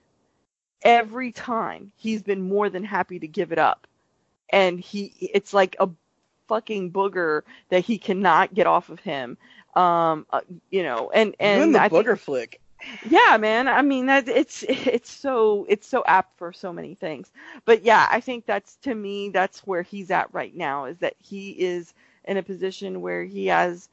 every 0.81 1.31
time 1.31 1.91
he's 1.95 2.21
been 2.21 2.41
more 2.41 2.69
than 2.69 2.83
happy 2.83 3.19
to 3.19 3.27
give 3.27 3.51
it 3.51 3.59
up, 3.59 3.87
and 4.49 4.79
he 4.79 5.13
it's 5.19 5.53
like 5.53 5.75
a 5.79 5.89
fucking 6.47 6.91
booger 6.91 7.41
that 7.69 7.83
he 7.85 7.97
cannot 7.97 8.53
get 8.53 8.67
off 8.67 8.89
of 8.89 8.99
him. 8.99 9.37
Um, 9.75 10.25
uh, 10.31 10.41
you 10.69 10.83
know, 10.83 11.11
and 11.13 11.35
and 11.39 11.61
Doing 11.61 11.71
the 11.73 11.81
I 11.81 11.89
booger 11.89 12.05
think, 12.05 12.19
flick. 12.19 12.61
Yeah 13.09 13.37
man. 13.37 13.67
I 13.67 13.81
mean 13.81 14.07
that 14.07 14.27
it's 14.27 14.63
it's 14.67 15.11
so 15.11 15.65
it's 15.69 15.87
so 15.87 16.03
apt 16.05 16.37
for 16.37 16.53
so 16.53 16.73
many 16.73 16.95
things. 16.95 17.31
But 17.65 17.83
yeah 17.83 18.07
i 18.09 18.19
think 18.19 18.45
that's 18.45 18.75
to 18.77 18.93
me 18.93 19.29
that's 19.29 19.59
where 19.61 19.81
he's 19.81 20.11
at 20.11 20.33
right 20.33 20.55
now 20.55 20.85
is 20.85 20.97
that 20.99 21.15
he 21.21 21.51
is 21.51 21.93
in 22.27 22.37
a 22.37 22.43
position 22.43 23.01
where 23.01 23.23
he 23.23 23.47
has 23.47 23.89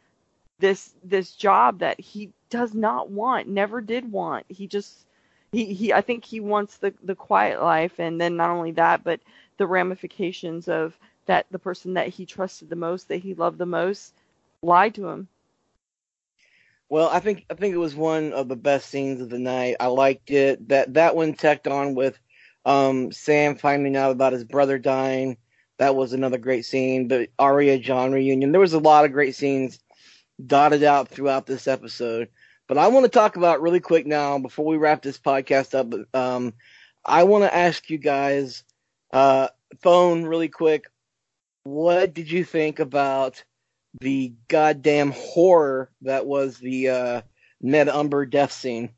this 0.59 0.95
this 1.03 1.33
job 1.33 1.79
that 1.79 1.99
he 1.99 2.31
does 2.51 2.75
not 2.75 3.11
want 3.11 3.49
never 3.49 3.81
did 3.81 4.11
want 4.11 4.45
he 4.49 4.67
just 4.67 5.05
he, 5.55 5.73
he 5.73 5.93
I 5.93 6.01
think 6.01 6.25
he 6.25 6.41
wants 6.41 6.79
the 6.79 6.93
the 7.03 7.15
quiet 7.15 7.63
life, 7.63 7.99
and 7.99 8.21
then 8.21 8.37
not 8.37 8.51
only 8.51 8.73
that, 8.73 9.05
but 9.05 9.21
the 9.57 9.67
ramifications 9.67 10.69
of 10.69 10.99
that 11.27 11.47
the 11.51 11.59
person 11.59 11.95
that 11.95 12.09
he 12.09 12.27
trusted 12.27 12.69
the 12.69 12.77
most, 12.77 13.09
that 13.09 13.19
he 13.19 13.35
loved 13.35 13.59
the 13.59 13.67
most, 13.67 14.13
lied 14.63 14.95
to 14.97 15.09
him. 15.09 15.29
Well, 16.89 17.09
I 17.09 17.21
think 17.21 17.47
I 17.49 17.55
think 17.55 17.75
it 17.75 17.79
was 17.79 17.95
one 17.95 18.33
of 18.33 18.49
the 18.49 18.57
best 18.57 18.91
scenes 18.91 19.21
of 19.21 19.31
the 19.31 19.39
night. 19.39 19.77
I 19.79 19.87
liked 19.87 20.31
it. 20.31 20.69
That 20.69 20.95
that 20.95 21.17
one 21.17 21.35
tacked 21.35 21.69
on 21.69 21.95
with 21.95 22.19
um, 22.65 23.13
Sam 23.13 23.55
finding 23.55 23.97
out 23.97 24.11
about 24.11 24.33
his 24.33 24.45
brother 24.45 24.79
dying. 24.79 25.37
That 25.79 25.97
was 25.97 26.13
another 26.13 26.39
great 26.39 26.65
scene. 26.65 27.09
The 27.09 27.29
Arya 27.39 27.79
Jon 27.79 28.13
reunion. 28.13 28.53
There 28.53 28.61
was 28.61 28.75
a 28.75 28.79
lot 28.79 29.05
of 29.05 29.13
great 29.13 29.35
scenes 29.35 29.79
dotted 30.45 30.83
out 30.83 31.09
throughout 31.09 31.47
this 31.47 31.67
episode. 31.67 32.29
But 32.67 32.79
I 32.79 32.89
want 32.89 33.05
to 33.05 33.11
talk 33.11 33.37
about 33.37 33.61
really 33.61 33.81
quick 33.81 34.07
now 34.07 34.39
before 34.39 34.65
we 34.65 34.77
wrap 34.77 35.03
this 35.03 35.19
podcast 35.19 35.75
up. 35.75 35.93
Um, 36.15 36.55
I 37.05 37.25
want 37.25 37.45
to 37.45 37.55
ask 37.55 37.91
you 37.91 37.99
guys, 37.99 38.65
uh, 39.13 39.49
phone 39.83 40.25
really 40.25 40.49
quick. 40.49 40.91
What 41.65 42.15
did 42.15 42.31
you 42.31 42.45
think 42.45 42.79
about 42.79 43.45
the 44.01 44.35
goddamn 44.49 45.13
horror 45.13 45.91
that 46.03 46.27
was 46.27 46.59
the 46.59 46.89
uh, 46.89 47.23
Ned 47.61 47.89
Umber 47.89 48.27
death 48.27 48.53
scene? 48.53 48.91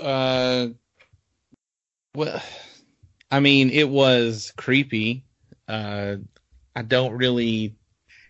Uh, 0.00 0.68
well, 2.14 2.42
I 3.32 3.40
mean, 3.40 3.70
it 3.70 3.88
was 3.88 4.52
creepy. 4.58 5.24
Uh, 5.66 6.16
I 6.76 6.82
don't 6.82 7.14
really. 7.14 7.74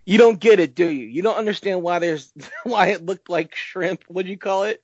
You 0.05 0.17
don't 0.17 0.39
get 0.39 0.61
it, 0.61 0.77
do 0.77 0.89
you? 0.89 1.07
You 1.07 1.23
don't 1.23 1.37
understand 1.37 1.83
why 1.83 1.99
there's 1.99 2.33
why 2.63 2.89
it 2.89 3.05
looked 3.05 3.29
like 3.29 3.57
shrimp. 3.57 4.05
What 4.07 4.25
do 4.25 4.31
you 4.31 4.39
call 4.39 4.63
it? 4.63 4.83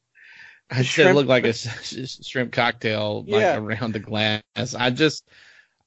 I 0.70 0.82
said 0.82 1.06
it 1.06 1.14
looked 1.14 1.28
like 1.28 1.46
a 1.46 1.52
shrimp 1.54 2.52
cocktail, 2.52 3.24
like 3.26 3.40
yeah. 3.40 3.56
around 3.56 3.94
the 3.94 4.00
glass. 4.00 4.42
I 4.76 4.90
just, 4.90 5.26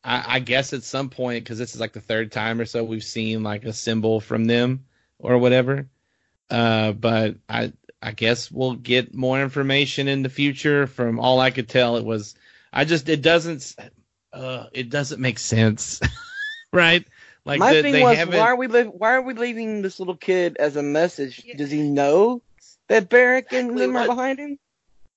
I, 0.03 0.23
I 0.35 0.39
guess 0.39 0.73
at 0.73 0.83
some 0.83 1.09
point, 1.09 1.43
because 1.43 1.59
this 1.59 1.75
is 1.75 1.81
like 1.81 1.93
the 1.93 2.01
third 2.01 2.31
time 2.31 2.59
or 2.59 2.65
so 2.65 2.83
we've 2.83 3.03
seen 3.03 3.43
like 3.43 3.63
a 3.65 3.73
symbol 3.73 4.19
from 4.19 4.45
them 4.45 4.85
or 5.19 5.37
whatever. 5.37 5.87
Uh, 6.49 6.93
but 6.93 7.35
I, 7.47 7.73
I 8.01 8.13
guess 8.13 8.49
we'll 8.49 8.73
get 8.73 9.13
more 9.13 9.39
information 9.39 10.07
in 10.07 10.23
the 10.23 10.29
future. 10.29 10.87
From 10.87 11.19
all 11.19 11.39
I 11.39 11.51
could 11.51 11.69
tell, 11.69 11.97
it 11.97 12.05
was, 12.05 12.33
I 12.73 12.85
just, 12.85 13.07
it 13.07 13.21
doesn't, 13.21 13.75
uh, 14.33 14.65
it 14.71 14.89
doesn't 14.89 15.21
make 15.21 15.39
sense, 15.39 15.99
right? 16.73 17.05
Like 17.45 17.59
my 17.59 17.73
the, 17.73 17.81
thing 17.81 18.03
was, 18.03 18.17
haven't... 18.17 18.37
why 18.37 18.47
are 18.47 18.55
we 18.55 18.67
li- 18.67 18.83
why 18.83 19.13
are 19.13 19.21
we 19.21 19.33
leaving 19.33 19.81
this 19.81 19.99
little 19.99 20.15
kid 20.15 20.57
as 20.59 20.75
a 20.75 20.83
message? 20.83 21.41
Yeah. 21.45 21.57
Does 21.57 21.71
he 21.71 21.81
know 21.81 22.41
that 22.87 23.09
Beric 23.09 23.45
exactly. 23.45 23.69
and 23.69 23.77
them 23.77 23.95
are 23.97 24.07
behind 24.07 24.39
him? 24.39 24.59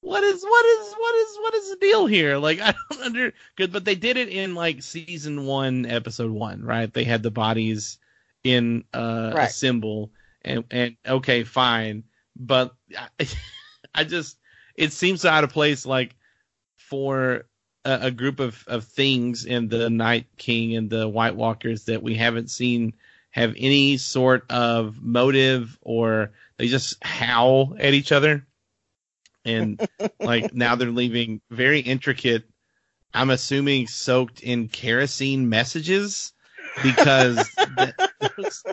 What 0.01 0.23
is 0.23 0.43
what 0.43 0.67
is 0.67 0.95
what 0.99 1.15
is 1.15 1.37
what 1.41 1.55
is 1.55 1.71
the 1.71 1.77
deal 1.77 2.07
here? 2.07 2.39
Like 2.39 2.61
I 2.63 2.75
don't 2.91 3.03
under 3.03 3.33
good, 3.57 3.73
but 3.73 3.85
they 3.85 3.95
did 3.95 4.17
it 4.17 4.29
in 4.29 4.55
like 4.55 4.83
season 4.83 5.45
one, 5.47 5.87
episode 5.87 6.31
one, 6.31 6.63
right? 6.63 6.93
They 6.93 7.05
had 7.05 7.23
the 7.23 7.31
bodies 7.31 7.99
in 8.43 8.85
uh, 8.93 9.33
right. 9.35 9.49
a 9.49 9.53
symbol, 9.53 10.11
and 10.43 10.65
and 10.71 10.97
okay, 11.07 11.45
fine, 11.45 12.05
but 12.37 12.75
I, 12.97 13.29
I 13.95 14.05
just 14.05 14.39
it 14.77 14.93
seems 14.93 15.25
out 15.25 15.45
of 15.45 15.51
place, 15.51 15.87
like 15.87 16.15
for 16.77 17.47
a, 17.85 18.07
a, 18.07 18.11
group 18.11 18.41
of, 18.41 18.65
of 18.67 18.85
things 18.85 19.45
in 19.45 19.69
the 19.69 19.91
Night 19.91 20.27
King 20.37 20.77
and 20.77 20.89
the 20.89 21.09
White 21.09 21.37
Walkers 21.37 21.85
that 21.85 22.03
we 22.03 22.15
haven't 22.15 22.51
seen 22.51 22.95
have 23.31 23.55
any 23.57 23.97
sort 23.97 24.51
of 24.51 25.03
motive 25.03 25.79
or 25.83 26.31
they 26.57 26.69
just 26.69 27.03
howl 27.03 27.77
at 27.79 27.95
each 27.95 28.13
other. 28.13 28.47
And 29.45 29.87
like 30.21 30.55
now 30.55 30.77
they're 30.77 30.91
leaving 30.91 31.41
very 31.51 31.81
intricate, 31.81 32.45
I'm 33.13 33.31
assuming 33.31 33.87
soaked 33.87 34.41
in 34.41 34.69
kerosene 34.69 35.49
messages 35.49 36.33
because 36.83 37.49
those, 38.37 38.65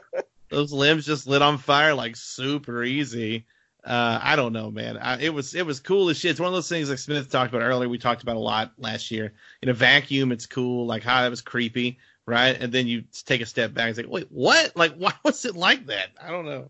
those 0.50 0.72
limbs 0.72 1.06
just 1.06 1.28
lit 1.28 1.42
on 1.42 1.58
fire 1.58 1.94
like 1.94 2.16
super 2.16 2.84
easy 2.84 3.46
uh, 3.84 4.20
I 4.22 4.36
don't 4.36 4.54
know, 4.54 4.70
man. 4.70 4.98
I, 4.98 5.20
it 5.20 5.34
was 5.34 5.56
it 5.56 5.66
was 5.66 5.80
cool 5.80 6.10
as 6.10 6.18
shit. 6.18 6.32
It's 6.32 6.40
one 6.40 6.48
of 6.48 6.54
those 6.54 6.70
things 6.70 6.90
like 6.90 7.00
Smith 7.00 7.30
talked 7.30 7.52
about 7.54 7.64
earlier. 7.64 7.90
We 7.90 7.98
talked 7.98 8.22
about 8.22 8.36
a 8.36 8.40
lot 8.40 8.74
last 8.78 9.10
year. 9.10 9.34
In 9.62 9.70
a 9.70 9.74
vacuum, 9.74 10.32
it's 10.32 10.46
cool. 10.46 10.86
Like 10.86 11.02
how 11.02 11.24
that 11.24 11.32
was 11.32 11.42
creepy, 11.42 11.98
right? 12.28 12.60
And 12.60 12.72
then 12.72 12.88
you 12.88 13.04
take 13.26 13.42
a 13.42 13.46
step 13.46 13.74
back 13.74 13.88
and 13.88 13.96
say, 13.96 14.06
wait, 14.06 14.28
what? 14.30 14.76
Like 14.76 14.94
why 14.98 15.14
was 15.24 15.46
it 15.46 15.56
like 15.56 15.88
that? 15.88 16.10
I 16.22 16.30
don't 16.30 16.46
know. 16.46 16.70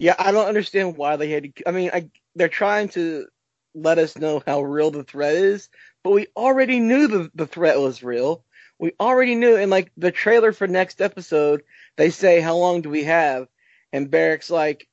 Yeah, 0.00 0.14
I 0.18 0.32
don't 0.32 0.46
understand 0.46 0.96
why 0.96 1.16
they 1.16 1.28
had 1.30 1.42
to. 1.42 1.68
I 1.68 1.72
mean, 1.72 1.90
I, 1.92 2.08
they're 2.34 2.48
trying 2.48 2.88
to 2.90 3.26
let 3.74 3.98
us 3.98 4.16
know 4.16 4.42
how 4.46 4.62
real 4.62 4.90
the 4.90 5.04
threat 5.04 5.34
is, 5.34 5.68
but 6.02 6.12
we 6.12 6.28
already 6.34 6.80
knew 6.80 7.08
the 7.08 7.30
the 7.34 7.46
threat 7.46 7.78
was 7.78 8.02
real. 8.02 8.42
We 8.78 8.92
already 9.00 9.34
knew, 9.34 9.56
and 9.56 9.70
like 9.70 9.90
the 9.96 10.12
trailer 10.12 10.52
for 10.52 10.66
next 10.66 11.02
episode, 11.02 11.62
they 11.96 12.08
say, 12.08 12.40
"How 12.40 12.56
long 12.56 12.80
do 12.80 12.88
we 12.88 13.04
have?" 13.04 13.48
And 13.92 14.10
Beric's 14.10 14.50
like, 14.50 14.86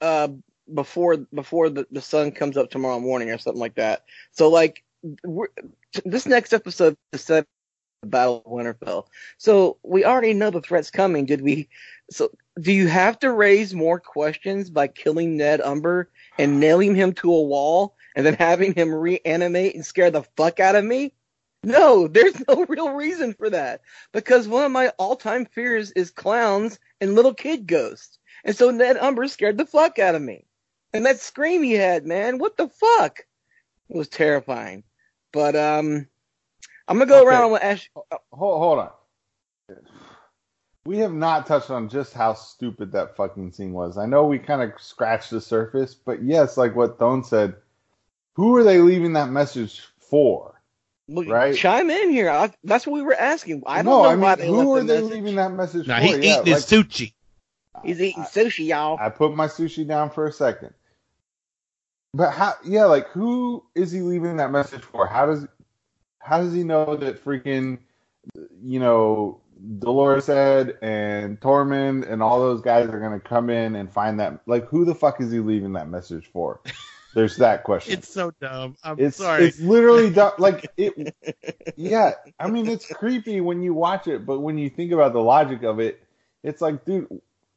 uh, 0.00 0.28
before 0.72 1.16
before 1.34 1.68
the, 1.68 1.86
the 1.90 2.00
sun 2.00 2.32
comes 2.32 2.56
up 2.56 2.70
tomorrow 2.70 3.00
morning 3.00 3.30
or 3.30 3.38
something 3.38 3.60
like 3.60 3.74
that. 3.76 4.04
So 4.32 4.48
like 4.48 4.84
this 6.04 6.26
next 6.26 6.52
episode 6.52 6.96
is 7.12 7.22
set 7.22 7.46
the 8.02 8.08
Battle 8.08 8.42
of 8.44 8.52
Winterfell. 8.52 9.06
So 9.38 9.78
we 9.82 10.04
already 10.04 10.34
know 10.34 10.50
the 10.50 10.60
threat's 10.60 10.90
coming. 10.90 11.26
Did 11.26 11.40
we? 11.40 11.68
So 12.10 12.30
do 12.60 12.72
you 12.72 12.88
have 12.88 13.18
to 13.20 13.32
raise 13.32 13.74
more 13.74 13.98
questions 13.98 14.70
by 14.70 14.88
killing 14.88 15.36
Ned 15.36 15.60
Umber 15.60 16.10
and 16.38 16.60
nailing 16.60 16.94
him 16.94 17.12
to 17.14 17.32
a 17.32 17.42
wall 17.42 17.96
and 18.14 18.26
then 18.26 18.34
having 18.34 18.74
him 18.74 18.94
reanimate 18.94 19.74
and 19.74 19.86
scare 19.86 20.10
the 20.10 20.24
fuck 20.36 20.60
out 20.60 20.76
of 20.76 20.84
me? 20.84 21.14
No, 21.64 22.08
there's 22.08 22.42
no 22.48 22.64
real 22.68 22.90
reason 22.90 23.34
for 23.34 23.48
that 23.50 23.82
because 24.12 24.48
one 24.48 24.64
of 24.64 24.72
my 24.72 24.88
all-time 24.98 25.46
fears 25.46 25.92
is 25.92 26.10
clowns 26.10 26.78
and 27.00 27.14
little 27.14 27.34
kid 27.34 27.66
ghosts. 27.66 28.18
And 28.44 28.56
so 28.56 28.70
Ned 28.70 28.96
Umber 28.96 29.28
scared 29.28 29.56
the 29.56 29.66
fuck 29.66 29.98
out 29.98 30.16
of 30.16 30.22
me. 30.22 30.44
And 30.92 31.06
that 31.06 31.20
scream 31.20 31.62
he 31.62 31.72
had, 31.72 32.06
man, 32.06 32.38
what 32.38 32.56
the 32.56 32.68
fuck? 32.68 33.20
It 33.88 33.96
was 33.96 34.08
terrifying. 34.08 34.84
But 35.32 35.56
um, 35.56 36.06
I'm 36.86 36.98
gonna 36.98 37.06
go 37.06 37.20
okay. 37.20 37.28
around 37.28 37.52
with 37.52 37.62
Ash. 37.62 37.90
Hold, 37.94 38.10
hold 38.30 38.78
on. 38.78 38.90
We 40.84 40.98
have 40.98 41.12
not 41.12 41.46
touched 41.46 41.70
on 41.70 41.88
just 41.88 42.12
how 42.12 42.34
stupid 42.34 42.92
that 42.92 43.16
fucking 43.16 43.52
scene 43.52 43.72
was. 43.72 43.96
I 43.96 44.06
know 44.06 44.26
we 44.26 44.38
kind 44.38 44.62
of 44.62 44.72
scratched 44.80 45.30
the 45.30 45.40
surface, 45.40 45.94
but 45.94 46.22
yes, 46.22 46.56
like 46.56 46.74
what 46.74 46.98
Thone 46.98 47.22
said, 47.22 47.54
who 48.34 48.56
are 48.56 48.64
they 48.64 48.78
leaving 48.78 49.12
that 49.12 49.30
message 49.30 49.82
for? 49.98 50.60
Look, 51.08 51.28
right? 51.28 51.54
Chime 51.54 51.90
in 51.90 52.10
here. 52.10 52.30
I, 52.30 52.52
that's 52.64 52.86
what 52.86 52.94
we 52.94 53.02
were 53.02 53.14
asking. 53.14 53.62
I 53.66 53.82
don't 53.82 53.86
no, 53.86 54.02
know 54.02 54.08
I 54.08 54.12
mean, 54.12 54.20
why 54.20 54.34
they 54.34 54.46
who 54.46 54.74
are 54.74 54.82
they 54.82 55.00
message. 55.00 55.10
leaving 55.12 55.36
that 55.36 55.52
message 55.52 55.86
nah, 55.86 55.98
for? 55.98 56.04
He's 56.04 56.18
yeah, 56.18 56.40
eating 56.40 56.52
his 56.52 56.66
sushi. 56.66 57.12
He's 57.84 58.00
eating 58.00 58.24
sushi, 58.24 58.66
y'all. 58.66 58.98
I 59.00 59.08
put 59.08 59.34
my 59.34 59.46
sushi 59.46 59.86
down 59.86 60.10
for 60.10 60.26
a 60.26 60.32
second. 60.32 60.74
But 62.14 62.32
how? 62.32 62.54
Yeah, 62.64 62.84
like 62.84 63.08
who 63.08 63.64
is 63.74 63.90
he 63.90 64.02
leaving 64.02 64.36
that 64.36 64.50
message 64.50 64.82
for? 64.82 65.06
How 65.06 65.26
does 65.26 65.46
how 66.18 66.40
does 66.40 66.52
he 66.52 66.62
know 66.62 66.96
that 66.96 67.24
freaking 67.24 67.78
you 68.62 68.80
know 68.80 69.40
Dolorous 69.78 70.28
Edd 70.28 70.76
and 70.82 71.40
Tormund 71.40 72.10
and 72.10 72.22
all 72.22 72.40
those 72.40 72.60
guys 72.60 72.88
are 72.88 73.00
gonna 73.00 73.20
come 73.20 73.48
in 73.48 73.76
and 73.76 73.90
find 73.90 74.20
that? 74.20 74.40
Like 74.46 74.68
who 74.68 74.84
the 74.84 74.94
fuck 74.94 75.20
is 75.20 75.32
he 75.32 75.40
leaving 75.40 75.72
that 75.72 75.88
message 75.88 76.28
for? 76.32 76.60
There's 77.14 77.36
that 77.36 77.64
question. 77.64 77.92
It's 77.94 78.08
so 78.08 78.32
dumb. 78.40 78.74
I'm 78.82 78.98
it's, 78.98 79.18
sorry. 79.18 79.44
It's 79.44 79.60
literally 79.60 80.10
dumb. 80.10 80.32
Like 80.38 80.70
it. 80.76 81.14
Yeah, 81.76 82.12
I 82.38 82.50
mean 82.50 82.68
it's 82.68 82.86
creepy 82.86 83.40
when 83.40 83.62
you 83.62 83.72
watch 83.74 84.06
it, 84.06 84.26
but 84.26 84.40
when 84.40 84.58
you 84.58 84.68
think 84.68 84.92
about 84.92 85.12
the 85.12 85.20
logic 85.20 85.62
of 85.62 85.78
it, 85.78 86.02
it's 86.42 86.60
like, 86.60 86.84
dude, 86.84 87.08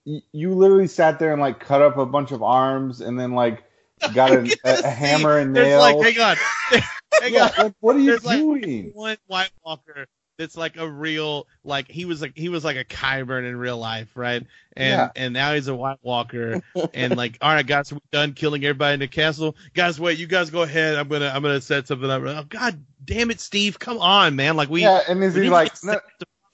you 0.06 0.56
literally 0.56 0.88
sat 0.88 1.20
there 1.20 1.32
and 1.32 1.42
like 1.42 1.60
cut 1.60 1.82
up 1.82 1.98
a 1.98 2.06
bunch 2.06 2.32
of 2.32 2.44
arms 2.44 3.02
and 3.02 3.20
then 3.20 3.34
like 3.34 3.64
got 4.14 4.32
a, 4.32 4.58
a, 4.66 4.80
a 4.86 4.90
hammer 4.90 5.40
and 5.40 5.54
nails. 5.54 5.82
Like, 5.82 6.16
hang 6.16 6.22
on, 6.24 6.38
hang 7.22 7.34
yeah, 7.34 7.52
on. 7.58 7.66
Like, 7.66 7.74
what 7.80 7.96
are 7.96 8.00
you 8.00 8.18
There's 8.18 8.22
doing? 8.22 8.86
Like 8.86 8.96
one 8.96 9.18
White 9.28 9.52
Walker 9.64 10.08
that's 10.38 10.58
like 10.58 10.78
a 10.78 10.88
real 10.88 11.48
like 11.64 11.90
he 11.90 12.06
was 12.06 12.22
like 12.22 12.34
he 12.36 12.50
was 12.50 12.64
like 12.64 12.78
a 12.78 12.84
Qyburn 12.84 13.48
in 13.48 13.56
real 13.56 13.78
life, 13.78 14.10
right? 14.16 14.46
And 14.76 14.90
yeah. 14.90 15.10
and 15.16 15.34
now 15.34 15.54
he's 15.54 15.68
a 15.68 15.76
White 15.76 16.00
Walker, 16.02 16.62
and 16.94 17.16
like 17.16 17.38
all 17.42 17.54
right, 17.54 17.66
guys, 17.66 17.92
we're 17.92 18.00
done 18.12 18.34
killing 18.34 18.64
everybody 18.66 18.96
in 18.96 19.00
the 19.00 19.08
castle. 19.08 19.56
Guys, 19.74 20.00
wait, 20.00 20.18
you 20.18 20.28
guys 20.28 20.50
go 20.50 20.64
ahead. 20.64 20.96
I'm 20.96 21.08
gonna 21.08 21.32
I'm 21.34 21.42
gonna 21.42 21.62
set 21.62 21.88
something 21.88 22.10
up. 22.10 22.24
Oh, 22.24 22.44
God 22.50 22.84
damn 23.04 23.32
it, 23.32 23.40
Steve, 23.40 23.80
come 23.80 24.00
on, 24.00 24.36
man! 24.36 24.56
Like 24.56 24.70
we 24.70 24.82
yeah, 24.82 25.02
and 25.08 25.24
is 25.24 25.36
he 25.36 25.50
like? 25.50 25.72
No, 25.84 26.00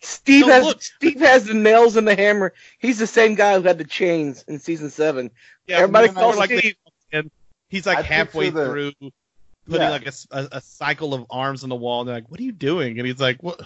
Steve 0.01 0.47
no, 0.47 0.53
has 0.53 0.65
look. 0.65 0.81
Steve 0.81 1.19
has 1.19 1.45
the 1.45 1.53
nails 1.53 1.95
and 1.95 2.07
the 2.07 2.15
hammer. 2.15 2.53
He's 2.79 2.97
the 2.97 3.07
same 3.07 3.35
guy 3.35 3.55
who 3.55 3.61
had 3.63 3.77
the 3.77 3.85
chains 3.85 4.43
in 4.47 4.59
season 4.59 4.89
seven. 4.89 5.31
Yeah, 5.67 5.77
everybody 5.77 6.09
calls 6.09 6.37
like 6.37 6.51
Steve. 6.51 6.75
And 7.11 7.31
he's 7.69 7.85
like 7.85 7.99
I 7.99 8.01
halfway 8.01 8.49
the, 8.49 8.65
through 8.65 8.91
putting 9.65 9.81
yeah. 9.81 9.89
like 9.89 10.07
a, 10.07 10.13
a, 10.31 10.47
a, 10.53 10.61
cycle 10.61 11.13
of 11.13 11.25
arms 11.29 11.63
on 11.63 11.69
the 11.69 11.75
wall, 11.75 12.01
and 12.01 12.07
they're 12.07 12.15
like, 12.15 12.29
"What 12.29 12.39
are 12.39 12.43
you 12.43 12.51
doing?" 12.51 12.97
And 12.99 13.07
he's 13.07 13.19
like, 13.19 13.41
"What? 13.41 13.61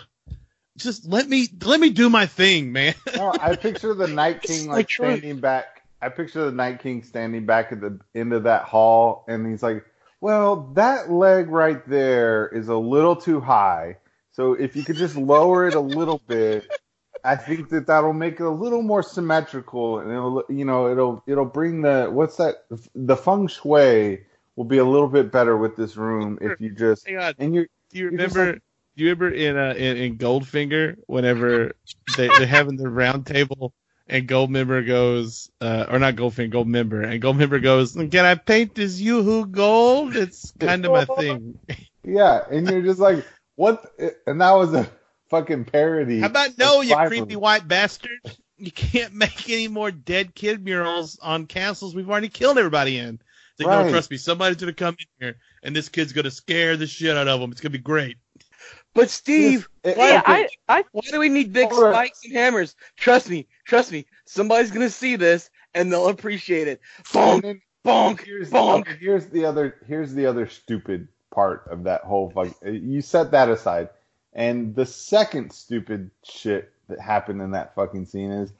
Just 0.77 1.05
let 1.05 1.27
me 1.27 1.47
let 1.63 1.79
me 1.79 1.89
do 1.89 2.09
my 2.09 2.25
thing, 2.25 2.71
man." 2.71 2.95
no, 3.15 3.33
I 3.39 3.55
picture 3.55 3.93
the 3.93 4.07
Night 4.07 4.41
King 4.41 4.69
like 4.69 4.89
standing 4.89 5.39
back. 5.39 5.83
I 6.01 6.09
picture 6.09 6.45
the 6.45 6.51
Night 6.51 6.81
King 6.81 7.03
standing 7.03 7.45
back 7.45 7.71
at 7.71 7.81
the 7.81 7.99
end 8.13 8.33
of 8.33 8.43
that 8.43 8.63
hall, 8.63 9.25
and 9.27 9.47
he's 9.47 9.63
like, 9.63 9.85
"Well, 10.21 10.71
that 10.75 11.11
leg 11.11 11.49
right 11.49 11.87
there 11.87 12.47
is 12.47 12.67
a 12.67 12.77
little 12.77 13.15
too 13.15 13.39
high. 13.39 13.97
So 14.33 14.53
if 14.53 14.75
you 14.75 14.83
could 14.83 14.97
just 14.97 15.15
lower 15.15 15.65
it 15.65 15.75
a 15.75 15.79
little 15.79 16.21
bit, 16.27 16.69
I 17.25 17.35
think 17.35 17.69
that 17.69 17.87
that'll 17.87 18.13
make 18.13 18.39
it 18.39 18.45
a 18.45 18.49
little 18.49 18.81
more 18.83 19.01
symmetrical, 19.03 19.99
and 19.99 20.11
it'll, 20.11 20.43
you 20.49 20.63
know, 20.65 20.89
it'll 20.91 21.23
it'll 21.27 21.45
bring 21.45 21.81
the 21.81 22.07
what's 22.11 22.37
that? 22.37 22.65
The 22.93 23.17
feng 23.17 23.47
shui 23.47 24.25
will 24.55 24.65
be 24.65 24.77
a 24.77 24.85
little 24.85 25.07
bit 25.09 25.31
better 25.31 25.57
with 25.57 25.75
this 25.75 25.97
room 25.97 26.37
if 26.41 26.61
you 26.61 26.69
just 26.71 27.07
Hang 27.07 27.17
on. 27.17 27.33
and 27.39 27.55
you 27.55 27.67
Do 27.89 27.99
you 27.99 28.05
remember? 28.09 28.53
do 28.53 29.03
you 29.03 29.09
remember 29.09 29.29
in 29.35 29.57
uh 29.57 29.73
in, 29.75 29.97
in 29.97 30.17
Goldfinger 30.17 30.95
whenever 31.07 31.73
they 32.15 32.27
they 32.39 32.45
having 32.45 32.77
the 32.77 32.87
round 32.89 33.25
table 33.25 33.73
and 34.07 34.27
Goldmember 34.27 34.85
goes 34.87 35.51
uh 35.59 35.87
or 35.89 35.99
not 35.99 36.15
Goldfinger 36.15 36.53
Goldmember 36.53 37.03
and 37.05 37.21
Goldmember 37.21 37.61
goes 37.61 37.93
can 37.93 38.23
I 38.25 38.35
paint 38.35 38.75
this 38.75 39.01
yoo-hoo 39.01 39.47
gold? 39.47 40.15
It's 40.15 40.53
kind 40.59 40.85
of 40.85 40.91
my 40.93 41.05
thing. 41.17 41.59
yeah, 42.03 42.43
and 42.49 42.69
you're 42.69 42.83
just 42.83 42.99
like 42.99 43.25
what? 43.55 43.85
And 44.27 44.39
that 44.41 44.51
was 44.53 44.73
a 44.73 44.89
fucking 45.39 45.65
parody. 45.65 46.19
How 46.21 46.27
about 46.27 46.57
no, 46.57 46.81
you 46.81 46.95
creepy 47.07 47.35
white 47.35 47.67
bastard? 47.67 48.19
You 48.57 48.71
can't 48.71 49.13
make 49.23 49.49
any 49.49 49.67
more 49.67 49.91
dead 49.91 50.33
kid 50.35 50.63
murals 50.63 51.19
on 51.21 51.45
castles 51.45 51.93
we've 51.95 52.09
already 52.09 52.29
killed 52.29 52.57
everybody 52.57 52.97
in. 52.97 53.19
They 53.57 53.65
Right. 53.65 53.85
no, 53.85 53.91
trust 53.91 54.11
me, 54.11 54.17
somebody's 54.17 54.57
gonna 54.57 54.73
come 54.73 54.95
in 54.99 55.05
here 55.19 55.35
and 55.63 55.75
this 55.75 55.89
kid's 55.89 56.13
gonna 56.13 56.31
scare 56.31 56.77
the 56.77 56.87
shit 56.87 57.15
out 57.15 57.27
of 57.27 57.39
them. 57.39 57.51
It's 57.51 57.61
gonna 57.61 57.71
be 57.71 57.77
great. 57.79 58.17
But 58.93 59.09
Steve, 59.09 59.67
It- 59.83 59.97
why, 59.97 60.09
Yeah, 60.11 60.21
I, 60.25 60.47
I 60.69 60.83
why 60.91 61.01
do 61.11 61.19
we 61.19 61.29
need 61.29 61.51
big 61.53 61.71
Alright. 61.71 61.93
spikes 61.93 62.21
and 62.25 62.33
hammers? 62.33 62.75
Trust 62.97 63.29
me, 63.29 63.47
trust 63.65 63.91
me. 63.91 64.05
Somebody's 64.25 64.71
gonna 64.71 64.89
see 64.89 65.15
this 65.15 65.49
and 65.73 65.91
they'll 65.91 66.07
appreciate 66.07 66.67
it. 66.67 66.79
Bonk, 67.05 67.41
then 67.43 67.61
bonk, 67.85 68.21
here's, 68.25 68.49
bonk. 68.49 68.87
here's 68.99 69.27
the 69.27 69.45
other 69.45 69.75
here's 69.87 70.13
the 70.13 70.25
other 70.25 70.47
stupid 70.47 71.07
part 71.33 71.67
of 71.69 71.83
that 71.83 72.01
whole 72.03 72.29
fuck. 72.29 72.47
You 72.65 73.01
set 73.01 73.31
that 73.31 73.49
aside, 73.49 73.89
and 74.35 74.75
the 74.75 74.85
second 74.85 75.51
stupid 75.51 76.11
shit 76.23 76.71
that 76.89 76.99
happened 76.99 77.41
in 77.41 77.51
that 77.51 77.73
fucking 77.73 78.05
scene 78.05 78.31
is 78.31 78.51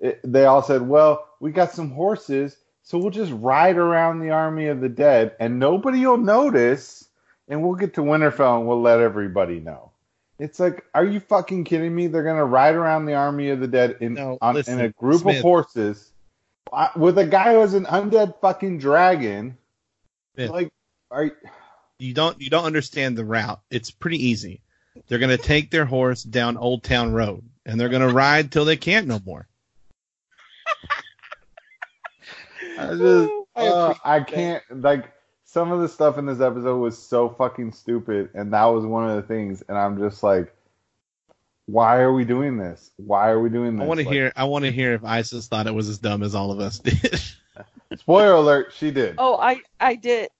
it, 0.00 0.20
they 0.24 0.44
all 0.44 0.62
said, 0.62 0.82
"Well, 0.88 1.28
we 1.40 1.50
got 1.50 1.72
some 1.72 1.90
horses, 1.90 2.56
so 2.82 2.98
we'll 2.98 3.10
just 3.10 3.32
ride 3.32 3.76
around 3.76 4.20
the 4.20 4.30
army 4.30 4.68
of 4.68 4.80
the 4.80 4.88
dead, 4.88 5.34
and 5.38 5.58
nobody 5.58 6.06
will 6.06 6.16
notice, 6.16 7.08
and 7.48 7.62
we'll 7.62 7.74
get 7.74 7.94
to 7.94 8.00
Winterfell 8.00 8.58
and 8.58 8.68
we'll 8.68 8.80
let 8.80 9.00
everybody 9.00 9.60
know." 9.60 9.90
It's 10.38 10.58
like, 10.58 10.84
are 10.94 11.04
you 11.04 11.20
fucking 11.20 11.64
kidding 11.64 11.94
me? 11.94 12.08
They're 12.08 12.24
gonna 12.24 12.44
ride 12.44 12.74
around 12.74 13.06
the 13.06 13.14
army 13.14 13.50
of 13.50 13.60
the 13.60 13.68
dead 13.68 13.98
in 14.00 14.14
No, 14.14 14.38
on, 14.40 14.54
listen, 14.54 14.78
in 14.78 14.84
a 14.86 14.88
group 14.90 15.22
Smith. 15.22 15.36
of 15.36 15.42
horses 15.42 16.12
uh, 16.72 16.88
with 16.96 17.18
a 17.18 17.26
guy 17.26 17.52
who 17.52 17.60
has 17.60 17.74
an 17.74 17.84
undead 17.86 18.40
fucking 18.40 18.78
dragon. 18.78 19.56
Smith. 20.34 20.50
Like, 20.50 20.72
are 21.10 21.30
you 21.98 22.14
don't 22.14 22.40
you 22.40 22.50
don't 22.50 22.64
understand 22.64 23.16
the 23.16 23.24
route. 23.24 23.60
It's 23.70 23.90
pretty 23.90 24.26
easy. 24.26 24.60
They're 25.08 25.18
gonna 25.18 25.36
take 25.36 25.70
their 25.70 25.84
horse 25.84 26.22
down 26.22 26.56
Old 26.56 26.82
Town 26.82 27.12
Road 27.12 27.42
and 27.66 27.80
they're 27.80 27.88
gonna 27.88 28.12
ride 28.12 28.52
till 28.52 28.64
they 28.64 28.76
can't 28.76 29.06
no 29.06 29.20
more. 29.24 29.46
I 32.78 32.94
just, 32.94 33.30
uh, 33.56 33.94
I 34.04 34.20
can't 34.20 34.62
like 34.70 35.10
some 35.44 35.70
of 35.70 35.80
the 35.80 35.88
stuff 35.88 36.18
in 36.18 36.26
this 36.26 36.40
episode 36.40 36.78
was 36.78 36.98
so 36.98 37.28
fucking 37.28 37.72
stupid, 37.72 38.30
and 38.34 38.52
that 38.52 38.64
was 38.64 38.84
one 38.84 39.08
of 39.08 39.16
the 39.16 39.22
things. 39.22 39.62
And 39.68 39.78
I'm 39.78 39.98
just 39.98 40.22
like, 40.22 40.52
why 41.66 42.00
are 42.00 42.12
we 42.12 42.24
doing 42.24 42.56
this? 42.56 42.90
Why 42.96 43.30
are 43.30 43.40
we 43.40 43.50
doing 43.50 43.76
this? 43.76 43.84
I 43.84 43.86
want 43.86 44.00
to 44.00 44.06
Like, 44.06 44.12
hear 44.12 44.32
I 44.34 44.44
want 44.44 44.64
to 44.64 44.72
hear 44.72 44.94
if 44.94 45.04
Isis 45.04 45.46
thought 45.46 45.66
it 45.66 45.74
was 45.74 45.88
as 45.88 45.98
dumb 45.98 46.22
as 46.22 46.34
all 46.34 46.50
of 46.50 46.60
us 46.60 46.80
did. 46.80 47.20
Spoiler 47.98 48.32
alert: 48.32 48.72
she 48.76 48.90
did. 48.90 49.14
Oh, 49.18 49.36
I 49.36 49.60
I 49.78 49.94
did. 49.94 50.30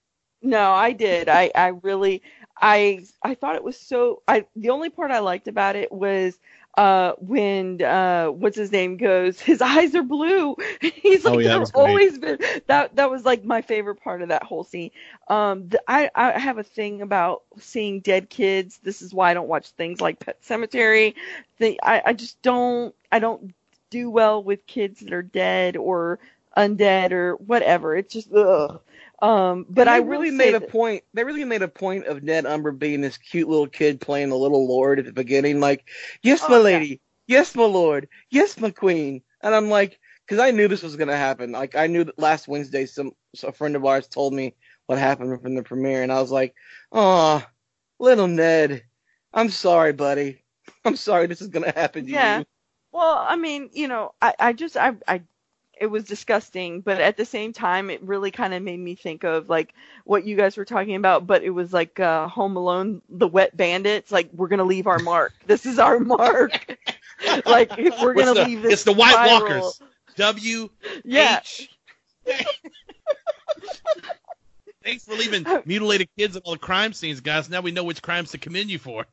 No, 0.43 0.73
I 0.73 0.93
did. 0.93 1.29
I 1.29 1.53
I 1.55 1.69
really 1.69 2.23
I 2.61 3.07
I 3.23 3.35
thought 3.35 3.57
it 3.57 3.65
was 3.65 3.79
so 3.79 4.23
I 4.29 4.47
the 4.57 4.71
only 4.71 4.91
part 4.91 5.11
I 5.11 5.21
liked 5.21 5.49
about 5.49 5.77
it 5.77 5.91
was 5.93 6.39
uh 6.77 7.13
when 7.19 7.81
uh 7.83 8.27
what's 8.29 8.57
his 8.57 8.73
name 8.73 8.97
goes 8.97 9.41
his 9.41 9.61
eyes 9.63 9.95
are 9.95 10.03
blue. 10.03 10.57
He's 10.81 11.25
like 11.25 11.35
Oh, 11.35 11.41
yeah, 11.41 11.59
they've 11.59 11.67
always 11.75 12.19
been 12.19 12.39
that 12.67 12.97
that 12.97 13.11
was 13.11 13.25
like 13.25 13.45
my 13.45 13.63
favorite 13.63 13.97
part 14.03 14.23
of 14.23 14.29
that 14.29 14.43
whole 14.43 14.65
scene. 14.65 14.91
Um 15.29 15.69
the, 15.69 15.81
i 15.89 16.11
i 16.15 16.39
have 16.39 16.59
a 16.59 16.63
thing 16.65 17.03
about 17.03 17.43
seeing 17.59 18.01
dead 18.01 18.29
kids. 18.31 18.79
This 18.83 19.03
is 19.03 19.15
why 19.15 19.31
i 19.31 19.35
don't 19.35 19.49
watch 19.49 19.71
things 19.71 20.01
like 20.01 20.21
pet 20.21 20.39
cemetery. 20.43 21.15
The, 21.59 21.79
i 21.83 22.03
i 22.07 22.13
just 22.13 22.41
don't 22.43 22.95
i 23.13 23.19
don't 23.19 23.55
do 23.91 24.11
well 24.11 24.43
with 24.43 24.67
kids 24.67 25.01
that 25.01 25.13
are 25.13 25.23
dead 25.23 25.77
or 25.77 26.19
undead 26.57 27.13
or 27.13 27.37
whatever. 27.37 27.97
It's 27.97 28.13
just 28.13 28.33
ugh. 28.33 28.81
Um 29.23 29.67
but 29.69 29.85
they 29.87 29.91
i 29.93 29.97
really 29.99 30.31
made 30.31 30.55
a 30.55 30.61
that- 30.61 30.69
point. 30.71 31.05
They 31.15 31.25
really 31.25 31.45
made 31.45 31.63
a 31.63 31.69
point 31.69 32.07
of 32.07 32.23
Ned 32.23 32.47
Umber 32.47 32.73
being 32.73 33.01
this 33.01 33.17
cute 33.17 33.49
little 33.49 33.67
kid 33.69 34.01
playing 34.01 34.31
the 34.31 34.37
little 34.37 34.67
lord 34.69 34.99
at 34.99 35.05
the 35.07 35.13
beginning. 35.13 35.61
Like, 35.61 35.89
yes, 36.23 36.43
Oh, 36.45 36.49
my 36.49 36.57
yeah. 36.57 36.63
lady. 36.63 37.01
Yes, 37.27 37.55
my 37.55 37.65
lord. 37.65 38.09
Yes, 38.31 38.59
my 38.59 38.71
queen. 38.71 39.23
And 39.43 39.55
I'm 39.55 39.71
like, 39.71 39.99
because 40.27 40.41
I 40.43 40.51
knew 40.51 40.69
this 40.69 40.83
was 40.83 40.97
gonna 40.97 41.17
happen. 41.17 41.53
Like, 41.53 41.75
I 41.77 41.87
knew 41.87 42.05
that 42.05 42.19
last 42.19 42.49
Wednesday, 42.49 42.87
some 42.87 43.13
a 43.43 43.53
friend 43.53 43.77
of 43.77 43.85
ours 43.85 44.09
told 44.09 44.35
me 44.35 44.55
what 44.87 44.99
happened 44.99 45.41
from 45.41 45.55
the 45.55 45.63
premiere, 45.63 46.03
and 46.03 46.13
I 46.13 46.21
was 46.21 46.31
like, 46.31 46.55
oh, 46.93 47.45
little 47.99 48.29
Ned. 48.29 48.85
I'm 49.33 49.49
sorry, 49.51 49.93
buddy. 49.93 50.45
I'm 50.85 50.97
sorry 50.97 51.27
this 51.27 51.41
is 51.43 51.49
gonna 51.49 51.73
happen 51.75 52.07
to 52.07 52.11
Yeah. 52.13 52.39
you. 52.39 52.45
Well, 52.93 53.17
I 53.19 53.37
mean, 53.37 53.71
you 53.73 53.89
know, 53.89 54.13
I, 54.23 54.35
I 54.39 54.53
just, 54.53 54.77
I, 54.77 54.93
I, 55.09 55.23
it 55.81 55.87
was 55.87 56.05
disgusting, 56.05 56.81
but 56.81 57.01
at 57.01 57.17
the 57.17 57.25
same 57.25 57.53
time, 57.53 57.91
it 57.91 58.03
really 58.03 58.31
kind 58.31 58.55
of 58.55 58.63
made 58.63 58.79
me 58.81 58.95
think 58.95 59.25
of 59.25 59.49
like 59.49 59.75
what 60.05 60.25
you 60.25 60.37
guys 60.37 60.57
were 60.57 60.65
talking 60.65 60.95
about, 60.97 61.27
but 61.27 61.43
it 61.43 61.51
was 61.51 61.73
like 61.73 61.99
uh, 62.01 62.29
Home 62.29 62.57
Alone, 62.57 63.03
the 63.09 63.29
wet 63.29 63.57
bandits. 63.57 64.11
Like, 64.13 64.31
we're 64.33 64.49
going 64.49 64.59
to 64.59 64.65
leave 64.65 64.87
our 64.87 64.99
mark. 64.99 65.33
This 65.47 65.67
is 65.67 65.79
our 65.79 65.99
mark. 66.01 66.79
like, 67.47 67.79
if 67.79 68.01
we're 68.03 68.15
gonna 68.15 68.35
the- 68.35 68.45
leave 68.45 68.63
this. 68.63 68.73
it's 68.75 68.85
the 68.85 68.93
White 68.93 69.13
spiral. 69.13 69.61
Walkers. 69.61 69.81
W 70.17 70.69
Yeah. 71.05 71.41
H. 71.41 71.71
Thanks 74.85 75.05
for 75.05 75.15
leaving 75.15 75.47
mutilated 75.65 76.09
kids 76.19 76.37
at 76.37 76.43
all 76.45 76.53
the 76.53 76.59
crime 76.59 76.93
scenes, 76.93 77.21
guys. 77.21 77.49
Now 77.49 77.61
we 77.63 77.71
know 77.71 77.85
which 77.85 78.03
crimes 78.03 78.31
to 78.33 78.39
commend 78.39 78.71
you 78.71 78.79
for. 78.79 79.07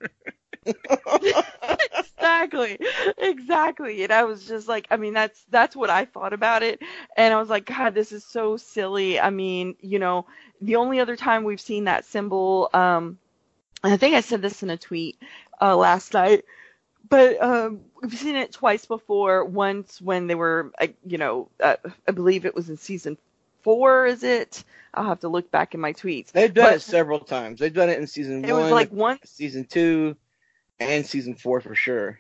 Exactly. 2.40 2.80
Exactly. 3.18 4.04
And 4.04 4.12
i 4.14 4.24
was 4.24 4.48
just 4.48 4.68
like 4.68 4.88
i 4.92 4.98
mean 4.98 5.14
that's 5.14 5.44
that's 5.50 5.76
what 5.76 5.90
i 5.90 6.06
thought 6.06 6.34
about 6.34 6.64
it. 6.64 6.82
And 7.18 7.34
i 7.34 7.40
was 7.40 7.50
like 7.50 7.66
god 7.66 7.94
this 7.94 8.12
is 8.12 8.24
so 8.24 8.58
silly. 8.58 9.20
I 9.20 9.30
mean 9.30 9.76
you 9.82 10.00
know 10.00 10.26
the 10.62 10.76
only 10.78 11.00
other 11.00 11.16
time 11.16 11.44
we've 11.44 11.62
seen 11.62 11.86
that 11.86 12.06
symbol 12.06 12.70
um 12.74 13.18
and 13.84 13.94
i 13.94 13.98
think 13.98 14.16
i 14.16 14.22
said 14.22 14.42
this 14.42 14.62
in 14.64 14.70
a 14.70 14.78
tweet 14.78 15.18
uh 15.60 15.76
last 15.76 16.14
night 16.14 16.46
but 17.10 17.42
um 17.42 17.82
we've 18.02 18.18
seen 18.18 18.36
it 18.36 18.52
twice 18.52 18.86
before. 18.86 19.44
Once 19.46 20.00
when 20.02 20.28
they 20.28 20.36
were 20.36 20.72
uh, 20.80 20.88
you 21.06 21.18
know 21.18 21.50
uh, 21.60 21.76
i 22.08 22.12
believe 22.12 22.46
it 22.46 22.56
was 22.56 22.70
in 22.70 22.78
season 22.78 23.18
four 23.62 24.06
is 24.08 24.24
it? 24.24 24.64
I'll 24.94 25.06
have 25.06 25.20
to 25.22 25.30
look 25.30 25.52
back 25.52 25.74
in 25.74 25.80
my 25.80 25.94
tweets. 25.94 26.32
They've 26.32 26.54
done 26.54 26.66
But- 26.66 26.76
it 26.78 26.82
several 26.82 27.20
times. 27.20 27.60
They've 27.60 27.74
done 27.74 27.90
it 27.90 28.00
in 28.00 28.08
season 28.08 28.44
it 28.44 28.52
one, 28.52 28.64
was 28.64 28.72
like 28.72 28.90
one 28.92 29.20
season 29.24 29.66
two, 29.66 30.16
and 30.80 31.06
season 31.06 31.36
four 31.36 31.62
for 31.62 31.76
sure. 31.76 32.20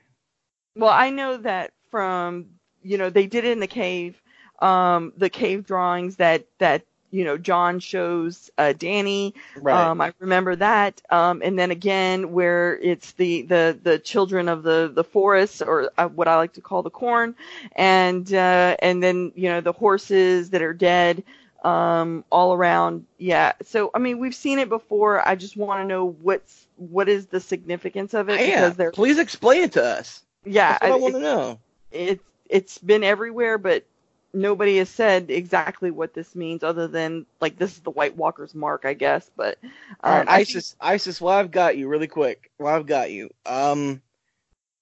Well, 0.76 0.92
I 0.92 1.10
know 1.10 1.38
that 1.38 1.72
from 1.90 2.48
you 2.84 2.98
know 2.98 3.10
they 3.10 3.28
did 3.28 3.46
it 3.46 3.52
in 3.52 3.60
the 3.60 3.68
cave, 3.68 4.22
um, 4.60 5.14
the 5.18 5.30
cave 5.30 5.66
drawings 5.66 6.16
that 6.18 6.46
that 6.60 6.84
you 7.12 7.26
know 7.26 7.38
Jon 7.38 7.80
shows 7.80 8.50
uh, 8.58 8.74
Dany. 8.76 9.34
Right. 9.58 9.76
Um, 9.76 10.02
I 10.02 10.14
remember 10.20 10.56
that. 10.56 11.02
Um, 11.10 11.42
and 11.44 11.60
then 11.60 11.72
again 11.72 12.32
where 12.32 12.80
it's 12.80 13.12
the 13.14 13.44
the 13.44 13.78
the 13.82 14.00
children 14.00 14.50
of 14.50 14.64
the 14.64 14.92
the 14.94 15.04
forest 15.04 15.62
or 15.62 15.92
uh, 15.98 16.08
what 16.08 16.28
I 16.28 16.38
like 16.38 16.54
to 16.54 16.62
call 16.62 16.82
the 16.82 16.90
corn, 16.90 17.36
and 17.76 18.34
uh, 18.34 18.78
and 18.80 19.04
then 19.04 19.32
you 19.36 19.50
know 19.50 19.62
the 19.62 19.74
horses 19.74 20.50
that 20.52 20.62
are 20.62 20.74
dead. 20.74 21.24
Um, 21.64 22.26
all 22.32 22.56
around, 22.56 23.06
yeah. 23.20 23.52
So 23.62 23.92
I 23.94 24.00
mean, 24.00 24.18
we've 24.18 24.34
seen 24.34 24.58
it 24.58 24.68
before. 24.68 25.28
I 25.28 25.36
just 25.36 25.56
want 25.56 25.82
to 25.82 25.86
know 25.86 26.08
what's 26.24 26.66
what 26.78 27.08
is 27.08 27.28
the 27.28 27.40
significance 27.40 28.16
of 28.16 28.30
it 28.30 28.40
yeah. 28.40 28.62
because 28.62 28.78
they're 28.78 28.92
Please 28.92 29.20
explain 29.20 29.62
it 29.62 29.74
to 29.74 29.84
us. 29.84 30.24
Yeah. 30.46 30.78
I, 30.82 30.90
I- 30.92 30.96
want 30.96 31.16
to 31.16 31.20
know. 31.20 31.60
it's 31.92 32.24
it's 32.50 32.78
been 32.80 33.04
everywhere, 33.04 33.58
but 33.58 33.86
nobody 34.34 34.78
has 34.78 34.90
said 34.90 35.30
exactly 35.30 35.92
what 35.92 36.14
this 36.14 36.36
means, 36.36 36.64
other 36.64 36.88
than 36.88 37.26
like 37.40 37.58
this 37.58 37.74
is 37.74 37.80
the 37.82 37.92
White 37.92 38.16
Walker's 38.18 38.54
mark, 38.56 38.86
I 38.86 38.94
guess. 38.94 39.30
But 39.36 39.58
um, 40.04 40.14
right, 40.14 40.28
I 40.28 40.38
think- 40.44 40.50
ISIS, 40.50 40.76
ISIS. 40.82 41.22
Well, 41.22 41.34
I've 41.38 41.52
got 41.52 41.78
you 41.78 41.88
really 41.88 42.08
quick. 42.08 42.52
Well, 42.60 42.74
I've 42.76 42.86
got 42.88 43.12
you. 43.12 43.30
Um, 43.46 44.02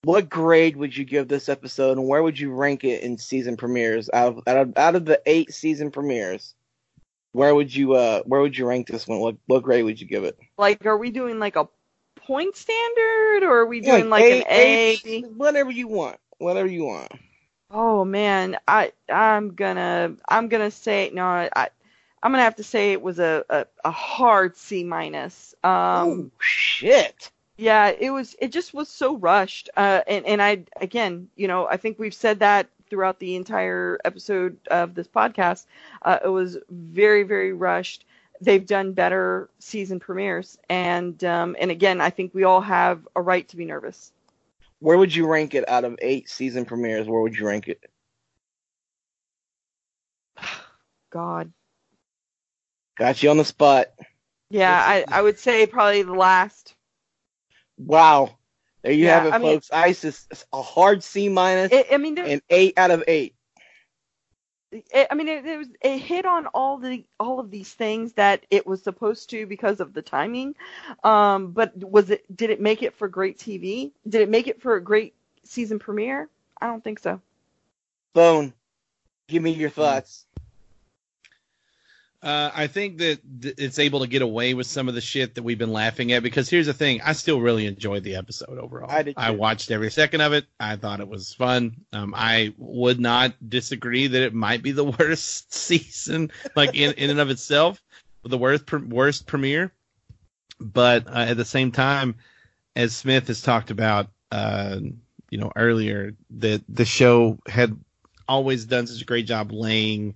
what 0.04 0.30
grade 0.30 0.78
would 0.78 0.96
you 0.96 1.04
give 1.04 1.28
this 1.28 1.50
episode, 1.50 1.98
and 1.98 2.08
where 2.08 2.24
would 2.24 2.40
you 2.40 2.52
rank 2.54 2.84
it 2.84 3.04
in 3.04 3.18
season 3.18 3.58
premieres? 3.58 4.10
Out 4.14 4.38
of 4.38 4.44
out 4.48 4.58
of, 4.58 4.78
out 4.78 4.96
of 4.96 5.06
the 5.06 5.22
eight 5.26 5.54
season 5.54 5.92
premieres, 5.92 6.56
where 7.34 7.54
would 7.54 7.76
you 7.76 7.94
uh 7.94 8.22
where 8.24 8.40
would 8.42 8.58
you 8.58 8.66
rank 8.66 8.88
this 8.88 9.08
one? 9.08 9.20
What 9.20 9.36
what 9.48 9.64
grade 9.64 9.84
would 9.84 10.00
you 10.00 10.08
give 10.08 10.24
it? 10.24 10.38
like, 10.58 10.86
are 10.86 10.98
we 10.98 11.12
doing 11.12 11.38
like 11.40 11.56
a 11.58 11.68
point 12.30 12.56
standard, 12.56 13.42
or 13.42 13.62
are 13.62 13.66
we 13.66 13.82
doing 13.82 14.08
like, 14.08 14.24
an 14.24 14.44
A? 14.48 14.92
H, 14.92 15.04
B? 15.04 15.22
whatever 15.22 15.72
you 15.72 15.88
want, 15.88 16.18
whatever 16.38 16.68
you 16.68 16.86
want. 16.86 17.12
Oh 17.72 18.06
man, 18.06 18.58
I 18.68 18.92
I'm 19.12 19.56
gonna 19.56 20.16
I'm 20.28 20.48
gonna 20.48 20.70
say 20.70 21.10
no. 21.12 21.26
I 21.26 21.70
I'm 22.22 22.32
gonna 22.32 22.44
have 22.44 22.58
to 22.58 22.64
say 22.64 22.92
it 22.92 23.02
was 23.02 23.18
a 23.18 23.44
a, 23.50 23.66
a 23.84 23.90
hard 23.90 24.56
C 24.56 24.84
minus. 24.84 25.56
Um, 25.64 25.72
oh 25.72 26.32
shit. 26.40 27.32
Yeah, 27.58 27.90
it 27.90 28.12
was. 28.12 28.36
It 28.40 28.52
just 28.52 28.76
was 28.76 28.90
so 28.90 29.18
rushed. 29.18 29.70
Uh, 29.76 30.02
and 30.08 30.26
and 30.26 30.42
I 30.42 30.66
again, 30.80 31.30
you 31.36 31.48
know, 31.48 31.68
I 31.68 31.78
think 31.78 31.98
we've 31.98 32.14
said 32.14 32.40
that 32.40 32.68
throughout 32.92 33.20
the 33.20 33.36
entire 33.36 34.00
episode 34.06 34.58
of 34.70 34.94
this 34.94 35.08
podcast. 35.08 35.66
Uh, 36.04 36.20
it 36.24 36.30
was 36.30 36.60
very 36.70 37.24
very 37.24 37.54
rushed. 37.54 38.06
They've 38.42 38.66
done 38.66 38.94
better 38.94 39.50
season 39.60 40.00
premieres, 40.00 40.58
and 40.70 41.22
um, 41.24 41.56
and 41.60 41.72
again, 41.72 42.00
I 42.00 42.10
think 42.10 42.34
we 42.34 42.44
all 42.46 42.62
have 42.62 43.08
a 43.16 43.22
right 43.22 43.48
to 43.50 43.58
be 43.58 43.66
nervous. 43.66 44.12
Where 44.80 44.98
would 44.98 45.14
you 45.14 45.28
rank 45.28 45.56
it 45.56 45.68
out 45.68 45.84
of 45.84 45.98
eight 46.02 46.30
season 46.30 46.66
premieres? 46.66 47.08
Where 47.08 47.22
would 47.22 47.38
you 47.38 47.46
rank 47.46 47.68
it? 47.68 47.82
God. 51.12 51.52
Got 52.98 53.24
you 53.24 53.30
on 53.30 53.38
the 53.38 53.46
spot. 53.46 53.88
Yeah, 54.50 54.78
I, 54.78 55.06
I 55.10 55.22
would 55.22 55.40
say 55.40 55.66
probably 55.68 56.04
the 56.04 56.14
last. 56.14 56.76
Wow. 57.78 58.38
There 58.84 58.92
you 58.94 59.06
Yeah, 59.06 59.24
have 59.24 59.34
it, 59.34 59.36
I 59.36 59.40
folks. 59.40 59.70
Ice 59.72 60.04
is 60.04 60.28
a 60.54 60.62
hard 60.62 61.04
C 61.04 61.30
minus 61.30 61.72
I 61.74 61.98
mean, 61.98 62.18
and 62.18 62.42
eight 62.50 62.78
out 62.78 62.92
of 62.92 63.04
eight. 63.08 63.36
It, 64.72 65.08
I 65.10 65.16
mean, 65.16 65.28
it, 65.28 65.46
it 65.46 65.58
was 65.58 65.68
it 65.82 65.98
hit 65.98 66.26
on 66.26 66.48
all 66.48 66.78
the 66.78 67.04
all 67.20 67.40
of 67.40 67.50
these 67.50 67.74
things 67.74 68.14
that 68.14 68.46
it 68.50 68.68
was 68.68 68.84
supposed 68.84 69.30
to 69.32 69.46
because 69.46 69.80
of 69.80 69.94
the 69.94 70.02
timing. 70.02 70.56
Um, 71.04 71.52
but 71.52 71.76
was 71.78 72.10
it? 72.10 72.24
Did 72.36 72.50
it 72.50 72.62
make 72.62 72.84
it 72.84 72.96
for 72.96 73.08
great 73.08 73.38
TV? 73.38 73.92
Did 74.08 74.22
it 74.22 74.30
make 74.30 74.48
it 74.48 74.62
for 74.62 74.76
a 74.76 74.84
great 74.84 75.16
season 75.44 75.80
premiere? 75.80 76.30
I 76.62 76.68
don't 76.68 76.84
think 76.84 77.00
so. 77.00 77.22
Bone. 78.14 78.54
Give 79.28 79.44
me 79.44 79.52
your 79.52 79.70
thoughts. 79.70 80.26
Uh, 82.22 82.52
I 82.54 82.68
think 82.68 82.98
that 82.98 83.20
th- 83.42 83.56
it's 83.58 83.80
able 83.80 84.02
to 84.02 84.08
get 84.08 84.22
away 84.22 84.54
with 84.54 84.68
some 84.68 84.90
of 84.90 84.96
the 84.96 85.00
shit 85.00 85.36
that 85.36 85.44
we've 85.44 85.58
been 85.58 85.72
laughing 85.72 86.12
at 86.12 86.22
because 86.22 86.50
here's 86.50 86.66
the 86.66 86.74
thing: 86.74 87.00
I 87.02 87.14
still 87.14 87.40
really 87.40 87.66
enjoyed 87.66 88.04
the 88.04 88.18
episode 88.18 88.58
overall. 88.58 88.92
I 88.92 89.04
did 89.04 89.16
too. 89.16 89.34
watched 89.34 89.72
every 89.72 89.90
second 89.90 90.20
of 90.20 90.34
it. 90.34 90.46
I 90.60 90.76
thought 90.76 91.00
it 91.00 91.08
was 91.08 91.34
fun. 91.34 91.78
Um, 91.94 92.14
I 92.16 92.54
would 92.58 93.00
not 93.00 93.36
disagree 93.50 94.08
that 94.08 94.22
it 94.22 94.34
might 94.34 94.62
be 94.62 94.74
the 94.74 94.84
worst 95.00 95.54
season, 95.54 96.32
like 96.58 96.76
in, 96.76 96.94
in 96.96 97.10
and 97.10 97.22
of 97.22 97.30
itself, 97.30 97.82
the 98.24 98.38
worst 98.38 98.66
pre- 98.66 98.82
worst 98.82 99.26
premiere. 99.26 99.72
But 100.60 101.08
uh, 101.08 101.20
at 101.30 101.38
the 101.38 101.46
same 101.46 101.72
time, 101.72 102.16
as 102.76 102.94
Smith 102.94 103.28
has 103.28 103.42
talked 103.42 103.72
about, 103.72 104.08
uh, 104.30 104.80
you 105.30 105.38
know, 105.38 105.54
earlier, 105.56 106.16
that 106.32 106.64
the 106.68 106.84
show 106.84 107.40
had 107.48 107.78
always 108.28 108.66
done 108.66 108.88
such 108.88 109.02
a 109.02 109.06
great 109.06 109.26
job 109.26 109.54
laying 109.54 110.16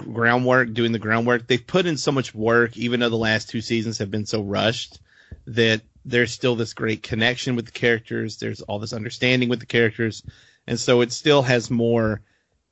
groundwork, 0.00 0.72
doing 0.72 0.92
the 0.92 0.98
groundwork. 0.98 1.46
They've 1.46 1.66
put 1.66 1.86
in 1.86 1.96
so 1.96 2.12
much 2.12 2.34
work, 2.34 2.76
even 2.76 3.00
though 3.00 3.08
the 3.08 3.16
last 3.16 3.48
two 3.50 3.60
seasons 3.60 3.98
have 3.98 4.10
been 4.10 4.26
so 4.26 4.42
rushed, 4.42 5.00
that 5.46 5.82
there's 6.04 6.32
still 6.32 6.56
this 6.56 6.74
great 6.74 7.02
connection 7.02 7.56
with 7.56 7.66
the 7.66 7.72
characters. 7.72 8.38
There's 8.38 8.60
all 8.62 8.78
this 8.78 8.92
understanding 8.92 9.48
with 9.48 9.60
the 9.60 9.66
characters. 9.66 10.22
And 10.66 10.78
so 10.78 11.00
it 11.00 11.12
still 11.12 11.42
has 11.42 11.70
more, 11.70 12.20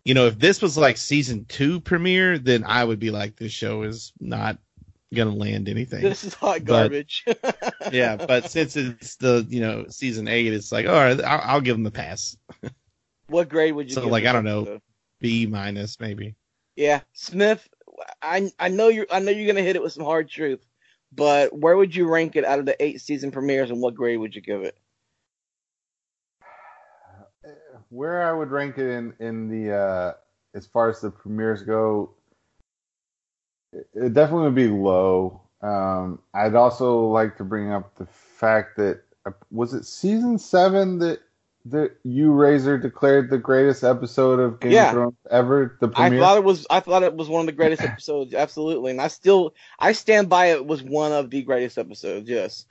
you 0.04 0.14
know, 0.14 0.26
if 0.26 0.38
this 0.38 0.62
was 0.62 0.76
like 0.78 0.96
season 0.96 1.44
two 1.46 1.80
premiere, 1.80 2.38
then 2.38 2.64
I 2.64 2.84
would 2.84 2.98
be 2.98 3.10
like, 3.10 3.36
this 3.36 3.52
show 3.52 3.82
is 3.82 4.12
not 4.20 4.58
going 5.14 5.28
to 5.28 5.34
land 5.34 5.68
anything. 5.68 6.02
This 6.02 6.24
is 6.24 6.34
hot 6.34 6.58
But- 6.60 6.66
garbage. 6.66 7.24
yeah. 7.92 8.16
But 8.16 8.50
since 8.50 8.76
it's 8.76 9.16
the, 9.16 9.46
you 9.48 9.60
know, 9.60 9.86
season 9.88 10.28
eight, 10.28 10.52
it's 10.52 10.70
like, 10.72 10.86
all 10.86 10.92
right, 10.92 11.20
I'll, 11.22 11.40
I'll 11.54 11.60
give 11.60 11.76
them 11.76 11.84
the 11.84 11.90
pass. 11.90 12.36
what 13.26 13.48
grade 13.48 13.74
would 13.74 13.88
you 13.88 13.94
So, 13.94 14.06
like, 14.06 14.24
I 14.26 14.32
don't 14.32 14.44
know. 14.44 14.60
episode? 14.62 14.82
B 15.20 15.46
minus 15.46 15.98
maybe. 15.98 16.34
Yeah, 16.78 17.00
Smith. 17.12 17.68
I 18.22 18.52
I 18.60 18.68
know 18.68 18.86
you're 18.86 19.08
I 19.10 19.18
know 19.18 19.32
you're 19.32 19.48
gonna 19.48 19.66
hit 19.66 19.74
it 19.74 19.82
with 19.82 19.92
some 19.92 20.04
hard 20.04 20.30
truth, 20.30 20.64
but 21.12 21.52
where 21.52 21.76
would 21.76 21.92
you 21.92 22.08
rank 22.08 22.36
it 22.36 22.44
out 22.44 22.60
of 22.60 22.66
the 22.66 22.80
eight 22.80 23.00
season 23.00 23.32
premieres, 23.32 23.70
and 23.70 23.80
what 23.82 23.96
grade 23.96 24.20
would 24.20 24.36
you 24.36 24.40
give 24.40 24.62
it? 24.62 24.78
Where 27.88 28.22
I 28.22 28.32
would 28.32 28.52
rank 28.52 28.78
it 28.78 28.88
in 28.92 29.12
in 29.18 29.48
the 29.48 29.74
uh, 29.74 30.12
as 30.54 30.66
far 30.68 30.88
as 30.88 31.00
the 31.00 31.10
premieres 31.10 31.62
go, 31.62 32.14
it, 33.72 33.88
it 33.94 34.12
definitely 34.12 34.44
would 34.44 34.54
be 34.54 34.68
low. 34.68 35.40
Um, 35.60 36.20
I'd 36.32 36.54
also 36.54 37.08
like 37.08 37.36
to 37.38 37.44
bring 37.44 37.72
up 37.72 37.96
the 37.96 38.06
fact 38.06 38.76
that 38.76 39.02
uh, 39.26 39.32
was 39.50 39.74
it 39.74 39.84
season 39.84 40.38
seven 40.38 41.00
that 41.00 41.18
that 41.70 41.96
you 42.02 42.32
Razor 42.32 42.78
declared 42.78 43.30
the 43.30 43.38
greatest 43.38 43.84
episode 43.84 44.40
of 44.40 44.60
Game 44.60 44.72
Yeah. 44.72 44.88
of 44.88 44.92
Thrones 44.94 45.16
ever. 45.30 45.76
The 45.80 45.88
premiere? 45.88 46.18
I 46.18 46.22
thought 46.22 46.36
it 46.38 46.44
was 46.44 46.66
I 46.70 46.80
thought 46.80 47.02
it 47.02 47.14
was 47.14 47.28
one 47.28 47.40
of 47.40 47.46
the 47.46 47.52
greatest 47.52 47.82
episodes, 47.82 48.34
absolutely, 48.34 48.90
and 48.92 49.00
I 49.00 49.08
still 49.08 49.54
I 49.78 49.92
stand 49.92 50.28
by 50.28 50.46
it 50.46 50.64
was 50.66 50.82
one 50.82 51.12
of 51.12 51.30
the 51.30 51.42
greatest 51.42 51.78
episodes. 51.78 52.28
Yes. 52.28 52.66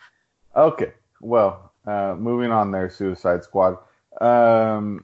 Okay. 0.55 0.91
Well, 1.21 1.71
uh, 1.85 2.15
moving 2.17 2.51
on 2.51 2.71
there, 2.71 2.89
Suicide 2.89 3.43
Squad. 3.43 3.77
Um, 4.21 5.03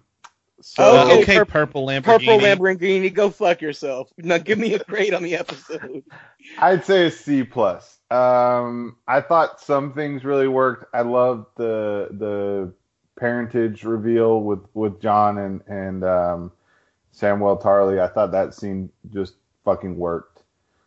so 0.61 0.83
Okay, 1.01 1.11
Uh, 1.11 1.21
okay, 1.21 1.35
pur- 1.37 1.45
purple 1.45 1.85
Lamborghini. 1.87 2.03
Purple 2.03 2.39
Lamborghini, 2.39 3.13
go 3.13 3.29
fuck 3.29 3.61
yourself. 3.61 4.11
Now 4.17 4.37
give 4.37 4.57
me 4.57 4.73
a 4.75 4.79
grade 4.83 5.13
on 5.13 5.23
the 5.23 5.35
episode. 5.35 6.03
I'd 6.59 6.85
say 6.85 7.07
a 7.07 7.11
C 7.11 7.43
plus. 7.43 7.99
Um, 8.11 8.97
I 9.07 9.21
thought 9.21 9.59
some 9.59 9.93
things 9.93 10.23
really 10.23 10.47
worked. 10.47 10.85
I 10.93 11.01
loved 11.01 11.47
the 11.57 12.09
the 12.11 12.73
parentage 13.18 13.84
reveal 13.84 14.41
with 14.41 14.61
with 14.73 15.02
Jon 15.02 15.38
and 15.38 15.61
and 15.68 16.03
um, 16.03 16.52
Samwell 17.15 17.61
Tarly. 17.61 17.99
I 17.99 18.07
thought 18.07 18.31
that 18.31 18.53
scene 18.53 18.90
just 19.11 19.35
fucking 19.65 19.98
worked. 19.98 20.41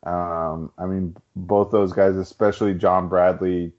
Um, 0.04 0.72
I 0.78 0.86
mean, 0.86 1.16
both 1.34 1.70
those 1.70 1.92
guys, 1.92 2.16
especially 2.16 2.74
John 2.74 3.08
Bradley, 3.08 3.72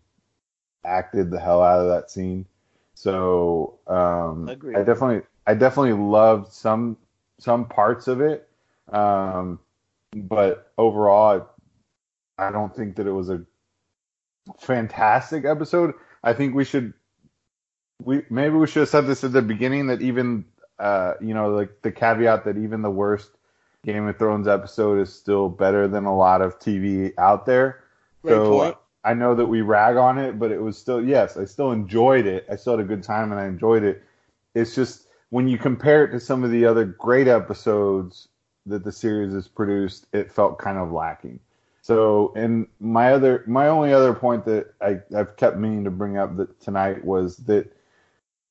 acted 0.86 1.32
the 1.32 1.40
hell 1.40 1.62
out 1.62 1.82
of 1.82 1.88
that 1.88 2.12
scene. 2.12 2.46
So 2.94 3.78
um. 3.88 4.50
I 4.50 4.84
definitely 4.84 5.22
I 5.46 5.54
definitely 5.54 5.94
loved 5.94 6.52
some 6.52 6.98
some 7.40 7.66
parts 7.66 8.08
of 8.08 8.22
it. 8.22 8.50
Um, 8.90 9.60
but 10.16 10.72
overall, 10.78 11.50
I 12.38 12.52
don't 12.52 12.76
think 12.76 12.96
that 12.96 13.08
it 13.08 13.12
was 13.12 13.30
a 13.30 13.44
fantastic 14.60 15.46
episode. 15.46 15.94
I 16.24 16.34
think 16.34 16.56
we 16.56 16.64
should 16.64 16.94
we 18.04 18.24
maybe 18.30 18.56
we 18.56 18.68
should 18.68 18.82
have 18.82 18.90
said 18.90 19.08
this 19.08 19.24
at 19.24 19.34
the 19.34 19.42
beginning 19.42 19.88
that 19.88 20.02
even 20.02 20.46
uh 20.80 21.14
you 21.22 21.34
know 21.34 21.50
like 21.50 21.82
the 21.82 21.92
caveat 21.92 22.46
that 22.46 22.58
even 22.58 22.82
the 22.82 22.90
worst 22.90 23.32
Game 23.86 24.08
of 24.08 24.18
Thrones 24.18 24.48
episode 24.48 25.00
is 25.00 25.14
still 25.14 25.50
better 25.50 25.88
than 25.88 26.06
a 26.06 26.16
lot 26.16 26.42
of 26.42 26.60
TV 26.60 27.14
out 27.18 27.46
there. 27.46 27.84
Great 28.22 28.34
so 28.34 28.52
point. 28.52 28.78
I 29.06 29.14
know 29.14 29.34
that 29.36 29.46
we 29.46 29.62
rag 29.62 29.96
on 29.96 30.18
it, 30.18 30.38
but 30.38 30.52
it 30.52 30.62
was 30.62 30.78
still 30.78 31.02
yes, 31.02 31.38
I 31.38 31.46
still 31.46 31.72
enjoyed 31.72 32.26
it. 32.26 32.46
I 32.52 32.56
still 32.58 32.78
had 32.78 32.86
a 32.86 32.88
good 32.88 33.04
time 33.04 33.32
and 33.32 33.40
I 33.40 33.46
enjoyed 33.46 33.84
it. 33.84 34.04
It's 34.56 34.76
just 34.76 35.08
when 35.30 35.48
you 35.48 35.58
compare 35.58 36.04
it 36.04 36.12
to 36.12 36.20
some 36.20 36.44
of 36.44 36.52
the 36.52 36.66
other 36.66 36.86
great 36.86 37.28
episodes 37.28 38.28
that 38.66 38.84
the 38.84 38.92
series 38.92 39.34
has 39.34 39.48
produced, 39.48 40.08
it 40.12 40.32
felt 40.32 40.60
kind 40.60 40.78
of 40.78 40.92
lacking. 40.92 41.40
So, 41.82 42.34
and 42.36 42.68
my 42.82 43.14
other, 43.14 43.46
my 43.48 43.70
only 43.70 43.94
other 43.94 44.14
point 44.14 44.44
that 44.46 44.74
I, 44.82 45.00
I've 45.16 45.38
kept 45.38 45.56
meaning 45.56 45.86
to 45.86 45.92
bring 45.92 46.18
up 46.18 46.36
that 46.36 46.60
tonight 46.60 47.06
was 47.06 47.38
that, 47.38 47.72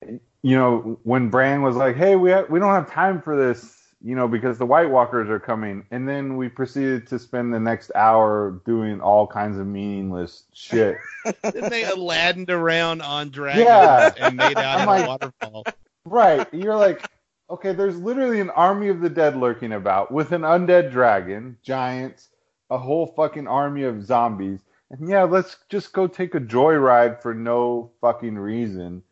you 0.02 0.56
know, 0.56 0.98
when 1.02 1.28
Bran 1.28 1.62
was 1.62 1.76
like, 1.76 1.96
"Hey, 1.96 2.16
we 2.16 2.30
ha- 2.32 2.44
we 2.48 2.58
don't 2.60 2.72
have 2.74 2.90
time 2.90 3.20
for 3.20 3.36
this," 3.36 3.76
you 4.02 4.14
know, 4.14 4.28
because 4.28 4.58
the 4.58 4.66
White 4.66 4.90
Walkers 4.90 5.28
are 5.28 5.40
coming, 5.40 5.84
and 5.90 6.08
then 6.08 6.36
we 6.36 6.48
proceeded 6.48 7.06
to 7.08 7.18
spend 7.18 7.52
the 7.52 7.60
next 7.60 7.90
hour 7.94 8.60
doing 8.64 9.00
all 9.00 9.26
kinds 9.26 9.58
of 9.58 9.66
meaningless 9.66 10.44
shit. 10.52 10.96
Then 11.42 11.70
they 11.70 11.84
Aladdined 11.84 12.50
around 12.50 13.02
on 13.02 13.30
dragons 13.30 13.64
Yeah. 13.66 14.12
and 14.18 14.36
made 14.36 14.56
out 14.58 14.80
I'm 14.80 14.82
of 14.82 14.86
a 14.88 14.90
like- 14.90 15.08
waterfall. 15.08 15.64
Right. 16.04 16.46
You're 16.54 16.76
like, 16.76 17.04
okay, 17.50 17.72
there's 17.72 17.98
literally 17.98 18.38
an 18.40 18.50
army 18.50 18.88
of 18.88 19.00
the 19.00 19.10
dead 19.10 19.36
lurking 19.36 19.72
about 19.72 20.12
with 20.12 20.30
an 20.30 20.42
undead 20.42 20.92
dragon, 20.92 21.56
giants, 21.64 22.28
a 22.70 22.78
whole 22.78 23.08
fucking 23.16 23.48
army 23.48 23.82
of 23.82 24.04
zombies. 24.04 24.60
And 24.90 25.08
yeah, 25.08 25.24
let's 25.24 25.56
just 25.68 25.92
go 25.92 26.06
take 26.06 26.36
a 26.36 26.40
joyride 26.40 27.20
for 27.22 27.34
no 27.34 27.90
fucking 28.00 28.38
reason. 28.38 29.02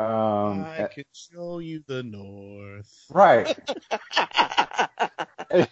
Um, 0.00 0.64
I 0.64 0.88
can 0.92 1.04
show 1.12 1.60
you 1.60 1.82
the 1.86 2.02
north. 2.02 3.06
right. 3.10 3.56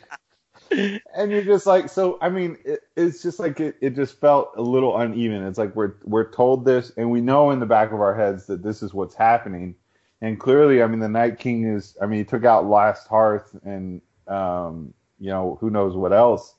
and 1.15 1.31
you're 1.31 1.43
just 1.43 1.67
like, 1.67 1.89
so 1.89 2.19
I 2.21 2.29
mean, 2.29 2.57
it, 2.65 2.81
it's 2.97 3.23
just 3.23 3.39
like 3.39 3.61
it, 3.61 3.77
it 3.81 3.95
just 3.95 4.21
felt 4.21 4.53
a 4.57 4.63
little 4.63 4.97
uneven. 4.97 5.47
It's 5.47 5.59
like 5.59 5.75
we're 5.75 5.95
we're 6.05 6.31
told 6.31 6.65
this, 6.65 6.93
and 6.97 7.11
we 7.11 7.21
know 7.21 7.51
in 7.51 7.61
the 7.61 7.67
back 7.67 7.93
of 7.93 8.01
our 8.01 8.15
heads 8.15 8.47
that 8.47 8.63
this 8.63 8.83
is 8.83 8.95
what's 8.95 9.15
happening. 9.15 9.75
And 10.21 10.39
clearly, 10.39 10.83
I 10.83 10.87
mean, 10.87 11.01
the 11.01 11.09
Night 11.09 11.39
King 11.39 11.65
is. 11.65 11.97
I 12.01 12.07
mean, 12.07 12.21
he 12.21 12.25
took 12.25 12.45
out 12.45 12.67
Last 12.67 13.09
Hearth, 13.09 13.57
and 13.65 14.01
um, 14.29 14.95
you 15.19 15.31
know, 15.31 15.59
who 15.61 15.71
knows 15.71 15.97
what 15.97 16.13
else. 16.13 16.55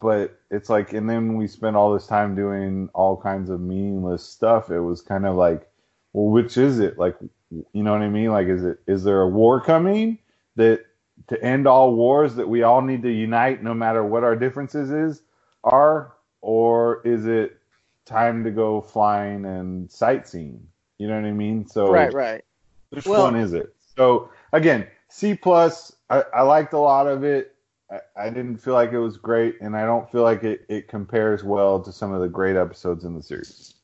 But 0.00 0.38
it's 0.50 0.70
like, 0.70 0.92
and 0.92 1.10
then 1.10 1.36
we 1.36 1.48
spent 1.48 1.74
all 1.74 1.92
this 1.92 2.06
time 2.06 2.36
doing 2.36 2.88
all 2.94 3.16
kinds 3.16 3.50
of 3.50 3.60
meaningless 3.60 4.24
stuff. 4.24 4.70
It 4.70 4.80
was 4.80 5.02
kind 5.02 5.26
of 5.26 5.34
like, 5.34 5.67
well, 6.12 6.30
which 6.32 6.56
is 6.56 6.78
it? 6.80 6.98
Like, 6.98 7.16
you 7.50 7.82
know 7.82 7.92
what 7.92 8.02
I 8.02 8.08
mean? 8.08 8.30
Like, 8.30 8.48
is 8.48 8.64
it 8.64 8.80
is 8.86 9.04
there 9.04 9.22
a 9.22 9.28
war 9.28 9.60
coming? 9.60 10.18
that 10.56 10.84
to 11.28 11.40
end 11.44 11.68
all 11.68 11.94
wars 11.94 12.34
that 12.34 12.48
we 12.48 12.64
all 12.64 12.82
need 12.82 13.00
to 13.02 13.10
unite 13.10 13.62
no 13.62 13.72
matter 13.72 14.04
what 14.04 14.24
our 14.24 14.34
differences 14.34 14.90
is 14.90 15.22
are, 15.62 16.14
or 16.40 17.00
is 17.06 17.26
it 17.26 17.58
time 18.04 18.42
to 18.42 18.50
go 18.50 18.80
flying 18.80 19.44
and 19.44 19.88
sightseeing? 19.90 20.66
You 20.98 21.06
know 21.06 21.14
what 21.14 21.26
I 21.28 21.32
mean? 21.32 21.64
So 21.66 21.92
Right, 21.92 22.12
right. 22.12 22.44
which 22.90 23.06
Well- 23.06 23.22
one 23.24 23.36
is 23.36 23.52
it? 23.52 23.72
So 23.96 24.30
again, 24.52 24.86
C 25.08 25.34
plus. 25.34 25.94
I, 26.10 26.24
I 26.34 26.42
liked 26.42 26.72
a 26.72 26.78
lot 26.78 27.06
of 27.06 27.22
it. 27.22 27.54
I, 27.90 28.00
I 28.16 28.30
didn't 28.30 28.56
feel 28.58 28.74
like 28.74 28.92
it 28.92 28.98
was 28.98 29.16
great, 29.16 29.60
and 29.60 29.76
I 29.76 29.84
don't 29.84 30.10
feel 30.10 30.22
like 30.22 30.42
it, 30.42 30.64
it 30.68 30.88
compares 30.88 31.44
well 31.44 31.80
to 31.80 31.92
some 31.92 32.12
of 32.12 32.20
the 32.20 32.28
great 32.28 32.56
episodes 32.56 33.04
in 33.04 33.14
the 33.14 33.22
series. 33.22 33.74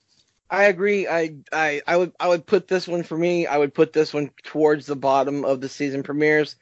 I 0.55 0.64
agree. 0.64 1.09
I, 1.09 1.35
I 1.52 1.82
I 1.86 1.97
would 1.97 2.12
I 2.20 2.28
would 2.28 2.47
put 2.47 2.68
this 2.68 2.86
one 2.86 3.02
for 3.02 3.18
me. 3.18 3.47
I 3.47 3.59
would 3.59 3.74
put 3.74 3.93
this 3.93 4.14
one 4.14 4.31
towards 4.44 4.86
the 4.86 4.97
bottom 4.97 5.44
of 5.44 5.60
the 5.60 5.68
season 5.68 6.02
premieres. 6.02 6.56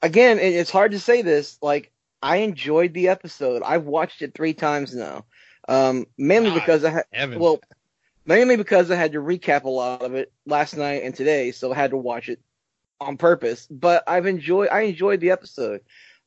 Again, 0.00 0.38
it, 0.38 0.54
it's 0.54 0.70
hard 0.70 0.92
to 0.92 1.00
say 1.00 1.22
this. 1.22 1.58
Like 1.60 1.90
I 2.22 2.36
enjoyed 2.38 2.94
the 2.94 3.08
episode. 3.08 3.62
I've 3.64 3.84
watched 3.84 4.22
it 4.22 4.34
three 4.34 4.54
times 4.54 4.94
now. 4.94 5.24
Um, 5.68 6.06
mainly 6.16 6.50
God, 6.50 6.54
because 6.54 6.84
I 6.84 6.90
had 6.90 7.04
Evan. 7.12 7.40
well, 7.40 7.60
mainly 8.24 8.56
because 8.56 8.90
I 8.90 8.96
had 8.96 9.12
to 9.12 9.18
recap 9.18 9.64
a 9.64 9.68
lot 9.68 10.02
of 10.02 10.14
it 10.14 10.32
last 10.46 10.76
night 10.76 11.02
and 11.02 11.14
today, 11.14 11.50
so 11.50 11.72
I 11.72 11.74
had 11.74 11.90
to 11.90 11.96
watch 11.96 12.28
it 12.28 12.40
on 13.00 13.16
purpose. 13.16 13.66
But 13.68 14.04
I've 14.06 14.26
enjoyed 14.26 14.68
I 14.68 14.82
enjoyed 14.82 15.20
the 15.20 15.32
episode. 15.32 15.80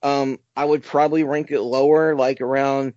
Um, 0.04 0.40
I 0.56 0.66
would 0.66 0.84
probably 0.84 1.24
rank 1.24 1.52
it 1.52 1.62
lower, 1.62 2.16
like 2.16 2.42
around 2.42 2.94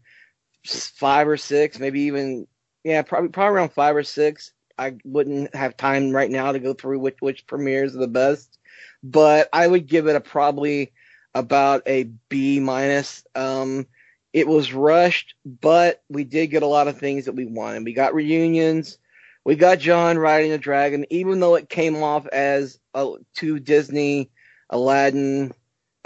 five 0.64 1.28
or 1.28 1.36
six, 1.36 1.78
maybe 1.78 2.02
even 2.02 2.46
yeah, 2.84 3.02
probably 3.02 3.28
probably 3.30 3.56
around 3.56 3.72
five 3.72 3.96
or 3.96 4.02
six. 4.02 4.52
I 4.78 4.96
wouldn't 5.04 5.54
have 5.54 5.76
time 5.76 6.10
right 6.10 6.30
now 6.30 6.52
to 6.52 6.58
go 6.58 6.74
through 6.74 6.98
which 6.98 7.16
which 7.20 7.46
premieres 7.46 7.94
are 7.94 8.00
the 8.00 8.08
best, 8.08 8.58
but 9.02 9.48
I 9.52 9.66
would 9.66 9.86
give 9.86 10.08
it 10.08 10.16
a 10.16 10.20
probably 10.20 10.92
about 11.34 11.82
a 11.86 12.04
B 12.28 12.60
minus. 12.60 13.24
Um, 13.34 13.86
it 14.32 14.48
was 14.48 14.72
rushed, 14.72 15.34
but 15.44 16.02
we 16.08 16.24
did 16.24 16.48
get 16.48 16.62
a 16.62 16.66
lot 16.66 16.88
of 16.88 16.98
things 16.98 17.26
that 17.26 17.34
we 17.34 17.44
wanted. 17.44 17.84
We 17.84 17.92
got 17.92 18.14
reunions. 18.14 18.98
We 19.44 19.56
got 19.56 19.78
Jon 19.80 20.18
riding 20.18 20.52
a 20.52 20.58
dragon, 20.58 21.04
even 21.10 21.40
though 21.40 21.56
it 21.56 21.68
came 21.68 22.02
off 22.02 22.26
as 22.28 22.78
a, 22.94 23.14
to 23.36 23.58
Disney, 23.58 24.30
Aladdin, 24.70 25.52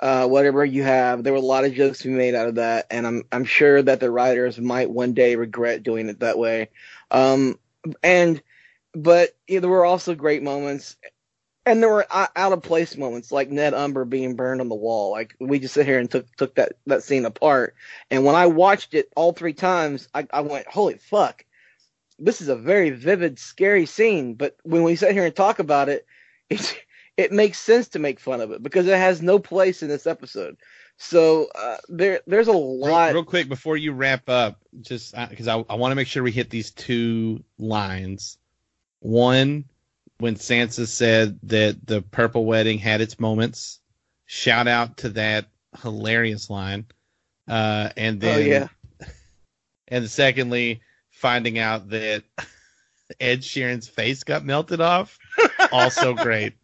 uh, 0.00 0.26
whatever 0.26 0.64
you 0.64 0.82
have. 0.82 1.22
There 1.24 1.32
were 1.32 1.38
a 1.38 1.42
lot 1.42 1.64
of 1.64 1.74
jokes 1.74 2.00
to 2.00 2.08
be 2.08 2.14
made 2.14 2.34
out 2.34 2.48
of 2.48 2.56
that, 2.56 2.86
and 2.90 3.06
I'm 3.06 3.22
I'm 3.32 3.44
sure 3.44 3.82
that 3.82 4.00
the 4.00 4.10
writers 4.10 4.58
might 4.58 4.90
one 4.90 5.12
day 5.12 5.36
regret 5.36 5.82
doing 5.82 6.08
it 6.08 6.20
that 6.20 6.38
way. 6.38 6.68
Um, 7.10 7.58
and 8.02 8.42
but 8.94 9.30
there 9.48 9.68
were 9.68 9.84
also 9.84 10.14
great 10.14 10.42
moments, 10.42 10.96
and 11.64 11.82
there 11.82 11.92
were 11.92 12.06
out 12.10 12.52
of 12.52 12.62
place 12.62 12.96
moments 12.96 13.32
like 13.32 13.50
Ned 13.50 13.74
Umber 13.74 14.04
being 14.04 14.36
burned 14.36 14.60
on 14.60 14.68
the 14.68 14.74
wall. 14.74 15.10
Like 15.10 15.34
we 15.40 15.58
just 15.58 15.74
sit 15.74 15.86
here 15.86 15.98
and 15.98 16.10
took 16.10 16.34
took 16.36 16.54
that 16.56 16.74
that 16.86 17.02
scene 17.02 17.24
apart, 17.24 17.74
and 18.10 18.24
when 18.24 18.34
I 18.34 18.46
watched 18.46 18.94
it 18.94 19.10
all 19.16 19.32
three 19.32 19.54
times, 19.54 20.08
I, 20.14 20.26
I 20.32 20.40
went, 20.42 20.66
"Holy 20.66 20.98
fuck!" 20.98 21.44
This 22.18 22.40
is 22.40 22.48
a 22.48 22.56
very 22.56 22.90
vivid, 22.90 23.38
scary 23.38 23.86
scene. 23.86 24.34
But 24.34 24.56
when 24.62 24.82
we 24.82 24.96
sit 24.96 25.12
here 25.12 25.26
and 25.26 25.36
talk 25.36 25.58
about 25.58 25.88
it, 25.88 26.06
it's 26.50 26.74
it 27.16 27.32
makes 27.32 27.58
sense 27.58 27.88
to 27.88 27.98
make 27.98 28.20
fun 28.20 28.40
of 28.40 28.50
it 28.50 28.62
because 28.62 28.86
it 28.86 28.96
has 28.96 29.22
no 29.22 29.38
place 29.38 29.82
in 29.82 29.88
this 29.88 30.06
episode. 30.06 30.56
So 30.98 31.48
uh, 31.54 31.76
there 31.88 32.20
there's 32.26 32.48
a 32.48 32.52
real, 32.52 32.78
lot. 32.78 33.12
real 33.12 33.24
quick 33.24 33.48
before 33.48 33.76
you 33.76 33.92
wrap 33.92 34.28
up, 34.28 34.60
just 34.80 35.14
because 35.28 35.48
I, 35.48 35.64
I 35.68 35.74
want 35.74 35.92
to 35.92 35.96
make 35.96 36.08
sure 36.08 36.22
we 36.22 36.32
hit 36.32 36.50
these 36.50 36.70
two 36.70 37.42
lines. 37.58 38.38
One, 39.00 39.64
when 40.18 40.36
Sansa 40.36 40.86
said 40.86 41.38
that 41.44 41.86
the 41.86 42.02
purple 42.02 42.44
wedding 42.44 42.78
had 42.78 43.00
its 43.00 43.20
moments. 43.20 43.80
Shout 44.24 44.66
out 44.66 44.96
to 44.98 45.10
that 45.10 45.46
hilarious 45.82 46.50
line. 46.50 46.86
Uh, 47.46 47.90
and 47.96 48.20
then, 48.20 48.38
oh 48.38 48.40
yeah, 48.40 48.68
and 49.88 50.10
secondly, 50.10 50.80
finding 51.10 51.58
out 51.58 51.90
that 51.90 52.24
Ed 53.20 53.40
Sheeran's 53.40 53.86
face 53.86 54.24
got 54.24 54.44
melted 54.44 54.80
off. 54.80 55.18
Also 55.70 56.14
great. 56.14 56.54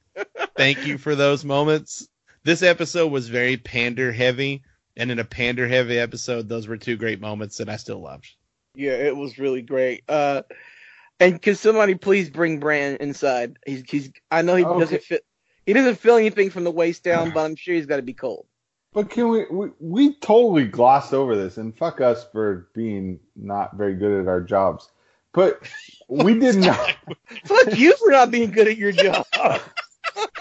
Thank 0.57 0.87
you 0.87 0.99
for 0.99 1.15
those 1.15 1.45
moments. 1.45 2.09
This 2.45 2.63
episode 2.63 3.09
was 3.13 3.29
very 3.29 3.57
pander 3.57 4.13
heavy, 4.13 4.63
and 4.97 5.11
in 5.11 5.19
a 5.19 5.25
pander 5.25 5.69
heavy 5.69 5.99
episode, 5.99 6.49
those 6.49 6.67
were 6.69 6.77
two 6.77 6.97
great 6.97 7.21
moments 7.21 7.59
that 7.59 7.69
I 7.69 7.77
still 7.77 8.01
loved. 8.01 8.31
yeah, 8.75 8.93
it 8.93 9.17
was 9.17 9.39
really 9.39 9.63
great. 9.63 10.03
Uh, 10.09 10.43
and 11.21 11.41
can 11.41 11.55
somebody 11.55 11.95
please 11.95 12.31
bring 12.31 12.59
Bran 12.59 12.97
inside? 12.97 13.59
He's 13.65 13.83
he's. 13.89 14.11
I 14.31 14.43
know 14.43 14.57
he 14.57 14.65
Okay. 14.65 14.79
doesn't 14.81 15.03
fit. 15.03 15.25
He 15.67 15.73
doesn't 15.73 15.97
feel 15.97 16.17
anything 16.17 16.51
from 16.51 16.65
the 16.65 16.71
waist 16.73 17.05
down, 17.05 17.31
but 17.31 17.45
I'm 17.45 17.55
sure 17.55 17.75
he's 17.75 17.87
got 17.87 17.97
to 17.97 18.03
be 18.03 18.15
cold. 18.15 18.47
But 18.93 19.09
can 19.09 19.29
we, 19.29 19.47
we 19.51 19.71
we 19.79 20.15
totally 20.17 20.67
glossed 20.67 21.15
over 21.15 21.37
this 21.37 21.57
and 21.57 21.77
fuck 21.77 22.01
us 22.01 22.27
for 22.33 22.69
being 22.75 23.21
not 23.37 23.77
very 23.77 23.95
good 23.95 24.21
at 24.21 24.29
our 24.29 24.41
jobs. 24.41 24.91
But 25.33 25.63
we 26.09 26.39
did 26.39 26.57
not 26.67 26.97
Fuck 27.45 27.79
you 27.79 27.97
for 27.97 28.11
not 28.11 28.31
being 28.33 28.51
good 28.51 28.67
at 28.69 28.77
your 28.77 28.93
job. 28.93 29.25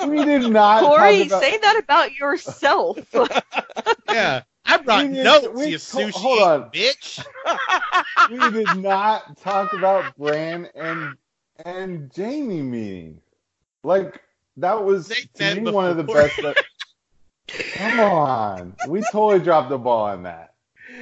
we 0.07 0.23
did 0.25 0.49
not 0.51 0.81
Corey, 0.83 1.19
talk 1.19 1.27
about, 1.27 1.41
say 1.41 1.57
that 1.57 1.79
about 1.83 2.13
yourself. 2.15 2.99
Yeah, 4.09 4.41
I 4.65 4.77
brought 4.77 5.07
We 5.07 5.13
did- 5.13 5.23
notes, 5.23 5.47
we 5.55 5.65
you 5.67 5.77
to- 5.77 5.83
sushi 5.83 6.11
hold 6.11 6.41
on. 6.41 6.69
bitch. 6.71 7.23
we 8.29 8.51
did 8.51 8.77
not 8.77 9.37
talk 9.37 9.71
about 9.73 10.15
Bran 10.17 10.67
and 10.75 11.15
and 11.63 12.11
Jaime 12.15 12.61
meeting. 12.61 13.21
Like 13.83 14.21
that 14.57 14.83
was 14.83 15.07
Say 15.07 15.21
to 15.21 15.27
that 15.37 15.61
me 15.63 15.71
one 15.71 15.85
of 15.89 15.95
the 15.95 16.03
best. 16.03 16.35
That, 16.41 16.57
come 17.73 17.99
on, 18.01 18.75
we 18.89 19.01
totally 19.11 19.39
dropped 19.39 19.69
the 19.69 19.77
ball 19.77 20.07
on 20.07 20.23
that. 20.23 20.55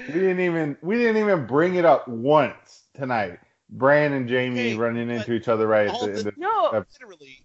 We 0.08 0.14
didn't 0.14 0.41
even 0.41 0.78
we 0.84 0.98
didn't 0.98 1.18
even 1.18 1.48
bring 1.48 1.76
it 1.76 1.86
up 1.86 2.08
once 2.08 2.84
tonight. 2.94 3.40
Bran 3.72 4.14
and 4.14 4.30
Jaime 4.30 4.56
Hey, 4.56 4.76
running 4.76 5.10
into 5.10 5.34
each 5.34 5.48
other 5.48 5.66
right 5.68 5.88
at 5.88 5.94
all 5.94 6.02
the 6.06 6.12
the- 6.12 6.18
end 6.20 6.28
of 6.28 6.38
no, 6.38 6.86
Literally, 7.02 7.44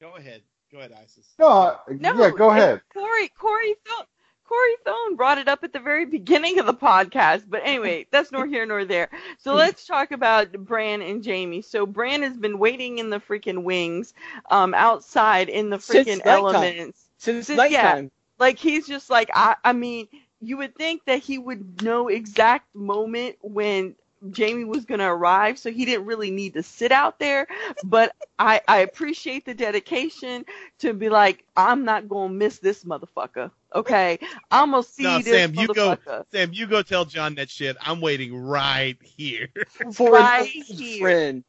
go 0.00 0.14
ahead, 0.16 0.42
go 0.72 0.78
ahead, 0.78 0.92
Isis. 1.00 1.26
No, 1.38 1.76
no. 1.88 2.14
yeah, 2.14 2.30
go 2.30 2.50
ahead. 2.50 2.80
Corey, 2.92 3.28
Corey, 3.38 3.74
Thone, 3.86 4.06
Corey 4.44 4.74
Thone 4.84 5.16
brought 5.16 5.38
it 5.38 5.48
up 5.48 5.62
at 5.64 5.72
the 5.72 5.78
very 5.80 6.04
beginning 6.06 6.58
of 6.58 6.66
the 6.66 6.74
podcast. 6.74 7.44
But 7.48 7.62
anyway, 7.64 8.06
that's 8.10 8.32
nor 8.32 8.46
here 8.46 8.66
nor 8.66 8.84
there. 8.84 9.08
So 9.38 9.54
let's 9.54 9.86
talk 9.86 10.12
about 10.12 10.52
Bran 10.52 11.02
and 11.02 11.24
Jaime. 11.24 11.62
So 11.62 11.86
Bran 11.86 12.22
has 12.22 12.36
been 12.36 12.58
waiting 12.58 12.98
in 12.98 13.10
the 13.10 13.18
freaking 13.20 13.62
wings, 13.62 14.14
um, 14.50 14.74
outside 14.74 15.48
in 15.48 15.70
the 15.70 15.78
freaking 15.78 16.24
nighttime. 16.24 16.54
elements. 16.54 17.08
Since 17.18 17.46
Since- 17.46 17.70
yeah. 17.70 18.02
Like 18.38 18.58
he's 18.58 18.86
just 18.88 19.08
like 19.08 19.30
I. 19.32 19.54
I 19.64 19.72
mean, 19.72 20.08
you 20.40 20.56
would 20.56 20.74
think 20.74 21.04
that 21.06 21.20
he 21.20 21.38
would 21.38 21.82
know 21.82 22.08
exact 22.08 22.74
moment 22.74 23.36
when 23.40 23.94
Jaime 24.36 24.64
was 24.64 24.84
going 24.84 25.00
to 25.00 25.06
arrive, 25.06 25.58
so 25.58 25.70
he 25.70 25.84
didn't 25.84 26.06
really 26.06 26.30
need 26.30 26.54
to 26.54 26.62
sit 26.62 26.92
out 26.92 27.18
there. 27.18 27.46
But 27.84 28.14
I, 28.38 28.60
I 28.68 28.78
appreciate 28.78 29.44
the 29.44 29.54
dedication 29.54 30.44
to 30.80 30.92
be 30.94 31.08
like, 31.08 31.44
I'm 31.56 31.84
not 31.84 32.08
going 32.08 32.30
to 32.30 32.34
miss 32.34 32.58
this 32.58 32.84
motherfucker. 32.84 33.50
Okay, 33.74 34.18
I'm 34.50 34.70
gonna 34.72 34.82
see 34.82 35.04
No, 35.04 35.18
this 35.22 35.46
Sam, 35.46 35.54
you 35.54 35.68
go. 35.68 35.94
motherfucker 35.94 36.24
Sam, 36.30 36.50
you 36.52 36.66
go 36.66 36.82
tell 36.82 37.04
Jon 37.04 37.34
that 37.36 37.48
shit. 37.50 37.76
I'm 37.80 38.00
waiting 38.00 38.36
right 38.36 38.98
here. 39.02 39.48
For 39.94 40.12
right 40.12 40.48
here. 40.48 41.08
friend. 41.08 41.44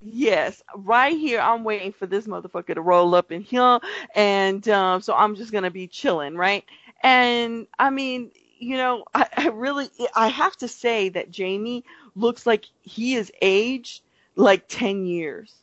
Yes, 0.00 0.62
right 0.76 1.16
here. 1.16 1.40
I'm 1.40 1.64
waiting 1.64 1.92
for 1.92 2.06
this 2.06 2.26
motherfucker 2.26 2.74
to 2.74 2.80
roll 2.80 3.14
up 3.14 3.32
in 3.32 3.40
here, 3.40 3.80
and 4.14 4.66
um, 4.68 5.00
so 5.00 5.14
I'm 5.14 5.34
just 5.34 5.52
gonna 5.52 5.70
be 5.70 5.88
chilling, 5.88 6.36
right? 6.36 6.64
And 7.02 7.66
I 7.78 7.90
mean, 7.90 8.30
you 8.58 8.76
know, 8.76 9.04
I, 9.14 9.26
I 9.36 9.48
really, 9.48 9.88
I 10.14 10.28
have 10.28 10.56
to 10.58 10.68
say 10.68 11.08
that 11.10 11.36
Jaime 11.36 11.84
looks 12.16 12.46
like 12.46 12.66
he 12.82 13.14
is 13.16 13.32
aged 13.42 14.02
like 14.36 14.66
ten 14.68 15.06
years. 15.06 15.54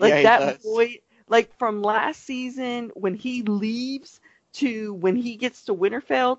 Like 0.00 0.22
Yeah, 0.22 0.22
that 0.22 0.62
boy, 0.62 0.98
like 1.28 1.52
from 1.58 1.82
last 1.82 2.24
season 2.24 2.90
when 2.94 3.14
he 3.14 3.42
leaves 3.42 4.20
to 4.54 4.94
when 4.94 5.16
he 5.16 5.36
gets 5.36 5.64
to 5.66 5.74
Winterfell, 5.74 6.38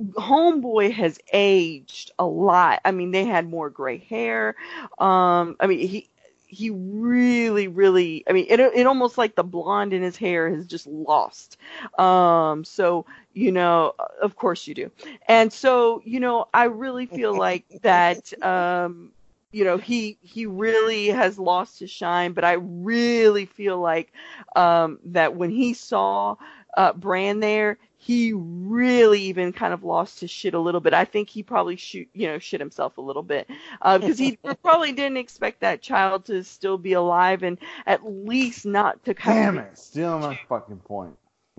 homeboy 0.00 0.92
has 0.92 1.18
aged 1.32 2.12
a 2.18 2.26
lot. 2.26 2.80
I 2.84 2.92
mean, 2.92 3.12
they 3.12 3.24
had 3.24 3.48
more 3.48 3.70
gray 3.70 3.98
hair. 3.98 4.56
Um, 4.98 5.56
I 5.60 5.66
mean, 5.68 5.86
he 5.88 6.09
he 6.50 6.70
really, 6.70 7.68
really. 7.68 8.24
I 8.28 8.32
mean, 8.32 8.46
it 8.48 8.58
it 8.60 8.86
almost 8.86 9.16
like 9.16 9.36
the 9.36 9.44
blonde 9.44 9.92
in 9.92 10.02
his 10.02 10.16
hair 10.16 10.50
has 10.50 10.66
just 10.66 10.86
lost. 10.86 11.56
Um, 11.98 12.64
so 12.64 13.06
you 13.32 13.52
know, 13.52 13.94
of 14.20 14.36
course 14.36 14.66
you 14.66 14.74
do. 14.74 14.90
And 15.28 15.52
so 15.52 16.02
you 16.04 16.20
know, 16.20 16.46
I 16.52 16.64
really 16.64 17.06
feel 17.06 17.36
like 17.36 17.64
that. 17.82 18.32
Um, 18.42 19.12
you 19.52 19.64
know, 19.64 19.78
he 19.78 20.16
he 20.22 20.46
really 20.46 21.08
has 21.08 21.38
lost 21.38 21.80
his 21.80 21.90
shine. 21.90 22.32
But 22.32 22.44
I 22.44 22.52
really 22.60 23.46
feel 23.46 23.78
like 23.78 24.12
um, 24.54 24.98
that 25.06 25.34
when 25.34 25.50
he 25.50 25.74
saw 25.74 26.36
uh, 26.76 26.92
Bran 26.92 27.40
there, 27.40 27.78
he 28.02 28.32
really 28.32 29.20
even 29.20 29.52
kind 29.52 29.74
of 29.74 29.84
lost 29.84 30.20
his 30.20 30.30
shit 30.30 30.54
a 30.54 30.58
little 30.58 30.80
bit. 30.80 30.94
I 30.94 31.04
think 31.04 31.28
he 31.28 31.42
probably 31.42 31.76
shoot, 31.76 32.08
you 32.14 32.28
know, 32.28 32.38
shit 32.38 32.58
himself 32.58 32.96
a 32.96 33.02
little 33.02 33.22
bit 33.22 33.46
because 33.82 34.16
he 34.16 34.38
probably 34.62 34.92
didn't 34.92 35.18
expect 35.18 35.60
that 35.60 35.82
child 35.82 36.24
to 36.24 36.42
still 36.42 36.78
be 36.78 36.94
alive 36.94 37.42
and 37.42 37.58
at 37.86 38.00
least 38.02 38.64
not 38.64 39.04
to 39.04 39.14
have 39.18 39.54
Damn 39.54 39.58
it, 39.58 39.76
stealing 39.76 40.22
my 40.22 40.40
fucking 40.48 40.78
point. 40.78 41.14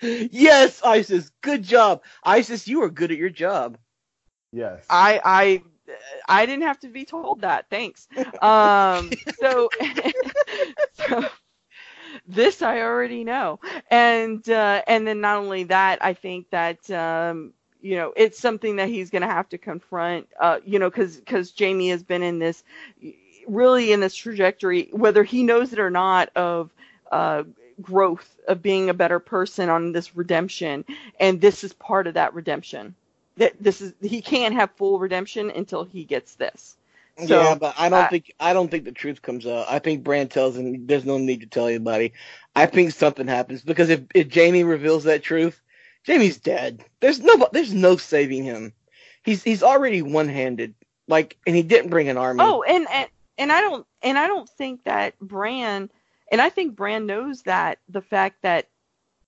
yes, 0.00 0.82
Isis. 0.82 1.30
Good 1.42 1.64
job, 1.64 2.02
Isis. 2.24 2.66
You 2.66 2.82
are 2.82 2.88
good 2.88 3.12
at 3.12 3.18
your 3.18 3.28
job. 3.28 3.76
Yes. 4.52 4.86
I 4.88 5.20
I 5.22 5.62
I 6.26 6.46
didn't 6.46 6.62
have 6.62 6.80
to 6.80 6.88
be 6.88 7.04
told 7.04 7.42
that. 7.42 7.66
Thanks. 7.68 8.08
Um, 8.40 9.10
so, 9.38 9.68
so 10.92 11.24
this 12.26 12.62
I 12.62 12.80
already 12.82 13.24
know, 13.24 13.60
and 13.90 14.48
uh, 14.48 14.82
and 14.86 15.06
then 15.06 15.20
not 15.20 15.38
only 15.38 15.64
that, 15.64 16.04
I 16.04 16.14
think 16.14 16.50
that 16.50 16.90
um, 16.90 17.52
you 17.82 17.96
know 17.96 18.12
it's 18.16 18.38
something 18.38 18.76
that 18.76 18.88
he's 18.88 19.10
going 19.10 19.22
to 19.22 19.28
have 19.28 19.48
to 19.50 19.58
confront. 19.58 20.28
Uh, 20.40 20.60
you 20.64 20.78
know, 20.78 20.90
because 20.90 21.16
because 21.18 21.52
Jaime 21.58 21.88
has 21.90 22.02
been 22.02 22.22
in 22.22 22.38
this 22.38 22.64
really 23.46 23.92
in 23.92 24.00
this 24.00 24.14
trajectory, 24.14 24.88
whether 24.92 25.24
he 25.24 25.42
knows 25.44 25.72
it 25.72 25.78
or 25.80 25.90
not, 25.90 26.30
of 26.36 26.70
uh, 27.12 27.44
growth 27.82 28.36
of 28.48 28.62
being 28.62 28.90
a 28.90 28.94
better 28.94 29.18
person 29.20 29.68
on 29.68 29.92
this 29.92 30.16
redemption, 30.16 30.84
and 31.20 31.40
this 31.40 31.64
is 31.64 31.72
part 31.74 32.06
of 32.06 32.14
that 32.14 32.34
redemption 32.34 32.94
that 33.36 33.54
this 33.60 33.80
is 33.80 33.92
he 34.02 34.22
can't 34.22 34.54
have 34.54 34.70
full 34.72 34.98
redemption 34.98 35.50
until 35.50 35.84
he 35.84 36.04
gets 36.04 36.36
this. 36.36 36.76
So, 37.18 37.40
yeah, 37.40 37.54
but 37.54 37.74
I 37.78 37.88
don't 37.88 38.04
uh, 38.04 38.08
think 38.08 38.32
I 38.40 38.52
don't 38.52 38.70
think 38.70 38.84
the 38.84 38.92
truth 38.92 39.22
comes 39.22 39.46
out. 39.46 39.66
I 39.68 39.78
think 39.78 40.02
Bran 40.02 40.28
tells 40.28 40.56
him 40.56 40.86
there's 40.86 41.04
no 41.04 41.18
need 41.18 41.40
to 41.40 41.46
tell 41.46 41.66
anybody. 41.66 42.12
I 42.56 42.66
think 42.66 42.92
something 42.92 43.28
happens 43.28 43.62
because 43.62 43.88
if, 43.88 44.00
if 44.14 44.34
Jaime 44.34 44.64
reveals 44.64 45.04
that 45.04 45.22
truth, 45.22 45.60
Jaime's 46.06 46.38
dead. 46.38 46.84
There's 47.00 47.20
no 47.20 47.48
there's 47.52 47.72
no 47.72 47.96
saving 47.96 48.42
him. 48.42 48.72
He's 49.22 49.44
he's 49.44 49.62
already 49.62 50.02
one 50.02 50.28
handed. 50.28 50.74
Like 51.06 51.36
and 51.46 51.54
he 51.54 51.62
didn't 51.62 51.90
bring 51.90 52.08
an 52.08 52.16
army. 52.16 52.40
Oh, 52.42 52.62
and, 52.62 52.86
and 52.90 53.08
and 53.38 53.52
I 53.52 53.60
don't 53.60 53.86
and 54.02 54.18
I 54.18 54.26
don't 54.26 54.48
think 54.48 54.84
that 54.84 55.18
Bran 55.20 55.90
and 56.32 56.40
I 56.40 56.48
think 56.48 56.74
Bran 56.74 57.06
knows 57.06 57.42
that 57.42 57.78
the 57.88 58.02
fact 58.02 58.42
that 58.42 58.68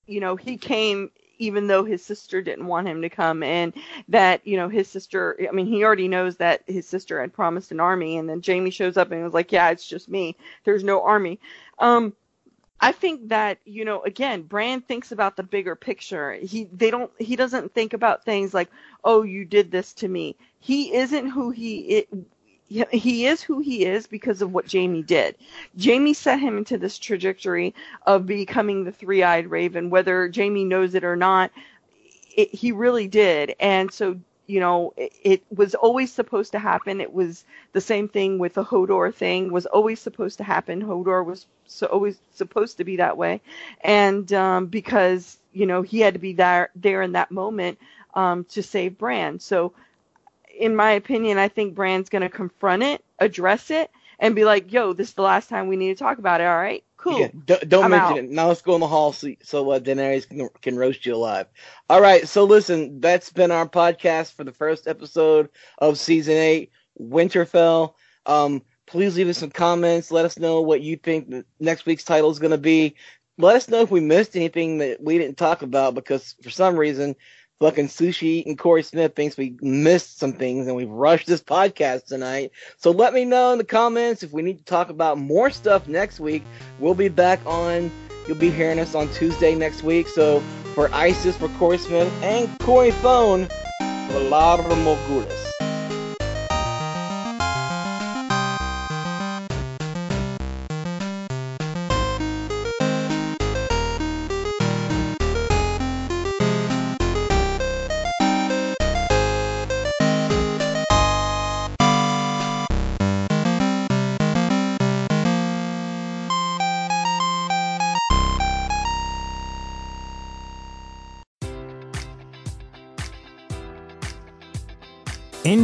you 0.06 0.20
know 0.20 0.34
he 0.34 0.56
came 0.56 1.10
even 1.38 1.66
though 1.66 1.84
his 1.84 2.04
sister 2.04 2.42
didn't 2.42 2.66
want 2.66 2.88
him 2.88 3.02
to 3.02 3.08
come 3.08 3.42
and 3.42 3.72
that 4.08 4.46
you 4.46 4.56
know 4.56 4.68
his 4.68 4.88
sister 4.88 5.36
i 5.48 5.52
mean 5.52 5.66
he 5.66 5.84
already 5.84 6.08
knows 6.08 6.36
that 6.36 6.62
his 6.66 6.86
sister 6.86 7.20
had 7.20 7.32
promised 7.32 7.72
an 7.72 7.80
army 7.80 8.16
and 8.16 8.28
then 8.28 8.42
jaime 8.44 8.70
shows 8.70 8.96
up 8.96 9.10
and 9.10 9.22
was 9.22 9.34
like 9.34 9.52
yeah 9.52 9.70
it's 9.70 9.86
just 9.86 10.08
me 10.08 10.36
there's 10.64 10.84
no 10.84 11.02
army 11.02 11.38
um 11.78 12.12
I 12.80 12.92
think 12.92 13.28
that 13.30 13.58
you 13.64 13.84
know 13.84 14.02
again 14.02 14.42
Bran 14.42 14.82
thinks 14.82 15.10
about 15.12 15.36
the 15.36 15.42
bigger 15.42 15.74
picture. 15.74 16.34
He 16.34 16.64
they 16.64 16.90
don't 16.90 17.10
he 17.18 17.34
doesn't 17.34 17.72
think 17.72 17.94
about 17.94 18.24
things 18.24 18.52
like 18.52 18.68
oh 19.02 19.22
you 19.22 19.44
did 19.44 19.70
this 19.70 19.94
to 19.94 20.08
me. 20.08 20.36
He 20.60 20.94
isn't 20.94 21.28
who 21.28 21.50
he 21.50 21.78
it, 21.78 22.08
he 22.68 23.26
is 23.26 23.43
who 23.43 23.60
he 23.60 23.84
is 23.84 24.06
because 24.06 24.43
of 24.43 24.52
what 24.52 24.70
Jaime 24.70 25.02
did. 25.02 25.36
Jaime 25.82 26.14
set 26.14 26.40
him 26.40 26.59
into 26.59 26.78
this 26.78 26.98
trajectory 26.98 27.74
of 28.06 28.26
becoming 28.26 28.84
the 28.84 28.93
three-eyed 28.93 29.48
raven 29.51 29.90
whether 29.90 30.30
Jaime 30.34 30.64
knows 30.64 30.94
it 30.94 31.05
or 31.05 31.16
not. 31.16 31.51
It, 32.36 32.55
he 32.55 32.72
really 32.72 33.09
did. 33.09 33.55
And 33.60 33.93
so 33.93 34.18
you 34.47 34.60
know, 34.60 34.94
it, 34.97 35.12
it, 35.22 35.43
was 35.55 35.74
always 35.74 36.12
supposed 36.12 36.52
to 36.52 36.59
happen. 36.59 37.01
It 37.01 37.12
was 37.12 37.44
the 37.72 37.80
same 37.80 38.09
thing 38.09 38.38
with 38.38 38.55
the 38.55 38.64
Hodor 38.64 39.12
thing 39.12 39.52
was 39.52 39.66
always 39.66 40.01
supposed 40.01 40.38
to 40.38 40.44
happen. 40.44 40.82
Hodor 40.82 41.24
was 41.24 41.47
so 41.66 41.86
always 41.86 42.18
supposed 42.32 42.76
to 42.76 42.84
be 42.84 42.97
that 42.97 43.16
way, 43.16 43.40
and 43.80 44.32
um, 44.32 44.66
because 44.66 45.38
you 45.52 45.66
know 45.66 45.82
he 45.82 46.01
had 46.01 46.14
to 46.14 46.20
be 46.20 46.32
there 46.32 46.70
there 46.76 47.02
in 47.02 47.12
that 47.12 47.30
moment 47.30 47.78
um, 48.14 48.44
to 48.44 48.62
save 48.62 48.98
Bran. 48.98 49.40
So, 49.40 49.72
in 50.59 50.77
my 50.77 50.93
opinion, 50.93 51.39
I 51.39 51.49
think 51.49 51.74
Bran's 51.74 52.09
going 52.09 52.23
to 52.23 52.28
confront 52.28 52.83
it, 52.83 53.05
address 53.19 53.70
it, 53.70 53.91
and 54.19 54.35
be 54.35 54.45
like, 54.45 54.73
"Yo, 54.73 54.93
this 54.93 55.09
is 55.09 55.15
the 55.15 55.23
last 55.23 55.49
time 55.49 55.69
we 55.69 55.77
need 55.77 55.97
to 55.97 56.03
talk 56.03 56.19
about 56.19 56.41
it. 56.41 56.45
All 56.45 56.57
right, 56.57 56.85
cool." 56.97 57.20
Yeah, 57.20 57.28
don't 57.45 57.69
don't 57.69 57.91
mention 57.91 58.12
out. 58.12 58.19
it. 58.19 58.31
Now 58.31 58.49
let's 58.49 58.62
go 58.62 58.74
in 58.74 58.81
the 58.81 58.89
hall 58.89 59.12
so, 59.12 59.35
so 59.43 59.70
uh, 59.70 59.78
Daenerys 59.78 60.28
can, 60.28 60.49
can 60.62 60.77
roast 60.77 61.07
you 61.07 61.15
alive. 61.15 61.47
All 61.91 62.01
right, 62.01 62.27
so 62.27 62.45
listen, 62.45 63.01
that's 63.01 63.31
been 63.31 63.51
our 63.51 63.69
podcast 63.69 64.33
for 64.33 64.45
the 64.45 64.53
first 64.53 64.87
episode 64.87 65.49
of 65.78 65.99
season 65.99 66.35
eight, 66.35 66.70
Winterfell. 67.01 67.95
Um, 68.24 68.62
please 68.87 69.16
leave 69.16 69.28
us 69.28 69.39
some 69.39 69.51
comments. 69.51 70.11
Let 70.11 70.24
us 70.24 70.39
know 70.39 70.61
what 70.62 70.81
you 70.81 70.97
think 70.97 71.45
next 71.61 71.87
week's 71.87 72.05
title 72.05 72.31
is 72.31 72.39
going 72.39 72.53
to 72.53 72.59
be. 72.59 72.97
Let 73.39 73.57
us 73.57 73.69
know 73.69 73.83
if 73.83 73.91
we 73.91 74.01
missed 74.01 74.35
anything 74.35 74.78
that 74.78 75.03
we 75.03 75.19
didn't 75.19 75.37
talk 75.37 75.61
about 75.62 75.95
because 75.95 76.37
for 76.43 76.49
some 76.51 76.77
reason, 76.77 77.15
fucking 77.61 77.89
sushi 77.89 78.23
eating 78.23 78.57
Corey 78.57 78.83
Smith 78.83 79.15
thinks 79.15 79.37
we 79.37 79.57
missed 79.61 80.19
some 80.19 80.33
things 80.33 80.66
and 80.66 80.77
we've 80.77 80.89
rushed 80.89 81.27
this 81.27 81.43
podcast 81.43 82.07
tonight. 82.07 82.53
So 82.77 82.91
let 82.91 83.15
me 83.15 83.24
know 83.24 83.53
in 83.53 83.59
the 83.59 83.65
comments 83.65 84.23
if 84.23 84.33
we 84.33 84.43
need 84.43 84.59
to 84.59 84.65
talk 84.65 84.91
about 84.91 85.19
more 85.19 85.51
stuff 85.51 85.89
next 85.89 86.20
week. 86.20 86.45
We'll 86.78 86.95
be 86.95 87.09
back 87.09 87.41
on. 87.47 87.91
You'll 88.27 88.37
be 88.37 88.51
hearing 88.51 88.78
us 88.78 88.95
on 88.95 89.09
Tuesday 89.15 89.55
next 89.55 89.83
week. 89.83 90.09
So 90.09 90.41
for 90.74 90.93
ISIS, 90.93 91.37
for 91.37 91.49
Corey 91.51 91.78
Smith, 91.78 92.12
and 92.23 92.59
Corey 92.61 92.91
Phone, 92.91 93.49
Valar 93.81 94.59
Morgulis. 94.85 95.76